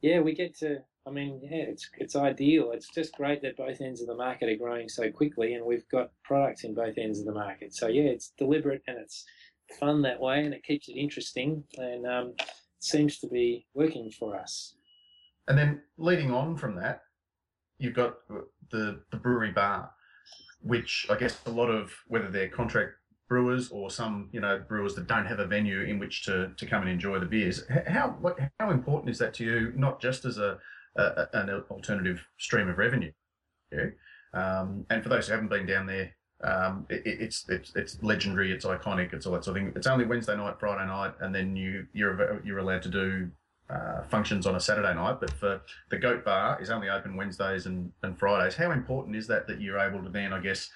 yeah, 0.00 0.20
we 0.20 0.34
get 0.34 0.56
to. 0.58 0.78
I 1.06 1.10
mean, 1.10 1.40
yeah, 1.42 1.58
it's 1.58 1.88
it's 1.98 2.16
ideal. 2.16 2.72
It's 2.72 2.88
just 2.88 3.16
great 3.16 3.40
that 3.42 3.56
both 3.56 3.80
ends 3.80 4.00
of 4.00 4.08
the 4.08 4.16
market 4.16 4.48
are 4.48 4.56
growing 4.56 4.88
so 4.88 5.10
quickly, 5.10 5.54
and 5.54 5.64
we've 5.64 5.88
got 5.88 6.10
products 6.24 6.64
in 6.64 6.74
both 6.74 6.98
ends 6.98 7.20
of 7.20 7.26
the 7.26 7.32
market. 7.32 7.74
So 7.74 7.86
yeah, 7.86 8.04
it's 8.04 8.32
deliberate 8.36 8.82
and 8.88 8.98
it's 8.98 9.24
fun 9.78 10.02
that 10.02 10.20
way, 10.20 10.44
and 10.44 10.54
it 10.54 10.64
keeps 10.64 10.88
it 10.88 10.92
interesting, 10.92 11.64
and 11.76 12.06
um, 12.06 12.34
seems 12.80 13.18
to 13.18 13.28
be 13.28 13.66
working 13.74 14.10
for 14.10 14.38
us. 14.38 14.74
And 15.48 15.56
then 15.56 15.82
leading 15.98 16.30
on 16.32 16.56
from 16.56 16.76
that, 16.76 17.02
you've 17.78 17.94
got 17.94 18.16
the 18.70 19.00
the 19.10 19.16
brewery 19.16 19.52
bar, 19.52 19.90
which 20.60 21.06
I 21.10 21.16
guess 21.16 21.38
a 21.46 21.50
lot 21.50 21.68
of 21.68 21.92
whether 22.08 22.30
they're 22.30 22.48
contract 22.48 22.92
brewers 23.28 23.70
or 23.70 23.90
some 23.90 24.28
you 24.32 24.40
know 24.40 24.62
brewers 24.68 24.94
that 24.94 25.06
don't 25.06 25.26
have 25.26 25.40
a 25.40 25.46
venue 25.46 25.82
in 25.82 25.98
which 25.98 26.24
to, 26.24 26.52
to 26.56 26.66
come 26.66 26.82
and 26.82 26.90
enjoy 26.90 27.18
the 27.18 27.26
beers. 27.26 27.64
How 27.86 28.16
what, 28.20 28.38
how 28.58 28.70
important 28.70 29.10
is 29.10 29.18
that 29.18 29.34
to 29.34 29.44
you? 29.44 29.72
Not 29.76 30.00
just 30.00 30.24
as 30.24 30.38
a, 30.38 30.58
a 30.96 31.28
an 31.32 31.50
alternative 31.70 32.24
stream 32.38 32.68
of 32.68 32.78
revenue, 32.78 33.12
yeah? 33.72 33.86
um, 34.32 34.86
and 34.90 35.02
for 35.02 35.08
those 35.08 35.26
who 35.26 35.34
haven't 35.34 35.50
been 35.50 35.66
down 35.66 35.86
there, 35.86 36.15
um, 36.44 36.86
it, 36.90 37.02
it's 37.04 37.44
it's 37.48 37.74
it's 37.74 38.02
legendary. 38.02 38.52
It's 38.52 38.64
iconic. 38.64 39.12
It's 39.12 39.26
all 39.26 39.32
that 39.32 39.44
sort 39.44 39.56
of 39.56 39.62
thing. 39.62 39.72
It's 39.74 39.86
only 39.86 40.04
Wednesday 40.04 40.36
night, 40.36 40.56
Friday 40.60 40.86
night, 40.86 41.14
and 41.20 41.34
then 41.34 41.56
you 41.56 41.86
you're 41.92 42.40
you're 42.44 42.58
allowed 42.58 42.82
to 42.82 42.88
do 42.88 43.30
uh, 43.70 44.02
functions 44.04 44.46
on 44.46 44.54
a 44.54 44.60
Saturday 44.60 44.94
night. 44.94 45.18
But 45.20 45.30
for 45.30 45.60
the 45.90 45.98
Goat 45.98 46.24
Bar 46.24 46.60
is 46.60 46.70
only 46.70 46.88
open 46.88 47.16
Wednesdays 47.16 47.66
and, 47.66 47.90
and 48.02 48.18
Fridays. 48.18 48.54
How 48.54 48.70
important 48.70 49.16
is 49.16 49.26
that 49.28 49.46
that 49.46 49.60
you're 49.60 49.78
able 49.78 50.02
to 50.02 50.10
then, 50.10 50.32
I 50.32 50.40
guess, 50.40 50.70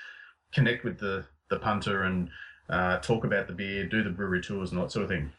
connect 0.52 0.84
with 0.84 0.98
the 0.98 1.24
the 1.50 1.58
punter 1.58 2.04
and 2.04 2.30
uh, 2.68 2.98
talk 2.98 3.24
about 3.24 3.46
the 3.46 3.52
beer, 3.52 3.84
do 3.84 4.02
the 4.02 4.10
brewery 4.10 4.40
tours, 4.40 4.72
and 4.72 4.80
that 4.80 4.92
sort 4.92 5.04
of 5.04 5.10
thing? 5.10 5.30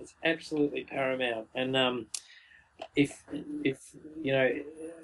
It's 0.00 0.14
absolutely 0.24 0.84
paramount. 0.84 1.46
And 1.54 1.76
um, 1.76 2.06
if 2.96 3.22
if 3.64 3.78
you 4.22 4.32
know 4.32 4.50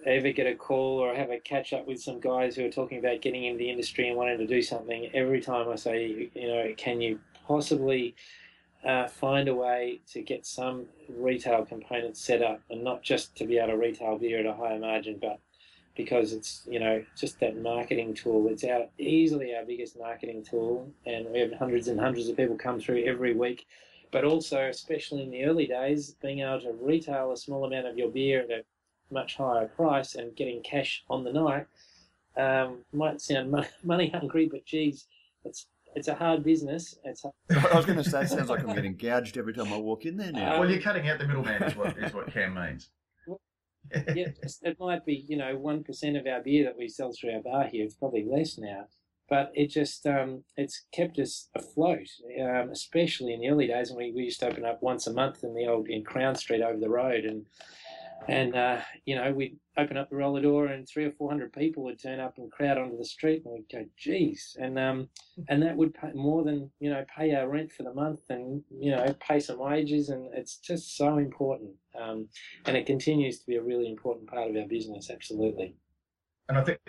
ever 0.07 0.31
get 0.33 0.47
a 0.47 0.55
call 0.55 0.99
or 0.99 1.15
have 1.15 1.31
a 1.31 1.39
catch 1.39 1.73
up 1.73 1.87
with 1.87 2.01
some 2.01 2.21
guys 2.21 2.57
who 2.57 2.65
are 2.65 2.71
talking 2.71 2.99
about 2.99 3.21
getting 3.21 3.45
into 3.45 3.59
the 3.59 3.71
industry 3.71 4.09
and 4.09 4.17
wanting 4.17 4.39
to 4.39 4.47
do 4.47 4.63
something, 4.63 5.11
every 5.13 5.41
time 5.41 5.69
I 5.69 5.77
say, 5.77 6.31
you 6.35 6.49
know, 6.49 6.73
can 6.77 7.01
you 7.01 7.19
possibly 7.47 8.15
uh, 8.85 9.09
find 9.09 9.49
a 9.49 9.55
way 9.55 10.01
to 10.13 10.23
get 10.23 10.47
some 10.47 10.87
retail 11.09 11.65
components 11.65 12.21
set 12.21 12.43
up 12.43 12.61
and 12.71 12.85
not 12.85 13.03
just 13.03 13.37
to 13.37 13.45
be 13.45 13.59
able 13.59 13.73
to 13.73 13.77
retail 13.77 14.19
beer 14.19 14.41
at 14.41 14.47
a 14.47 14.55
higher 14.55 14.79
margin, 14.79 15.19
but 15.21 15.41
because 15.97 16.33
it's 16.33 16.63
you 16.71 16.79
know 16.79 17.05
just 17.17 17.39
that 17.41 17.61
marketing 17.61 18.15
tool. 18.15 18.49
It's 18.49 18.65
our 18.65 18.87
easily 18.99 19.55
our 19.55 19.65
biggest 19.65 19.99
marketing 19.99 20.45
tool, 20.49 20.91
and 21.05 21.27
we 21.31 21.41
have 21.41 21.53
hundreds 21.53 21.89
and 21.89 22.01
hundreds 22.01 22.29
of 22.29 22.37
people 22.37 22.57
come 22.57 22.81
through 22.81 23.05
every 23.05 23.35
week 23.35 23.67
but 24.13 24.25
also, 24.25 24.69
especially 24.69 25.23
in 25.23 25.31
the 25.31 25.45
early 25.45 25.67
days, 25.67 26.15
being 26.23 26.41
able 26.41 26.61
to 26.61 26.73
retail 26.81 27.33
a 27.33 27.37
small 27.37 27.65
amount 27.65 27.87
of 27.87 27.99
your 27.99 28.11
beer 28.11 28.43
at 28.43 28.51
a 28.51 28.65
much 29.11 29.37
higher 29.37 29.67
price 29.69 30.15
and 30.15 30.37
getting 30.37 30.63
cash 30.63 31.05
on 31.09 31.25
the 31.25 31.33
night 31.33 31.67
um, 32.37 32.85
might 32.93 33.21
sound 33.21 33.55
money 33.85 34.11
hungry, 34.11 34.49
but 34.51 34.65
geez, 34.65 35.07
it's 35.45 35.67
it's 35.95 36.09
a 36.09 36.15
hard 36.15 36.45
business. 36.45 36.97
It's 37.05 37.23
hard. 37.23 37.35
I 37.73 37.77
was 37.77 37.87
going 37.87 37.99
to 37.99 38.09
say, 38.09 38.23
it 38.23 38.29
sounds 38.29 38.51
like 38.51 38.61
I'm 38.61 38.75
getting 38.75 38.95
gouged 38.95 39.37
every 39.37 39.55
time 39.55 39.73
I 39.73 39.77
walk 39.77 40.05
in 40.05 40.17
there 40.17 40.33
now. 40.33 40.55
Um, 40.55 40.61
well, 40.61 40.71
you're 40.71 40.81
cutting 40.81 41.09
out 41.09 41.19
the 41.19 41.27
middleman, 41.27 41.63
is 41.63 41.77
what 41.77 41.99
is 41.99 42.15
what 42.15 42.33
Cam 42.33 42.55
means. 42.55 42.91
yeah, 44.15 44.29
it 44.63 44.77
might 44.79 45.05
be 45.05 45.25
you 45.29 45.37
know 45.37 45.57
one 45.57 45.83
percent 45.83 46.17
of 46.17 46.27
our 46.27 46.41
beer 46.41 46.65
that 46.65 46.79
we 46.79 46.89
sell 46.89 47.13
through 47.13 47.35
our 47.35 47.43
bar 47.43 47.67
here. 47.67 47.85
It's 47.85 47.95
probably 47.95 48.25
less 48.25 48.59
now, 48.59 48.87
but 49.29 49.53
it 49.55 49.69
just 49.69 50.07
um, 50.07 50.43
it's 50.57 50.87
kept 50.93 51.19
us 51.19 51.49
afloat, 51.55 52.09
um, 52.41 52.71
especially 52.71 53.35
in 53.35 53.41
the 53.41 53.49
early 53.49 53.67
days 53.67 53.91
when 53.91 53.99
we, 53.99 54.13
we 54.13 54.23
used 54.25 54.41
to 54.41 54.49
open 54.49 54.65
up 54.65 54.83
once 54.83 55.07
a 55.07 55.13
month 55.13 55.45
in 55.45 55.55
the 55.55 55.67
old 55.67 55.89
in 55.89 56.05
Crown 56.05 56.35
Street 56.35 56.63
over 56.63 56.79
the 56.79 56.89
road, 56.89 57.25
and 57.25 57.47
and 58.27 58.57
uh, 58.57 58.81
you 59.05 59.15
know 59.15 59.31
we'd 59.33 59.59
open 59.77 59.97
up 59.97 60.11
the 60.11 60.17
roller 60.17 60.41
door 60.41 60.67
and 60.67 60.89
three 60.89 61.05
or 61.05 61.13
four 61.13 61.31
hundred 61.31 61.53
people 61.53 61.85
would 61.85 62.03
turn 62.03 62.21
up 62.21 62.39
and 62.39 62.51
crowd 62.51 62.79
onto 62.79 62.97
the 62.97 63.05
street, 63.05 63.43
and 63.45 63.53
we'd 63.53 63.71
go, 63.71 63.85
geez, 63.99 64.57
and 64.61 64.79
um, 64.79 65.09
and 65.49 65.63
that 65.63 65.77
would 65.77 65.93
pay 65.95 66.13
more 66.15 66.43
than 66.43 66.71
you 66.81 66.89
know 66.89 67.05
pay 67.15 67.35
our 67.35 67.49
rent 67.49 67.71
for 67.71 67.83
the 67.83 67.95
month, 67.95 68.21
and 68.31 68.63
you 68.71 68.91
know 68.91 69.15
pay 69.21 69.41
some 69.41 69.59
wages, 69.59 70.09
and 70.09 70.29
it's 70.33 70.57
just 70.57 70.97
so 70.97 71.19
important. 71.19 71.71
Um, 72.01 72.29
and 72.65 72.77
it 72.77 72.87
continues 72.87 73.41
to 73.41 73.47
be 73.47 73.57
a 73.57 73.63
really 73.63 73.89
important 73.91 74.29
part 74.29 74.49
of 74.51 74.57
our 74.57 74.69
business. 74.69 75.11
Absolutely. 75.11 75.75
And 76.49 76.57
I 76.57 76.65
think 76.65 76.81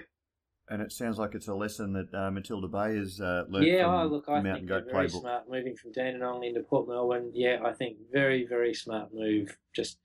And 0.71 0.81
it 0.83 0.91
sounds 0.91 1.17
like 1.17 1.33
it's 1.33 1.47
a 1.47 1.53
lesson 1.55 1.93
that 1.93 2.13
uh, 2.13 2.29
Matilda 2.29 2.67
Bay 2.67 2.95
has 2.97 3.19
uh, 3.19 3.45
learned 3.49 3.65
Yeah, 3.65 3.85
from 3.85 3.93
oh, 3.93 4.05
look, 4.05 4.25
the 4.27 4.31
I 4.33 4.41
Mountain 4.41 4.53
think 4.53 4.69
they're 4.69 4.81
Goat 4.81 4.91
very 4.91 5.07
playbook. 5.07 5.21
smart 5.21 5.49
moving 5.49 5.75
from 5.75 5.91
Dandenong 5.93 6.43
into 6.43 6.61
Port 6.61 6.87
Melbourne. 6.87 7.31
Yeah, 7.33 7.57
I 7.65 7.73
think 7.73 7.97
very, 8.13 8.45
very 8.45 8.73
smart 8.75 9.09
move. 9.11 9.57
Just, 9.75 9.97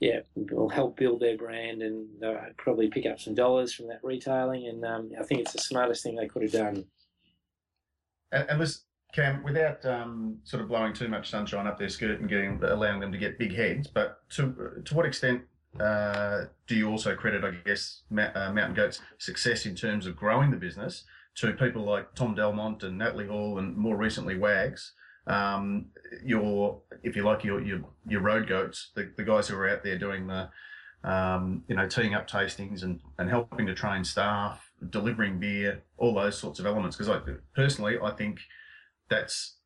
yeah, 0.00 0.20
will 0.34 0.68
help 0.68 0.98
build 0.98 1.20
their 1.20 1.38
brand 1.38 1.80
and 1.80 2.06
they'll 2.20 2.38
probably 2.58 2.88
pick 2.88 3.06
up 3.06 3.18
some 3.18 3.34
dollars 3.34 3.72
from 3.72 3.88
that 3.88 4.00
retailing. 4.02 4.68
And 4.68 4.84
um, 4.84 5.10
I 5.18 5.24
think 5.24 5.40
it's 5.40 5.52
the 5.52 5.58
smartest 5.58 6.02
thing 6.02 6.16
they 6.16 6.28
could 6.28 6.42
have 6.42 6.52
done. 6.52 6.84
And, 8.30 8.50
and 8.50 8.58
listen, 8.58 8.82
Cam, 9.14 9.42
without 9.42 9.86
um, 9.86 10.38
sort 10.44 10.62
of 10.62 10.68
blowing 10.68 10.92
too 10.92 11.08
much 11.08 11.30
sunshine 11.30 11.66
up 11.66 11.78
their 11.78 11.88
skirt 11.88 12.20
and 12.20 12.28
getting 12.28 12.60
allowing 12.62 13.00
them 13.00 13.12
to 13.12 13.18
get 13.18 13.38
big 13.38 13.54
heads, 13.54 13.86
but 13.86 14.18
to 14.30 14.82
to 14.84 14.94
what 14.94 15.06
extent 15.06 15.42
uh, 15.80 16.44
do 16.66 16.74
you 16.74 16.88
also 16.88 17.14
credit, 17.14 17.44
I 17.44 17.52
guess, 17.66 18.02
Ma- 18.10 18.30
uh, 18.34 18.52
Mountain 18.52 18.74
Goat's 18.74 19.00
success 19.18 19.66
in 19.66 19.74
terms 19.74 20.06
of 20.06 20.16
growing 20.16 20.50
the 20.50 20.56
business 20.56 21.04
to 21.36 21.52
people 21.52 21.84
like 21.84 22.14
Tom 22.14 22.34
Delmont 22.34 22.82
and 22.82 22.98
Natalie 22.98 23.26
Hall 23.26 23.58
and 23.58 23.76
more 23.76 23.96
recently 23.96 24.36
Wags? 24.36 24.92
Um, 25.26 25.86
your, 26.24 26.82
if 27.02 27.16
you 27.16 27.22
like, 27.22 27.44
your 27.44 27.60
your 27.62 27.80
your 28.06 28.20
road 28.20 28.46
goats, 28.46 28.90
the, 28.94 29.10
the 29.16 29.24
guys 29.24 29.48
who 29.48 29.56
are 29.56 29.68
out 29.68 29.82
there 29.82 29.98
doing 29.98 30.26
the 30.26 30.50
um, 31.04 31.62
you 31.68 31.76
know, 31.76 31.86
teeing 31.86 32.14
up 32.14 32.28
tastings 32.28 32.82
and, 32.82 33.00
and 33.18 33.28
helping 33.28 33.66
to 33.66 33.74
train 33.74 34.04
staff, 34.04 34.70
delivering 34.90 35.38
beer, 35.38 35.82
all 35.98 36.14
those 36.14 36.38
sorts 36.38 36.58
of 36.58 36.66
elements. 36.66 36.96
Because 36.96 37.10
I 37.10 37.20
personally, 37.54 37.98
I 38.02 38.10
think 38.12 38.40
that's 39.10 39.56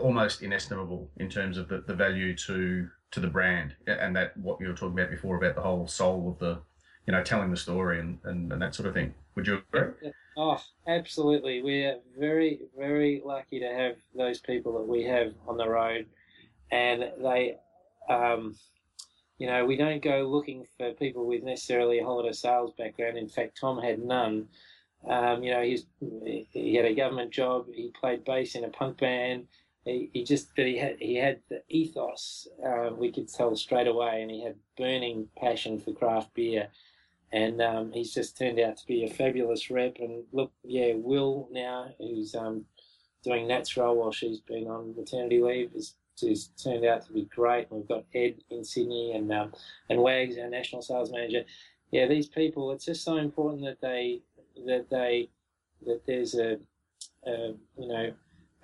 almost 0.00 0.42
inestimable 0.42 1.10
in 1.16 1.28
terms 1.28 1.58
of 1.58 1.68
the, 1.68 1.84
the 1.86 1.94
value 1.94 2.36
to 2.36 2.88
to 3.10 3.20
the 3.20 3.26
brand 3.26 3.74
and 3.86 4.14
that 4.14 4.36
what 4.36 4.60
you 4.60 4.68
were 4.68 4.74
talking 4.74 4.98
about 4.98 5.10
before 5.10 5.36
about 5.36 5.54
the 5.54 5.62
whole 5.62 5.86
soul 5.86 6.28
of 6.30 6.38
the 6.38 6.60
you 7.06 7.12
know 7.12 7.22
telling 7.22 7.50
the 7.50 7.56
story 7.56 7.98
and, 8.00 8.18
and, 8.24 8.52
and 8.52 8.60
that 8.60 8.74
sort 8.74 8.86
of 8.86 8.94
thing 8.94 9.14
would 9.34 9.46
you 9.46 9.62
agree 9.72 10.10
Oh, 10.40 10.62
absolutely. 10.86 11.62
We're 11.62 11.98
very, 12.16 12.60
very 12.78 13.20
lucky 13.24 13.58
to 13.58 13.66
have 13.66 13.96
those 14.14 14.38
people 14.38 14.72
that 14.74 14.86
we 14.86 15.02
have 15.02 15.34
on 15.48 15.56
the 15.56 15.68
road. 15.68 16.06
And 16.70 17.10
they, 17.20 17.56
um, 18.08 18.54
you 19.38 19.48
know, 19.48 19.66
we 19.66 19.76
don't 19.76 20.00
go 20.00 20.28
looking 20.30 20.64
for 20.76 20.92
people 20.92 21.26
with 21.26 21.42
necessarily 21.42 21.98
a 21.98 22.04
holiday 22.04 22.32
sales 22.32 22.72
background. 22.78 23.18
In 23.18 23.28
fact, 23.28 23.58
Tom 23.60 23.82
had 23.82 23.98
none. 23.98 24.46
Um, 25.08 25.42
you 25.42 25.50
know, 25.50 25.62
he's, 25.62 25.86
he 26.52 26.76
had 26.76 26.84
a 26.84 26.94
government 26.94 27.32
job. 27.32 27.66
He 27.74 27.92
played 28.00 28.24
bass 28.24 28.54
in 28.54 28.62
a 28.62 28.68
punk 28.68 28.98
band. 28.98 29.48
He, 30.12 30.24
just, 30.24 30.54
but 30.54 30.66
he 30.66 30.76
had, 30.76 30.96
he 30.98 31.16
had 31.16 31.40
the 31.48 31.62
ethos. 31.68 32.48
Um, 32.64 32.98
we 32.98 33.10
could 33.10 33.32
tell 33.32 33.54
straight 33.56 33.86
away, 33.86 34.22
and 34.22 34.30
he 34.30 34.42
had 34.42 34.56
burning 34.76 35.28
passion 35.36 35.78
for 35.78 35.92
craft 35.92 36.34
beer 36.34 36.68
and 37.32 37.60
um, 37.60 37.92
he's 37.92 38.14
just 38.14 38.38
turned 38.38 38.58
out 38.58 38.76
to 38.78 38.86
be 38.86 39.04
a 39.04 39.08
fabulous 39.08 39.70
rep. 39.70 39.96
And 39.98 40.24
look, 40.32 40.52
yeah, 40.64 40.92
Will 40.96 41.48
now, 41.52 41.90
who's 41.98 42.34
um, 42.34 42.64
doing 43.22 43.46
Nat's 43.46 43.76
role 43.76 43.96
while 43.96 44.12
she's 44.12 44.40
been 44.40 44.66
on 44.66 44.94
maternity 44.96 45.42
leave, 45.42 45.70
is, 45.74 45.94
is 46.22 46.48
turned 46.62 46.86
out 46.86 47.06
to 47.06 47.12
be 47.12 47.28
great. 47.34 47.66
We've 47.70 47.86
got 47.86 48.04
Ed 48.14 48.36
in 48.50 48.64
Sydney 48.64 49.12
and 49.12 49.30
um, 49.32 49.52
and 49.90 50.00
Wags, 50.00 50.38
our 50.38 50.48
national 50.48 50.82
sales 50.82 51.12
manager. 51.12 51.44
Yeah, 51.90 52.06
these 52.06 52.28
people. 52.28 52.72
It's 52.72 52.86
just 52.86 53.04
so 53.04 53.16
important 53.16 53.64
that 53.64 53.80
they 53.80 54.22
that 54.66 54.88
they 54.90 55.28
that 55.86 56.00
there's 56.06 56.34
a, 56.34 56.58
a 57.26 57.54
you 57.78 57.88
know 57.88 58.12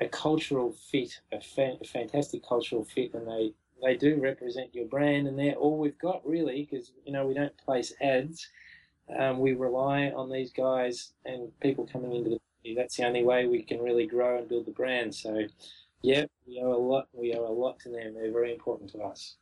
a 0.00 0.08
cultural 0.08 0.72
fit, 0.90 1.20
a, 1.32 1.40
fa- 1.40 1.78
a 1.80 1.84
fantastic 1.86 2.46
cultural 2.46 2.84
fit, 2.84 3.14
and 3.14 3.26
they 3.26 3.52
they 3.82 3.96
do 3.96 4.18
represent 4.20 4.74
your 4.74 4.86
brand, 4.86 5.26
and 5.26 5.38
they're 5.38 5.54
all 5.54 5.78
we've 5.78 5.98
got 5.98 6.26
really, 6.26 6.66
because 6.68 6.92
you 7.04 7.12
know 7.12 7.26
we 7.26 7.34
don't 7.34 7.56
place 7.58 7.92
ads. 8.00 8.48
Um, 9.18 9.38
we 9.38 9.52
rely 9.52 10.12
on 10.16 10.30
these 10.30 10.52
guys 10.52 11.12
and 11.24 11.48
people 11.60 11.86
coming 11.86 12.12
into 12.14 12.30
the. 12.30 12.74
That's 12.74 12.96
the 12.96 13.04
only 13.04 13.22
way 13.24 13.46
we 13.46 13.62
can 13.62 13.78
really 13.80 14.06
grow 14.06 14.38
and 14.38 14.48
build 14.48 14.64
the 14.64 14.70
brand. 14.72 15.14
So, 15.14 15.42
yeah, 16.00 16.24
we 16.46 16.62
owe 16.62 16.72
a 16.72 16.78
lot. 16.78 17.08
We 17.12 17.34
owe 17.34 17.46
a 17.46 17.52
lot 17.52 17.78
to 17.80 17.90
them. 17.90 18.14
They're 18.14 18.32
very 18.32 18.52
important 18.54 18.90
to 18.92 19.02
us. 19.02 19.36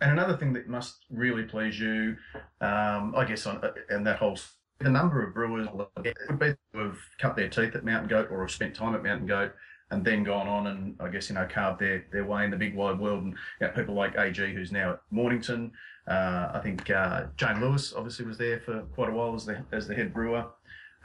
and 0.00 0.12
another 0.12 0.36
thing 0.36 0.52
that 0.52 0.68
must 0.68 1.04
really 1.10 1.42
please 1.42 1.78
you 1.78 2.16
um, 2.60 3.14
i 3.16 3.24
guess 3.24 3.46
on 3.46 3.60
and 3.90 4.06
that 4.06 4.16
whole 4.18 4.36
the 4.78 4.90
number 4.90 5.24
of 5.24 5.34
brewers 5.34 5.68
would 5.72 6.38
be 6.38 6.54
who 6.72 6.78
have 6.78 6.98
cut 7.20 7.36
their 7.36 7.48
teeth 7.48 7.74
at 7.76 7.84
mountain 7.84 8.08
goat 8.08 8.28
or 8.30 8.40
have 8.40 8.50
spent 8.50 8.74
time 8.74 8.94
at 8.94 9.02
mountain 9.02 9.26
goat 9.26 9.52
and 9.92 10.04
then 10.04 10.24
gone 10.24 10.48
on 10.48 10.68
and 10.68 10.96
I 11.00 11.08
guess 11.08 11.28
you 11.28 11.34
know 11.34 11.46
carved 11.48 11.80
their, 11.80 12.04
their 12.10 12.24
way 12.24 12.44
in 12.44 12.50
the 12.50 12.56
big 12.56 12.74
wide 12.74 12.98
world 12.98 13.24
and 13.24 13.34
you 13.60 13.66
know, 13.66 13.72
people 13.72 13.94
like 13.94 14.16
AG 14.16 14.36
who's 14.36 14.72
now 14.72 14.94
at 14.94 15.00
Mornington. 15.10 15.70
Uh, 16.08 16.50
I 16.54 16.60
think 16.62 16.90
uh, 16.90 17.26
Jayne 17.36 17.60
Lewis 17.60 17.92
obviously 17.92 18.24
was 18.24 18.38
there 18.38 18.58
for 18.60 18.80
quite 18.94 19.10
a 19.10 19.12
while 19.12 19.34
as 19.34 19.44
the 19.44 19.62
as 19.70 19.86
the 19.86 19.94
head 19.94 20.12
brewer, 20.12 20.46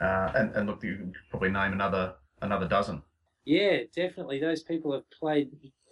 uh, 0.00 0.32
and 0.34 0.54
and 0.56 0.66
look 0.66 0.82
you 0.82 0.96
could 0.96 1.14
probably 1.30 1.50
name 1.50 1.72
another 1.72 2.14
another 2.42 2.66
dozen. 2.66 3.02
Yeah, 3.44 3.78
definitely. 3.94 4.40
Those 4.40 4.62
people 4.62 4.92
have 4.92 5.08
played 5.10 5.50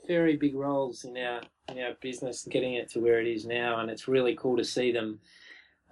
very 0.08 0.36
big 0.36 0.54
roles 0.54 1.04
in 1.04 1.16
our 1.18 1.42
in 1.68 1.78
our 1.78 1.94
business 2.00 2.48
getting 2.50 2.74
it 2.74 2.88
to 2.90 3.00
where 3.00 3.20
it 3.20 3.26
is 3.26 3.44
now, 3.44 3.80
and 3.80 3.90
it's 3.90 4.08
really 4.08 4.34
cool 4.36 4.56
to 4.56 4.64
see 4.64 4.90
them 4.90 5.20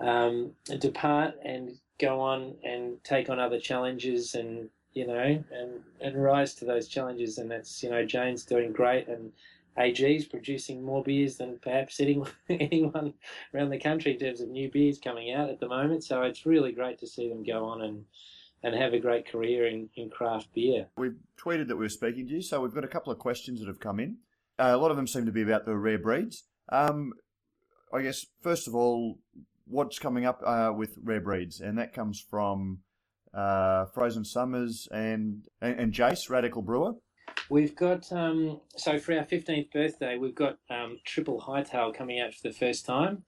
um, 0.01 0.53
depart 0.81 1.35
and 1.45 1.77
go 2.01 2.21
on 2.21 2.55
and 2.65 3.03
take 3.05 3.29
on 3.29 3.39
other 3.39 3.61
challenges 3.61 4.35
and 4.35 4.69
you 4.95 5.07
know 5.07 5.45
and 5.53 5.81
and 6.01 6.23
rise 6.23 6.55
to 6.57 6.65
those 6.65 6.89
challenges. 6.89 7.39
And 7.39 7.51
that's 7.51 7.83
you 7.83 7.91
know 7.91 8.05
Jayne's 8.05 8.45
doing 8.45 8.73
great 8.73 9.09
and. 9.09 9.33
AG's 9.77 10.27
producing 10.27 10.85
more 10.85 11.03
beers 11.03 11.37
than 11.37 11.59
perhaps 11.59 11.99
anyone, 12.01 12.31
anyone 12.49 13.13
around 13.53 13.71
the 13.71 13.81
country 13.81 14.13
in 14.13 14.21
terms 14.21 14.41
of 14.41 14.49
new 14.49 14.71
beers 14.71 15.01
coming 15.03 15.33
out 15.33 15.51
at 15.51 15.59
the 15.59 15.67
moment. 15.67 16.05
So 16.05 16.23
it's 16.23 16.47
really 16.47 16.71
great 16.71 17.01
to 17.01 17.09
see 17.09 17.29
them 17.29 17.43
go 17.43 17.65
on 17.65 17.83
and, 17.83 18.05
and 18.63 18.73
have 18.75 18.93
a 18.93 19.01
great 19.01 19.27
career 19.27 19.67
in, 19.67 19.89
in 19.97 20.11
craft 20.11 20.55
beer. 20.55 20.87
We've 20.97 21.17
tweeted 21.37 21.67
that 21.67 21.77
we 21.77 21.87
were 21.87 21.89
speaking 21.89 22.29
to 22.29 22.35
you, 22.35 22.41
so 22.41 22.61
we've 22.61 22.73
got 22.73 22.85
a 22.85 22.89
couple 22.89 23.13
of 23.13 23.19
questions 23.19 23.59
that 23.59 23.67
have 23.67 23.81
come 23.81 23.99
in. 23.99 24.19
Uh, 24.61 24.71
a 24.75 24.77
lot 24.77 24.93
of 24.93 24.97
them 24.97 25.09
seem 25.09 25.27
to 25.27 25.33
be 25.33 25.43
about 25.43 25.67
the 25.67 25.77
rare 25.77 25.99
breeds. 25.99 26.45
Um, 26.71 27.13
I 27.93 28.03
guess, 28.03 28.27
first 28.43 28.69
of 28.69 28.75
all, 28.75 29.19
what's 29.67 29.99
coming 29.99 30.25
up 30.25 30.41
uh, 30.45 30.73
with 30.75 30.99
rare 31.03 31.21
breeds? 31.21 31.61
And 31.61 31.79
that 31.79 31.93
comes 31.93 32.21
from 32.21 32.79
uh, 33.37 33.87
Frozen 33.87 34.25
Summers 34.25 34.89
and, 34.93 35.47
and, 35.61 35.81
and 35.81 35.93
Jace, 35.93 36.31
Radical 36.31 36.63
Brewer. 36.63 36.93
We've 37.51 37.75
got 37.75 38.11
um, 38.13 38.61
so 38.77 38.99
for 38.99 39.19
our 39.19 39.25
fifteenth 39.25 39.71
birthday, 39.73 40.17
we've 40.17 40.35
got 40.35 40.59
um, 40.71 40.99
triple 41.05 41.41
hightail 41.41 41.95
coming 41.95 42.21
out 42.21 42.33
for 42.33 42.49
the 42.49 42.55
first 42.55 42.87
time. 42.87 43.25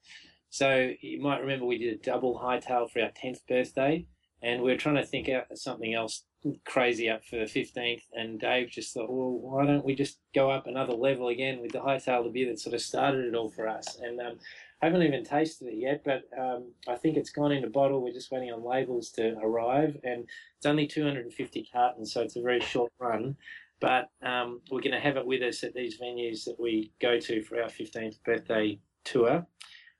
So 0.49 0.93
you 1.01 1.21
might 1.21 1.41
remember 1.41 1.67
we 1.67 1.79
did 1.79 1.95
a 1.95 2.03
double 2.03 2.39
hightail 2.39 2.91
for 2.91 3.03
our 3.03 3.11
tenth 3.15 3.47
birthday, 3.47 4.07
and 4.43 4.63
we 4.63 4.73
are 4.73 4.77
trying 4.77 4.95
to 4.97 5.05
think 5.05 5.29
out 5.29 5.47
something 5.55 5.93
else 5.93 6.25
crazy 6.65 7.09
up 7.09 7.25
for 7.25 7.37
the 7.37 7.47
fifteenth. 7.47 8.03
And 8.13 8.41
Dave 8.41 8.71
just 8.71 8.93
thought, 8.95 9.11
well, 9.11 9.31
why 9.31 9.67
don't 9.67 9.85
we 9.85 9.95
just 9.95 10.19
go 10.35 10.51
up 10.51 10.67
another 10.67 10.95
level 10.95 11.29
again 11.29 11.61
with 11.61 11.73
the 11.73 11.81
hightail, 11.81 12.25
the 12.25 12.31
beer 12.31 12.49
that 12.49 12.61
sort 12.61 12.75
of 12.75 12.81
started 12.81 13.25
it 13.27 13.35
all 13.35 13.51
for 13.51 13.69
us. 13.69 13.99
And 14.03 14.21
um, 14.21 14.39
I 14.83 14.87
haven't 14.87 15.03
even 15.03 15.25
tasted 15.25 15.69
it 15.69 15.79
yet, 15.79 16.03
but 16.05 16.23
um, 16.39 16.73
I 16.87 16.97
think 16.97 17.17
it's 17.17 17.31
gone 17.31 17.53
into 17.53 17.69
bottle. 17.69 18.03
We're 18.03 18.13
just 18.13 18.31
waiting 18.31 18.53
on 18.53 18.65
labels 18.65 19.11
to 19.13 19.37
arrive, 19.39 19.97
and 20.05 20.29
it's 20.57 20.67
only 20.67 20.87
250 20.87 21.69
cartons, 21.73 22.13
so 22.13 22.23
it's 22.23 22.37
a 22.37 22.43
very 22.43 22.61
short 22.61 22.93
run 22.99 23.37
but 23.81 24.09
um, 24.23 24.61
we're 24.71 24.81
going 24.81 24.93
to 24.93 25.01
have 25.01 25.17
it 25.17 25.27
with 25.27 25.43
us 25.43 25.63
at 25.63 25.75
these 25.75 26.01
venues 26.01 26.45
that 26.45 26.59
we 26.59 26.93
go 27.01 27.21
to 27.21 27.43
for 27.43 27.61
our 27.61 27.69
15th 27.69 28.23
birthday 28.25 28.79
tour 29.05 29.47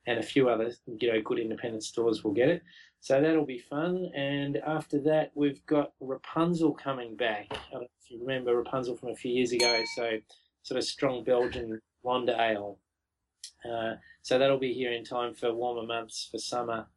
and 0.07 0.19
a 0.19 0.23
few 0.23 0.49
other 0.49 0.73
you 0.87 1.13
know 1.13 1.21
good 1.23 1.39
independent 1.39 1.83
stores 1.83 2.25
will 2.25 2.33
get 2.33 2.49
it 2.49 2.63
so 3.07 3.21
that'll 3.21 3.47
be 3.47 3.61
fun 3.61 4.11
and 4.17 4.57
after 4.67 4.99
that 4.99 5.31
we've 5.37 5.65
got 5.67 5.93
rapunzel 6.01 6.73
coming 6.73 7.15
back 7.15 7.47
I 7.53 7.57
don't 7.71 7.83
know 7.83 7.89
if 8.03 8.11
you 8.11 8.19
remember 8.21 8.57
rapunzel 8.57 8.97
from 8.97 9.11
a 9.11 9.15
few 9.15 9.31
years 9.31 9.53
ago 9.53 9.85
so 9.95 10.19
sort 10.65 10.79
of 10.79 10.85
strong 10.85 11.23
belgian 11.23 11.81
blonde 12.03 12.31
ale 12.31 12.81
uh, 13.65 13.95
so 14.23 14.41
that'll 14.41 14.59
be 14.59 14.73
here 14.73 14.93
in 14.93 15.05
time 15.05 15.35
for 15.35 15.55
warmer 15.55 15.87
months 15.87 16.29
for 16.33 16.39
summer 16.39 16.89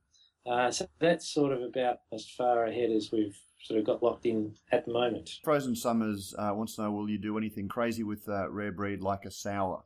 uh, 0.49 0.72
so 0.72 0.88
that's 0.99 1.30
sort 1.30 1.51
of 1.51 1.62
about 1.62 1.97
as 2.12 2.28
far 2.28 2.66
ahead 2.66 2.89
as 2.89 3.12
we've 3.12 3.38
sort 3.62 3.80
of 3.80 3.86
got 3.86 4.01
locked 4.01 4.26
in 4.26 4.55
at 4.72 4.86
the 4.86 4.93
moment. 4.93 5.38
Frozen 5.43 5.76
Summers 5.76 6.34
uh, 6.39 6.53
wants 6.55 6.76
to 6.76 6.84
know: 6.84 6.91
Will 6.91 7.10
you 7.10 7.18
do 7.20 7.38
anything 7.38 7.68
crazy 7.68 8.03
with 8.03 8.28
uh, 8.30 8.49
rare 8.49 8.72
breed 8.72 9.01
like 9.01 9.26
a 9.26 9.32
sour? 9.32 9.84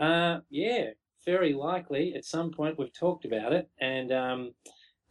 Uh, 0.00 0.40
yeah, 0.50 0.90
very 1.24 1.54
likely. 1.54 2.12
At 2.16 2.24
some 2.24 2.50
point, 2.50 2.76
we've 2.76 2.92
talked 2.92 3.24
about 3.24 3.52
it, 3.52 3.70
and 3.80 4.10
um, 4.10 4.54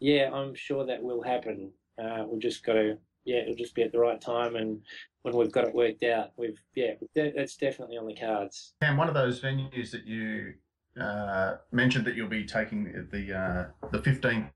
yeah, 0.01 0.31
I'm 0.33 0.55
sure 0.55 0.85
that 0.85 1.01
will 1.01 1.21
happen. 1.21 1.71
Uh, 2.01 2.25
we've 2.27 2.41
just 2.41 2.65
got 2.65 2.73
to, 2.73 2.97
yeah, 3.23 3.37
it'll 3.37 3.55
just 3.55 3.75
be 3.75 3.83
at 3.83 3.91
the 3.91 3.99
right 3.99 4.19
time, 4.19 4.55
and 4.55 4.81
when 5.21 5.37
we've 5.37 5.51
got 5.51 5.67
it 5.67 5.75
worked 5.75 6.03
out, 6.03 6.31
we've, 6.35 6.59
yeah, 6.75 6.93
that's 7.15 7.55
definitely 7.55 7.97
on 7.97 8.07
the 8.07 8.15
cards. 8.15 8.73
And 8.81 8.97
one 8.97 9.07
of 9.07 9.13
those 9.13 9.39
venues 9.39 9.91
that 9.91 10.05
you 10.07 10.53
uh, 10.99 11.57
mentioned 11.71 12.05
that 12.05 12.15
you'll 12.15 12.27
be 12.27 12.43
taking 12.43 13.07
the 13.11 13.33
uh, 13.33 13.89
the 13.91 13.99
15th 13.99 14.49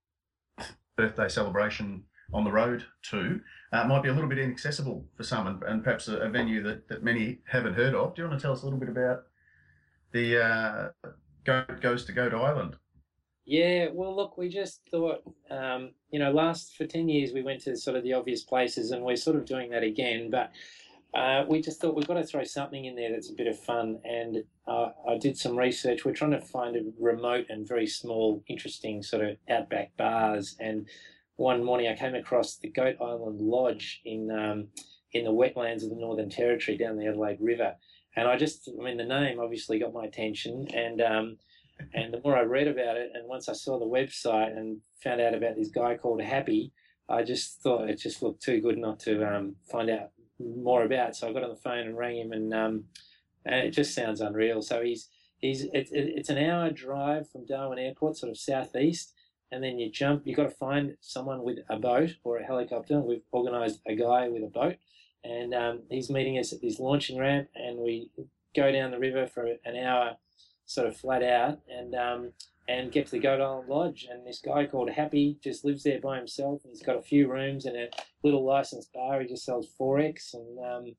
birthday 0.97 1.29
celebration 1.29 2.03
on 2.33 2.43
the 2.43 2.51
road 2.51 2.83
to 3.11 3.39
uh, 3.71 3.83
might 3.85 4.01
be 4.01 4.09
a 4.09 4.13
little 4.13 4.29
bit 4.29 4.39
inaccessible 4.39 5.05
for 5.15 5.23
some, 5.23 5.45
and, 5.45 5.63
and 5.63 5.83
perhaps 5.83 6.07
a, 6.07 6.17
a, 6.17 6.29
venue 6.29 6.63
that, 6.63 6.87
that 6.87 7.03
many 7.03 7.39
haven't 7.47 7.75
heard 7.75 7.93
of. 7.93 8.15
Do 8.15 8.23
you 8.23 8.27
want 8.27 8.39
to 8.39 8.43
tell 8.43 8.53
us 8.53 8.63
a 8.63 8.65
little 8.65 8.79
bit 8.79 8.89
about 8.89 9.23
the 10.11 10.43
uh, 10.43 10.89
Goat 11.43 11.81
Goes 11.81 12.03
to 12.05 12.13
Goat 12.13 12.33
Island? 12.33 12.77
Yeah, 13.45 13.89
well, 13.93 14.15
look, 14.15 14.37
we 14.37 14.49
just 14.49 14.81
thought, 14.89 15.21
um, 15.51 15.91
you 16.09 16.17
know, 16.17 16.31
last 16.31 16.75
for 16.75 16.85
10 16.85 17.07
years 17.07 17.31
we 17.31 17.43
went 17.43 17.61
to 17.61 17.75
sort 17.77 17.95
of 17.95 18.03
the 18.03 18.13
obvious 18.13 18.43
places 18.43 18.91
and 18.91 19.03
we're 19.03 19.15
sort 19.15 19.35
of 19.35 19.45
doing 19.45 19.69
that 19.69 19.83
again, 19.83 20.31
but 20.31 20.51
uh, 21.13 21.45
we 21.47 21.61
just 21.61 21.79
thought 21.79 21.95
we've 21.95 22.07
got 22.07 22.15
to 22.15 22.25
throw 22.25 22.43
something 22.43 22.85
in 22.85 22.95
there 22.95 23.11
that's 23.11 23.29
a 23.29 23.35
bit 23.35 23.47
of 23.47 23.57
fun. 23.57 23.99
And 24.03 24.43
uh, 24.67 24.89
I 25.07 25.17
did 25.17 25.37
some 25.37 25.55
research. 25.55 26.03
We're 26.03 26.13
trying 26.13 26.31
to 26.31 26.41
find 26.41 26.75
a 26.75 26.81
remote 26.99 27.45
and 27.49 27.67
very 27.67 27.87
small, 27.87 28.43
interesting 28.47 29.03
sort 29.03 29.23
of 29.23 29.37
outback 29.49 29.95
bars. 29.95 30.57
And 30.59 30.89
one 31.37 31.63
morning 31.63 31.87
I 31.87 31.95
came 31.95 32.15
across 32.15 32.57
the 32.57 32.69
Goat 32.69 32.95
Island 32.99 33.39
Lodge 33.39 34.01
in 34.03 34.29
um, 34.31 34.67
in 35.13 35.23
the 35.23 35.31
wetlands 35.31 35.83
of 35.83 35.89
the 35.89 35.95
Northern 35.95 36.29
Territory 36.29 36.77
down 36.77 36.97
the 36.97 37.07
Adelaide 37.07 37.37
River. 37.39 37.75
And 38.17 38.27
I 38.27 38.35
just, 38.35 38.69
I 38.69 38.83
mean, 38.83 38.97
the 38.97 39.05
name 39.05 39.39
obviously 39.39 39.79
got 39.79 39.93
my 39.93 40.03
attention. 40.03 40.67
And 40.73 41.01
um, 41.01 41.37
and 41.93 42.13
the 42.13 42.21
more 42.23 42.37
I 42.37 42.41
read 42.41 42.67
about 42.67 42.97
it, 42.97 43.11
and 43.13 43.27
once 43.27 43.49
I 43.49 43.53
saw 43.53 43.79
the 43.79 43.85
website 43.85 44.55
and 44.55 44.81
found 45.03 45.21
out 45.21 45.33
about 45.33 45.55
this 45.55 45.69
guy 45.69 45.95
called 45.95 46.21
Happy, 46.21 46.71
I 47.07 47.23
just 47.23 47.61
thought 47.61 47.89
it 47.89 47.99
just 47.99 48.21
looked 48.21 48.41
too 48.41 48.61
good 48.61 48.77
not 48.77 48.99
to 49.01 49.23
um, 49.27 49.55
find 49.69 49.89
out 49.89 50.11
more 50.39 50.83
about. 50.83 51.15
So 51.15 51.27
I 51.27 51.33
got 51.33 51.43
on 51.43 51.49
the 51.49 51.55
phone 51.55 51.87
and 51.87 51.97
rang 51.97 52.17
him, 52.17 52.31
and 52.31 52.53
um, 52.53 52.85
and 53.45 53.55
it 53.55 53.71
just 53.71 53.93
sounds 53.93 54.21
unreal. 54.21 54.61
So 54.61 54.81
he's 54.81 55.09
he's 55.37 55.63
it, 55.63 55.89
it, 55.91 56.13
it's 56.17 56.29
an 56.29 56.37
hour 56.37 56.69
drive 56.71 57.29
from 57.29 57.45
Darwin 57.45 57.79
Airport, 57.79 58.17
sort 58.17 58.31
of 58.31 58.37
southeast, 58.37 59.13
and 59.51 59.63
then 59.63 59.77
you 59.79 59.91
jump. 59.91 60.23
You've 60.25 60.37
got 60.37 60.49
to 60.49 60.55
find 60.55 60.97
someone 60.99 61.43
with 61.43 61.59
a 61.69 61.77
boat 61.77 62.15
or 62.23 62.37
a 62.37 62.45
helicopter. 62.45 62.99
We've 62.99 63.21
organised 63.33 63.81
a 63.87 63.95
guy 63.95 64.27
with 64.29 64.43
a 64.43 64.47
boat, 64.47 64.75
and 65.23 65.53
um, 65.53 65.83
he's 65.89 66.09
meeting 66.09 66.37
us 66.37 66.53
at 66.53 66.61
this 66.61 66.79
launching 66.79 67.19
ramp, 67.19 67.49
and 67.55 67.79
we 67.79 68.09
go 68.55 68.71
down 68.71 68.91
the 68.91 68.99
river 68.99 69.27
for 69.27 69.45
an 69.65 69.75
hour, 69.77 70.17
sort 70.65 70.87
of 70.87 70.97
flat 70.97 71.23
out, 71.23 71.59
and 71.69 71.95
um, 71.95 72.31
and 72.67 72.91
get 72.91 73.05
to 73.05 73.11
the 73.11 73.19
Goat 73.19 73.41
Island 73.41 73.69
Lodge. 73.69 74.07
And 74.09 74.25
this 74.25 74.41
guy 74.43 74.65
called 74.65 74.89
Happy 74.89 75.37
just 75.43 75.65
lives 75.65 75.83
there 75.83 76.01
by 76.01 76.17
himself. 76.17 76.61
And 76.63 76.71
he's 76.71 76.85
got 76.85 76.97
a 76.97 77.01
few 77.01 77.31
rooms 77.31 77.65
and 77.65 77.75
a 77.77 77.89
little 78.23 78.43
licensed 78.43 78.91
bar. 78.93 79.21
He 79.21 79.27
just 79.27 79.45
sells 79.45 79.67
XXXX 79.79 80.33
and 80.33 80.59
um, 80.59 80.95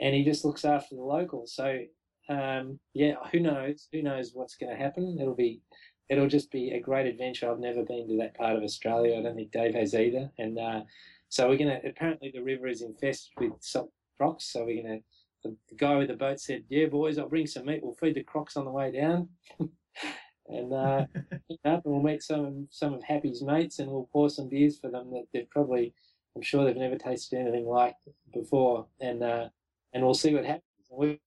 and 0.00 0.14
he 0.14 0.24
just 0.24 0.44
looks 0.44 0.64
after 0.64 0.94
the 0.94 1.02
locals. 1.02 1.54
So 1.54 1.80
um, 2.28 2.78
yeah, 2.94 3.14
who 3.30 3.40
knows? 3.40 3.88
Who 3.92 4.02
knows 4.02 4.32
what's 4.32 4.56
going 4.56 4.74
to 4.74 4.82
happen? 4.82 5.18
It'll 5.20 5.34
be 5.34 5.60
it'll 6.08 6.28
just 6.28 6.50
be 6.50 6.70
a 6.70 6.80
great 6.80 7.06
adventure. 7.06 7.50
I've 7.50 7.58
never 7.58 7.82
been 7.82 8.08
to 8.08 8.16
that 8.18 8.36
part 8.36 8.56
of 8.56 8.62
Australia. 8.62 9.18
I 9.18 9.22
don't 9.22 9.36
think 9.36 9.52
Dave 9.52 9.74
has 9.74 9.94
either. 9.94 10.30
And 10.38 10.58
uh, 10.58 10.80
so 11.28 11.48
we're 11.48 11.58
gonna. 11.58 11.80
Apparently, 11.84 12.30
the 12.34 12.42
river 12.42 12.68
is 12.68 12.82
infested 12.82 13.32
with 13.38 13.52
salt 13.60 13.90
crocs. 14.16 14.52
So 14.52 14.64
we're 14.64 14.82
gonna. 14.82 15.00
The, 15.46 15.56
the 15.68 15.76
guy 15.76 15.96
with 15.96 16.08
the 16.08 16.14
boat 16.14 16.40
said, 16.40 16.64
"Yeah, 16.68 16.86
boys, 16.86 17.18
I'll 17.18 17.28
bring 17.28 17.46
some 17.46 17.66
meat. 17.66 17.80
We'll 17.82 17.94
feed 17.94 18.14
the 18.14 18.22
crocs 18.22 18.56
on 18.56 18.64
the 18.64 18.70
way 18.70 18.90
down." 18.90 19.28
and 20.48 20.72
uh, 20.72 21.06
up 21.64 21.84
and 21.84 21.94
we'll 21.94 22.02
meet 22.02 22.22
some 22.22 22.68
some 22.70 22.94
of 22.94 23.02
Happy's 23.02 23.42
mates 23.42 23.78
and 23.78 23.90
we'll 23.90 24.08
pour 24.12 24.30
some 24.30 24.48
beers 24.48 24.78
for 24.78 24.90
them 24.90 25.10
that 25.12 25.26
they've 25.32 25.50
probably 25.50 25.94
I'm 26.34 26.42
sure 26.42 26.64
they've 26.64 26.76
never 26.76 26.96
tasted 26.96 27.38
anything 27.38 27.66
like 27.66 27.94
before 28.32 28.86
and 29.00 29.22
uh, 29.22 29.48
and 29.92 30.04
we'll 30.04 30.14
see 30.14 30.34
what 30.34 30.44
happens. 30.44 30.62
We've 30.90 31.18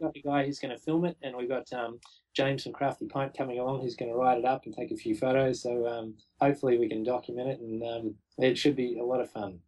got 0.00 0.14
the 0.14 0.22
guy 0.22 0.44
who's 0.44 0.58
going 0.58 0.76
to 0.76 0.82
film 0.82 1.04
it 1.04 1.16
and 1.22 1.36
we've 1.36 1.48
got 1.48 1.72
um, 1.72 2.00
James 2.34 2.62
from 2.62 2.72
Crafty 2.72 3.06
Pint 3.06 3.36
coming 3.36 3.58
along 3.58 3.82
who's 3.82 3.96
going 3.96 4.10
to 4.10 4.16
write 4.16 4.38
it 4.38 4.44
up 4.44 4.62
and 4.64 4.74
take 4.74 4.90
a 4.90 4.96
few 4.96 5.14
photos. 5.14 5.62
So 5.62 5.86
um, 5.86 6.14
hopefully 6.40 6.78
we 6.78 6.88
can 6.88 7.02
document 7.02 7.48
it 7.48 7.60
and 7.60 7.82
um, 7.82 8.14
it 8.38 8.56
should 8.58 8.76
be 8.76 8.98
a 8.98 9.04
lot 9.04 9.20
of 9.20 9.30
fun. 9.30 9.58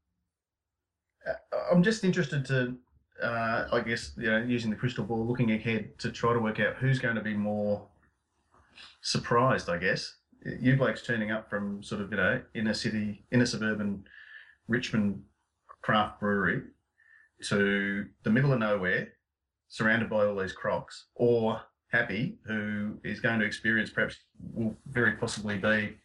Uh, 1.27 1.33
I'm 1.73 1.83
just 1.83 2.05
interested 2.05 2.45
to, 2.47 2.77
uh, 3.23 3.69
I 3.73 3.81
guess, 3.81 4.13
you 4.17 4.31
know, 4.31 4.39
using 4.39 4.71
the 4.71 4.77
crystal 4.77 5.05
ball, 5.05 5.27
looking 5.27 5.53
ahead 5.53 5.99
to 5.99 6.11
try 6.11 6.33
to 6.33 6.39
work 6.39 6.61
out 6.61 6.77
who's 6.77 6.99
going 6.99 7.17
to 7.17 7.23
be 7.23 7.35
more 7.35 7.87
surprised, 9.01 9.69
I 9.69 9.79
guess. 9.79 10.17
You 10.45 10.77
blokes 10.77 11.03
turning 11.03 11.31
up 11.31 11.51
from 11.51 11.83
sort 11.83 12.01
of, 12.01 12.11
you 12.11 12.17
know, 12.17 12.41
inner 12.55 12.75
city, 12.75 13.25
inner 13.33 13.47
suburban 13.47 14.05
Richmond 14.69 15.23
craft 15.83 16.21
brewery 16.21 16.63
to 17.45 18.07
the 18.23 18.31
middle 18.31 18.53
of 18.53 18.59
nowhere, 18.61 19.09
surrounded 19.69 20.11
by 20.11 20.25
all 20.25 20.37
these 20.37 20.53
crocs, 20.53 21.07
or 21.15 21.61
Happy, 21.91 22.37
who 22.45 22.99
is 23.03 23.19
going 23.19 23.41
to 23.41 23.47
experience 23.47 23.89
perhaps 23.89 24.19
will 24.53 24.77
very 24.87 25.13
possibly 25.13 25.57
be 25.57 25.97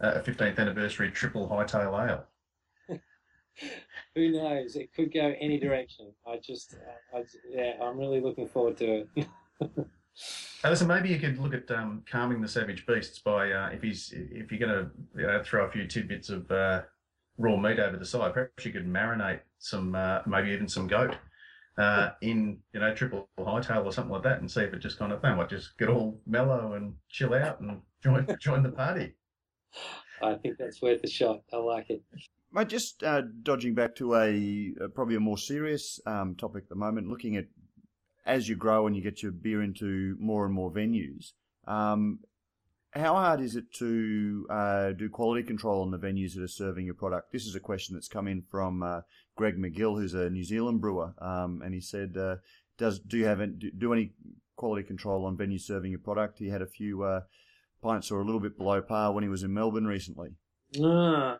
a 0.00 0.20
15th 0.20 0.58
anniversary 0.58 1.10
triple 1.10 1.46
hightail 1.46 2.08
ale. 2.08 2.24
Who 4.18 4.32
knows? 4.32 4.74
It 4.74 4.92
could 4.92 5.14
go 5.14 5.32
any 5.40 5.60
direction. 5.60 6.12
I 6.26 6.38
just, 6.38 6.74
I, 7.14 7.22
yeah, 7.48 7.74
I'm 7.80 7.96
really 7.96 8.20
looking 8.20 8.48
forward 8.48 8.76
to 8.78 9.06
it. 9.14 9.28
Listen, 10.64 10.88
maybe 10.88 11.08
you 11.08 11.20
could 11.20 11.38
look 11.38 11.54
at 11.54 11.70
um, 11.70 12.02
calming 12.10 12.40
the 12.40 12.48
savage 12.48 12.84
beasts 12.84 13.20
by 13.20 13.52
uh, 13.52 13.68
if 13.68 13.80
he's 13.80 14.12
if 14.12 14.50
you're 14.50 14.58
going 14.58 14.72
to 14.72 14.90
you 15.14 15.24
know, 15.24 15.40
throw 15.44 15.66
a 15.66 15.70
few 15.70 15.86
tidbits 15.86 16.30
of 16.30 16.50
uh, 16.50 16.82
raw 17.36 17.56
meat 17.56 17.78
over 17.78 17.96
the 17.96 18.04
side, 18.04 18.34
perhaps 18.34 18.64
you 18.64 18.72
could 18.72 18.88
marinate 18.88 19.38
some 19.60 19.94
uh, 19.94 20.22
maybe 20.26 20.50
even 20.50 20.66
some 20.66 20.88
goat 20.88 21.14
uh, 21.78 22.10
in 22.20 22.58
you 22.74 22.80
know 22.80 22.92
triple 22.92 23.28
hightail 23.38 23.84
or 23.84 23.92
something 23.92 24.12
like 24.12 24.24
that, 24.24 24.40
and 24.40 24.50
see 24.50 24.62
if 24.62 24.74
it 24.74 24.80
just 24.80 24.98
kind 24.98 25.12
of 25.12 25.22
they 25.22 25.32
might 25.32 25.48
just 25.48 25.78
get 25.78 25.88
all 25.88 26.20
mellow 26.26 26.72
and 26.72 26.94
chill 27.08 27.34
out 27.34 27.60
and 27.60 27.80
join 28.02 28.26
join 28.40 28.64
the 28.64 28.72
party. 28.72 29.14
I 30.22 30.34
think 30.34 30.58
that's 30.58 30.82
worth 30.82 31.02
a 31.04 31.08
shot. 31.08 31.42
I 31.52 31.56
like 31.56 31.90
it. 31.90 32.02
Mate, 32.52 32.68
just 32.68 33.02
uh, 33.02 33.22
dodging 33.42 33.74
back 33.74 33.94
to 33.96 34.14
a, 34.14 34.74
a, 34.80 34.88
probably 34.88 35.16
a 35.16 35.20
more 35.20 35.38
serious 35.38 36.00
um, 36.06 36.34
topic 36.34 36.64
at 36.64 36.68
the 36.70 36.74
moment, 36.74 37.08
looking 37.08 37.36
at 37.36 37.46
as 38.24 38.48
you 38.48 38.56
grow 38.56 38.86
and 38.86 38.96
you 38.96 39.02
get 39.02 39.22
your 39.22 39.32
beer 39.32 39.62
into 39.62 40.16
more 40.18 40.44
and 40.44 40.54
more 40.54 40.70
venues, 40.70 41.32
um, 41.66 42.20
how 42.92 43.14
hard 43.14 43.40
is 43.40 43.54
it 43.54 43.72
to 43.74 44.46
uh, 44.50 44.92
do 44.92 45.08
quality 45.08 45.42
control 45.42 45.82
on 45.82 45.90
the 45.90 45.98
venues 45.98 46.34
that 46.34 46.42
are 46.42 46.48
serving 46.48 46.86
your 46.86 46.94
product? 46.94 47.32
This 47.32 47.46
is 47.46 47.54
a 47.54 47.60
question 47.60 47.94
that's 47.94 48.08
come 48.08 48.26
in 48.26 48.42
from 48.50 48.82
uh, 48.82 49.00
Greg 49.36 49.56
McGill, 49.56 49.98
who's 49.98 50.14
a 50.14 50.30
New 50.30 50.44
Zealand 50.44 50.80
brewer, 50.80 51.14
um, 51.18 51.62
and 51.62 51.74
he 51.74 51.80
said, 51.80 52.16
uh, 52.16 52.36
"Does 52.78 52.98
do 52.98 53.18
you 53.18 53.26
have 53.26 53.40
any, 53.40 53.52
do 53.52 53.92
any 53.92 54.12
quality 54.56 54.86
control 54.86 55.26
on 55.26 55.36
venues 55.36 55.62
serving 55.62 55.90
your 55.90 56.00
product?" 56.00 56.38
He 56.38 56.48
had 56.48 56.62
a 56.62 56.66
few 56.66 57.02
uh, 57.02 57.20
pints 57.80 58.10
or 58.10 58.20
a 58.20 58.24
little 58.24 58.40
bit 58.40 58.56
below 58.56 58.80
par 58.80 59.12
when 59.12 59.22
he 59.22 59.28
was 59.28 59.42
in 59.42 59.52
Melbourne 59.52 59.86
recently. 59.86 60.30
Ah, 60.82 61.38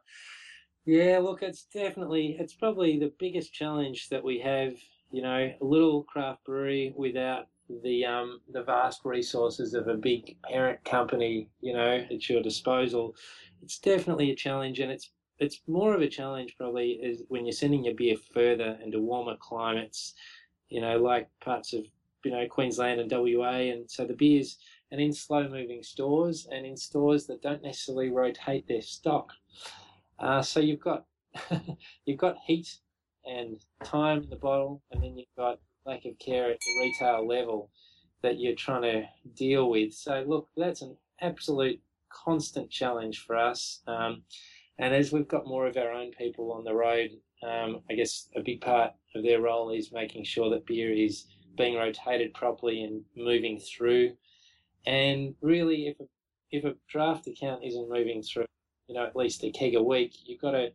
yeah. 0.84 1.18
Look, 1.18 1.42
it's 1.42 1.64
definitely 1.64 2.36
it's 2.38 2.54
probably 2.54 2.98
the 2.98 3.12
biggest 3.18 3.52
challenge 3.52 4.08
that 4.08 4.24
we 4.24 4.40
have 4.40 4.74
you 5.10 5.22
know, 5.22 5.52
a 5.60 5.64
little 5.64 6.02
craft 6.04 6.44
brewery 6.44 6.92
without 6.96 7.46
the 7.82 8.04
um, 8.04 8.40
the 8.52 8.62
vast 8.62 9.04
resources 9.04 9.74
of 9.74 9.88
a 9.88 9.94
big 9.94 10.36
parent 10.42 10.82
company, 10.84 11.48
you 11.60 11.72
know, 11.72 12.04
at 12.10 12.28
your 12.28 12.42
disposal, 12.42 13.14
it's 13.62 13.78
definitely 13.78 14.30
a 14.30 14.36
challenge, 14.36 14.80
and 14.80 14.90
it's 14.90 15.10
it's 15.38 15.60
more 15.66 15.94
of 15.94 16.02
a 16.02 16.08
challenge 16.08 16.56
probably 16.56 16.92
is 17.02 17.22
when 17.28 17.44
you're 17.44 17.52
sending 17.52 17.84
your 17.84 17.94
beer 17.94 18.16
further 18.34 18.78
into 18.82 19.00
warmer 19.00 19.36
climates, 19.38 20.14
you 20.68 20.80
know, 20.80 20.98
like 20.98 21.28
parts 21.40 21.72
of 21.72 21.84
you 22.24 22.30
know 22.30 22.46
Queensland 22.46 23.00
and 23.00 23.10
WA, 23.10 23.72
and 23.72 23.90
so 23.90 24.04
the 24.04 24.14
beers 24.14 24.58
and 24.90 25.00
in 25.00 25.12
slow 25.12 25.48
moving 25.48 25.82
stores 25.82 26.46
and 26.50 26.66
in 26.66 26.76
stores 26.76 27.26
that 27.26 27.42
don't 27.42 27.62
necessarily 27.62 28.10
rotate 28.10 28.66
their 28.68 28.82
stock. 28.82 29.32
Uh, 30.18 30.42
so 30.42 30.60
you've 30.60 30.80
got 30.80 31.04
you've 32.04 32.18
got 32.18 32.36
heat 32.46 32.68
and 33.24 33.60
time 33.84 34.22
in 34.22 34.30
the 34.30 34.36
bottle, 34.36 34.82
and 34.90 35.02
then 35.02 35.16
you've 35.16 35.26
got 35.36 35.58
lack 35.84 36.04
of 36.04 36.18
care 36.18 36.50
at 36.50 36.58
the 36.60 36.80
retail 36.80 37.26
level 37.26 37.70
that 38.22 38.38
you're 38.38 38.54
trying 38.54 38.82
to 38.82 39.02
deal 39.34 39.70
with. 39.70 39.92
So, 39.92 40.24
look, 40.26 40.48
that's 40.56 40.82
an 40.82 40.96
absolute 41.20 41.80
constant 42.10 42.70
challenge 42.70 43.24
for 43.24 43.36
us. 43.36 43.82
Um, 43.86 44.22
and 44.78 44.94
as 44.94 45.12
we've 45.12 45.28
got 45.28 45.46
more 45.46 45.66
of 45.66 45.76
our 45.76 45.92
own 45.92 46.12
people 46.12 46.52
on 46.52 46.64
the 46.64 46.74
road, 46.74 47.10
um, 47.42 47.80
I 47.90 47.94
guess 47.94 48.28
a 48.36 48.40
big 48.40 48.60
part 48.60 48.92
of 49.14 49.22
their 49.22 49.40
role 49.40 49.70
is 49.70 49.92
making 49.92 50.24
sure 50.24 50.50
that 50.50 50.66
beer 50.66 50.92
is 50.92 51.26
being 51.56 51.76
rotated 51.76 52.34
properly 52.34 52.82
and 52.82 53.02
moving 53.16 53.58
through. 53.58 54.12
And 54.86 55.34
really, 55.42 55.88
if 55.88 56.00
a, 56.00 56.04
if 56.50 56.64
a 56.64 56.74
draft 56.88 57.26
account 57.26 57.64
isn't 57.64 57.88
moving 57.88 58.22
through, 58.22 58.46
you 58.88 58.94
know, 58.94 59.04
at 59.04 59.16
least 59.16 59.44
a 59.44 59.50
keg 59.50 59.74
a 59.74 59.82
week, 59.82 60.14
you've 60.24 60.40
got 60.40 60.52
to 60.52 60.70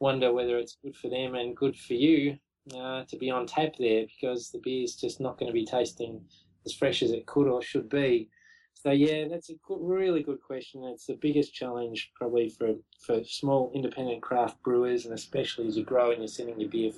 wonder 0.00 0.32
whether 0.32 0.58
it's 0.58 0.76
good 0.82 0.96
for 0.96 1.08
them 1.08 1.34
and 1.34 1.56
good 1.56 1.76
for 1.76 1.94
you 1.94 2.36
uh, 2.76 3.04
to 3.04 3.16
be 3.16 3.30
on 3.30 3.46
tap 3.46 3.74
there 3.78 4.06
because 4.06 4.50
the 4.50 4.58
beer's 4.58 4.96
just 4.96 5.20
not 5.20 5.38
going 5.38 5.46
to 5.46 5.52
be 5.52 5.66
tasting 5.66 6.20
as 6.64 6.72
fresh 6.72 7.02
as 7.02 7.12
it 7.12 7.26
could 7.26 7.46
or 7.46 7.62
should 7.62 7.88
be. 7.88 8.28
So 8.74 8.90
yeah, 8.90 9.28
that's 9.28 9.50
a 9.50 9.54
good, 9.66 9.78
really 9.80 10.22
good 10.22 10.42
question. 10.42 10.84
It's 10.84 11.06
the 11.06 11.18
biggest 11.20 11.54
challenge 11.54 12.10
probably 12.16 12.50
for 12.50 12.74
for 13.00 13.24
small 13.24 13.70
independent 13.74 14.22
craft 14.22 14.62
brewers, 14.62 15.04
and 15.04 15.14
especially 15.14 15.68
as 15.68 15.76
you 15.76 15.84
grow 15.84 16.10
and 16.10 16.18
you're 16.18 16.28
sending 16.28 16.60
your 16.60 16.68
beer 16.68 16.92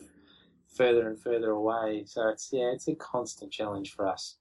further 0.75 1.09
and 1.09 1.19
further 1.19 1.51
away. 1.51 2.05
So 2.07 2.29
it's 2.29 2.51
yeah, 2.53 2.73
it's 2.73 2.89
a 2.89 2.95
constant 2.95 3.53
challenge 3.53 3.95
for 3.95 4.09
us. 4.09 4.37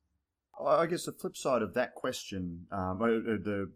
I 0.63 0.85
guess 0.85 1.05
the 1.05 1.11
flip 1.11 1.35
side 1.35 1.61
of 1.61 1.73
that 1.73 1.95
question, 1.95 2.67
um, 2.71 3.01
uh, 3.01 3.05
uh, 3.05 3.37
the 3.43 3.71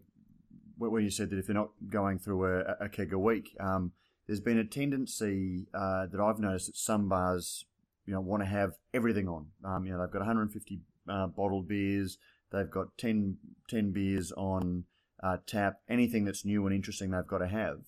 when 0.78 1.04
you 1.04 1.10
said 1.10 1.28
that 1.30 1.38
if 1.38 1.46
they're 1.46 1.54
not 1.54 1.72
going 1.90 2.18
through 2.18 2.44
a, 2.46 2.76
a 2.80 2.88
keg 2.88 3.12
a 3.12 3.18
week, 3.18 3.54
um, 3.60 3.92
there's 4.26 4.40
been 4.40 4.58
a 4.58 4.64
tendency 4.64 5.66
uh, 5.74 6.06
that 6.06 6.20
I've 6.20 6.38
noticed 6.38 6.66
that 6.66 6.76
some 6.76 7.08
bars, 7.08 7.66
you 8.06 8.14
know, 8.14 8.20
want 8.20 8.42
to 8.42 8.48
have 8.48 8.72
everything 8.94 9.28
on. 9.28 9.48
Um, 9.62 9.84
you 9.84 9.92
know, 9.92 10.00
they've 10.00 10.10
got 10.10 10.20
150 10.20 10.80
uh, 11.06 11.26
bottled 11.26 11.68
beers, 11.68 12.16
they've 12.50 12.70
got 12.70 12.96
10, 12.96 13.36
10 13.68 13.92
beers 13.92 14.32
on 14.32 14.84
uh, 15.22 15.36
tap. 15.46 15.80
Anything 15.88 16.24
that's 16.24 16.46
new 16.46 16.64
and 16.66 16.74
interesting, 16.74 17.10
they've 17.10 17.26
got 17.26 17.38
to 17.38 17.48
have. 17.48 17.80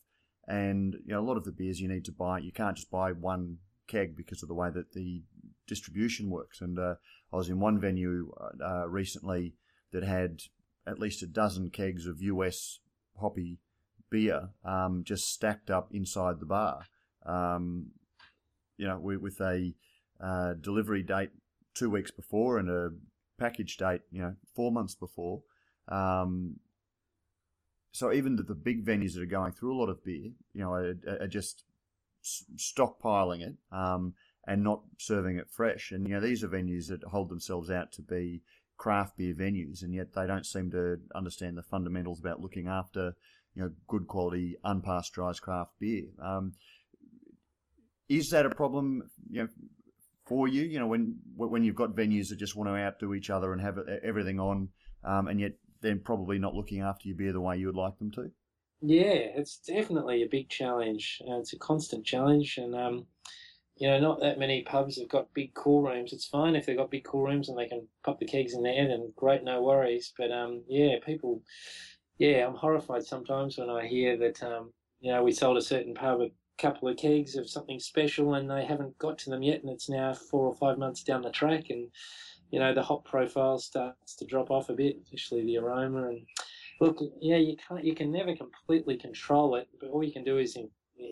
And 0.47 0.97
you 1.07 1.14
know, 1.14 1.20
a 1.20 1.24
lot 1.24 1.36
of 1.36 1.45
the 1.45 1.53
beers 1.53 1.80
you 1.80 1.88
need 1.88 2.05
to 2.07 2.12
buy, 2.12 2.40
you 2.40 2.53
can't 2.53 2.76
just 2.76 2.90
buy 2.90 3.12
one 3.12 3.59
keg 3.86 4.16
because 4.16 4.43
of 4.43 4.49
the 4.49 4.55
way 4.55 4.68
that 4.70 4.93
the 4.93 5.22
distribution 5.66 6.28
works. 6.28 6.61
And 6.61 6.78
uh, 6.78 6.97
I 7.33 7.37
was 7.37 7.49
in 7.49 7.61
one 7.61 7.78
venue 7.78 8.33
uh, 8.62 8.89
recently 8.89 9.55
that 9.93 10.03
had 10.03 10.43
at 10.87 10.99
least 10.99 11.22
a 11.22 11.26
dozen 11.26 11.70
kegs 11.70 12.07
of 12.07 12.20
US 12.22 12.80
hoppy 13.20 13.59
beer 14.11 14.51
um, 14.64 15.03
just 15.05 15.33
stacked 15.33 15.70
up 15.70 15.89
inside 15.93 16.41
the 16.41 16.47
bar. 16.47 16.87
Um, 17.24 17.93
you 18.76 18.87
know, 18.87 18.99
with, 18.99 19.20
with 19.20 19.41
a 19.41 19.74
uh, 20.20 20.55
delivery 20.55 21.03
date 21.03 21.30
two 21.74 21.89
weeks 21.89 22.11
before 22.11 22.59
and 22.59 22.68
a 22.68 22.91
package 23.39 23.76
date, 23.76 24.03
you 24.11 24.22
know, 24.22 24.35
four 24.55 24.72
months 24.72 24.95
before. 24.95 25.43
Um, 25.89 26.57
so 27.93 28.12
even 28.12 28.37
the, 28.37 28.43
the, 28.43 28.55
big 28.55 28.85
venues 28.85 29.14
that 29.14 29.22
are 29.22 29.26
going 29.26 29.53
through 29.53 29.74
a 29.74 29.78
lot 29.78 29.89
of 29.89 30.05
beer, 30.05 30.30
you 30.55 30.61
know, 30.62 30.72
are, 30.72 30.95
are 31.20 31.26
just 31.26 31.64
stockpiling 32.57 33.41
it 33.41 33.55
um, 33.72 34.14
and 34.47 34.62
not 34.62 34.82
serving 34.99 35.36
it 35.36 35.51
fresh. 35.51 35.93
And 35.93 36.09
you 36.09 36.14
know, 36.14 36.20
these 36.20 36.43
are 36.43 36.49
venues 36.49 36.88
that 36.88 37.05
hold 37.05 37.28
themselves 37.28 37.70
out 37.70 37.93
to 37.93 38.03
be 38.03 38.43
craft 38.76 39.16
beer 39.16 39.34
venues, 39.34 39.82
and 39.82 39.95
yet 39.95 40.14
they 40.14 40.26
don't 40.26 40.47
seem 40.47 40.70
to 40.72 40.99
understand 41.14 41.57
the 41.57 41.62
fundamentals 41.62 42.20
about 42.20 42.40
looking 42.40 42.66
after 42.66 43.14
you 43.55 43.62
know 43.62 43.70
good 43.86 44.07
quality 44.07 44.57
unpasteurized 44.64 45.40
craft 45.40 45.72
beer. 45.78 46.07
Um, 46.20 46.55
is 48.09 48.30
that 48.30 48.47
a 48.47 48.51
problem? 48.51 49.11
You 49.30 49.43
know, 49.43 49.49
for 50.26 50.49
you, 50.49 50.62
you 50.62 50.78
know, 50.78 50.86
when 50.86 51.16
when 51.36 51.62
you've 51.64 51.76
got 51.76 51.95
venues 51.95 52.28
that 52.28 52.38
just 52.38 52.57
want 52.57 52.68
to 52.68 52.74
outdo 52.74 53.14
each 53.14 53.30
other 53.30 53.53
and 53.53 53.61
have 53.61 53.78
everything 54.03 54.40
on, 54.40 54.68
um, 55.05 55.28
and 55.28 55.40
yet 55.40 55.53
they're 55.80 55.97
probably 55.97 56.38
not 56.38 56.55
looking 56.55 56.80
after 56.80 57.09
your 57.09 57.16
beer 57.16 57.32
the 57.32 57.40
way 57.40 57.57
you 57.57 57.66
would 57.66 57.76
like 57.76 57.99
them 57.99 58.11
to. 58.12 58.30
Yeah, 58.80 59.14
it's 59.36 59.59
definitely 59.59 60.22
a 60.22 60.28
big 60.28 60.49
challenge. 60.49 61.22
Uh, 61.28 61.38
it's 61.38 61.53
a 61.53 61.59
constant 61.59 62.05
challenge, 62.05 62.59
and 62.59 62.74
um, 62.74 63.07
you 63.83 63.89
know, 63.89 63.99
not 63.99 64.20
that 64.20 64.39
many 64.39 64.62
pubs 64.62 64.97
have 64.97 65.09
got 65.09 65.35
big 65.35 65.53
cool 65.55 65.83
rooms. 65.83 66.12
It's 66.12 66.28
fine 66.28 66.55
if 66.55 66.66
they've 66.66 66.76
got 66.76 66.93
big 66.93 67.03
cool 67.03 67.24
rooms 67.24 67.49
and 67.49 67.59
they 67.59 67.66
can 67.66 67.89
pop 68.05 68.20
the 68.20 68.24
kegs 68.24 68.55
in 68.55 68.62
there, 68.62 68.87
then 68.87 69.12
great, 69.16 69.43
no 69.43 69.61
worries. 69.61 70.12
But 70.16 70.30
um, 70.30 70.62
yeah, 70.68 70.99
people, 71.05 71.43
yeah, 72.16 72.47
I'm 72.47 72.55
horrified 72.55 73.05
sometimes 73.05 73.59
when 73.59 73.68
I 73.68 73.89
hear 73.89 74.16
that 74.18 74.41
um, 74.41 74.72
you 75.01 75.11
know, 75.11 75.24
we 75.24 75.33
sold 75.33 75.57
a 75.57 75.61
certain 75.61 75.95
pub 75.95 76.20
a 76.20 76.30
couple 76.59 76.87
of 76.87 76.97
kegs 76.97 77.35
of 77.35 77.51
something 77.51 77.80
special 77.80 78.35
and 78.35 78.49
they 78.49 78.64
haven't 78.64 78.97
got 78.99 79.18
to 79.18 79.30
them 79.30 79.43
yet, 79.43 79.62
and 79.62 79.70
it's 79.70 79.89
now 79.89 80.14
four 80.14 80.47
or 80.47 80.55
five 80.55 80.78
months 80.78 81.03
down 81.03 81.22
the 81.22 81.30
track, 81.30 81.64
and 81.70 81.89
you 82.53 82.61
know, 82.61 82.72
the 82.72 82.85
hop 82.85 83.05
profile 83.05 83.59
starts 83.59 84.14
to 84.14 84.24
drop 84.26 84.53
off 84.53 84.68
a 84.68 84.74
bit, 84.74 84.95
especially 85.03 85.45
the 85.45 85.59
aroma 85.59 86.07
and 86.07 86.24
look, 86.80 87.01
yeah, 87.20 87.37
you 87.37 87.57
can't, 87.57 87.85
you 87.85 87.97
can 87.97 88.12
never 88.12 88.37
completely 88.37 88.97
control 88.97 89.57
it, 89.57 89.66
but 89.80 89.91
all 89.91 90.05
you 90.05 90.12
can 90.12 90.22
do 90.22 90.39
is 90.39 90.57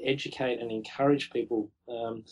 educate 0.05 0.61
and 0.61 0.71
encourage 0.71 1.31
people 1.31 1.69
um, 1.89 2.25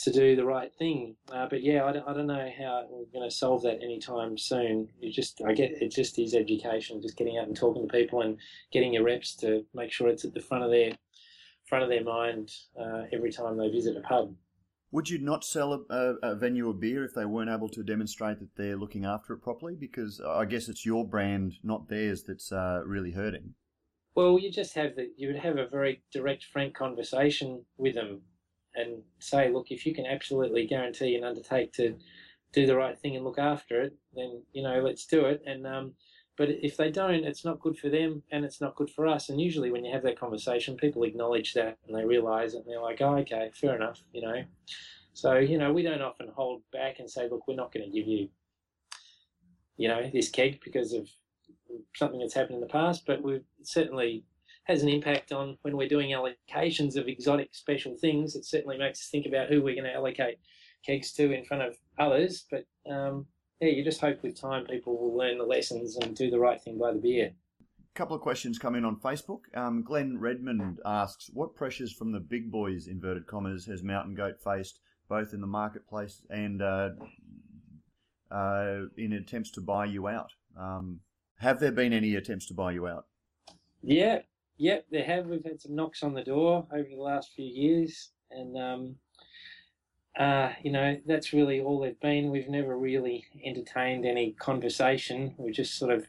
to 0.00 0.12
do 0.12 0.34
the 0.34 0.44
right 0.44 0.72
thing. 0.74 1.16
Uh, 1.30 1.46
but 1.48 1.62
yeah, 1.62 1.84
I 1.84 1.92
don't, 1.92 2.08
I 2.08 2.14
don't 2.14 2.26
know 2.26 2.50
how 2.58 2.86
we're 2.88 3.04
going 3.12 3.28
to 3.28 3.34
solve 3.34 3.62
that 3.62 3.82
anytime 3.82 4.38
soon. 4.38 4.88
You 5.00 5.12
just, 5.12 5.42
I 5.46 5.52
get 5.52 5.72
it 5.72 5.90
just 5.90 6.18
is 6.18 6.34
education, 6.34 7.02
just 7.02 7.16
getting 7.16 7.38
out 7.38 7.48
and 7.48 7.56
talking 7.56 7.86
to 7.86 7.92
people 7.92 8.22
and 8.22 8.38
getting 8.72 8.94
your 8.94 9.04
reps 9.04 9.34
to 9.36 9.64
make 9.74 9.92
sure 9.92 10.08
it's 10.08 10.24
at 10.24 10.34
the 10.34 10.40
front 10.40 10.64
of 10.64 10.70
their 10.70 10.92
front 11.66 11.84
of 11.84 11.90
their 11.90 12.02
mind 12.02 12.50
uh, 12.80 13.02
every 13.12 13.30
time 13.30 13.56
they 13.56 13.68
visit 13.68 13.96
a 13.96 14.00
pub. 14.00 14.34
Would 14.92 15.08
you 15.08 15.18
not 15.18 15.44
sell 15.44 15.72
a, 15.72 15.94
a, 15.94 16.14
a, 16.32 16.34
venue 16.34 16.68
a 16.68 16.74
beer 16.74 17.04
if 17.04 17.14
they 17.14 17.24
weren't 17.24 17.50
able 17.50 17.68
to 17.68 17.84
demonstrate 17.84 18.40
that 18.40 18.56
they're 18.56 18.76
looking 18.76 19.04
after 19.04 19.34
it 19.34 19.38
properly? 19.38 19.76
Because 19.78 20.20
I 20.20 20.46
guess 20.46 20.68
it's 20.68 20.84
your 20.84 21.06
brand, 21.06 21.54
not 21.62 21.88
theirs, 21.88 22.24
that's 22.24 22.50
uh, 22.50 22.82
really 22.84 23.12
hurting. 23.12 23.54
Well, 24.16 24.36
you 24.40 24.50
just 24.50 24.74
have 24.74 24.96
that. 24.96 25.12
You 25.16 25.28
would 25.28 25.38
have 25.38 25.58
a 25.58 25.68
very 25.68 26.02
direct, 26.12 26.44
frank 26.52 26.74
conversation 26.74 27.64
with 27.78 27.94
them, 27.94 28.22
and 28.74 29.02
say, 29.18 29.52
look, 29.52 29.70
if 29.70 29.86
you 29.86 29.94
can 29.94 30.06
absolutely 30.06 30.66
guarantee 30.66 31.16
and 31.16 31.24
undertake 31.24 31.72
to 31.74 31.96
do 32.52 32.66
the 32.66 32.76
right 32.76 32.98
thing 32.98 33.16
and 33.16 33.24
look 33.24 33.38
after 33.38 33.82
it, 33.82 33.96
then 34.14 34.42
you 34.52 34.62
know, 34.62 34.80
let's 34.80 35.06
do 35.06 35.26
it. 35.26 35.42
And 35.46 35.66
um, 35.66 35.92
but 36.36 36.48
if 36.48 36.76
they 36.76 36.90
don't, 36.90 37.24
it's 37.24 37.44
not 37.44 37.60
good 37.60 37.78
for 37.78 37.88
them 37.88 38.22
and 38.30 38.44
it's 38.44 38.60
not 38.60 38.74
good 38.74 38.90
for 38.90 39.06
us. 39.06 39.28
And 39.28 39.40
usually, 39.40 39.70
when 39.70 39.84
you 39.84 39.92
have 39.92 40.02
that 40.04 40.18
conversation, 40.18 40.76
people 40.76 41.02
acknowledge 41.02 41.52
that 41.54 41.78
and 41.86 41.96
they 41.96 42.04
realise 42.04 42.54
it, 42.54 42.58
and 42.58 42.66
they're 42.66 42.80
like, 42.80 43.00
oh, 43.00 43.16
okay, 43.18 43.50
fair 43.54 43.76
enough, 43.76 44.02
you 44.12 44.22
know. 44.22 44.42
So 45.12 45.34
you 45.36 45.58
know, 45.58 45.72
we 45.72 45.82
don't 45.82 46.02
often 46.02 46.28
hold 46.34 46.62
back 46.72 46.98
and 46.98 47.10
say, 47.10 47.28
look, 47.28 47.46
we're 47.46 47.54
not 47.56 47.72
going 47.72 47.90
to 47.90 47.96
give 47.96 48.08
you, 48.08 48.28
you 49.76 49.88
know, 49.88 50.08
this 50.12 50.30
keg 50.30 50.60
because 50.64 50.92
of 50.92 51.08
something 51.94 52.20
that's 52.20 52.34
happened 52.34 52.56
in 52.56 52.60
the 52.60 52.66
past, 52.66 53.04
but 53.06 53.22
we 53.22 53.40
certainly 53.62 54.24
has 54.70 54.82
an 54.82 54.88
impact 54.88 55.32
on 55.32 55.58
when 55.62 55.76
we're 55.76 55.88
doing 55.88 56.10
allocations 56.10 56.96
of 56.96 57.08
exotic 57.08 57.54
special 57.54 57.96
things. 58.00 58.36
It 58.36 58.46
certainly 58.46 58.78
makes 58.78 59.00
us 59.00 59.08
think 59.10 59.26
about 59.26 59.48
who 59.48 59.62
we're 59.62 59.74
going 59.74 59.90
to 59.90 59.94
allocate 59.94 60.38
kegs 60.86 61.12
to 61.14 61.32
in 61.32 61.44
front 61.44 61.64
of 61.64 61.76
others. 61.98 62.46
But 62.50 62.64
um, 62.90 63.26
yeah, 63.60 63.70
you 63.70 63.84
just 63.84 64.00
hope 64.00 64.22
with 64.22 64.40
time 64.40 64.64
people 64.66 64.96
will 64.96 65.16
learn 65.16 65.38
the 65.38 65.44
lessons 65.44 65.96
and 65.96 66.14
do 66.14 66.30
the 66.30 66.38
right 66.38 66.60
thing 66.60 66.78
by 66.78 66.92
the 66.92 66.98
beer. 66.98 67.32
A 67.60 67.98
couple 67.98 68.14
of 68.14 68.22
questions 68.22 68.58
come 68.58 68.76
in 68.76 68.84
on 68.84 68.96
Facebook. 68.96 69.40
Um, 69.54 69.82
Glenn 69.82 70.18
Redmond 70.18 70.78
asks, 70.86 71.28
"What 71.34 71.56
pressures 71.56 71.92
from 71.92 72.12
the 72.12 72.20
big 72.20 72.50
boys 72.50 72.86
(inverted 72.86 73.26
commas) 73.26 73.66
has 73.66 73.82
Mountain 73.82 74.14
Goat 74.14 74.40
faced, 74.40 74.78
both 75.08 75.34
in 75.34 75.40
the 75.40 75.46
marketplace 75.48 76.22
and 76.30 76.62
uh, 76.62 76.90
uh, 78.30 78.82
in 78.96 79.12
attempts 79.14 79.50
to 79.52 79.60
buy 79.60 79.86
you 79.86 80.06
out?" 80.06 80.30
Um, 80.56 81.00
have 81.38 81.58
there 81.58 81.72
been 81.72 81.92
any 81.92 82.14
attempts 82.14 82.46
to 82.46 82.54
buy 82.54 82.72
you 82.72 82.86
out? 82.86 83.06
Yeah, 83.82 84.20
yeah, 84.60 84.80
there 84.90 85.04
have. 85.04 85.26
We've 85.26 85.42
had 85.42 85.58
some 85.58 85.74
knocks 85.74 86.02
on 86.02 86.12
the 86.12 86.22
door 86.22 86.66
over 86.70 86.86
the 86.86 87.00
last 87.00 87.32
few 87.34 87.46
years, 87.46 88.10
and 88.30 88.58
um, 88.58 88.96
uh, 90.18 90.50
you 90.62 90.70
know 90.70 90.98
that's 91.06 91.32
really 91.32 91.62
all 91.62 91.80
they've 91.80 91.98
been. 92.00 92.30
We've 92.30 92.48
never 92.48 92.76
really 92.76 93.24
entertained 93.42 94.04
any 94.04 94.32
conversation. 94.32 95.34
We've 95.38 95.54
just 95.54 95.78
sort 95.78 95.92
of 95.92 96.06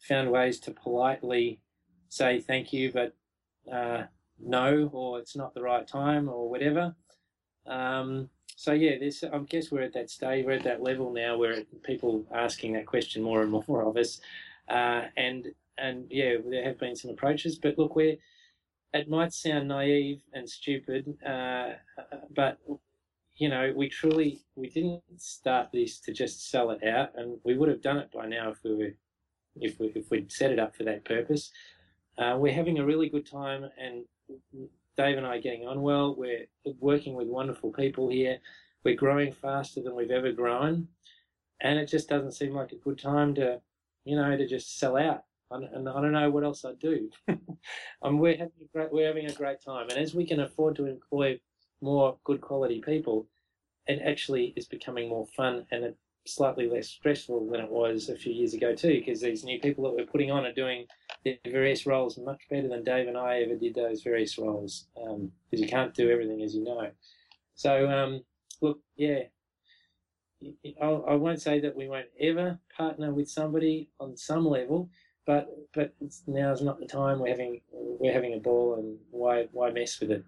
found 0.00 0.32
ways 0.32 0.58
to 0.60 0.72
politely 0.72 1.60
say 2.08 2.40
thank 2.40 2.72
you, 2.72 2.90
but 2.90 3.14
uh, 3.72 4.06
no, 4.40 4.90
or 4.92 5.20
it's 5.20 5.36
not 5.36 5.54
the 5.54 5.62
right 5.62 5.86
time, 5.86 6.28
or 6.28 6.50
whatever. 6.50 6.92
Um, 7.68 8.30
so 8.56 8.72
yeah, 8.72 8.98
this 8.98 9.22
I 9.22 9.38
guess 9.48 9.70
we're 9.70 9.82
at 9.82 9.94
that 9.94 10.10
stage, 10.10 10.44
we're 10.44 10.54
at 10.54 10.64
that 10.64 10.82
level 10.82 11.12
now 11.12 11.38
where 11.38 11.62
people 11.84 12.24
asking 12.34 12.72
that 12.72 12.86
question 12.86 13.22
more 13.22 13.42
and 13.42 13.52
more 13.52 13.84
of 13.84 13.96
us. 13.96 14.20
Uh, 14.68 15.02
and 15.16 15.46
and 15.78 16.06
yeah, 16.10 16.36
there 16.48 16.64
have 16.64 16.78
been 16.78 16.96
some 16.96 17.10
approaches, 17.10 17.58
but 17.58 17.78
look, 17.78 17.96
we're 17.96 18.16
it 18.92 19.10
might 19.10 19.32
sound 19.32 19.68
naive 19.68 20.22
and 20.32 20.48
stupid, 20.48 21.18
uh, 21.26 21.72
but 22.34 22.58
you 23.36 23.48
know, 23.48 23.72
we 23.76 23.88
truly 23.88 24.40
we 24.54 24.68
didn't 24.68 25.02
start 25.18 25.68
this 25.72 26.00
to 26.00 26.12
just 26.12 26.50
sell 26.50 26.70
it 26.70 26.82
out, 26.84 27.10
and 27.16 27.38
we 27.44 27.56
would 27.56 27.68
have 27.68 27.82
done 27.82 27.98
it 27.98 28.10
by 28.12 28.26
now 28.26 28.50
if 28.50 28.58
we 28.64 28.74
were 28.74 28.94
if 29.56 29.78
we 29.78 29.88
if 29.94 30.10
we'd 30.10 30.32
set 30.32 30.50
it 30.50 30.58
up 30.58 30.74
for 30.74 30.84
that 30.84 31.04
purpose. 31.04 31.50
Uh, 32.18 32.36
we're 32.38 32.52
having 32.54 32.78
a 32.78 32.84
really 32.84 33.10
good 33.10 33.30
time, 33.30 33.66
and 33.78 34.04
Dave 34.96 35.18
and 35.18 35.26
I 35.26 35.36
are 35.36 35.40
getting 35.40 35.66
on 35.66 35.82
well. 35.82 36.14
We're 36.16 36.46
working 36.80 37.14
with 37.14 37.28
wonderful 37.28 37.72
people 37.72 38.08
here. 38.08 38.38
We're 38.84 38.94
growing 38.94 39.32
faster 39.32 39.82
than 39.82 39.94
we've 39.94 40.10
ever 40.10 40.32
grown, 40.32 40.88
and 41.60 41.78
it 41.78 41.86
just 41.86 42.08
doesn't 42.08 42.32
seem 42.32 42.54
like 42.54 42.72
a 42.72 42.76
good 42.76 42.98
time 42.98 43.34
to 43.34 43.60
you 44.06 44.16
know, 44.16 44.36
to 44.36 44.46
just 44.46 44.78
sell 44.78 44.96
out. 44.96 45.24
And 45.50 45.88
I 45.88 46.00
don't 46.00 46.12
know 46.12 46.30
what 46.30 46.44
else 46.44 46.64
I'd 46.64 46.78
do. 46.78 47.10
um, 48.02 48.18
we're 48.18 48.36
having 48.36 48.52
a 48.62 48.66
great, 48.72 48.92
we're 48.92 49.06
having 49.06 49.26
a 49.26 49.32
great 49.32 49.60
time, 49.60 49.88
and 49.88 49.98
as 49.98 50.14
we 50.14 50.26
can 50.26 50.40
afford 50.40 50.76
to 50.76 50.86
employ 50.86 51.40
more 51.80 52.18
good 52.24 52.40
quality 52.40 52.80
people, 52.80 53.26
it 53.86 54.00
actually 54.04 54.52
is 54.56 54.66
becoming 54.66 55.08
more 55.08 55.26
fun, 55.36 55.66
and 55.70 55.84
it 55.84 55.96
slightly 56.26 56.68
less 56.68 56.88
stressful 56.88 57.48
than 57.50 57.60
it 57.60 57.70
was 57.70 58.08
a 58.08 58.16
few 58.16 58.32
years 58.32 58.54
ago 58.54 58.74
too, 58.74 58.98
because 58.98 59.20
these 59.20 59.44
new 59.44 59.60
people 59.60 59.84
that 59.84 59.94
we're 59.94 60.10
putting 60.10 60.30
on 60.30 60.44
are 60.44 60.52
doing 60.52 60.86
their 61.24 61.36
various 61.46 61.86
roles 61.86 62.18
much 62.18 62.42
better 62.50 62.68
than 62.68 62.82
Dave 62.82 63.08
and 63.08 63.16
I 63.16 63.42
ever 63.42 63.54
did 63.54 63.74
those 63.74 64.02
various 64.02 64.36
roles, 64.38 64.86
because 64.94 65.14
um, 65.14 65.32
you 65.52 65.68
can't 65.68 65.94
do 65.94 66.10
everything 66.10 66.42
as 66.42 66.54
you 66.54 66.64
know. 66.64 66.90
So 67.54 67.88
um, 67.88 68.22
look, 68.60 68.80
yeah, 68.96 69.20
I'll, 70.82 71.04
I 71.08 71.14
will 71.14 71.28
not 71.28 71.40
say 71.40 71.60
that 71.60 71.76
we 71.76 71.88
won't 71.88 72.08
ever 72.20 72.58
partner 72.76 73.12
with 73.12 73.28
somebody 73.28 73.88
on 74.00 74.16
some 74.16 74.46
level, 74.46 74.90
but 75.26 75.48
but 75.74 75.92
now's 76.26 76.62
not 76.62 76.78
the 76.80 76.86
time. 76.86 77.18
We're 77.18 77.28
having 77.28 77.60
we're 77.72 78.12
having 78.12 78.34
a 78.34 78.38
ball, 78.38 78.76
and 78.76 78.98
why 79.10 79.48
why 79.52 79.70
mess 79.70 80.00
with 80.00 80.10
it? 80.10 80.24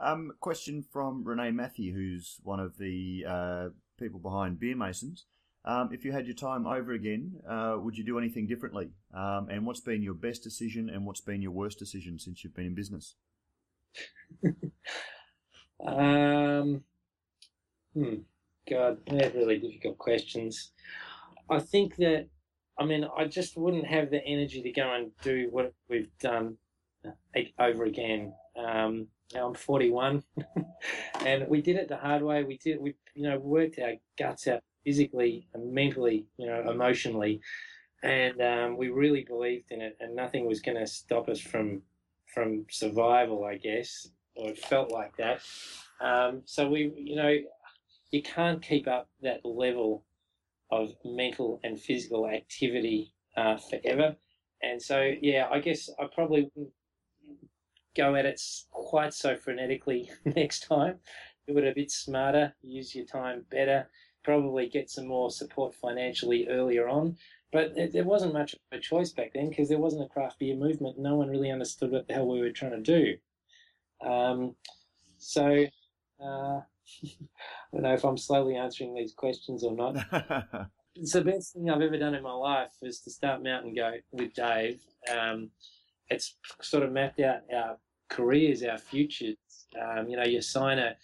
Um, 0.00 0.32
question 0.40 0.84
from 0.92 1.22
Renee 1.22 1.52
Matthew, 1.52 1.94
who's 1.94 2.40
one 2.42 2.58
of 2.58 2.76
the 2.78 3.24
uh, 3.28 3.68
people 3.98 4.18
behind 4.18 4.58
Beer 4.58 4.74
Masons. 4.74 5.26
Um, 5.64 5.90
if 5.92 6.04
you 6.04 6.10
had 6.10 6.26
your 6.26 6.34
time 6.34 6.66
over 6.66 6.92
again, 6.92 7.40
uh, 7.48 7.76
would 7.78 7.96
you 7.96 8.04
do 8.04 8.18
anything 8.18 8.48
differently? 8.48 8.90
Um, 9.14 9.46
and 9.48 9.64
what's 9.64 9.80
been 9.80 10.02
your 10.02 10.14
best 10.14 10.42
decision 10.42 10.90
and 10.90 11.06
what's 11.06 11.20
been 11.20 11.40
your 11.40 11.52
worst 11.52 11.78
decision 11.78 12.18
since 12.18 12.42
you've 12.42 12.56
been 12.56 12.66
in 12.66 12.74
business? 12.74 13.14
um, 15.86 16.82
hmm, 17.94 18.14
God, 18.68 18.98
they're 19.06 19.30
really 19.30 19.58
difficult 19.58 19.98
questions. 19.98 20.72
I 21.48 21.60
think 21.60 21.94
that, 21.96 22.26
I 22.78 22.84
mean, 22.84 23.06
I 23.16 23.26
just 23.26 23.56
wouldn't 23.56 23.86
have 23.86 24.10
the 24.10 24.24
energy 24.24 24.62
to 24.62 24.72
go 24.72 24.94
and 24.94 25.10
do 25.22 25.48
what 25.50 25.72
we've 25.88 26.10
done 26.18 26.56
uh, 27.04 27.40
over 27.58 27.84
again. 27.84 28.32
Um, 28.56 29.08
I'm 29.34 29.54
41, 29.54 30.22
and 31.24 31.48
we 31.48 31.62
did 31.62 31.76
it 31.76 31.88
the 31.88 31.96
hard 31.96 32.22
way. 32.22 32.44
We 32.44 32.58
did, 32.58 32.80
we 32.80 32.94
you 33.14 33.22
know 33.24 33.38
worked 33.38 33.78
our 33.78 33.94
guts 34.18 34.46
out 34.46 34.62
physically 34.84 35.48
and 35.54 35.72
mentally, 35.72 36.26
you 36.36 36.46
know, 36.46 36.70
emotionally, 36.70 37.40
and 38.02 38.40
um, 38.42 38.76
we 38.76 38.90
really 38.90 39.24
believed 39.24 39.70
in 39.70 39.80
it, 39.80 39.96
and 40.00 40.14
nothing 40.14 40.46
was 40.46 40.60
going 40.60 40.78
to 40.78 40.86
stop 40.86 41.28
us 41.28 41.40
from 41.40 41.82
from 42.26 42.66
survival, 42.70 43.44
I 43.44 43.56
guess, 43.56 44.08
or 44.36 44.50
it 44.50 44.58
felt 44.58 44.90
like 44.90 45.16
that. 45.16 45.40
Um, 46.00 46.42
so 46.44 46.68
we, 46.68 46.92
you 46.96 47.16
know, 47.16 47.36
you 48.10 48.22
can't 48.22 48.62
keep 48.62 48.88
up 48.88 49.08
that 49.22 49.44
level 49.44 50.04
of 50.72 50.94
mental 51.04 51.60
and 51.62 51.78
physical 51.78 52.26
activity 52.26 53.12
uh, 53.36 53.58
forever. 53.58 54.16
And 54.62 54.80
so, 54.80 55.12
yeah, 55.20 55.48
I 55.50 55.60
guess 55.60 55.90
I 56.00 56.06
probably 56.12 56.50
wouldn't 56.54 56.72
go 57.94 58.14
at 58.14 58.24
it 58.24 58.40
quite 58.70 59.12
so 59.12 59.36
frenetically 59.36 60.08
next 60.24 60.66
time. 60.66 60.98
Do 61.46 61.58
it 61.58 61.66
a 61.66 61.74
bit 61.74 61.90
smarter, 61.90 62.54
use 62.62 62.94
your 62.94 63.04
time 63.04 63.44
better, 63.50 63.88
probably 64.24 64.68
get 64.68 64.88
some 64.88 65.06
more 65.06 65.30
support 65.30 65.74
financially 65.74 66.48
earlier 66.48 66.88
on. 66.88 67.16
But 67.52 67.74
there 67.92 68.04
wasn't 68.04 68.32
much 68.32 68.54
of 68.54 68.60
a 68.72 68.78
choice 68.78 69.12
back 69.12 69.32
then 69.34 69.50
because 69.50 69.68
there 69.68 69.78
wasn't 69.78 70.04
a 70.04 70.08
craft 70.08 70.38
beer 70.38 70.56
movement. 70.56 70.98
No 70.98 71.16
one 71.16 71.28
really 71.28 71.50
understood 71.50 71.90
what 71.90 72.08
the 72.08 72.14
hell 72.14 72.26
we 72.26 72.40
were 72.40 72.50
trying 72.50 72.82
to 72.82 73.18
do. 74.00 74.08
Um, 74.08 74.54
so, 75.18 75.66
uh, 76.24 76.60
I 77.04 77.08
don't 77.72 77.82
know 77.82 77.94
if 77.94 78.04
I'm 78.04 78.18
slowly 78.18 78.56
answering 78.56 78.94
these 78.94 79.12
questions 79.12 79.64
or 79.64 79.72
not. 79.72 79.96
it's 80.96 81.12
the 81.12 81.22
best 81.22 81.54
thing 81.54 81.70
I've 81.70 81.80
ever 81.80 81.98
done 81.98 82.14
in 82.14 82.22
my 82.22 82.32
life 82.32 82.72
is 82.82 83.00
to 83.00 83.10
start 83.10 83.42
Mountain 83.42 83.74
Goat 83.74 84.00
with 84.12 84.34
Dave. 84.34 84.80
Um, 85.10 85.50
it's 86.08 86.36
sort 86.60 86.82
of 86.82 86.92
mapped 86.92 87.20
out 87.20 87.40
our 87.54 87.78
careers, 88.08 88.62
our 88.62 88.78
futures. 88.78 89.36
Um, 89.80 90.08
you 90.08 90.16
know, 90.16 90.24
you 90.24 90.42
sign 90.42 90.78
a 90.78 90.96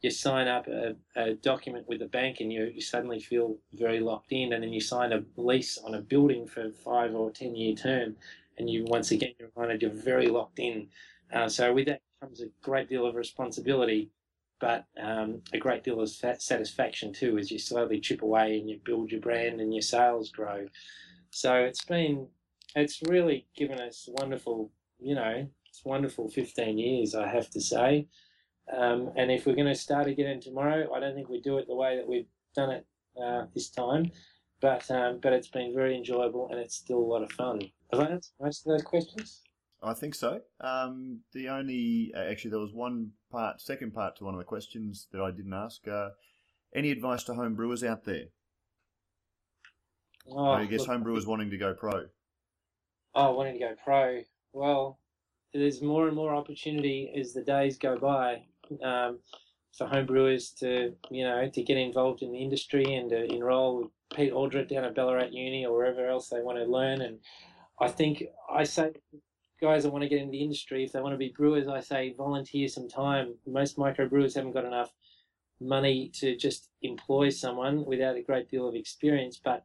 you 0.00 0.10
sign 0.10 0.48
up 0.48 0.68
a, 0.68 0.94
a, 1.16 1.32
document 1.36 1.88
with 1.88 2.02
a 2.02 2.06
bank 2.06 2.40
and 2.40 2.52
you, 2.52 2.70
you 2.74 2.82
suddenly 2.82 3.18
feel 3.18 3.56
very 3.72 4.00
locked 4.00 4.32
in 4.32 4.52
and 4.52 4.62
then 4.62 4.70
you 4.70 4.80
sign 4.80 5.14
a 5.14 5.22
lease 5.38 5.78
on 5.78 5.94
a 5.94 6.00
building 6.02 6.46
for 6.46 6.70
five 6.72 7.14
or 7.14 7.30
ten 7.30 7.56
year 7.56 7.74
term 7.74 8.14
and 8.58 8.68
you 8.68 8.84
once 8.84 9.12
again 9.12 9.32
you're 9.38 9.48
reminded 9.56 9.80
you're 9.80 9.90
very 9.90 10.26
locked 10.26 10.58
in 10.58 10.86
uh, 11.32 11.48
so 11.48 11.72
with 11.72 11.86
that 11.86 12.02
comes 12.20 12.42
a 12.42 12.48
great 12.62 12.86
deal 12.86 13.06
of 13.06 13.14
responsibility 13.14 14.10
but 14.64 14.86
um, 15.02 15.42
a 15.52 15.58
great 15.58 15.82
deal 15.84 16.00
of 16.00 16.08
satisfaction 16.08 17.12
too 17.12 17.38
as 17.38 17.50
you 17.50 17.58
slowly 17.58 18.00
chip 18.00 18.22
away 18.22 18.58
and 18.58 18.68
you 18.70 18.80
build 18.84 19.10
your 19.10 19.20
brand 19.20 19.60
and 19.60 19.74
your 19.74 19.82
sales 19.82 20.30
grow 20.30 20.66
so 21.30 21.54
it's 21.56 21.84
been 21.84 22.28
it's 22.74 23.00
really 23.02 23.46
given 23.56 23.80
us 23.80 24.08
wonderful, 24.08 24.70
you 24.98 25.14
know, 25.14 25.46
it's 25.66 25.84
wonderful 25.84 26.28
15 26.28 26.78
years, 26.78 27.14
I 27.14 27.28
have 27.28 27.50
to 27.50 27.60
say. 27.60 28.06
Um, 28.72 29.10
and 29.16 29.30
if 29.30 29.46
we're 29.46 29.54
going 29.54 29.68
to 29.68 29.74
start 29.74 30.06
again 30.06 30.40
tomorrow, 30.40 30.92
I 30.94 31.00
don't 31.00 31.14
think 31.14 31.28
we 31.28 31.40
do 31.40 31.58
it 31.58 31.66
the 31.66 31.74
way 31.74 31.96
that 31.96 32.08
we've 32.08 32.28
done 32.54 32.70
it 32.70 32.86
uh, 33.22 33.46
this 33.54 33.68
time. 33.70 34.10
But 34.60 34.90
um, 34.90 35.18
but 35.20 35.34
it's 35.34 35.48
been 35.48 35.74
very 35.74 35.94
enjoyable 35.96 36.48
and 36.50 36.58
it's 36.58 36.76
still 36.76 36.98
a 36.98 37.10
lot 37.12 37.22
of 37.22 37.30
fun. 37.32 37.60
Have 37.92 38.00
I 38.00 38.04
answered 38.12 38.32
most 38.40 38.66
of 38.66 38.72
those 38.72 38.82
questions? 38.82 39.42
I 39.84 39.94
think 39.94 40.14
so. 40.14 40.40
Um, 40.60 41.20
the 41.32 41.48
only 41.48 42.12
uh, 42.16 42.20
actually 42.20 42.52
there 42.52 42.60
was 42.60 42.72
one 42.72 43.10
part, 43.30 43.60
second 43.60 43.92
part 43.92 44.16
to 44.16 44.24
one 44.24 44.34
of 44.34 44.38
the 44.38 44.44
questions 44.44 45.08
that 45.12 45.20
I 45.20 45.30
didn't 45.30 45.52
ask. 45.52 45.86
Uh, 45.86 46.10
any 46.74 46.90
advice 46.90 47.22
to 47.24 47.34
home 47.34 47.54
brewers 47.54 47.84
out 47.84 48.04
there? 48.04 48.24
Oh, 50.28 50.52
I 50.52 50.64
guess 50.64 50.80
look, 50.80 50.88
home 50.88 51.02
brewers 51.02 51.26
wanting 51.26 51.50
to 51.50 51.58
go 51.58 51.74
pro 51.74 52.06
oh, 53.14 53.32
wanting 53.32 53.54
to 53.54 53.58
go 53.60 53.74
pro. 53.82 54.22
Well, 54.52 54.98
there's 55.52 55.82
more 55.82 56.06
and 56.06 56.16
more 56.16 56.34
opportunity 56.34 57.12
as 57.18 57.32
the 57.32 57.42
days 57.42 57.78
go 57.78 57.96
by 57.96 58.42
um, 58.82 59.20
for 59.76 59.86
homebrewers 59.86 60.56
to, 60.58 60.94
you 61.10 61.24
know, 61.24 61.48
to 61.52 61.62
get 61.62 61.76
involved 61.76 62.22
in 62.22 62.32
the 62.32 62.42
industry 62.42 62.94
and 62.94 63.10
to 63.10 63.24
enroll 63.32 63.82
with 63.82 63.90
Pete 64.14 64.32
Aldred 64.32 64.68
down 64.68 64.84
at 64.84 64.94
Ballarat 64.94 65.30
Uni 65.30 65.66
or 65.66 65.76
wherever 65.76 66.06
else 66.06 66.28
they 66.28 66.40
want 66.40 66.58
to 66.58 66.64
learn. 66.64 67.00
And 67.00 67.18
I 67.80 67.88
think 67.88 68.24
I 68.52 68.64
say 68.64 68.92
guys 69.64 69.82
that 69.82 69.90
want 69.90 70.02
to 70.02 70.08
get 70.08 70.18
into 70.18 70.32
the 70.32 70.42
industry, 70.42 70.84
if 70.84 70.92
they 70.92 71.00
want 71.00 71.14
to 71.14 71.18
be 71.18 71.32
brewers, 71.34 71.66
I 71.66 71.80
say 71.80 72.14
volunteer 72.16 72.68
some 72.68 72.88
time. 72.88 73.34
Most 73.46 73.78
microbrewers 73.78 74.34
haven't 74.34 74.52
got 74.52 74.66
enough 74.66 74.92
money 75.60 76.10
to 76.16 76.36
just 76.36 76.68
employ 76.82 77.30
someone 77.30 77.84
without 77.86 78.16
a 78.16 78.22
great 78.22 78.50
deal 78.50 78.68
of 78.68 78.74
experience, 78.74 79.40
but 79.42 79.64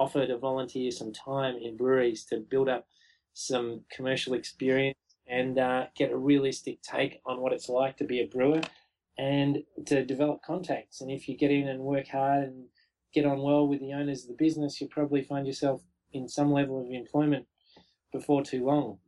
offer 0.00 0.26
to 0.26 0.38
volunteer 0.38 0.90
some 0.90 1.12
time 1.12 1.56
in 1.56 1.76
breweries 1.76 2.24
to 2.24 2.38
build 2.38 2.68
up 2.68 2.86
some 3.34 3.82
commercial 3.94 4.32
experience 4.32 4.96
and 5.26 5.58
uh, 5.58 5.86
get 5.94 6.10
a 6.10 6.16
realistic 6.16 6.80
take 6.82 7.20
on 7.26 7.40
what 7.40 7.52
it's 7.52 7.68
like 7.68 7.96
to 7.98 8.04
be 8.04 8.20
a 8.20 8.26
brewer 8.26 8.62
and 9.18 9.62
to 9.86 10.04
develop 10.04 10.40
contacts. 10.42 11.00
And 11.00 11.10
if 11.10 11.28
you 11.28 11.36
get 11.36 11.50
in 11.50 11.68
and 11.68 11.80
work 11.80 12.08
hard 12.08 12.44
and 12.44 12.64
get 13.12 13.26
on 13.26 13.42
well 13.42 13.68
with 13.68 13.80
the 13.80 13.92
owners 13.92 14.22
of 14.22 14.28
the 14.28 14.44
business, 14.44 14.80
you'll 14.80 14.90
probably 14.90 15.22
find 15.22 15.46
yourself 15.46 15.82
in 16.12 16.28
some 16.28 16.50
level 16.52 16.80
of 16.80 16.90
employment 16.90 17.46
before 18.12 18.42
too 18.42 18.64
long. 18.64 18.98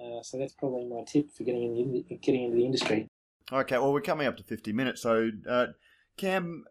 Uh, 0.00 0.22
so 0.22 0.38
that's 0.38 0.54
probably 0.54 0.86
my 0.86 1.02
tip 1.06 1.30
for 1.30 1.44
getting 1.44 1.76
in 1.76 1.92
the, 1.92 2.16
getting 2.16 2.44
into 2.44 2.56
the 2.56 2.64
industry. 2.64 3.06
Okay, 3.52 3.76
well 3.76 3.92
we're 3.92 4.00
coming 4.00 4.26
up 4.26 4.36
to 4.36 4.42
fifty 4.42 4.72
minutes, 4.72 5.02
so 5.02 5.30
uh, 5.48 5.66
Cam. 6.16 6.64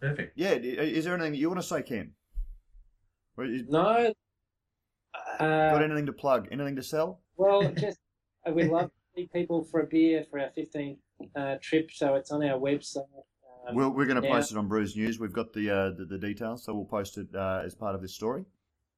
Perfect. 0.00 0.32
Yeah, 0.36 0.52
is 0.52 1.04
there 1.04 1.14
anything 1.14 1.34
you 1.34 1.48
want 1.48 1.60
to 1.60 1.66
say, 1.66 1.82
Cam? 1.82 2.12
No. 3.38 4.12
Uh, 5.38 5.38
Got 5.38 5.82
anything 5.82 6.06
to 6.06 6.12
plug? 6.12 6.48
Anything 6.50 6.76
to 6.76 6.82
sell? 6.82 7.20
Well, 7.36 7.70
just 7.76 7.98
uh, 8.46 8.52
we'd 8.52 8.70
love 8.70 8.86
to 8.86 8.90
see 9.14 9.28
people 9.32 9.64
for 9.64 9.80
a 9.80 9.86
beer 9.86 10.24
for 10.30 10.38
our 10.38 10.50
15th 10.56 10.98
uh, 11.34 11.56
trip, 11.62 11.90
so 11.92 12.14
it's 12.14 12.30
on 12.30 12.42
our 12.42 12.58
website. 12.58 13.04
Um, 13.68 13.74
we're 13.74 13.88
we're 13.88 14.06
going 14.06 14.20
to 14.20 14.28
post 14.28 14.52
it 14.52 14.58
on 14.58 14.68
Brews 14.68 14.96
News. 14.96 15.18
We've 15.18 15.32
got 15.32 15.52
the, 15.52 15.70
uh, 15.70 15.90
the, 15.90 16.04
the 16.04 16.18
details, 16.18 16.64
so 16.64 16.74
we'll 16.74 16.84
post 16.84 17.18
it 17.18 17.28
uh, 17.34 17.62
as 17.64 17.74
part 17.74 17.94
of 17.94 18.02
this 18.02 18.14
story. 18.14 18.44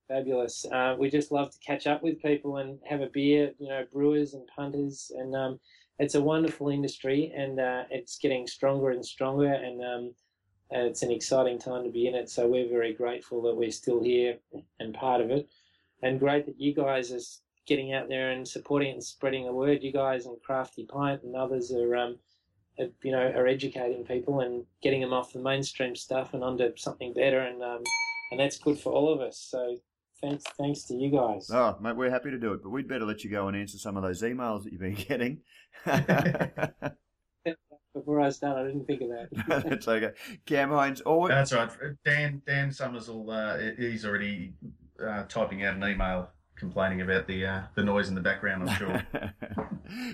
Fabulous. 0.09 0.65
Uh, 0.73 0.97
we 0.99 1.11
just 1.11 1.31
love 1.31 1.51
to 1.51 1.59
catch 1.59 1.87
up 1.87 2.03
with 2.03 2.23
people 2.23 2.57
and 2.57 2.79
have 2.89 3.03
a 3.03 3.11
beer. 3.13 3.53
You 3.59 3.69
know, 3.69 3.85
brewers 3.93 4.33
and 4.33 4.49
punters, 4.57 5.13
and 5.15 5.37
um, 5.37 5.61
it's 5.99 6.15
a 6.15 6.23
wonderful 6.23 6.71
industry, 6.71 7.31
and 7.37 7.59
it's 7.91 8.17
getting 8.17 8.47
stronger 8.47 8.91
and 8.91 9.05
stronger. 9.05 9.53
And 9.53 9.85
um, 9.85 10.15
it's 10.71 11.03
an 11.03 11.11
exciting 11.11 11.59
time 11.59 11.85
to 11.85 11.91
be 11.91 12.07
in 12.07 12.15
it. 12.15 12.31
So 12.31 12.49
we're 12.49 12.71
very 12.71 12.95
grateful 12.95 13.43
that 13.43 13.55
we're 13.55 13.71
still 13.71 14.03
here 14.03 14.39
and 14.81 14.95
part 14.95 15.21
of 15.21 15.31
it, 15.31 15.47
and 16.03 16.19
great 16.19 16.47
that 16.47 16.59
you 16.59 16.75
guys 16.75 17.13
are 17.13 17.21
getting 17.67 17.93
out 17.93 18.09
there 18.09 18.31
and 18.31 18.49
supporting 18.49 18.93
and 18.93 19.05
spreading 19.05 19.45
the 19.45 19.53
word. 19.53 19.83
You 19.83 19.93
guys 19.93 20.25
and 20.25 20.41
Crafty 20.43 20.87
Pint 20.87 21.23
and 21.23 21.37
others 21.37 21.71
are, 21.71 21.97
um, 21.97 22.17
you 22.79 23.13
know, 23.13 23.31
are 23.37 23.47
educating 23.47 24.05
people 24.05 24.41
and 24.41 24.65
getting 24.83 25.03
them 25.03 25.13
off 25.13 25.35
the 25.35 25.39
mainstream 25.39 25.95
stuff 25.95 26.33
and 26.33 26.43
onto 26.43 26.75
something 26.77 27.13
better, 27.13 27.41
and 27.41 27.63
um, 27.63 27.83
and 28.31 28.41
that's 28.41 28.59
good 28.59 28.79
for 28.79 28.93
all 28.93 29.13
of 29.13 29.21
us. 29.21 29.39
So 29.39 29.77
thanks, 30.21 30.45
thanks 30.59 30.85
to 30.85 30.95
you 30.95 31.11
guys. 31.11 31.51
Oh, 31.53 31.77
mate, 31.81 31.97
we're 31.97 32.11
happy 32.11 32.31
to 32.31 32.39
do 32.39 32.53
it, 32.53 32.63
but 32.63 32.71
we'd 32.71 32.89
better 32.89 33.05
let 33.05 33.25
you 33.25 33.31
go 33.31 33.49
and 33.49 33.57
answer 33.57 33.79
some 33.79 33.97
of 33.97 34.03
those 34.03 34.23
emails 34.23 34.65
that 34.65 34.73
you've 34.73 34.81
been 34.81 34.95
getting. 35.09 35.41
before 37.99 38.21
I 38.21 38.31
start. 38.31 38.59
I 38.59 38.65
didn't 38.65 38.87
think 38.87 39.03
of 39.03 39.09
that. 39.09 39.65
That's 39.69 39.89
okay. 39.89 40.11
Cam 40.47 40.71
Hines. 40.71 41.01
Always... 41.01 41.31
That's 41.31 41.53
right. 41.53 41.71
Dan 42.05 42.43
Dan 42.47 42.73
Summers 42.73 43.09
will. 43.09 43.31
Uh, 43.31 43.59
he's 43.77 44.05
already 44.05 44.55
uh, 45.05 45.25
typing 45.29 45.65
out 45.65 45.77
an 45.77 45.85
email 45.85 46.31
complaining 46.57 47.01
about 47.03 47.27
the 47.27 47.47
uh, 47.47 47.63
the 47.75 47.83
noise 47.83 48.09
in 48.09 48.15
the 48.15 48.21
background. 48.21 48.69
I'm 48.69 48.77
sure. 48.77 49.03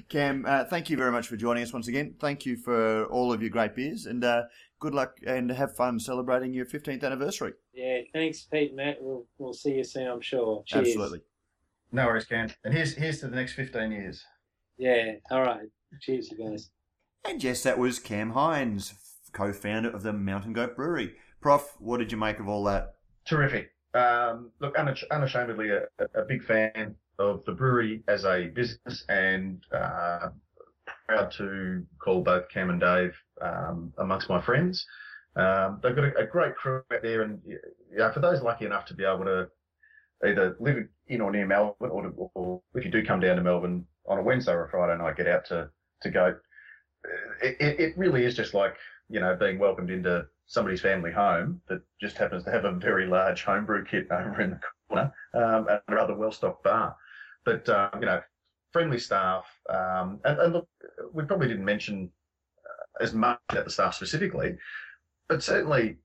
Cam, 0.09 0.45
uh, 0.47 0.65
thank 0.65 0.91
you 0.91 0.97
very 0.97 1.11
much 1.11 1.27
for 1.27 1.37
joining 1.37 1.63
us 1.63 1.73
once 1.73 1.89
again. 1.89 2.15
Thank 2.21 2.47
you 2.47 2.57
for 2.57 3.07
all 3.07 3.33
of 3.33 3.41
your 3.41 3.51
great 3.51 3.75
beers 3.75 4.07
and 4.07 4.23
uh, 4.25 4.43
good 4.85 4.95
luck 4.95 5.17
and 5.27 5.51
have 5.51 5.75
fun 5.75 5.99
celebrating 5.99 6.53
your 6.53 6.67
15th 6.67 7.03
anniversary. 7.03 7.55
Yeah, 7.73 8.01
thanks, 8.13 8.43
Pete 8.43 8.69
and 8.69 8.77
Matt. 8.77 8.99
We'll, 9.01 9.25
we'll 9.39 9.55
see 9.55 9.77
you 9.77 9.85
soon, 9.85 10.07
I'm 10.07 10.21
sure. 10.21 10.63
Cheers. 10.67 10.89
Absolutely. 10.89 11.23
No 11.91 12.05
worries, 12.05 12.27
Cam. 12.27 12.51
And 12.65 12.75
here's 12.75 12.95
here's 12.95 13.21
to 13.21 13.29
the 13.29 13.37
next 13.37 13.55
15 13.55 13.93
years. 13.93 14.23
Yeah, 14.77 15.13
all 15.31 15.41
right. 15.41 15.69
Cheers, 16.03 16.31
you 16.31 16.51
guys. 16.51 16.71
And 17.25 17.43
yes, 17.43 17.63
that 17.63 17.79
was 17.79 17.99
Cam 17.99 18.33
Hines, 18.33 18.93
co-founder 19.33 19.89
of 19.89 20.03
the 20.03 20.13
Mountain 20.13 20.53
Goat 20.53 20.77
Brewery. 20.77 21.15
Prof, 21.41 21.77
what 21.79 21.97
did 21.99 22.13
you 22.13 22.19
make 22.19 22.39
of 22.39 22.47
all 22.47 22.65
that? 22.65 22.97
Terrific. 23.25 23.71
Um, 23.95 24.51
look, 24.61 24.77
unash- 24.77 25.09
unashamedly 25.11 25.71
a, 25.71 25.85
a 26.15 26.25
big 26.29 26.43
fan 26.43 26.95
of 27.19 27.43
the 27.47 27.53
brewery 27.53 28.03
as 28.09 28.27
a 28.27 28.49
business 28.49 29.05
and 29.09 29.63
uh, 29.73 30.29
proud 31.07 31.31
to 31.33 31.85
call 31.99 32.23
both 32.23 32.49
Cam 32.49 32.71
and 32.71 32.81
Dave 32.81 33.15
um, 33.41 33.93
amongst 33.99 34.29
my 34.29 34.41
friends. 34.41 34.87
Um, 35.37 35.81
they've 35.83 35.97
got 35.97 36.05
a, 36.05 36.19
a, 36.19 36.27
great 36.27 36.55
crew 36.55 36.83
out 36.93 37.03
there, 37.03 37.23
and 37.23 37.41
yeah, 37.93 38.13
for 38.13 38.21
those 38.21 38.41
lucky 38.41 38.67
enough 38.67 38.87
to 38.87 38.95
be 38.95 39.05
able 39.05 39.25
to 39.25 39.49
either 40.25 40.57
live 40.61 40.87
in 41.09 41.21
or 41.21 41.33
near 41.33 41.47
Melbourne, 41.47 41.91
or, 41.91 42.03
to, 42.03 42.09
or 42.35 42.63
if 42.75 42.85
you 42.85 42.91
do 42.91 43.05
come 43.05 43.19
down 43.19 43.37
to 43.37 43.43
Melbourne 43.43 43.85
on 44.07 44.19
a 44.19 44.23
Wednesday 44.23 44.53
or 44.53 44.67
a 44.67 44.71
Friday 44.71 44.97
night, 45.03 45.17
get 45.17 45.27
out 45.27 45.45
to 45.47 45.71
to 46.03 46.11
go. 46.11 46.37
It, 47.43 47.57
it, 47.61 47.81
it 47.81 47.99
really 47.99 48.25
is 48.25 48.37
just 48.37 48.55
like 48.55 48.77
you 49.09 49.19
know 49.19 49.35
being 49.35 49.59
welcomed 49.59 49.91
into 49.91 50.25
somebody's 50.47 50.81
family 50.81 51.11
home 51.11 51.61
that 51.69 51.81
just 52.01 52.17
happens 52.17 52.45
to 52.45 52.51
have 52.51 52.65
a 52.65 52.73
very 52.73 53.07
large 53.07 53.43
homebrew 53.43 53.85
kit 53.85 54.07
over 54.11 54.41
in 54.41 54.51
the 54.51 54.61
corner 54.89 55.13
um, 55.35 55.67
and 55.69 55.81
a 55.89 55.95
rather 55.95 56.15
well 56.15 56.33
stocked 56.33 56.63
bar. 56.63 56.95
But 57.45 57.69
um, 57.69 57.91
you 58.01 58.07
know, 58.07 58.21
friendly 58.75 58.99
staff, 58.99 59.47
um, 59.71 60.19
and, 60.25 60.41
and, 60.41 60.53
look, 60.53 60.69
we 61.13 61.23
probably 61.23 61.47
didn't 61.47 61.65
mention 61.65 62.11
uh, 62.67 63.05
as 63.05 63.15
much 63.15 63.39
about 63.51 63.65
the 63.65 63.71
staff 63.71 63.95
specifically, 63.95 64.57
but 65.29 65.45
certainly 65.45 65.97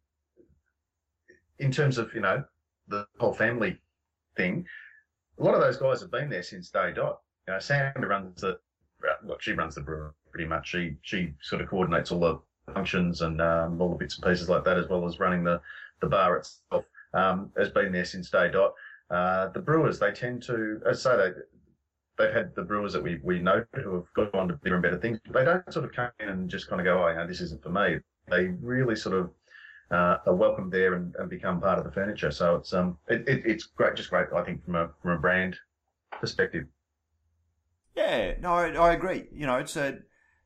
in 1.57 1.71
terms 1.71 1.97
of 1.97 2.13
you 2.13 2.21
know 2.21 2.43
the 2.87 3.07
whole 3.19 3.33
family 3.33 3.75
thing, 4.37 4.63
a 5.39 5.43
lot 5.43 5.55
of 5.55 5.61
those 5.61 5.77
guys 5.77 5.99
have 5.99 6.11
been 6.11 6.29
there 6.29 6.43
since 6.43 6.69
day 6.69 6.93
dot. 6.93 7.21
You 7.47 7.55
know, 7.55 7.59
Sandra 7.59 8.07
runs 8.07 8.41
the 8.41 8.59
look, 9.25 9.41
she 9.41 9.53
runs 9.53 9.73
the 9.73 9.81
brewery 9.81 10.11
pretty 10.31 10.47
much. 10.47 10.69
She 10.69 10.95
she 11.01 11.33
sort 11.41 11.63
of 11.63 11.69
coordinates 11.69 12.11
all 12.11 12.19
the 12.19 12.39
functions 12.71 13.21
and 13.21 13.41
um, 13.41 13.81
all 13.81 13.89
the 13.89 13.95
bits 13.95 14.15
and 14.15 14.23
pieces 14.23 14.47
like 14.47 14.63
that, 14.65 14.77
as 14.77 14.87
well 14.87 15.07
as 15.07 15.19
running 15.19 15.43
the 15.43 15.59
the 16.01 16.07
bar 16.07 16.37
itself. 16.37 16.85
Um, 17.15 17.51
has 17.57 17.71
been 17.71 17.91
there 17.91 18.05
since 18.05 18.29
day 18.29 18.51
dot. 18.51 18.75
Uh, 19.09 19.47
the 19.47 19.59
brewers, 19.59 19.97
they 19.97 20.11
tend 20.11 20.43
to, 20.43 20.79
as 20.87 21.03
I 21.03 21.09
say, 21.09 21.17
they, 21.17 21.31
they've 22.19 22.33
had 22.33 22.53
the 22.53 22.61
brewers 22.61 22.93
that 22.93 23.01
we, 23.01 23.19
we 23.23 23.39
know 23.39 23.63
who 23.73 23.95
have 23.95 24.13
gone 24.13 24.29
on 24.33 24.47
to 24.49 24.53
bigger 24.55 24.75
and 24.75 24.83
better 24.83 24.99
things. 24.99 25.19
They 25.33 25.45
don't 25.45 25.73
sort 25.73 25.85
of 25.85 25.93
come 25.93 26.11
in 26.19 26.29
and 26.29 26.49
just 26.49 26.67
kind 26.67 26.79
of 26.79 26.85
go, 26.85 27.03
oh, 27.03 27.07
you 27.07 27.15
know, 27.15 27.25
this 27.25 27.41
isn't 27.41 27.63
for 27.63 27.69
me. 27.69 27.97
They 28.29 28.47
really 28.61 28.95
sort 28.95 29.15
of 29.15 29.31
uh, 29.89 30.17
are 30.27 30.35
welcomed 30.35 30.71
there 30.71 30.93
and, 30.93 31.15
and 31.17 31.29
become 31.29 31.59
part 31.61 31.79
of 31.79 31.85
the 31.85 31.91
furniture. 31.91 32.29
So 32.29 32.57
it's 32.57 32.73
um 32.73 32.97
it, 33.07 33.27
it, 33.27 33.43
it's 33.45 33.63
great, 33.63 33.95
just 33.95 34.09
great, 34.09 34.27
I 34.35 34.43
think, 34.43 34.63
from 34.63 34.75
a 34.75 34.89
from 35.01 35.11
a 35.11 35.17
brand 35.17 35.57
perspective. 36.19 36.65
Yeah, 37.95 38.33
no, 38.39 38.53
I, 38.53 38.71
I 38.73 38.93
agree. 38.93 39.23
You 39.33 39.47
know, 39.47 39.55
it's 39.55 39.75
a 39.75 39.99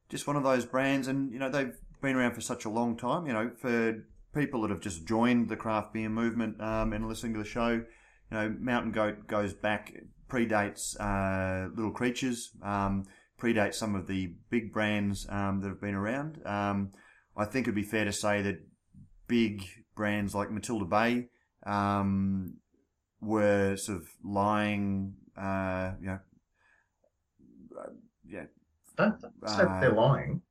just 0.10 0.28
one 0.28 0.36
of 0.36 0.44
those 0.44 0.66
brands, 0.66 1.08
and 1.08 1.34
you 1.34 1.40
know 1.40 1.50
they've 1.50 1.76
been 2.02 2.16
around 2.16 2.36
for 2.36 2.42
such 2.42 2.66
a 2.66 2.70
long 2.70 2.96
time. 2.96 3.26
You 3.28 3.34
know, 3.34 3.52
for 3.58 4.06
people 4.34 4.62
that 4.62 4.70
have 4.70 4.80
just 4.80 5.06
joined 5.06 5.50
the 5.50 5.58
craft 5.58 5.94
beer 5.94 6.10
movement 6.10 6.62
um, 6.62 6.94
and 6.94 7.08
listening 7.08 7.34
to 7.34 7.40
the 7.40 7.46
show, 7.46 7.70
you 7.70 7.84
know, 8.32 8.56
Mountain 8.60 8.92
Goat 8.92 9.28
goes 9.28 9.54
back, 9.54 9.94
predates 10.34 11.00
uh, 11.00 11.70
Little 11.76 11.92
Creatures, 11.92 12.52
um, 12.64 13.06
predates 13.40 13.76
some 13.76 13.94
of 13.94 14.08
the 14.08 14.34
big 14.50 14.74
brands 14.74 15.28
um, 15.30 15.62
that 15.62 15.68
have 15.68 15.82
been 15.82 15.94
around. 15.94 16.42
Um, 16.46 16.92
I 17.38 17.46
think 17.46 17.66
it'd 17.66 17.76
be 17.76 17.84
fair 17.84 18.06
to 18.06 18.14
say 18.14 18.42
that 18.42 18.60
big 19.28 19.64
brands 19.96 20.34
like 20.34 20.52
Matilda 20.52 20.86
Bay 20.86 21.28
um, 21.66 22.56
were 23.22 23.78
sort 23.78 24.00
of 24.00 24.08
lying, 24.24 25.14
uh, 25.38 25.92
you 26.02 26.08
know, 26.08 26.20
yeah. 28.28 28.46
Don't 28.98 29.20
say 29.22 29.64
uh, 29.64 29.80
they're 29.80 29.92
lying. 29.92 30.42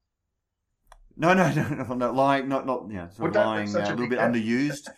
No, 1.17 1.35
no, 1.35 1.53
no, 1.55 1.69
no, 1.69 1.95
no, 1.95 2.13
lying, 2.13 2.49
not, 2.49 2.67
not, 2.67 2.87
yeah, 2.91 3.09
sort 3.11 3.31
of 3.31 3.37
lying, 3.37 3.75
uh, 3.75 3.81
a 3.81 3.91
little 3.91 4.09
bit 4.09 4.19
underused. 4.19 4.89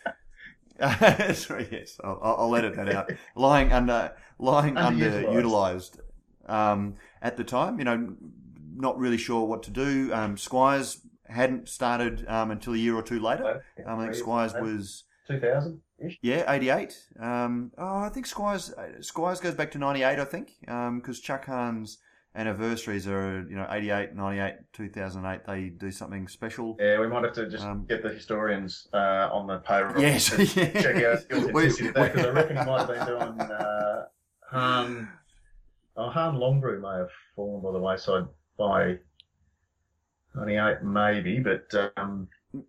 Sorry, 1.34 1.68
yes, 1.70 1.98
I'll, 2.02 2.20
I'll 2.22 2.56
edit 2.56 2.76
that 2.76 2.88
out. 2.88 3.10
lying 3.36 3.72
under, 3.72 4.12
lying 4.44 4.74
underutilized. 4.88 5.98
Um, 6.46 6.96
at 7.22 7.36
the 7.36 7.44
time, 7.44 7.78
you 7.78 7.84
know, 7.84 8.14
not 8.76 8.98
really 8.98 9.16
sure 9.16 9.46
what 9.46 9.62
to 9.64 9.70
do. 9.70 10.12
Um, 10.12 10.36
Squires 10.36 11.00
hadn't 11.26 11.68
started 11.68 12.26
um, 12.28 12.50
until 12.50 12.74
a 12.74 12.76
year 12.76 12.94
or 12.94 13.02
two 13.02 13.18
later. 13.18 13.64
Um, 13.86 13.98
I 13.98 14.04
think 14.04 14.14
Squires 14.14 14.52
was 14.52 15.04
2000 15.26 15.80
Yeah, 16.20 16.52
88. 16.52 16.96
Um, 17.18 17.72
oh, 17.78 17.98
I 17.98 18.10
think 18.10 18.26
Squires 18.26 18.72
Squires 19.00 19.40
goes 19.40 19.54
back 19.54 19.70
to 19.72 19.78
98, 19.78 20.18
I 20.18 20.24
think, 20.24 20.52
because 20.60 21.18
um, 21.18 21.22
Chuck 21.22 21.46
Hahn's 21.46 21.98
anniversaries 22.36 23.06
are 23.06 23.46
you 23.48 23.54
know 23.54 23.66
88 23.70 24.14
98 24.14 24.54
2008 24.72 25.46
they 25.46 25.68
do 25.68 25.92
something 25.92 26.26
special 26.26 26.76
yeah 26.80 26.98
we 26.98 27.06
might 27.06 27.22
have 27.22 27.32
to 27.34 27.48
just 27.48 27.64
um, 27.64 27.86
get 27.88 28.02
the 28.02 28.08
historians 28.08 28.88
uh, 28.92 29.28
on 29.32 29.46
the 29.46 29.58
payroll 29.58 30.00
yes 30.00 30.36
yeah. 30.56 30.82
check 30.82 30.96
out 30.96 31.18
because 31.28 31.46
i 31.46 32.28
reckon 32.30 32.56
he 32.56 32.64
might 32.64 32.78
have 32.80 32.88
been 32.88 33.06
doing 33.06 33.40
uh, 33.40 34.06
Hahn, 34.54 35.08
oh, 35.96 36.10
Hahn 36.10 36.36
Longbrew 36.36 36.80
may 36.80 36.98
have 36.98 37.10
fallen 37.34 37.62
by 37.62 37.72
the 37.72 37.78
wayside 37.78 38.26
by 38.56 38.98
98 40.34 40.82
maybe 40.82 41.40
but 41.40 41.92
um, 41.96 42.28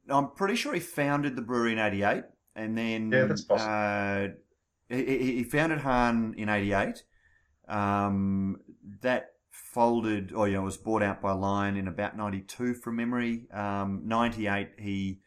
i'm 0.09 0.31
pretty 0.31 0.55
sure 0.55 0.73
he 0.73 0.79
founded 0.79 1.36
the 1.36 1.41
brewery 1.41 1.73
in 1.73 1.79
88 1.79 2.23
and 2.55 2.77
then 2.77 3.11
yeah 3.11 3.25
that's 3.25 3.43
possible 3.43 3.71
uh, 3.71 4.27
he, 4.89 5.38
he 5.38 5.43
founded 5.43 5.79
Hahn 5.79 6.36
in 6.38 6.49
88 6.49 7.03
um, 7.67 8.57
that 9.01 9.31
folded, 9.75 10.31
or 10.33 10.47
you 10.47 10.55
know, 10.55 10.61
was 10.61 10.77
bought 10.77 11.03
out 11.03 11.21
by 11.21 11.31
Lion 11.31 11.77
in 11.77 11.88
about 11.88 12.15
92 12.15 12.75
from 12.75 12.95
memory. 12.95 13.47
Um, 13.53 14.03
98, 14.05 14.69
he 14.77 15.19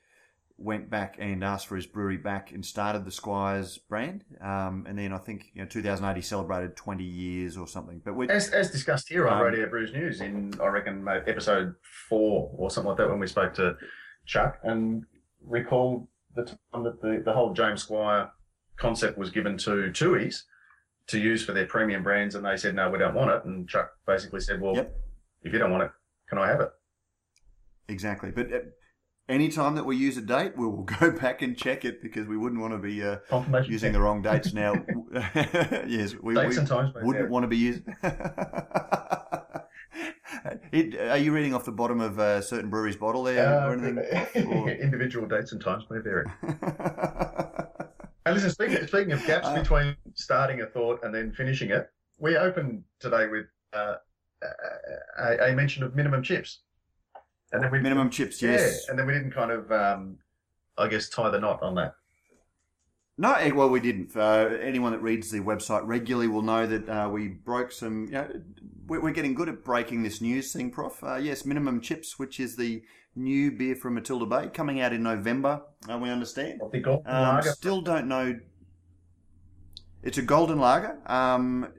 went 0.59 0.91
back 0.91 1.17
and 1.21 1.45
asked 1.45 1.69
for 1.69 1.77
his 1.77 1.87
brewery 1.87 2.17
back 2.17 2.51
and 2.51 2.67
started 2.67 3.05
the 3.05 3.13
Squires 3.13 3.79
brand. 3.79 4.25
Um, 4.41 4.87
and 4.89 4.99
then 4.99 5.13
I 5.13 5.19
think, 5.19 5.51
you 5.55 5.63
know, 5.63 5.69
2008, 5.69 6.17
he 6.17 6.23
celebrated 6.23 6.77
20 6.77 7.05
years 7.05 7.57
or 7.57 7.69
something. 7.69 8.03
But 8.05 8.29
as, 8.29 8.51
as 8.51 8.71
discussed 8.71 9.09
here 9.09 9.29
on 9.29 9.39
um, 9.39 9.45
Radio 9.45 9.69
Brews 9.69 9.93
News 9.93 10.21
in, 10.21 10.53
I 10.61 10.67
reckon, 10.67 11.07
episode 11.09 11.75
four 12.09 12.51
or 12.57 12.71
something 12.71 12.89
like 12.89 12.99
that, 12.99 13.09
when 13.09 13.21
we 13.21 13.29
spoke 13.29 13.55
to 13.55 13.77
Chuck 14.27 14.59
and 14.65 15.05
recalled 15.47 16.09
the 16.35 16.45
time 16.45 16.83
that 16.83 17.01
the, 17.01 17.23
the 17.25 17.33
whole 17.33 17.53
James 17.53 17.83
Squire 17.83 18.31
concept 18.77 19.17
was 19.17 19.31
given 19.31 19.57
to 19.59 19.91
Tooheys 19.93 20.43
to 21.07 21.19
use 21.19 21.45
for 21.45 21.53
their 21.53 21.67
premium 21.67 22.03
brands, 22.03 22.35
and 22.35 22.45
they 22.45 22.57
said, 22.57 22.75
no, 22.75 22.91
we 22.91 22.99
don't 22.99 23.15
want 23.15 23.31
it. 23.31 23.45
And 23.45 23.69
Chuck 23.69 23.91
basically 24.07 24.41
said, 24.41 24.61
well, 24.61 24.75
yep. 24.75 24.95
if 25.43 25.53
you 25.53 25.59
don't 25.59 25.71
want 25.71 25.85
it, 25.85 25.91
can 26.29 26.39
I 26.39 26.49
have 26.49 26.61
it? 26.61 26.71
Exactly. 27.89 28.31
But 28.31 28.53
uh, 28.53 28.59
any 29.29 29.49
time 29.49 29.75
that 29.75 29.85
we 29.85 29.97
use 29.97 30.17
a 30.17 30.23
date, 30.23 30.57
we 30.57 30.67
will 30.67 30.83
go 31.01 31.11
back 31.11 31.43
and 31.43 31.57
check 31.57 31.85
it 31.85 32.03
because 32.03 32.27
we 32.27 32.37
wouldn't 32.37 32.61
want 32.61 32.73
to 32.73 32.79
be 32.79 33.03
uh, 33.03 33.19
using 33.67 33.93
the 33.93 34.01
wrong 34.01 34.23
dates 34.23 34.53
now. 34.53 34.75
yes, 35.13 36.15
we, 36.23 36.35
dates 36.35 36.55
we 36.55 36.59
and 36.59 36.69
times 36.69 36.95
wouldn't 37.03 37.31
want 37.31 37.45
to 37.45 37.49
be 37.49 37.57
using. 37.57 37.85
It, 40.71 40.95
are 41.01 41.17
you 41.17 41.33
reading 41.33 41.55
off 41.55 41.65
the 41.65 41.73
bottom 41.73 42.01
of 42.01 42.19
a 42.19 42.43
certain 42.43 42.71
brewery's 42.71 42.97
bottle 42.97 43.25
there 43.25 43.61
uh, 43.61 43.69
or 43.69 43.73
anything? 43.73 44.53
Or? 44.53 44.71
Individual 44.71 45.27
dates 45.27 45.53
and 45.53 45.61
times 45.61 45.85
may 45.91 45.99
vary. 45.99 46.27
And 48.29 48.35
listen, 48.35 48.51
speaking, 48.51 48.87
speaking 48.87 49.13
of 49.13 49.25
gaps 49.27 49.47
uh, 49.47 49.55
between 49.55 49.97
starting 50.13 50.61
a 50.61 50.67
thought 50.67 51.03
and 51.03 51.15
then 51.15 51.33
finishing 51.33 51.71
it, 51.71 51.91
we 52.19 52.37
opened 52.37 52.85
today 53.01 53.27
with 53.27 53.47
uh, 53.73 53.95
a, 55.19 55.51
a, 55.51 55.55
mention 55.55 55.83
of 55.83 55.97
minimum 55.97 56.23
chips. 56.23 56.61
And 57.53 57.63
then 57.63 57.71
we 57.71 57.81
minimum 57.81 58.11
chips, 58.11 58.43
yes. 58.43 58.89
And 58.89 58.99
then 58.99 59.07
we 59.07 59.15
didn't 59.15 59.31
kind 59.31 59.51
of, 59.51 59.73
um, 59.73 60.19
I 60.77 60.89
guess, 60.89 61.09
tie 61.09 61.31
the 61.31 61.41
knot 61.41 61.63
on 61.63 61.75
that. 61.77 61.95
No, 63.21 63.33
eh, 63.35 63.51
well, 63.51 63.69
we 63.69 63.81
didn't. 63.81 64.17
Uh, 64.17 64.49
anyone 64.63 64.93
that 64.93 65.03
reads 65.03 65.31
the 65.31 65.41
website 65.41 65.83
regularly 65.85 66.29
will 66.29 66.43
know 66.43 66.67
that 66.67 66.89
uh, 66.89 67.09
we 67.09 67.29
broke 67.29 67.73
some. 67.73 68.07
You 68.07 68.13
know, 68.13 68.29
we're, 68.87 69.11
getting 69.11 69.35
good 69.35 69.49
at 69.49 69.65
breaking 69.65 70.05
this 70.05 70.21
news 70.21 70.53
thing, 70.53 70.71
Prof. 70.71 71.03
Uh, 71.03 71.17
yes, 71.17 71.45
Minimum 71.45 71.81
Chips, 71.81 72.19
which 72.19 72.39
is 72.39 72.55
the 72.55 72.83
new 73.17 73.51
beer 73.51 73.75
from 73.75 73.95
Matilda 73.95 74.25
Bay, 74.25 74.49
coming 74.49 74.81
out 74.81 74.93
in 74.93 75.03
November. 75.03 75.63
Uh, 75.91 75.99
we 75.99 76.11
understand. 76.11 76.61
Um, 77.07 77.43
still 77.43 77.81
don't 77.81 78.07
know. 78.07 78.39
It's 80.05 80.19
a 80.19 80.23
golden 80.23 80.61
lager, 80.61 81.01
um, 81.07 81.73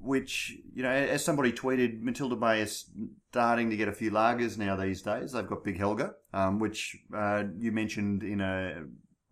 which 0.00 0.58
you 0.72 0.84
know, 0.84 0.90
as 0.90 1.24
somebody 1.24 1.50
tweeted, 1.50 2.02
Matilda 2.02 2.36
Bay 2.36 2.60
is 2.60 2.84
starting 3.38 3.70
to 3.70 3.76
get 3.76 3.86
a 3.86 3.92
few 3.92 4.10
lagers 4.10 4.58
now 4.58 4.74
these 4.74 5.00
days. 5.00 5.30
They've 5.30 5.46
got 5.46 5.62
Big 5.62 5.78
Helga, 5.78 6.14
um, 6.34 6.58
which 6.58 6.96
uh, 7.14 7.44
you 7.56 7.70
mentioned 7.70 8.24
in 8.24 8.40
a 8.40 8.82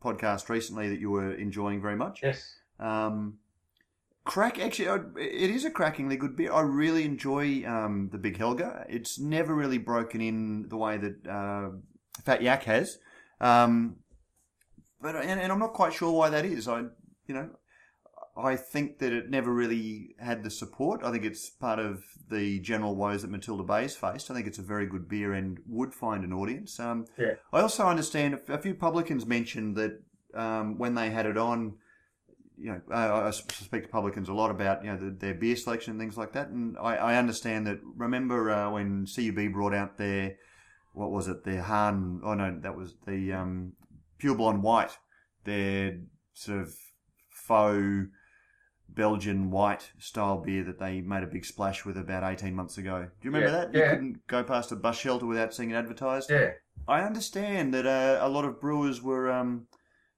podcast 0.00 0.48
recently 0.48 0.88
that 0.90 1.00
you 1.00 1.10
were 1.10 1.34
enjoying 1.34 1.82
very 1.82 1.96
much. 1.96 2.20
Yes. 2.22 2.54
Um, 2.78 3.38
crack 4.24 4.60
actually, 4.60 4.86
it 5.18 5.50
is 5.50 5.64
a 5.64 5.72
crackingly 5.72 6.16
good 6.16 6.36
beer. 6.36 6.52
I 6.52 6.60
really 6.60 7.04
enjoy 7.04 7.64
um, 7.66 8.08
the 8.12 8.18
Big 8.18 8.36
Helga. 8.36 8.86
It's 8.88 9.18
never 9.18 9.52
really 9.52 9.78
broken 9.78 10.20
in 10.20 10.68
the 10.68 10.76
way 10.76 10.98
that 10.98 11.26
uh, 11.28 11.70
Fat 12.24 12.42
Yak 12.42 12.62
has. 12.62 12.98
Um, 13.40 13.96
but 15.02 15.16
and, 15.16 15.40
and 15.40 15.50
I'm 15.50 15.58
not 15.58 15.72
quite 15.72 15.92
sure 15.92 16.12
why 16.12 16.30
that 16.30 16.44
is. 16.44 16.68
I 16.68 16.82
you 17.26 17.34
know 17.34 17.50
I 18.36 18.56
think 18.56 18.98
that 18.98 19.12
it 19.12 19.30
never 19.30 19.52
really 19.52 20.14
had 20.18 20.42
the 20.42 20.50
support. 20.50 21.02
I 21.02 21.10
think 21.10 21.24
it's 21.24 21.48
part 21.48 21.78
of 21.78 22.02
the 22.28 22.60
general 22.60 22.94
woes 22.94 23.22
that 23.22 23.30
Matilda 23.30 23.62
Bay's 23.62 23.96
faced. 23.96 24.30
I 24.30 24.34
think 24.34 24.46
it's 24.46 24.58
a 24.58 24.62
very 24.62 24.86
good 24.86 25.08
beer 25.08 25.32
and 25.32 25.58
would 25.66 25.94
find 25.94 26.22
an 26.24 26.32
audience. 26.32 26.78
Um, 26.78 27.06
Yeah. 27.16 27.34
I 27.52 27.60
also 27.60 27.86
understand 27.86 28.38
a 28.48 28.58
few 28.58 28.74
publicans 28.74 29.24
mentioned 29.24 29.76
that 29.76 30.02
um, 30.34 30.76
when 30.76 30.94
they 30.94 31.10
had 31.10 31.24
it 31.24 31.38
on, 31.38 31.76
you 32.58 32.72
know, 32.72 32.80
I, 32.90 33.28
I 33.28 33.30
speak 33.30 33.84
to 33.84 33.88
publicans 33.88 34.28
a 34.28 34.34
lot 34.34 34.50
about 34.50 34.84
you 34.84 34.90
know 34.90 34.98
the, 34.98 35.10
their 35.10 35.34
beer 35.34 35.56
selection 35.56 35.92
and 35.92 36.00
things 36.00 36.16
like 36.16 36.32
that, 36.32 36.48
and 36.48 36.76
I, 36.78 36.96
I 36.96 37.16
understand 37.16 37.66
that. 37.66 37.80
Remember 37.96 38.50
uh, 38.50 38.70
when 38.70 39.06
CUB 39.06 39.52
brought 39.52 39.74
out 39.74 39.98
their 39.98 40.36
what 40.92 41.10
was 41.10 41.28
it? 41.28 41.44
Their 41.44 41.62
Hahn? 41.62 42.20
Oh 42.24 42.34
no, 42.34 42.58
that 42.62 42.76
was 42.76 42.94
the 43.06 43.32
um, 43.32 43.72
Pure 44.18 44.36
Blonde 44.36 44.62
White. 44.62 44.96
Their 45.44 45.98
sort 46.32 46.60
of 46.60 46.74
faux 47.30 48.08
Belgian 48.96 49.50
white 49.50 49.92
style 49.98 50.38
beer 50.38 50.64
that 50.64 50.78
they 50.78 51.00
made 51.02 51.22
a 51.22 51.26
big 51.26 51.44
splash 51.44 51.84
with 51.84 51.96
about 51.98 52.24
18 52.24 52.54
months 52.54 52.78
ago. 52.78 53.02
Do 53.20 53.28
you 53.28 53.30
remember 53.30 53.54
Yeah, 53.54 53.64
that? 53.64 53.74
You 53.74 53.80
yeah. 53.80 53.90
couldn't 53.90 54.26
go 54.26 54.42
past 54.42 54.72
a 54.72 54.76
bus 54.76 54.98
shelter 54.98 55.26
without 55.26 55.54
seeing 55.54 55.70
it 55.70 55.74
advertised. 55.74 56.30
Yeah. 56.30 56.52
I 56.88 57.02
understand 57.02 57.74
that 57.74 57.86
uh, 57.86 58.18
a 58.20 58.28
lot 58.28 58.44
of 58.44 58.60
brewers 58.60 59.02
were, 59.02 59.30
um, 59.30 59.66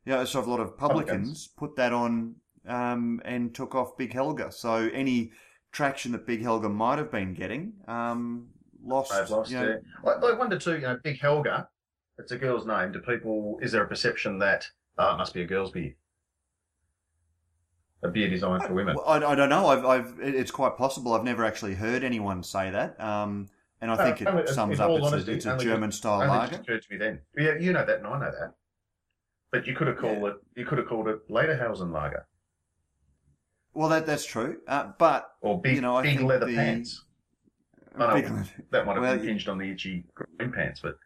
yeah, 0.06 0.24
so 0.24 0.40
a 0.40 0.42
lot 0.42 0.60
of 0.60 0.78
publicans 0.78 1.08
Publicans. 1.08 1.48
put 1.56 1.76
that 1.76 1.92
on 1.92 2.36
um, 2.66 3.20
and 3.24 3.54
took 3.54 3.74
off 3.74 3.96
Big 3.96 4.12
Helga. 4.12 4.52
So 4.52 4.88
any 4.92 5.32
traction 5.72 6.12
that 6.12 6.26
Big 6.26 6.40
Helga 6.42 6.68
might 6.68 6.98
have 6.98 7.10
been 7.10 7.34
getting 7.34 7.72
um, 7.88 8.48
lost. 8.82 9.30
Lost 9.30 9.50
you 9.50 9.58
know, 9.58 9.80
I 10.06 10.32
wonder 10.32 10.58
too, 10.58 10.74
you 10.74 10.82
know, 10.82 10.98
Big 11.02 11.18
Helga, 11.20 11.68
it's 12.18 12.30
a 12.32 12.38
girl's 12.38 12.66
name. 12.66 12.92
Do 12.92 13.00
people, 13.00 13.58
is 13.60 13.72
there 13.72 13.82
a 13.82 13.88
perception 13.88 14.38
that, 14.38 14.66
oh, 14.98 15.14
it 15.14 15.18
must 15.18 15.34
be 15.34 15.42
a 15.42 15.46
girl's 15.46 15.72
beer? 15.72 15.94
A 18.02 18.08
beer 18.08 18.28
designed 18.28 18.62
for 18.62 18.74
women. 18.74 18.96
I, 19.06 19.16
I 19.16 19.34
don't 19.34 19.48
know. 19.48 19.66
I've, 19.66 19.84
I've, 19.84 20.14
it's 20.20 20.52
quite 20.52 20.76
possible. 20.76 21.14
I've 21.14 21.24
never 21.24 21.44
actually 21.44 21.74
heard 21.74 22.04
anyone 22.04 22.42
say 22.44 22.70
that. 22.70 22.98
Um, 23.00 23.48
and 23.80 23.90
I 23.90 23.96
No, 23.96 24.04
think 24.04 24.22
it 24.22 24.28
only- 24.28 24.46
sums 24.46 24.78
up 24.78 24.88
all 24.90 25.12
it's, 25.14 25.26
a, 25.26 25.32
it's 25.32 25.46
a 25.46 25.56
German 25.58 25.90
style 25.90 26.22
Only 26.22 26.28
lager. 26.28 26.50
just 26.50 26.62
occurred 26.62 26.82
to 26.82 26.92
me 26.92 26.98
then. 26.98 27.20
Yeah, 27.36 27.56
you 27.58 27.72
know 27.72 27.84
that 27.84 27.98
and 27.98 28.06
I 28.06 28.18
know 28.20 28.30
that. 28.30 28.54
But 29.50 29.66
you 29.66 29.74
could 29.74 29.88
have 29.88 29.96
called 29.98 30.24
it, 30.28 30.34
you 30.54 30.64
could 30.64 30.78
have 30.78 30.86
called 30.86 31.08
it 31.08 31.28
Lederhausen 31.28 31.90
Lager. 31.92 32.26
Well, 33.74 33.88
that 33.88 34.06
that's 34.06 34.24
true. 34.26 34.58
Uh, 34.68 34.92
but 34.98 35.30
Or 35.40 35.60
big, 35.60 35.76
You 35.76 35.80
know, 35.80 36.00
big 36.02 36.20
leather 36.20 36.46
the- 36.46 36.54
pants. 36.54 37.04
I 37.98 38.20
know. 38.20 38.42
That 38.70 38.86
might 38.86 38.94
have 38.94 39.02
Well, 39.02 39.12
impinged 39.14 39.48
on 39.48 39.58
the 39.58 39.70
itchy 39.72 40.04
green 40.14 40.52
pants, 40.52 40.80
but 40.80 40.96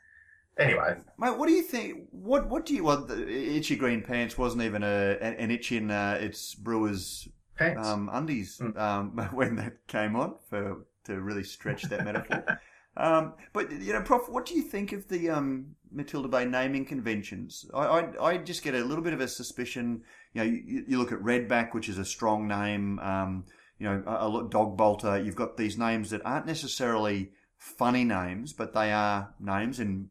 anyway, 0.58 0.96
Mate, 1.18 1.38
what 1.38 1.46
do 1.48 1.52
you 1.54 1.62
think? 1.62 2.08
What 2.10 2.48
what 2.48 2.66
do 2.66 2.74
you? 2.74 2.84
Well, 2.84 3.04
the 3.04 3.56
itchy 3.56 3.76
green 3.76 4.02
pants 4.02 4.36
wasn't 4.38 4.62
even 4.62 4.82
a 4.82 5.16
an 5.20 5.50
itch 5.50 5.72
in 5.72 5.90
uh, 5.90 6.18
its 6.20 6.54
brewers 6.54 7.28
pants. 7.56 7.86
um, 7.86 8.08
undies 8.12 8.58
Mm. 8.58 8.78
um, 8.78 9.10
when 9.32 9.56
that 9.56 9.86
came 9.86 10.16
on 10.16 10.34
for 10.50 10.84
to 11.04 11.20
really 11.20 11.44
stretch 11.44 11.82
that 11.84 12.04
metaphor. 12.04 12.44
Um, 12.94 13.32
but 13.54 13.72
you 13.72 13.94
know, 13.94 14.02
Prof, 14.02 14.28
what 14.28 14.44
do 14.44 14.54
you 14.54 14.60
think 14.60 14.92
of 14.92 15.08
the 15.08 15.30
um, 15.30 15.74
Matilda 15.90 16.28
Bay 16.28 16.44
naming 16.44 16.84
conventions? 16.84 17.64
I, 17.72 17.86
I 17.86 18.24
I 18.32 18.36
just 18.36 18.62
get 18.62 18.74
a 18.74 18.84
little 18.84 19.02
bit 19.02 19.14
of 19.14 19.20
a 19.22 19.28
suspicion. 19.28 20.02
You 20.34 20.44
know, 20.44 20.50
you, 20.50 20.84
you 20.86 20.98
look 20.98 21.10
at 21.10 21.18
Redback, 21.20 21.72
which 21.72 21.88
is 21.88 21.96
a 21.96 22.04
strong 22.04 22.46
name. 22.46 22.98
Um, 22.98 23.46
you 23.78 23.86
know, 23.88 24.02
a, 24.06 24.28
a 24.28 24.44
Dogbolter. 24.46 25.24
You've 25.24 25.36
got 25.36 25.56
these 25.56 25.78
names 25.78 26.10
that 26.10 26.20
aren't 26.26 26.44
necessarily 26.44 27.30
funny 27.56 28.04
names, 28.04 28.52
but 28.52 28.74
they 28.74 28.92
are 28.92 29.32
names. 29.40 29.80
And 29.80 30.10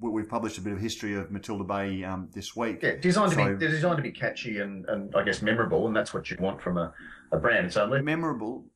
we've 0.00 0.28
published 0.28 0.58
a 0.58 0.60
bit 0.60 0.72
of 0.72 0.80
history 0.80 1.14
of 1.14 1.30
Matilda 1.30 1.64
Bay 1.64 2.04
um, 2.04 2.28
this 2.32 2.54
week. 2.54 2.80
yeah, 2.82 2.96
designed 2.96 3.32
to 3.32 3.36
be 3.36 3.44
they're 3.54 3.70
designed 3.70 3.96
to 3.96 4.02
be 4.02 4.12
catchy 4.12 4.58
and, 4.58 4.84
and 4.88 5.14
I 5.14 5.22
guess 5.22 5.42
memorable, 5.42 5.86
and 5.86 5.96
that's 5.96 6.12
what 6.12 6.30
you 6.30 6.36
want 6.38 6.60
from 6.60 6.76
a, 6.76 6.92
a 7.32 7.38
brand. 7.38 7.72
So 7.72 7.86
memorable, 7.86 8.66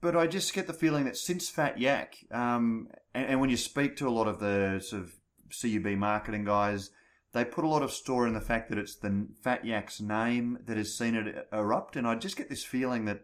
but 0.00 0.16
I 0.16 0.26
just 0.26 0.52
get 0.52 0.66
the 0.66 0.72
feeling 0.72 1.04
that 1.04 1.16
since 1.16 1.48
Fat 1.48 1.78
Yak, 1.78 2.16
um, 2.30 2.88
and, 3.14 3.26
and 3.26 3.40
when 3.40 3.50
you 3.50 3.56
speak 3.56 3.96
to 3.96 4.08
a 4.08 4.10
lot 4.10 4.26
of 4.26 4.40
the 4.40 4.80
sort 4.80 5.02
of 5.02 5.12
CUB 5.60 5.96
marketing 5.96 6.44
guys, 6.44 6.90
they 7.32 7.44
put 7.44 7.64
a 7.64 7.68
lot 7.68 7.82
of 7.82 7.92
store 7.92 8.26
in 8.26 8.34
the 8.34 8.40
fact 8.40 8.68
that 8.70 8.78
it's 8.78 8.96
the 8.96 9.28
Fat 9.42 9.64
Yak's 9.64 10.00
name 10.00 10.58
that 10.66 10.76
has 10.76 10.96
seen 10.96 11.14
it 11.14 11.48
erupt, 11.52 11.96
and 11.96 12.06
I 12.06 12.16
just 12.16 12.36
get 12.36 12.48
this 12.48 12.64
feeling 12.64 13.04
that 13.04 13.20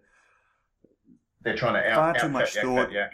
they're 1.43 1.57
trying 1.57 1.75
to 1.75 1.89
out, 1.89 1.97
Far 1.97 2.11
out 2.11 2.19
too 2.21 2.29
much 2.29 2.55
yak, 2.55 2.65
thought. 2.65 2.87
fat 2.87 2.93
yak 2.93 3.13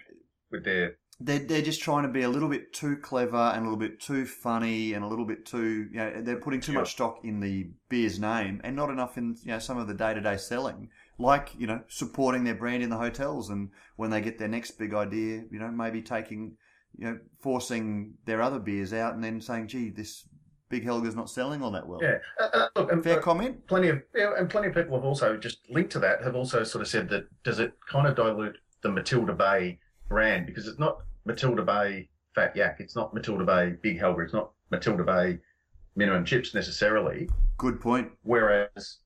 with 0.50 0.64
their 0.64 0.96
they're, 1.18 1.38
they're 1.38 1.62
just 1.62 1.80
trying 1.80 2.02
to 2.02 2.08
be 2.10 2.22
a 2.22 2.28
little 2.28 2.48
bit 2.48 2.72
too 2.72 2.96
clever 2.98 3.36
and 3.54 3.60
a 3.60 3.62
little 3.62 3.78
bit 3.78 4.00
too 4.00 4.26
funny 4.26 4.92
and 4.92 5.02
a 5.04 5.08
little 5.08 5.24
bit 5.24 5.46
too, 5.46 5.88
you 5.90 5.96
know, 5.96 6.20
they're 6.20 6.36
putting 6.40 6.60
too 6.60 6.72
Sure. 6.72 6.82
much 6.82 6.92
stock 6.92 7.20
in 7.24 7.40
the 7.40 7.68
beer's 7.88 8.18
name 8.20 8.60
and 8.64 8.76
not 8.76 8.90
enough 8.90 9.16
in, 9.16 9.36
you 9.42 9.52
know, 9.52 9.58
some 9.58 9.78
of 9.78 9.88
the 9.88 9.94
day 9.94 10.12
to 10.12 10.20
day 10.20 10.36
selling. 10.36 10.90
Like, 11.18 11.50
you 11.56 11.66
know, 11.66 11.80
supporting 11.88 12.44
their 12.44 12.54
brand 12.54 12.82
in 12.82 12.90
the 12.90 12.98
hotels 12.98 13.48
and 13.48 13.70
when 13.96 14.10
they 14.10 14.20
get 14.20 14.38
their 14.38 14.48
next 14.48 14.72
big 14.72 14.92
idea, 14.92 15.44
you 15.50 15.58
know, 15.58 15.70
maybe 15.70 16.02
taking, 16.02 16.56
you 16.98 17.06
know, 17.06 17.18
forcing 17.40 18.14
their 18.26 18.42
other 18.42 18.58
beers 18.58 18.92
out 18.92 19.14
and 19.14 19.24
then 19.24 19.40
saying, 19.40 19.68
gee, 19.68 19.88
this 19.90 20.24
Big 20.68 20.84
Helga's 20.84 21.14
not 21.14 21.30
selling 21.30 21.62
all 21.62 21.70
that 21.70 21.86
well. 21.86 22.00
yeah. 22.02 22.16
Uh, 22.40 22.48
uh, 22.52 22.68
look, 22.74 22.90
and, 22.92 23.02
Fair 23.02 23.18
uh, 23.20 23.22
comment? 23.22 23.64
plenty 23.68 23.88
of 23.88 24.02
yeah, 24.14 24.32
and 24.36 24.50
plenty 24.50 24.66
of 24.66 24.74
people 24.74 24.96
have 24.96 25.04
also 25.04 25.36
just 25.36 25.58
linked 25.70 25.92
to 25.92 26.00
that 26.00 26.22
have 26.24 26.34
also 26.34 26.64
sort 26.64 26.82
of 26.82 26.88
said 26.88 27.08
that 27.10 27.24
does 27.44 27.60
it 27.60 27.72
kind 27.88 28.06
of 28.08 28.16
dilute 28.16 28.58
the 28.82 28.88
Matilda 28.90 29.32
Bay 29.32 29.78
brand 30.08 30.46
because 30.46 30.66
it's 30.66 30.78
not 30.78 30.98
Matilda 31.24 31.62
Bay 31.62 32.08
Fat 32.34 32.54
Yak, 32.56 32.76
it's 32.80 32.96
not 32.96 33.14
Matilda 33.14 33.44
Bay 33.44 33.74
Big 33.82 33.98
Helga, 33.98 34.22
it's 34.22 34.32
not 34.32 34.52
Matilda 34.70 35.04
Bay 35.04 35.38
Minimum 35.96 36.24
Chips 36.24 36.54
necessarily. 36.54 37.28
Good 37.56 37.80
point. 37.80 38.10
Whereas 38.22 38.98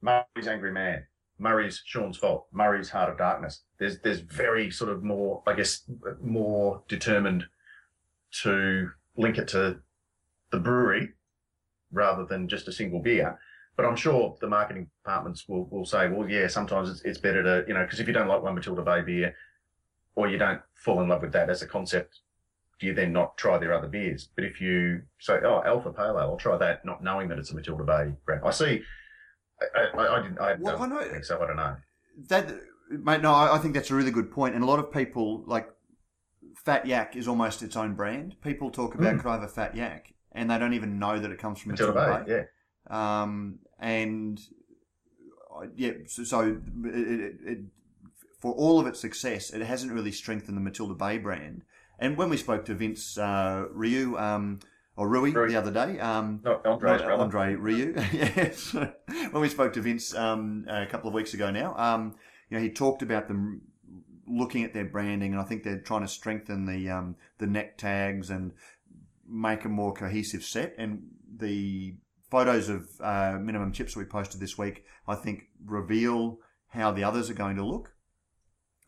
Murray's 0.00 0.46
Angry 0.46 0.72
Man, 0.72 1.04
Murray's 1.38 1.82
Sean's 1.84 2.16
Fault, 2.16 2.46
Murray's 2.52 2.90
Heart 2.90 3.10
of 3.10 3.18
Darkness, 3.18 3.64
there's 3.78 4.00
there's 4.00 4.20
very 4.20 4.70
sort 4.70 4.90
of 4.90 5.02
more, 5.02 5.42
I 5.46 5.54
guess, 5.54 5.82
more 6.22 6.82
determined 6.88 7.44
to 8.42 8.90
link 9.16 9.38
it 9.38 9.48
to 9.48 9.80
the 10.50 10.58
brewery 10.58 11.10
rather 11.90 12.24
than 12.24 12.48
just 12.48 12.68
a 12.68 12.72
single 12.72 13.00
beer. 13.00 13.38
But 13.76 13.86
I'm 13.86 13.96
sure 13.96 14.36
the 14.40 14.48
marketing 14.48 14.90
departments 15.04 15.48
will, 15.48 15.68
will 15.70 15.84
say, 15.84 16.08
well, 16.08 16.28
yeah, 16.28 16.48
sometimes 16.48 16.90
it's, 16.90 17.02
it's 17.02 17.18
better 17.18 17.42
to, 17.42 17.64
you 17.68 17.74
know, 17.74 17.84
because 17.84 18.00
if 18.00 18.08
you 18.08 18.12
don't 18.12 18.26
like 18.26 18.42
one 18.42 18.54
Matilda 18.54 18.82
Bay 18.82 19.02
beer 19.02 19.34
or 20.18 20.28
you 20.28 20.36
don't 20.36 20.60
fall 20.74 21.00
in 21.00 21.08
love 21.08 21.22
with 21.22 21.32
that 21.32 21.48
as 21.48 21.62
a 21.62 21.66
concept, 21.66 22.20
do 22.80 22.86
you 22.86 22.94
then 22.94 23.12
not 23.12 23.36
try 23.36 23.56
their 23.56 23.72
other 23.72 23.86
beers? 23.88 24.28
But 24.34 24.44
if 24.44 24.60
you 24.60 25.02
say, 25.20 25.38
oh, 25.44 25.62
Alpha 25.64 25.92
Pale 25.92 26.16
Ale, 26.18 26.18
I'll 26.18 26.36
try 26.36 26.56
that, 26.58 26.84
not 26.84 27.02
knowing 27.04 27.28
that 27.28 27.38
it's 27.38 27.50
a 27.52 27.54
Matilda 27.54 27.84
Bay 27.84 28.12
brand. 28.26 28.42
I 28.44 28.50
see. 28.50 28.82
I, 29.76 29.96
I, 30.00 30.16
I 30.18 30.22
didn't. 30.22 30.40
I 30.40 30.54
Well, 30.58 30.76
don't 30.78 30.92
I 30.92 30.96
know- 30.96 31.10
think 31.12 31.24
so. 31.24 31.40
I 31.42 31.46
don't 31.46 31.56
know. 31.56 31.76
That, 32.28 32.52
mate, 32.90 33.22
no, 33.22 33.32
I 33.32 33.58
think 33.58 33.74
that's 33.74 33.90
a 33.92 33.94
really 33.94 34.10
good 34.10 34.30
point. 34.32 34.54
And 34.56 34.64
a 34.64 34.66
lot 34.66 34.80
of 34.80 34.92
people, 34.92 35.44
like, 35.46 35.68
Fat 36.64 36.84
Yak 36.86 37.14
is 37.14 37.28
almost 37.28 37.62
its 37.62 37.76
own 37.76 37.94
brand. 37.94 38.34
People 38.42 38.70
talk 38.72 38.96
about, 38.96 39.14
Mm. 39.14 39.20
could 39.20 39.28
I 39.28 39.34
have 39.34 39.42
a 39.44 39.48
Fat 39.48 39.76
Yak? 39.76 40.12
And 40.32 40.50
they 40.50 40.58
don't 40.58 40.74
even 40.74 40.98
know 40.98 41.18
that 41.20 41.30
it 41.30 41.38
comes 41.38 41.60
from 41.60 41.70
Matilda 41.72 41.94
Matilda 41.94 42.24
Bay, 42.24 42.32
Bay. 42.34 42.44
yeah. 42.90 43.22
Um, 43.22 43.60
and 43.78 44.40
uh, 45.56 45.66
yeah, 45.76 45.92
so, 46.06 46.24
so 46.24 46.40
it, 46.40 46.94
it, 46.94 47.34
it, 47.46 47.58
for 48.38 48.52
all 48.52 48.78
of 48.78 48.86
its 48.86 49.00
success, 49.00 49.50
it 49.50 49.62
hasn't 49.62 49.92
really 49.92 50.12
strengthened 50.12 50.56
the 50.56 50.60
Matilda 50.60 50.94
Bay 50.94 51.18
brand. 51.18 51.62
And 51.98 52.16
when 52.16 52.28
we 52.28 52.36
spoke 52.36 52.64
to 52.66 52.74
Vince 52.74 53.18
uh, 53.18 53.66
Ryu, 53.72 54.16
um, 54.16 54.60
or 54.96 55.08
Rui, 55.08 55.32
Rui. 55.32 55.48
the 55.48 55.56
other 55.56 55.70
day, 55.70 55.98
um, 56.00 56.42
Andre's 56.64 57.02
not. 57.02 57.20
Andre 57.20 57.54
Ryu. 57.54 57.94
yes. 58.12 58.72
when 58.72 59.40
we 59.40 59.48
spoke 59.48 59.72
to 59.74 59.80
Vince 59.80 60.14
um, 60.14 60.64
a 60.68 60.86
couple 60.86 61.08
of 61.08 61.14
weeks 61.14 61.34
ago 61.34 61.50
now, 61.50 61.74
um, 61.76 62.14
you 62.50 62.56
know, 62.56 62.62
he 62.62 62.70
talked 62.70 63.02
about 63.02 63.28
them 63.28 63.62
looking 64.26 64.64
at 64.64 64.74
their 64.74 64.84
branding, 64.84 65.32
and 65.32 65.40
I 65.40 65.44
think 65.44 65.62
they're 65.62 65.80
trying 65.80 66.02
to 66.02 66.08
strengthen 66.08 66.66
the 66.66 66.90
um, 66.90 67.16
the 67.38 67.46
neck 67.46 67.78
tags 67.78 68.30
and 68.30 68.52
make 69.28 69.64
a 69.64 69.68
more 69.68 69.92
cohesive 69.92 70.44
set. 70.44 70.74
And 70.78 71.02
the 71.36 71.94
photos 72.30 72.68
of 72.68 72.88
uh, 73.00 73.38
minimum 73.40 73.72
chips 73.72 73.94
that 73.94 74.00
we 74.00 74.04
posted 74.04 74.40
this 74.40 74.58
week, 74.58 74.84
I 75.06 75.14
think, 75.14 75.48
reveal 75.64 76.38
how 76.68 76.92
the 76.92 77.04
others 77.04 77.30
are 77.30 77.34
going 77.34 77.56
to 77.56 77.64
look. 77.64 77.92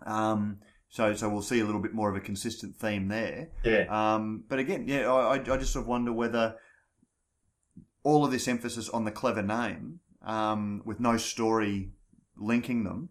Um, 0.04 0.58
so, 0.88 1.14
so 1.14 1.28
we'll 1.28 1.42
see 1.42 1.60
a 1.60 1.64
little 1.64 1.80
bit 1.80 1.94
more 1.94 2.10
of 2.10 2.16
a 2.16 2.20
consistent 2.20 2.76
theme 2.76 3.08
there. 3.08 3.50
Yeah. 3.64 3.84
Um, 3.88 4.44
but 4.48 4.58
again, 4.58 4.86
yeah, 4.88 5.10
I, 5.12 5.34
I 5.34 5.56
just 5.56 5.72
sort 5.72 5.84
of 5.84 5.88
wonder 5.88 6.12
whether 6.12 6.56
all 8.02 8.24
of 8.24 8.30
this 8.30 8.48
emphasis 8.48 8.88
on 8.88 9.04
the 9.04 9.10
clever 9.10 9.42
name, 9.42 10.00
um, 10.22 10.82
with 10.84 11.00
no 11.00 11.16
story 11.16 11.92
linking 12.36 12.84
them, 12.84 13.10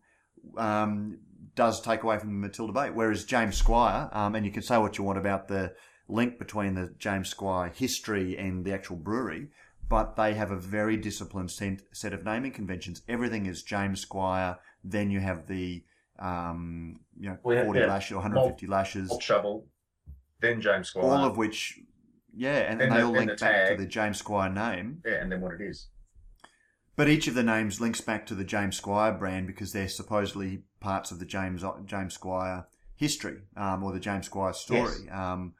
um, 0.57 1.19
does 1.55 1.81
take 1.81 2.03
away 2.03 2.17
from 2.17 2.29
the 2.29 2.47
Matilda 2.47 2.73
Bay. 2.73 2.89
Whereas 2.89 3.23
James 3.23 3.57
Squire, 3.57 4.09
um, 4.11 4.35
and 4.35 4.45
you 4.45 4.51
can 4.51 4.61
say 4.61 4.77
what 4.77 4.97
you 4.97 5.03
want 5.03 5.17
about 5.17 5.47
the 5.47 5.73
link 6.07 6.39
between 6.39 6.73
the 6.73 6.93
James 6.97 7.29
Squire 7.29 7.69
history 7.69 8.37
and 8.37 8.65
the 8.65 8.73
actual 8.73 8.97
brewery, 8.97 9.47
but 9.87 10.15
they 10.15 10.33
have 10.33 10.51
a 10.51 10.57
very 10.57 10.97
disciplined 10.97 11.51
set, 11.51 11.81
set 11.93 12.13
of 12.13 12.25
naming 12.25 12.51
conventions. 12.51 13.01
Everything 13.07 13.45
is 13.45 13.63
James 13.63 14.01
Squire. 14.01 14.57
Then 14.83 15.11
you 15.11 15.19
have 15.19 15.47
the 15.47 15.83
um, 16.19 16.99
you 17.19 17.29
know, 17.29 17.37
Well, 17.43 17.63
40 17.65 17.79
yeah. 17.79 17.85
lashes 17.87 18.11
or 18.11 18.15
150 18.17 18.67
lashes 18.67 19.11
Shovel, 19.21 19.67
then 20.41 20.61
James 20.61 20.89
Squire. 20.89 21.05
all 21.05 21.25
of 21.25 21.37
which 21.37 21.79
Yeah, 22.35 22.59
and, 22.71 22.81
And 22.81 22.91
they 22.91 22.97
the- 22.97 23.03
all 23.05 23.11
link 23.11 23.39
back 23.39 23.69
to 23.69 23.75
the 23.77 23.85
James 23.87 24.17
Squire 24.19 24.49
name. 24.51 25.01
Yeah, 25.05 25.15
and 25.21 25.31
then 25.31 25.41
what 25.41 25.53
it 25.53 25.61
is. 25.61 25.87
But 26.95 27.09
each 27.09 27.27
of 27.27 27.33
the 27.33 27.43
names 27.43 27.79
links 27.81 28.01
back 28.01 28.25
to 28.27 28.35
the 28.35 28.43
James 28.43 28.75
Squire 28.77 29.13
brand 29.13 29.47
because 29.47 29.71
they're 29.73 29.87
supposedly 29.89 30.63
parts 30.79 31.11
of 31.11 31.19
the 31.19 31.25
James 31.25 31.63
James 31.85 32.13
Squire 32.13 32.67
history 32.95 33.39
um, 33.57 33.83
or 33.83 33.91
the 33.93 33.99
James 33.99 34.25
Squire 34.27 34.53
story. 34.53 35.09
Um, 35.09 35.53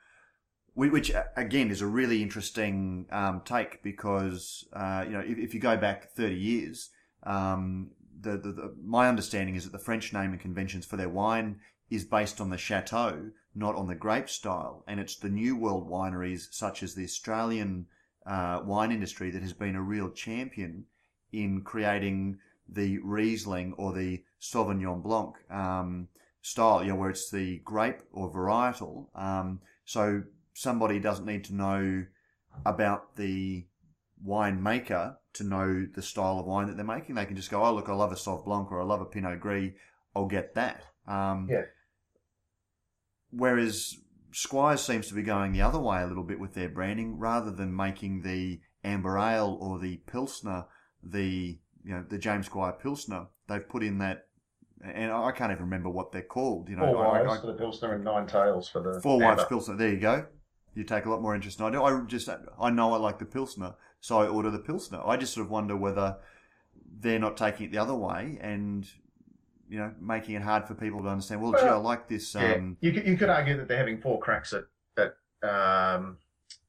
whi- 0.76 0.90
which 0.90 1.12
again 1.38 1.72
is 1.72 1.82
a 1.82 1.88
really 1.88 2.22
interesting 2.22 3.06
um, 3.12 3.42
take 3.46 3.82
because 3.84 4.68
uh, 4.74 5.04
you 5.08 5.14
know 5.14 5.22
if, 5.22 5.38
if 5.38 5.54
you 5.54 5.60
go 5.62 5.76
back 5.78 6.12
thirty 6.12 6.36
years, 6.36 6.90
um, 7.24 7.92
the, 8.22 8.32
the, 8.32 8.52
the 8.52 8.76
my 8.84 9.08
understanding 9.08 9.56
is 9.56 9.64
that 9.64 9.72
the 9.72 9.84
French 9.84 10.14
naming 10.14 10.40
conventions 10.40 10.86
for 10.86 10.98
their 10.98 11.10
wine 11.10 11.60
is 11.90 12.06
based 12.06 12.40
on 12.40 12.50
the 12.50 12.58
chateau, 12.58 13.32
not 13.56 13.76
on 13.76 13.88
the 13.88 13.96
grape 13.96 14.30
style, 14.30 14.84
and 14.88 15.00
it's 15.00 15.16
the 15.16 15.30
New 15.30 15.56
World 15.56 15.90
wineries 15.90 16.48
such 16.52 16.84
as 16.84 16.94
the 16.94 17.04
Australian 17.04 17.88
uh, 18.26 18.62
wine 18.64 18.92
industry 18.92 19.32
that 19.32 19.42
has 19.42 19.54
been 19.54 19.76
a 19.76 19.82
real 19.82 20.10
champion 20.10 20.86
in 21.32 21.62
creating 21.62 22.38
the 22.68 23.00
Riesling 23.00 23.74
or 23.78 23.94
the 23.94 24.24
Sauvignon 24.40 25.02
Blanc 25.02 25.36
um, 25.50 26.08
style, 26.42 26.84
you 26.84 26.90
know, 26.90 26.96
where 26.96 27.10
it's 27.10 27.32
the 27.32 27.60
grape 27.60 28.02
or 28.12 28.32
varietal. 28.32 29.08
Um, 29.16 29.62
so 29.86 30.24
somebody 30.54 31.00
doesn't 31.00 31.26
need 31.26 31.46
to 31.46 31.56
know 31.56 32.06
about 32.66 33.16
the 33.16 33.66
wine 34.24 34.62
maker 34.62 35.18
to 35.40 35.44
know 35.44 35.86
the 35.94 36.02
style 36.02 36.40
of 36.40 36.46
wine 36.46 36.68
that 36.68 36.76
they're 36.78 36.86
making. 36.86 37.16
They 37.16 37.26
can 37.26 37.36
just 37.36 37.50
go, 37.52 37.64
oh, 37.64 37.74
look, 37.74 37.90
I 37.90 37.94
love 37.94 38.12
a 38.12 38.16
Sauv 38.16 38.46
Blanc 38.46 38.72
or 38.72 38.80
I 38.80 38.86
love 38.86 39.02
a 39.02 39.06
Pinot 39.06 39.40
Gris. 39.42 39.72
I'll 40.16 40.28
get 40.28 40.54
that. 40.56 40.84
Um, 41.08 41.48
Yeah. 41.50 41.64
Whereas 43.32 43.96
Squires 44.32 44.82
seems 44.84 45.08
to 45.08 45.14
be 45.16 45.24
going 45.24 45.54
the 45.54 45.62
other 45.62 45.80
way 45.80 46.02
a 46.02 46.08
little 46.08 46.24
bit 46.24 46.40
with 46.40 46.54
their 46.54 46.70
branding, 46.70 47.18
rather 47.18 47.52
than 47.52 47.76
making 47.76 48.22
the 48.22 48.62
amber 48.84 49.18
ale 49.18 49.58
or 49.60 49.80
the 49.80 49.98
pilsner 50.08 50.66
the 51.04 51.58
you 51.84 51.94
know 51.96 52.04
the 52.08 52.18
James 52.18 52.46
Squire 52.46 52.74
pilsner. 52.74 53.26
They've 53.48 53.68
put 53.68 53.84
in 53.84 53.98
that, 54.00 54.28
and 54.84 55.12
I 55.12 55.32
can't 55.32 55.52
even 55.52 55.64
remember 55.64 55.90
what 55.90 56.12
they're 56.12 56.22
called. 56.22 56.70
You 56.70 56.76
know, 56.76 56.92
Four 56.94 57.08
I- 57.08 57.22
wives 57.24 57.38
I- 57.38 57.42
for 57.42 57.48
the 57.48 57.54
Pilsner 57.58 57.94
and 57.96 58.04
Nine 58.04 58.28
Tales 58.28 58.70
for 58.70 58.82
the 58.84 59.02
Four 59.02 59.20
wives 59.20 59.42
amber. 59.42 59.50
pilsner. 59.50 59.76
There 59.78 59.90
you 59.90 60.00
go. 60.00 60.26
You 60.76 60.84
take 60.84 61.06
a 61.06 61.10
lot 61.10 61.22
more 61.22 61.34
interest 61.34 61.58
than 61.58 61.68
I 61.68 61.72
do. 61.72 61.84
I 61.84 62.02
just 62.06 62.30
I 62.62 62.70
know 62.70 62.94
I 62.94 62.98
like 62.98 63.18
the 63.20 63.26
pilsner, 63.26 63.74
so 64.02 64.20
I 64.20 64.28
order 64.28 64.50
the 64.50 64.60
pilsner. 64.60 65.02
I 65.06 65.18
just 65.18 65.34
sort 65.34 65.46
of 65.46 65.52
wonder 65.52 65.76
whether 65.76 66.18
they're 67.00 67.20
not 67.20 67.38
taking 67.38 67.68
it 67.68 67.72
the 67.72 67.78
other 67.78 67.96
way 67.96 68.38
and 68.42 68.88
you 69.70 69.78
know 69.78 69.94
making 70.00 70.36
it 70.36 70.42
hard 70.42 70.68
for 70.68 70.74
people 70.74 71.02
to 71.04 71.08
understand. 71.08 71.42
Well, 71.42 71.54
gee, 71.54 71.68
I 71.68 71.76
like 71.76 72.08
this. 72.08 72.36
Yeah, 72.36 72.54
Um, 72.54 72.78
you 72.82 72.92
could, 72.92 73.06
you 73.06 73.18
could 73.18 73.30
argue 73.30 73.58
that 73.58 73.68
they're 73.68 73.78
having 73.78 74.02
four 74.02 74.20
cracks 74.20 74.54
at 74.54 74.66
at 74.98 75.16
um 75.48 76.18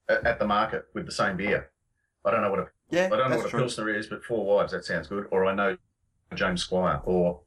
at, 0.08 0.26
at 0.26 0.38
the 0.38 0.46
market 0.46 0.86
with 0.94 1.06
the 1.06 1.12
same 1.12 1.36
beer. 1.36 1.70
I 2.24 2.30
don't 2.30 2.42
know 2.42 2.50
what 2.50 2.60
a 2.60 2.66
yeah, 2.90 3.06
I 3.06 3.16
don't 3.16 3.30
know 3.30 3.36
what 3.36 3.46
a 3.46 3.50
true. 3.50 3.60
pilsner 3.60 3.88
is, 3.88 4.06
but 4.08 4.24
four 4.24 4.44
wives 4.44 4.72
that 4.72 4.84
sounds 4.84 5.06
good. 5.06 5.26
Or 5.30 5.46
I 5.46 5.54
know 5.54 5.76
James 6.34 6.62
Squire, 6.62 7.00
or 7.04 7.40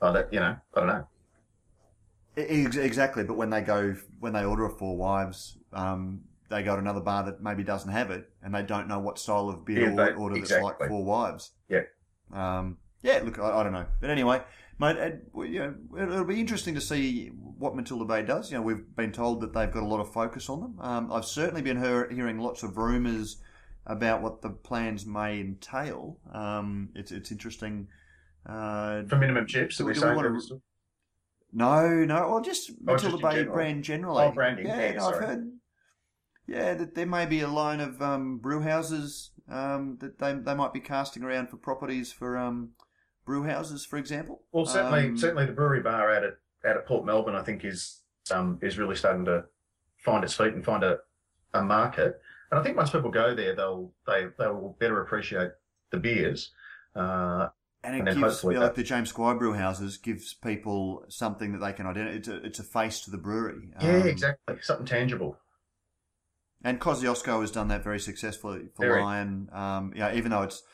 oh, 0.00 0.12
that 0.12 0.32
you 0.32 0.40
know 0.40 0.56
I 0.74 0.80
don't 0.80 0.88
know. 0.88 1.06
Exactly, 2.36 3.24
but 3.24 3.36
when 3.36 3.50
they 3.50 3.62
go 3.62 3.96
when 4.20 4.34
they 4.34 4.44
order 4.44 4.66
a 4.66 4.70
Four 4.70 4.96
Wives, 4.96 5.56
um, 5.72 6.20
they 6.48 6.62
go 6.62 6.74
to 6.74 6.78
another 6.80 7.00
bar 7.00 7.24
that 7.24 7.42
maybe 7.42 7.62
doesn't 7.64 7.90
have 7.90 8.10
it, 8.10 8.28
and 8.42 8.54
they 8.54 8.62
don't 8.62 8.88
know 8.88 8.98
what 8.98 9.18
style 9.18 9.48
of 9.48 9.64
beer 9.64 9.80
Yeah, 9.80 9.90
to 9.90 9.96
they- 9.96 10.12
order 10.14 10.38
that's 10.38 10.50
like. 10.62 10.78
Four 10.88 11.04
Wives. 11.04 11.52
Yeah. 11.68 11.82
Um, 12.32 12.78
yeah. 13.02 13.20
Look, 13.24 13.38
I, 13.38 13.60
I 13.60 13.62
don't 13.62 13.72
know, 13.72 13.86
but 14.00 14.10
anyway, 14.10 14.42
mate, 14.78 14.96
it, 14.96 15.28
well, 15.32 15.46
you 15.46 15.58
know, 15.60 15.74
it- 15.96 16.08
it'll 16.10 16.24
be 16.24 16.40
interesting 16.40 16.74
to 16.74 16.80
see 16.80 17.28
what 17.28 17.74
Matilda 17.76 18.04
Bay 18.04 18.22
does. 18.22 18.50
You 18.50 18.58
know, 18.58 18.62
we've 18.62 18.94
been 18.96 19.12
told 19.12 19.40
that 19.42 19.52
they've 19.52 19.70
got 19.72 19.82
a 19.82 19.86
lot 19.86 20.00
of 20.00 20.12
focus 20.12 20.48
on 20.48 20.60
them. 20.60 20.74
Um, 20.80 21.12
I've 21.12 21.24
certainly 21.24 21.62
been 21.62 21.80
hear, 21.82 22.08
hearing 22.10 22.38
lots 22.38 22.62
of 22.62 22.76
rumours 22.76 23.40
about 23.86 24.20
what 24.22 24.42
the 24.42 24.50
plans 24.50 25.06
may 25.06 25.40
entail. 25.40 26.18
Um, 26.32 26.88
it's 26.94 27.12
it's 27.12 27.30
interesting. 27.30 27.86
Uh, 28.44 29.02
For 29.04 29.16
minimum 29.16 29.46
chips, 29.46 29.80
are 29.80 29.84
we- 29.84 29.94
saying 29.94 30.14
wanna- 30.16 30.38
no, 31.52 32.04
no, 32.04 32.18
or 32.24 32.40
just 32.42 32.70
Oh, 32.70 32.74
Matilda 32.92 33.10
just 33.16 33.22
Bay 33.22 33.34
general. 33.36 33.54
brand 33.54 33.84
generally. 33.84 34.24
Oh, 34.24 34.32
branding, 34.32 34.66
Yeah, 34.66 34.92
yeah, 34.92 35.04
I've 35.04 35.16
heard. 35.16 35.52
Yeah, 36.46 36.74
that 36.74 36.94
there 36.94 37.06
may 37.06 37.26
be 37.26 37.40
a 37.40 37.48
line 37.48 37.80
of 37.80 38.00
um, 38.00 38.38
brew 38.38 38.60
houses 38.60 39.30
um, 39.50 39.96
that 40.00 40.18
they 40.18 40.32
they 40.34 40.54
might 40.54 40.72
be 40.72 40.80
casting 40.80 41.22
around 41.24 41.48
for 41.48 41.56
properties 41.56 42.12
for 42.12 42.36
um, 42.38 42.70
brew 43.24 43.42
houses, 43.44 43.84
for 43.84 43.96
example. 43.96 44.42
Well, 44.52 44.66
certainly, 44.66 45.06
Um, 45.08 45.16
certainly 45.18 45.46
the 45.46 45.52
brewery 45.52 45.80
bar 45.82 46.14
out 46.14 46.24
at 46.24 46.38
out 46.64 46.76
at 46.76 46.86
Port 46.86 47.04
Melbourne, 47.04 47.34
I 47.34 47.42
think, 47.42 47.64
is 47.64 48.02
um, 48.30 48.58
is 48.62 48.78
really 48.78 48.96
starting 48.96 49.24
to 49.26 49.44
find 49.98 50.22
its 50.24 50.34
feet 50.34 50.54
and 50.54 50.64
find 50.64 50.84
a, 50.84 50.98
a 51.54 51.62
market. 51.62 52.20
And 52.50 52.60
I 52.60 52.62
think 52.62 52.76
once 52.76 52.90
people 52.90 53.10
go 53.10 53.34
there, 53.34 53.54
they'll 53.56 53.92
they 54.06 54.26
they 54.38 54.46
will 54.46 54.76
better 54.78 55.00
appreciate 55.02 55.50
the 55.90 55.98
beers. 55.98 56.52
Uh, 56.94 57.48
and 57.84 57.94
it 57.96 58.08
and 58.08 58.20
gives 58.20 58.42
like 58.44 58.56
that- 58.56 58.74
the 58.74 58.82
James 58.82 59.08
Squire 59.10 59.34
brew 59.36 59.52
houses 59.52 59.96
gives 59.96 60.34
people 60.34 61.04
something 61.08 61.52
that 61.52 61.58
they 61.58 61.72
can 61.72 61.86
identify. 61.86 62.16
It's 62.16 62.28
a, 62.28 62.36
it's 62.44 62.58
a 62.58 62.64
face 62.64 63.00
to 63.02 63.10
the 63.10 63.18
brewery. 63.18 63.68
yeah, 63.80 63.96
Um, 63.96 64.06
exactly, 64.08 64.56
something 64.62 64.86
tangible. 64.86 65.38
And 66.66 66.80
Kosciuszko 66.80 67.42
has 67.42 67.52
done 67.52 67.68
that 67.68 67.84
very 67.84 68.00
successfully 68.00 68.70
for 68.74 68.86
Very. 68.86 69.00
Lion. 69.00 69.48
Um, 69.52 69.92
yeah, 69.94 70.12
even 70.12 70.32
though 70.32 70.42
it's 70.42 70.64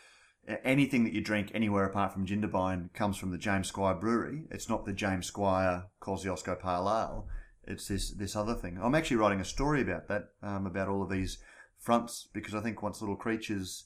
anything 0.64 1.04
that 1.04 1.12
you 1.12 1.20
drink 1.20 1.50
anywhere 1.52 1.84
apart 1.84 2.14
from 2.14 2.26
Jindabyne 2.26 2.94
comes 2.94 3.18
from 3.18 3.30
the 3.30 3.36
James 3.36 3.68
Squire 3.68 3.94
Brewery. 3.94 4.44
It's 4.50 4.70
not 4.70 4.86
the 4.86 4.94
James 4.94 5.26
Squire 5.26 5.84
Kosciuszko 6.00 6.58
Pale 6.58 6.88
Ale. 6.88 7.28
It's 7.64 7.88
this 7.88 8.10
this 8.10 8.34
other 8.34 8.54
thing. 8.54 8.78
I'm 8.82 8.94
actually 8.94 9.18
writing 9.18 9.42
a 9.42 9.44
story 9.44 9.82
about 9.82 10.08
that, 10.08 10.30
um, 10.42 10.64
about 10.64 10.88
all 10.88 11.02
of 11.02 11.10
these 11.10 11.36
fronts, 11.78 12.26
because 12.32 12.54
I 12.54 12.62
think 12.62 12.82
once 12.82 13.02
Little 13.02 13.14
Creatures 13.14 13.84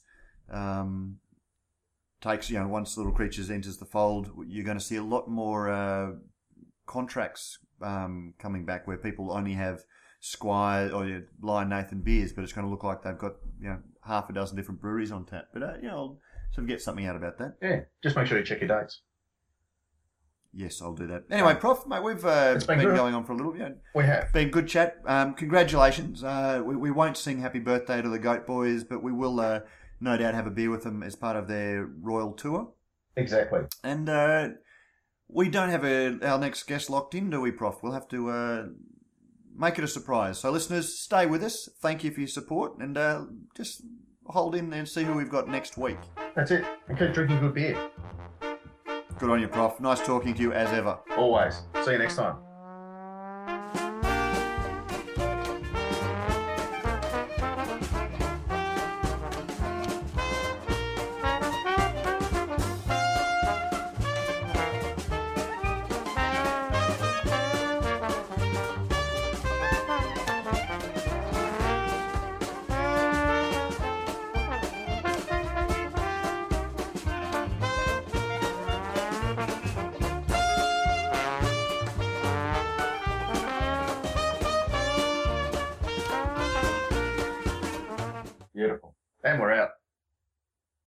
um, 0.49 1.17
takes, 2.21 2.49
you 2.49 2.57
know, 2.57 2.69
once 2.69 2.95
Little 2.95 3.11
Creatures 3.11 3.51
enters 3.51 3.79
the 3.79 3.85
fold, 3.85 4.31
you're 4.47 4.63
going 4.63 4.79
to 4.79 4.83
see 4.83 4.95
a 4.95 5.03
lot 5.03 5.29
more 5.29 5.69
uh, 5.69 6.11
contracts 6.85 7.59
um, 7.81 8.33
coming 8.39 8.63
back 8.63 8.87
where 8.87 8.97
people 8.97 9.29
only 9.29 9.55
have 9.55 9.83
Squire 10.19 10.91
or 10.91 11.05
yeah, 11.05 11.19
Lion 11.41 11.69
Nathan 11.69 12.01
beers, 12.01 12.33
but 12.33 12.43
it's 12.43 12.53
going 12.53 12.65
to 12.65 12.71
look 12.71 12.83
like 12.83 13.03
they've 13.03 13.17
got 13.17 13.35
you 13.61 13.69
know 13.69 13.77
half 14.05 14.29
a 14.29 14.33
dozen 14.33 14.57
different 14.57 14.81
breweries 14.81 15.11
on 15.11 15.25
tap. 15.25 15.49
But 15.53 15.63
uh, 15.63 15.73
you 15.81 15.87
know, 15.87 15.95
I'll 15.95 16.19
sort 16.51 16.63
of 16.63 16.67
get 16.67 16.81
something 16.81 17.05
out 17.05 17.15
about 17.15 17.37
that. 17.37 17.57
Yeah, 17.61 17.81
just 18.03 18.15
make 18.15 18.27
sure 18.27 18.37
you 18.37 18.43
check 18.43 18.61
your 18.61 18.67
dates. 18.67 19.01
Yes, 20.53 20.81
I'll 20.81 20.95
do 20.95 21.05
that. 21.07 21.25
Anyway, 21.29 21.53
Prof, 21.55 21.85
mate, 21.85 22.01
we've 22.01 22.25
uh, 22.25 22.55
been 22.65 22.79
been 22.79 22.95
going 22.95 23.13
on 23.13 23.25
for 23.25 23.33
a 23.33 23.35
little. 23.35 23.53
You 23.53 23.59
know, 23.59 23.75
We 23.93 24.05
have. 24.05 24.31
been 24.33 24.49
good 24.49 24.67
chat. 24.67 24.97
Um, 25.05 25.35
congratulations. 25.35 26.23
Uh, 26.23 26.63
we, 26.65 26.75
we 26.75 26.89
won't 26.89 27.15
sing 27.17 27.41
happy 27.41 27.59
birthday 27.59 28.01
to 28.01 28.09
the 28.09 28.17
Goat 28.17 28.47
Boys, 28.47 28.83
but 28.83 29.03
we 29.03 29.11
will 29.11 29.39
uh, 29.39 29.59
no 29.99 30.17
doubt 30.17 30.33
have 30.33 30.47
a 30.47 30.51
beer 30.51 30.71
with 30.71 30.83
them 30.83 31.03
as 31.03 31.15
part 31.15 31.35
of 31.35 31.47
their 31.47 31.85
royal 31.85 32.31
tour. 32.33 32.71
Exactly. 33.15 33.61
And 33.83 34.09
uh, 34.09 34.49
we 35.27 35.49
don't 35.49 35.69
have 35.69 35.83
a, 35.83 36.17
our 36.27 36.39
next 36.39 36.63
guest 36.63 36.89
locked 36.89 37.13
in, 37.13 37.29
do 37.29 37.39
we, 37.41 37.51
Prof? 37.51 37.83
We'll 37.83 37.91
have 37.93 38.07
to 38.07 38.29
uh, 38.29 38.65
make 39.57 39.77
it 39.77 39.83
a 39.83 39.87
surprise. 39.87 40.39
So, 40.39 40.51
listeners, 40.51 40.99
stay 40.99 41.25
with 41.25 41.43
us. 41.43 41.67
Thank 41.81 42.03
you 42.03 42.11
for 42.11 42.21
your 42.21 42.29
support, 42.29 42.77
and 42.79 42.97
uh, 42.97 43.25
just 43.55 43.81
hold 44.25 44.55
in 44.55 44.71
and 44.73 44.87
see 44.87 45.03
who 45.03 45.13
we've 45.13 45.29
got 45.29 45.49
next 45.49 45.77
week. 45.77 45.97
That's 46.35 46.51
it. 46.51 46.65
And 46.87 46.97
keep 46.97 47.13
drinking 47.13 47.39
good 47.39 47.53
beer. 47.53 47.77
Good 49.17 49.29
on 49.29 49.41
you, 49.41 49.47
Prof. 49.47 49.79
Nice 49.79 50.05
talking 50.05 50.33
to 50.35 50.41
you 50.41 50.53
as 50.53 50.71
ever. 50.71 50.99
Always. 51.17 51.61
See 51.83 51.93
you 51.93 51.97
next 51.97 52.15
time. 52.15 52.46